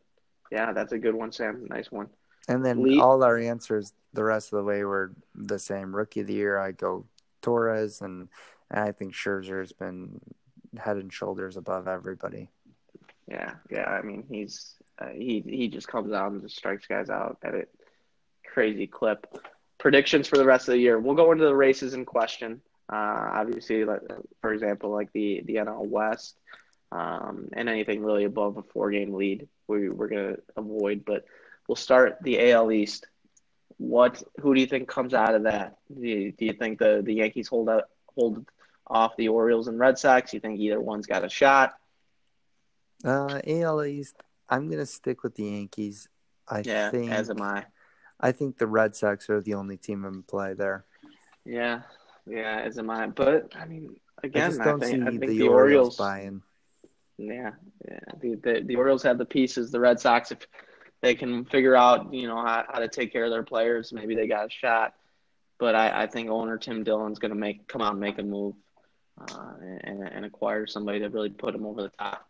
yeah, 0.51 0.72
that's 0.73 0.93
a 0.93 0.97
good 0.99 1.15
one, 1.15 1.31
Sam. 1.31 1.65
Nice 1.69 1.91
one. 1.91 2.07
And 2.47 2.64
then 2.65 2.81
Lee- 2.84 2.99
all 2.99 3.23
our 3.23 3.38
answers 3.38 3.93
the 4.14 4.23
rest 4.23 4.53
of 4.53 4.57
the 4.57 4.64
way 4.64 4.84
were 4.84 5.11
the 5.35 5.59
same. 5.59 5.93
Rookie 5.95 6.22
of 6.22 6.27
the 6.27 6.34
year, 6.34 6.57
I 6.57 6.72
go 6.72 7.05
Torres, 7.41 8.01
and, 8.01 8.30
and 8.72 8.80
I 8.80 8.91
think 8.93 9.14
Scherzer's 9.14 9.73
been 9.73 10.19
head 10.77 10.97
and 10.97 11.11
shoulders 11.11 11.57
above 11.57 11.88
everybody. 11.88 12.49
Yeah, 13.27 13.55
yeah. 13.69 13.89
I 13.89 14.01
mean, 14.01 14.23
he's 14.30 14.76
uh, 14.99 15.10
he 15.10 15.44
he 15.45 15.68
just 15.68 15.88
comes 15.88 16.11
out 16.11 16.32
and 16.32 16.41
just 16.41 16.57
strikes 16.57 16.88
guys 16.88 17.10
out 17.10 17.38
at 17.44 17.53
a 17.53 17.68
crazy 18.45 18.88
clip. 18.88 19.28
Predictions 19.78 20.28
for 20.28 20.38
the 20.38 20.45
rest 20.45 20.68
of 20.68 20.74
the 20.74 20.80
year. 20.80 20.98
We'll 20.99 21.15
go 21.15 21.32
into 21.32 21.45
the 21.45 21.56
races 21.56 21.94
in 21.94 22.06
question. 22.06 22.61
Uh, 22.91 23.30
obviously, 23.34 23.86
like, 23.86 24.02
for 24.41 24.53
example, 24.53 24.90
like 24.91 25.11
the 25.14 25.41
the 25.45 25.56
NL 25.56 25.88
West. 25.88 26.38
um, 26.91 27.49
and 27.53 27.68
anything 27.69 28.03
really 28.03 28.24
above 28.24 28.57
a 28.57 28.64
four 28.64 28.91
game 28.91 29.14
lead, 29.14 29.48
we, 29.68 29.90
we're 29.90 30.10
to 30.10 30.41
avoid. 30.56 31.03
But 31.06 31.26
we'll 31.68 31.76
start 31.76 32.18
the 32.22 32.52
AL 32.52 32.72
East. 32.72 33.07
What? 33.78 34.24
Who 34.41 34.56
do 34.56 34.61
you 34.61 34.68
think 34.68 34.88
comes 34.88 35.14
out 35.14 35.36
of 35.36 35.44
that? 35.44 35.78
Do 35.94 36.07
you, 36.07 36.32
do 36.32 36.45
you 36.45 36.53
think 36.53 36.80
the, 36.80 37.02
the 37.03 37.14
Yankees 37.14 37.48
hold 37.48 37.69
out, 37.69 37.90
hold 38.15 38.45
off 38.88 39.18
the 39.18 39.28
Orioles 39.28 39.68
and 39.68 39.78
Red 39.78 39.99
Sox? 39.99 40.34
You 40.34 40.40
think 40.40 40.60
either 40.60 40.80
one's 40.80 41.07
got 41.07 41.24
a 41.24 41.30
shot? 41.30 41.76
Uh, 43.03 43.40
AL 43.45 43.84
East. 43.84 44.15
I'm 44.49 44.69
gonna 44.69 44.86
stick 44.86 45.24
with 45.24 45.36
the 45.36 45.44
Yankees. 45.44 46.07
I 46.48 46.64
yeah, 46.65 46.90
think. 46.90 47.11
as 47.11 47.30
am 47.30 47.41
I. 47.41 47.65
I 48.19 48.32
think 48.32 48.57
the 48.57 48.68
Red 48.68 48.95
Sox 48.95 49.30
are 49.30 49.41
the 49.41 49.53
only 49.53 49.78
team 49.78 50.06
in 50.06 50.24
play 50.24 50.53
there. 50.53 50.86
Yeah, 51.45 51.82
yeah, 52.26 52.61
as 52.64 52.78
am 52.78 52.90
I. 52.90 53.07
But 53.07 53.53
I 53.56 53.65
mean, 53.65 53.95
again, 54.24 54.60
I 54.60 54.65
don't 54.65 54.80
think, 54.80 55.03
I 55.03 55.10
think 55.10 55.22
the, 55.22 55.28
the, 55.28 55.48
Orioles 55.48 55.98
buying. 55.98 56.41
Yeah, 57.18 57.52
yeah. 57.88 57.99
The, 58.19 58.36
the 58.36 58.61
the 58.65 58.76
Orioles 58.76 59.03
have 59.03 59.18
the 59.18 59.26
pieces. 59.26 59.72
The 59.72 59.80
Red 59.80 59.99
Sox, 59.99 60.32
if 60.32 60.48
they 61.02 61.15
can 61.15 61.45
figure 61.45 61.76
out, 61.76 62.14
you 62.14 62.28
know, 62.28 62.38
how, 62.38 62.65
how 62.68 62.80
to 62.80 62.88
take 62.88 63.11
care 63.14 63.26
of 63.26 63.32
their 63.32 63.44
players, 63.44 63.94
maybe 63.94 64.15
they 64.15 64.28
got 64.28 64.48
a 64.48 64.49
shot. 64.49 64.94
But 65.60 65.76
I, 65.76 66.03
I 66.03 66.07
think 66.07 66.30
owner 66.30 66.57
Tim 66.57 66.84
Dillon's 66.84 67.19
going 67.19 67.34
to 67.34 67.38
make 67.38 67.68
come 67.68 67.82
out 67.82 67.91
and 67.91 67.99
make 67.99 68.19
a 68.19 68.24
move 68.24 68.56
uh, 69.19 69.53
and, 69.84 70.03
and 70.03 70.26
acquire 70.26 70.68
somebody 70.68 70.99
to 70.99 71.10
really 71.10 71.30
put 71.30 71.56
him 71.56 71.65
over 71.65 71.84
the 71.84 71.91
top. 71.99 72.28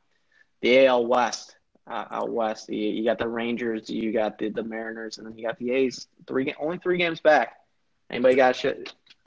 The 0.62 0.86
AL 0.88 1.06
West, 1.06 1.56
uh, 1.90 2.06
out 2.12 2.30
west, 2.30 2.70
you, 2.70 2.78
you 2.78 3.04
got 3.04 3.18
the 3.18 3.28
Rangers, 3.28 3.90
you 3.90 4.12
got 4.12 4.38
the, 4.38 4.50
the 4.50 4.64
Mariners, 4.64 5.18
and 5.18 5.28
then 5.28 5.38
you 5.38 5.46
got 5.46 5.58
the 5.58 5.72
A's. 5.72 6.08
Three 6.28 6.54
only 6.60 6.78
three 6.78 6.98
games 6.98 7.20
back. 7.20 7.54
Anybody 8.10 8.36
got 8.36 8.52
a 8.52 8.54
shot? 8.54 8.76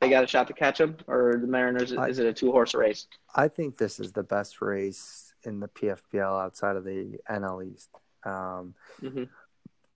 They 0.01 0.09
got 0.09 0.25
a 0.25 0.27
shot 0.27 0.47
to 0.47 0.55
catch 0.55 0.79
them, 0.79 0.97
or 1.07 1.37
the 1.41 1.47
Mariners? 1.47 1.93
I- 1.93 2.09
is 2.09 2.19
it 2.19 2.27
a 2.27 2.33
two 2.33 2.53
horse 2.53 2.75
race? 2.75 3.07
I 3.35 3.49
think 3.49 3.77
this 3.77 4.01
is 4.01 4.13
the 4.13 4.23
best 4.23 4.61
race 4.61 5.35
in 5.45 5.61
the 5.61 5.69
PFBL 5.69 6.43
outside 6.43 6.77
of 6.77 6.85
the 6.85 7.19
NL 7.31 7.73
East. 7.73 7.91
Um, 8.25 8.75
hmm 9.01 9.25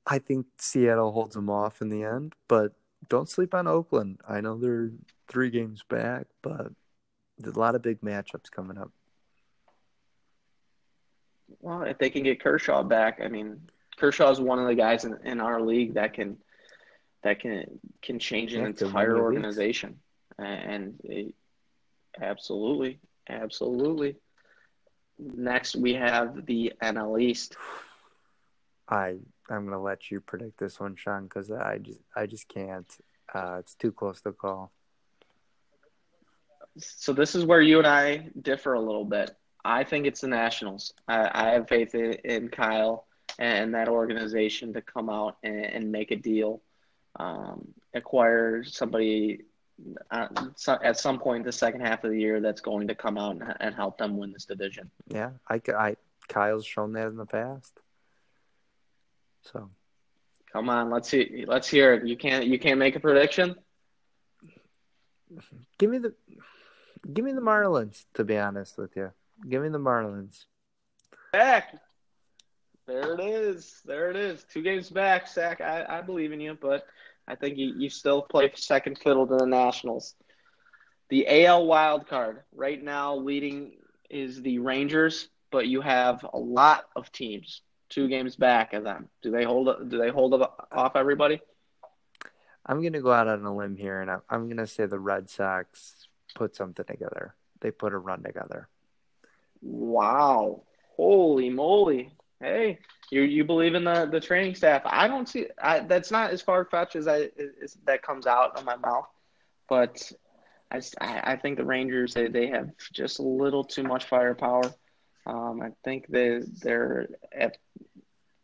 I 0.07 0.19
think 0.19 0.45
Seattle 0.59 1.12
holds 1.12 1.35
them 1.35 1.49
off 1.49 1.81
in 1.81 1.89
the 1.89 2.03
end, 2.03 2.35
but 2.47 2.73
don't 3.09 3.28
sleep 3.28 3.55
on 3.55 3.66
Oakland. 3.66 4.20
I 4.28 4.43
know 4.43 4.59
they're 4.59 4.91
three 5.28 5.49
games 5.49 5.82
back, 5.89 6.27
but 6.43 6.73
there's 7.39 7.57
a 7.57 7.61
lot 7.61 7.74
of 7.74 7.81
big 7.81 8.03
matchups 8.03 8.51
coming 8.51 8.77
up. 8.77 8.91
Well, 11.61 11.83
if 11.83 11.99
they 11.99 12.11
can 12.11 12.23
get 12.23 12.43
Kershaw 12.43 12.83
back, 12.83 13.21
I 13.23 13.29
mean, 13.29 13.61
Kershaw 13.97 14.31
is 14.31 14.41
one 14.41 14.59
of 14.59 14.66
the 14.66 14.75
guys 14.75 15.05
in, 15.05 15.16
in 15.25 15.41
our 15.41 15.61
league 15.61 15.95
that 15.95 16.15
can 16.15 16.39
that 17.23 17.41
can 17.41 17.81
can 18.03 18.19
change 18.19 18.53
an 18.55 18.66
entire 18.66 19.19
organization, 19.19 19.99
and 20.39 20.95
it, 21.05 21.35
absolutely, 22.21 23.01
absolutely. 23.29 24.16
Next, 25.19 25.77
we 25.77 25.95
have 25.95 26.45
the 26.47 26.73
NL 26.83 27.21
East. 27.21 27.57
I 28.89 29.16
I'm 29.49 29.65
gonna 29.65 29.83
let 29.83 30.11
you 30.11 30.21
predict 30.21 30.59
this 30.59 30.81
one, 30.81 30.97
Sean, 30.97 31.25
because 31.25 31.51
I 31.51 31.79
just 31.79 32.01
I 32.16 32.27
just 32.27 32.49
can't. 32.49 32.93
Uh, 33.33 33.57
it's 33.59 33.75
too 33.75 33.93
close 33.93 34.21
to 34.23 34.33
call. 34.33 34.71
So 36.77 37.12
this 37.12 37.35
is 37.35 37.45
where 37.45 37.61
you 37.61 37.79
and 37.79 37.87
I 37.87 38.29
differ 38.41 38.75
a 38.75 38.81
little 38.81 39.05
bit. 39.05 39.37
I 39.65 39.85
think 39.85 40.07
it's 40.07 40.20
the 40.20 40.28
Nationals. 40.28 40.93
I, 41.09 41.31
I 41.32 41.51
have 41.53 41.69
faith 41.69 41.95
in, 41.95 42.12
in 42.24 42.49
Kyle 42.49 43.07
and 43.39 43.74
that 43.74 43.89
organization 43.89 44.73
to 44.74 44.82
come 44.82 45.09
out 45.09 45.39
and, 45.43 45.65
and 45.65 45.93
make 45.93 46.11
a 46.11 46.16
deal, 46.16 46.62
um, 47.19 47.69
acquire 47.95 48.65
somebody 48.65 49.41
uh, 50.12 50.28
so, 50.55 50.78
at 50.85 50.97
some 50.97 51.19
point 51.19 51.45
the 51.45 51.51
second 51.51 51.81
half 51.81 52.05
of 52.05 52.12
the 52.12 52.20
year 52.20 52.41
that's 52.41 52.61
going 52.61 52.86
to 52.86 52.95
come 52.95 53.19
out 53.19 53.32
and, 53.32 53.43
and 53.59 53.74
help 53.74 53.99
them 53.99 54.16
win 54.16 54.32
this 54.32 54.45
division. 54.45 54.89
Yeah, 55.09 55.31
I 55.49 55.97
Kyle's 56.28 56.65
shown 56.65 56.93
that 56.93 57.09
in 57.09 57.16
the 57.16 57.27
past. 57.27 57.81
So 59.43 59.69
Come 60.55 60.69
on, 60.70 60.89
let's 60.89 61.09
see. 61.09 61.45
Let's 61.49 61.66
hear 61.66 61.95
it. 61.95 62.07
You 62.07 62.16
can't. 62.16 62.47
You 62.47 62.61
can't 62.61 62.78
make 62.78 62.95
a 62.95 63.01
prediction. 63.01 63.57
give 65.78 65.91
me 65.91 65.99
the 65.99 66.15
give 67.12 67.24
me 67.24 67.32
the 67.32 67.41
Marlins. 67.41 68.05
To 68.15 68.23
be 68.23 68.39
honest 68.39 68.78
with 68.78 68.95
you, 68.95 69.11
give 69.48 69.62
me 69.62 69.69
the 69.69 69.78
Marlins. 69.78 70.44
Back. 71.32 71.74
There 72.86 73.15
it 73.15 73.20
is. 73.20 73.81
There 73.85 74.11
it 74.11 74.16
is. 74.16 74.44
Two 74.44 74.62
games 74.62 74.90
back, 74.90 75.28
Zach. 75.28 75.61
I, 75.61 75.85
I 75.89 76.01
believe 76.02 76.32
in 76.32 76.40
you, 76.40 76.56
but 76.61 76.86
I 77.27 77.35
think 77.35 77.56
you, 77.56 77.74
you 77.77 77.89
still 77.89 78.23
play 78.23 78.52
second 78.55 78.98
fiddle 78.98 79.27
to 79.27 79.36
the 79.36 79.47
Nationals. 79.47 80.15
The 81.09 81.47
AL 81.47 81.66
wild 81.66 82.06
card 82.06 82.43
right 82.55 82.82
now 82.82 83.16
leading 83.16 83.78
is 84.11 84.43
the 84.43 84.59
Rangers, 84.59 85.28
but 85.51 85.66
you 85.66 85.81
have 85.81 86.24
a 86.32 86.39
lot 86.39 86.85
of 86.94 87.11
teams 87.12 87.62
two 87.89 88.09
games 88.09 88.36
back 88.36 88.73
of 88.73 88.85
them. 88.85 89.09
Do 89.23 89.31
they 89.31 89.44
hold? 89.44 89.89
Do 89.89 89.98
they 89.98 90.11
hold 90.11 90.35
off 90.73 90.97
everybody? 90.97 91.40
I'm 92.66 92.82
gonna 92.82 93.01
go 93.01 93.12
out 93.12 93.28
on 93.28 93.44
a 93.44 93.55
limb 93.55 93.77
here, 93.77 94.01
and 94.01 94.11
I'm, 94.11 94.23
I'm 94.28 94.48
gonna 94.48 94.66
say 94.66 94.86
the 94.86 94.98
Red 94.98 95.31
Sox 95.31 96.09
put 96.35 96.56
something 96.56 96.85
together. 96.85 97.35
They 97.61 97.70
put 97.70 97.93
a 97.93 97.98
run 97.98 98.23
together. 98.23 98.69
Wow! 99.65 100.62
Holy 100.97 101.49
moly! 101.49 102.12
Hey, 102.39 102.78
you 103.11 103.23
you 103.23 103.45
believe 103.45 103.74
in 103.74 103.85
the 103.85 104.07
the 104.11 104.20
training 104.20 104.55
staff? 104.55 104.82
I 104.85 105.09
don't 105.09 105.28
see. 105.28 105.47
I, 105.61 105.81
that's 105.81 106.11
not 106.11 106.31
as 106.31 106.43
far 106.43 106.66
fetched 106.66 106.97
as 106.97 107.09
I 107.09 107.31
as 107.62 107.78
that 107.86 108.03
comes 108.03 108.27
out 108.27 108.59
of 108.59 108.65
my 108.66 108.77
mouth, 108.77 109.07
but 109.69 110.12
I, 110.70 110.81
I 111.01 111.36
think 111.36 111.57
the 111.57 111.65
Rangers 111.65 112.15
they, 112.15 112.28
they 112.28 112.49
have 112.49 112.70
just 112.93 113.19
a 113.19 113.23
little 113.23 113.65
too 113.65 113.82
much 113.85 114.05
firepower. 114.05 114.74
Um, 115.27 115.62
I 115.62 115.70
think 115.82 116.09
they 116.09 116.41
they're 116.62 117.09
at 117.32 117.57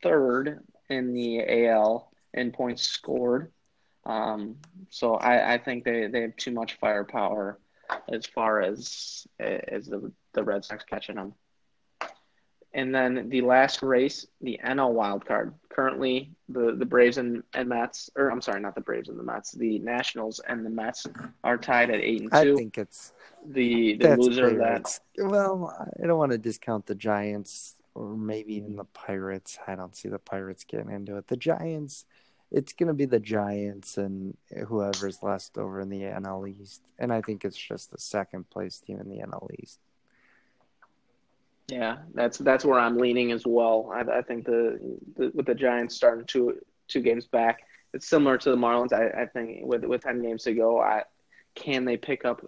third 0.02 0.60
in 0.88 1.12
the 1.12 1.66
AL 1.66 2.10
in 2.32 2.52
points 2.52 2.82
scored. 2.82 3.52
Um, 4.06 4.56
so 4.88 5.14
I, 5.16 5.54
I 5.54 5.58
think 5.58 5.84
they, 5.84 6.06
they 6.06 6.22
have 6.22 6.36
too 6.36 6.52
much 6.52 6.78
firepower 6.80 7.58
as 8.08 8.24
far 8.24 8.62
as 8.62 9.26
as 9.38 9.86
the 9.86 10.12
the 10.32 10.42
Red 10.42 10.64
Sox 10.64 10.84
catching 10.84 11.16
them. 11.16 11.34
And 12.72 12.94
then 12.94 13.28
the 13.30 13.40
last 13.40 13.82
race, 13.82 14.26
the 14.40 14.60
NL 14.64 14.92
wild 14.92 15.26
card. 15.26 15.54
Currently, 15.70 16.30
the, 16.48 16.76
the 16.76 16.84
Braves 16.84 17.18
and, 17.18 17.42
and 17.52 17.68
Mets, 17.68 18.10
or 18.14 18.30
I'm 18.30 18.40
sorry, 18.40 18.60
not 18.60 18.76
the 18.76 18.80
Braves 18.80 19.08
and 19.08 19.18
the 19.18 19.24
Mets. 19.24 19.52
The 19.52 19.80
Nationals 19.80 20.40
and 20.46 20.64
the 20.64 20.70
Mets 20.70 21.06
are 21.42 21.58
tied 21.58 21.90
at 21.90 22.00
eight 22.00 22.20
and 22.20 22.30
two. 22.30 22.54
I 22.54 22.56
think 22.56 22.78
it's 22.78 23.12
the 23.44 23.96
the 23.96 24.16
loser 24.16 24.50
of 24.50 24.58
that 24.58 25.00
Well, 25.18 25.74
I 26.00 26.06
don't 26.06 26.18
want 26.18 26.32
to 26.32 26.38
discount 26.38 26.86
the 26.86 26.94
Giants 26.94 27.74
or 27.94 28.16
maybe 28.16 28.54
even 28.54 28.76
the 28.76 28.84
Pirates. 28.84 29.58
I 29.66 29.74
don't 29.74 29.96
see 29.96 30.08
the 30.08 30.18
Pirates 30.18 30.64
getting 30.64 30.90
into 30.90 31.16
it. 31.16 31.26
The 31.26 31.36
Giants, 31.36 32.04
it's 32.50 32.72
going 32.72 32.88
to 32.88 32.94
be 32.94 33.04
the 33.06 33.20
Giants 33.20 33.98
and 33.98 34.36
whoever's 34.68 35.22
left 35.22 35.58
over 35.58 35.80
in 35.80 35.88
the 35.88 36.02
NL 36.02 36.48
East, 36.48 36.82
and 36.98 37.12
I 37.12 37.20
think 37.20 37.44
it's 37.44 37.56
just 37.56 37.90
the 37.90 37.98
second 37.98 38.48
place 38.50 38.78
team 38.78 39.00
in 39.00 39.08
the 39.08 39.18
NL 39.18 39.48
East. 39.60 39.80
Yeah, 41.70 41.98
that's 42.14 42.38
that's 42.38 42.64
where 42.64 42.80
I'm 42.80 42.98
leaning 42.98 43.30
as 43.30 43.46
well. 43.46 43.92
I, 43.94 44.18
I 44.18 44.22
think 44.22 44.44
the, 44.44 44.78
the 45.16 45.30
with 45.34 45.46
the 45.46 45.54
Giants 45.54 45.94
starting 45.94 46.26
two 46.26 46.58
two 46.88 47.00
games 47.00 47.26
back, 47.26 47.60
it's 47.94 48.08
similar 48.08 48.36
to 48.38 48.50
the 48.50 48.56
Marlins. 48.56 48.92
I, 48.92 49.22
I 49.22 49.26
think 49.26 49.60
with 49.64 49.84
with 49.84 50.02
ten 50.02 50.20
games 50.20 50.42
to 50.44 50.54
go, 50.54 50.80
I 50.80 51.04
can 51.54 51.84
they 51.84 51.96
pick 51.96 52.24
up 52.24 52.44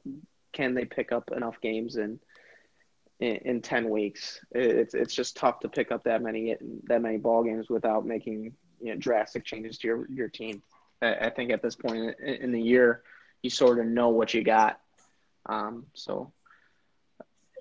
can 0.53 0.74
they 0.74 0.85
pick 0.85 1.12
up 1.12 1.31
enough 1.35 1.61
games 1.61 1.97
in 1.97 2.19
in, 3.20 3.36
in 3.36 3.62
ten 3.62 3.90
weeks? 3.90 4.40
It's 4.51 4.94
it's 4.94 5.15
just 5.15 5.36
tough 5.36 5.61
to 5.61 5.69
pick 5.69 5.93
up 5.93 6.03
that 6.05 6.20
many 6.20 6.57
that 6.85 7.01
many 7.01 7.19
ball 7.19 7.44
games 7.44 7.70
without 7.70 8.05
making 8.05 8.55
you 8.81 8.93
know 8.93 8.97
drastic 8.99 9.44
changes 9.44 9.78
to 9.78 9.86
your 9.89 10.11
your 10.11 10.28
team. 10.28 10.62
I, 11.01 11.15
I 11.15 11.31
think 11.31 11.53
at 11.53 11.62
this 11.62 11.77
point 11.77 12.16
in, 12.19 12.35
in 12.35 12.53
the 12.53 12.61
year, 12.61 13.03
you 13.43 13.51
sort 13.51 13.78
of 13.78 13.86
know 13.86 14.09
what 14.09 14.35
you 14.35 14.43
got. 14.43 14.81
Um, 15.47 15.86
so 15.94 16.32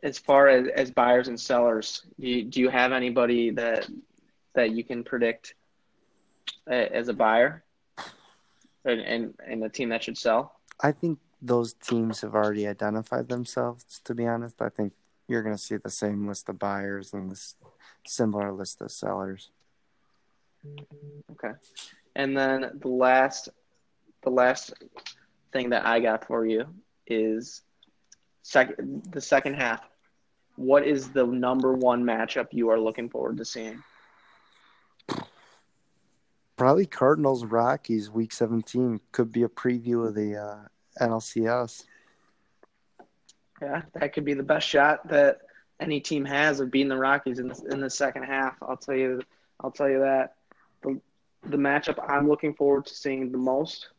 as 0.03 0.17
far 0.17 0.47
as, 0.47 0.67
as 0.75 0.91
buyers 0.91 1.27
and 1.27 1.39
sellers, 1.39 2.03
do 2.19 2.27
you, 2.27 2.43
do 2.43 2.59
you 2.59 2.69
have 2.69 2.91
anybody 2.91 3.51
that 3.51 3.87
that 4.53 4.71
you 4.71 4.83
can 4.83 5.03
predict 5.03 5.53
uh, 6.69 6.73
as 6.73 7.07
a 7.07 7.13
buyer 7.13 7.63
and, 8.83 8.99
and 9.01 9.33
and 9.45 9.63
a 9.63 9.69
team 9.69 9.89
that 9.89 10.03
should 10.03 10.17
sell? 10.17 10.59
I 10.81 10.91
think 10.91 11.19
those 11.41 11.73
teams 11.73 12.21
have 12.21 12.35
already 12.35 12.67
identified 12.67 13.29
themselves. 13.29 14.01
To 14.05 14.13
be 14.13 14.27
honest, 14.27 14.61
I 14.61 14.69
think 14.69 14.93
you're 15.27 15.43
going 15.43 15.55
to 15.55 15.61
see 15.61 15.77
the 15.77 15.89
same 15.89 16.27
list 16.27 16.49
of 16.49 16.59
buyers 16.59 17.13
and 17.13 17.31
this 17.31 17.55
similar 18.05 18.51
list 18.51 18.81
of 18.81 18.91
sellers. 18.91 19.49
Okay, 21.31 21.53
and 22.15 22.35
then 22.37 22.71
the 22.79 22.87
last 22.87 23.49
the 24.23 24.29
last 24.29 24.73
thing 25.53 25.69
that 25.69 25.85
I 25.85 25.99
got 25.99 26.25
for 26.25 26.45
you 26.45 26.65
is 27.07 27.61
second 28.41 29.03
the 29.11 29.21
second 29.21 29.55
half. 29.55 29.81
What 30.61 30.85
is 30.85 31.09
the 31.09 31.25
number 31.25 31.73
one 31.73 32.03
matchup 32.03 32.49
you 32.51 32.69
are 32.69 32.79
looking 32.79 33.09
forward 33.09 33.37
to 33.37 33.45
seeing? 33.45 33.83
Probably 36.55 36.85
Cardinals 36.85 37.43
Rockies 37.45 38.11
week 38.11 38.31
17 38.31 38.99
could 39.11 39.31
be 39.31 39.41
a 39.41 39.49
preview 39.49 40.07
of 40.07 40.13
the 40.13 40.37
uh, 40.37 41.03
NLCS. 41.03 41.85
Yeah, 43.59 43.81
that 43.93 44.13
could 44.13 44.23
be 44.23 44.35
the 44.35 44.43
best 44.43 44.67
shot 44.67 45.07
that 45.09 45.39
any 45.79 45.99
team 45.99 46.25
has 46.25 46.59
of 46.59 46.69
beating 46.69 46.89
the 46.89 46.97
Rockies 46.97 47.39
in 47.39 47.47
the, 47.47 47.59
in 47.71 47.81
the 47.81 47.89
second 47.89 48.23
half. 48.23 48.55
I'll 48.61 48.77
tell 48.77 48.95
you, 48.95 49.21
I'll 49.59 49.71
tell 49.71 49.89
you 49.89 50.01
that. 50.01 50.35
The, 50.83 51.01
the 51.43 51.57
matchup 51.57 51.97
I'm 52.07 52.29
looking 52.29 52.53
forward 52.53 52.85
to 52.85 52.93
seeing 52.93 53.31
the 53.31 53.39
most, 53.39 53.89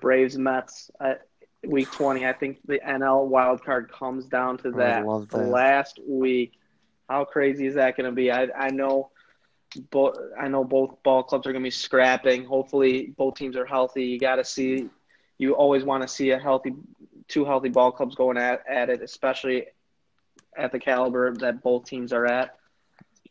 Braves 0.00 0.38
Mets 0.38 0.90
week 1.66 1.90
20. 1.92 2.26
I 2.26 2.32
think 2.32 2.58
the 2.66 2.78
NL 2.86 3.26
wild 3.26 3.64
card 3.64 3.90
comes 3.90 4.26
down 4.26 4.58
to 4.58 4.70
that, 4.72 5.04
that. 5.04 5.48
last 5.48 5.98
week. 6.06 6.52
How 7.08 7.24
crazy 7.24 7.66
is 7.66 7.74
that 7.74 7.96
going 7.96 8.06
to 8.06 8.12
be? 8.12 8.30
I 8.30 8.48
I 8.56 8.70
know. 8.70 9.10
Both 9.90 10.16
I 10.38 10.48
know 10.48 10.64
both 10.64 11.02
ball 11.02 11.22
clubs 11.22 11.46
are 11.46 11.52
going 11.52 11.62
to 11.62 11.66
be 11.66 11.70
scrapping. 11.70 12.44
Hopefully, 12.44 13.14
both 13.16 13.34
teams 13.34 13.56
are 13.56 13.66
healthy. 13.66 14.04
You 14.04 14.18
got 14.18 14.36
to 14.36 14.44
see. 14.44 14.88
You 15.38 15.54
always 15.54 15.84
want 15.84 16.02
to 16.02 16.08
see 16.08 16.30
a 16.30 16.38
healthy, 16.38 16.74
two 17.28 17.44
healthy 17.44 17.68
ball 17.68 17.92
clubs 17.92 18.14
going 18.14 18.36
at, 18.38 18.64
at 18.68 18.90
it, 18.90 19.02
especially 19.02 19.66
at 20.56 20.72
the 20.72 20.78
caliber 20.78 21.32
that 21.36 21.62
both 21.62 21.84
teams 21.84 22.12
are 22.12 22.26
at. 22.26 22.56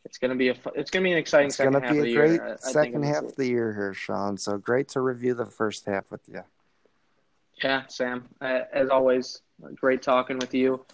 It's 0.05 0.17
going 0.17 0.29
to 0.29 0.37
be 0.37 0.49
a 0.49 0.55
it's 0.75 0.89
going 0.89 1.03
to 1.03 1.07
be 1.07 1.11
an 1.11 1.17
exciting 1.17 1.47
It's 1.47 1.57
second 1.57 1.73
going 1.73 1.81
to 1.83 1.87
half 1.87 1.95
be 1.95 1.99
of 1.99 2.05
a 2.05 2.13
great 2.13 2.31
year. 2.31 2.43
I- 2.47 2.51
I 2.53 2.55
think 2.55 2.71
second 2.71 3.03
half 3.03 3.23
of 3.23 3.35
the 3.35 3.47
year 3.47 3.73
here, 3.73 3.93
Sean. 3.93 4.37
So 4.37 4.57
great 4.57 4.87
to 4.89 5.01
review 5.01 5.33
the 5.33 5.45
first 5.45 5.85
half 5.85 6.09
with 6.09 6.21
you. 6.27 6.43
Yeah, 7.63 7.83
Sam. 7.87 8.27
Uh, 8.39 8.61
as 8.71 8.89
always, 8.89 9.41
great 9.75 10.01
talking 10.01 10.37
with 10.37 10.53
you. 10.53 10.85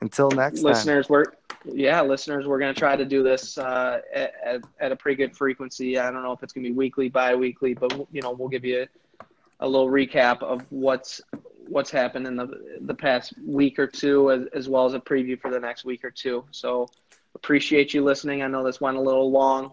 Until 0.00 0.30
next 0.30 0.60
time. 0.60 0.70
listeners 0.70 1.08
we're 1.08 1.24
yeah 1.64 2.00
listeners 2.00 2.46
we're 2.46 2.60
going 2.60 2.72
to 2.72 2.78
try 2.78 2.94
to 2.94 3.04
do 3.04 3.24
this 3.24 3.58
uh, 3.58 4.00
at, 4.14 4.62
at 4.78 4.92
a 4.92 4.96
pretty 4.96 5.16
good 5.16 5.36
frequency 5.36 5.98
i 5.98 6.08
don't 6.10 6.22
know 6.22 6.30
if 6.30 6.42
it's 6.42 6.52
going 6.52 6.62
to 6.62 6.70
be 6.70 6.76
weekly 6.76 7.08
bi-weekly 7.08 7.74
but 7.74 7.92
you 8.12 8.22
know 8.22 8.30
we'll 8.30 8.48
give 8.48 8.64
you 8.64 8.86
a, 9.20 9.24
a 9.60 9.68
little 9.68 9.88
recap 9.88 10.40
of 10.42 10.64
what's 10.70 11.20
what's 11.66 11.90
happened 11.90 12.28
in 12.28 12.36
the 12.36 12.78
the 12.82 12.94
past 12.94 13.34
week 13.44 13.78
or 13.78 13.88
two 13.88 14.30
as, 14.30 14.46
as 14.54 14.68
well 14.68 14.86
as 14.86 14.94
a 14.94 15.00
preview 15.00 15.38
for 15.38 15.50
the 15.50 15.58
next 15.58 15.84
week 15.84 16.04
or 16.04 16.12
two 16.12 16.44
so 16.52 16.88
appreciate 17.34 17.92
you 17.92 18.04
listening 18.04 18.42
i 18.42 18.46
know 18.46 18.62
this 18.62 18.80
went 18.80 18.96
a 18.96 19.00
little 19.00 19.32
long 19.32 19.72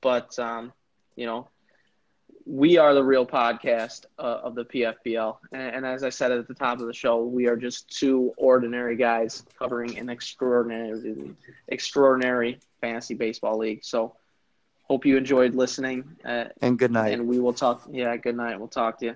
but 0.00 0.36
um, 0.38 0.72
you 1.14 1.26
know 1.26 1.46
we 2.46 2.78
are 2.78 2.94
the 2.94 3.02
real 3.04 3.26
podcast 3.26 4.06
uh, 4.18 4.22
of 4.42 4.54
the 4.54 4.64
PFBL. 4.64 5.36
And, 5.52 5.76
and 5.76 5.86
as 5.86 6.02
I 6.02 6.08
said 6.10 6.32
at 6.32 6.48
the 6.48 6.54
top 6.54 6.80
of 6.80 6.86
the 6.86 6.92
show, 6.92 7.22
we 7.24 7.46
are 7.46 7.56
just 7.56 7.88
two 7.96 8.32
ordinary 8.36 8.96
guys 8.96 9.44
covering 9.58 9.98
an 9.98 10.08
extraordinary, 10.08 11.34
extraordinary 11.68 12.58
fantasy 12.80 13.14
baseball 13.14 13.58
league. 13.58 13.84
So 13.84 14.16
hope 14.84 15.04
you 15.06 15.16
enjoyed 15.16 15.54
listening. 15.54 16.16
Uh, 16.24 16.46
And 16.62 16.78
good 16.78 16.90
night. 16.90 17.12
and 17.12 17.28
we 17.28 17.38
will 17.38 17.52
talk. 17.52 17.86
Yeah, 17.90 18.16
good 18.16 18.36
night. 18.36 18.58
We'll 18.58 18.68
talk 18.68 18.98
to 19.00 19.06
you. 19.06 19.14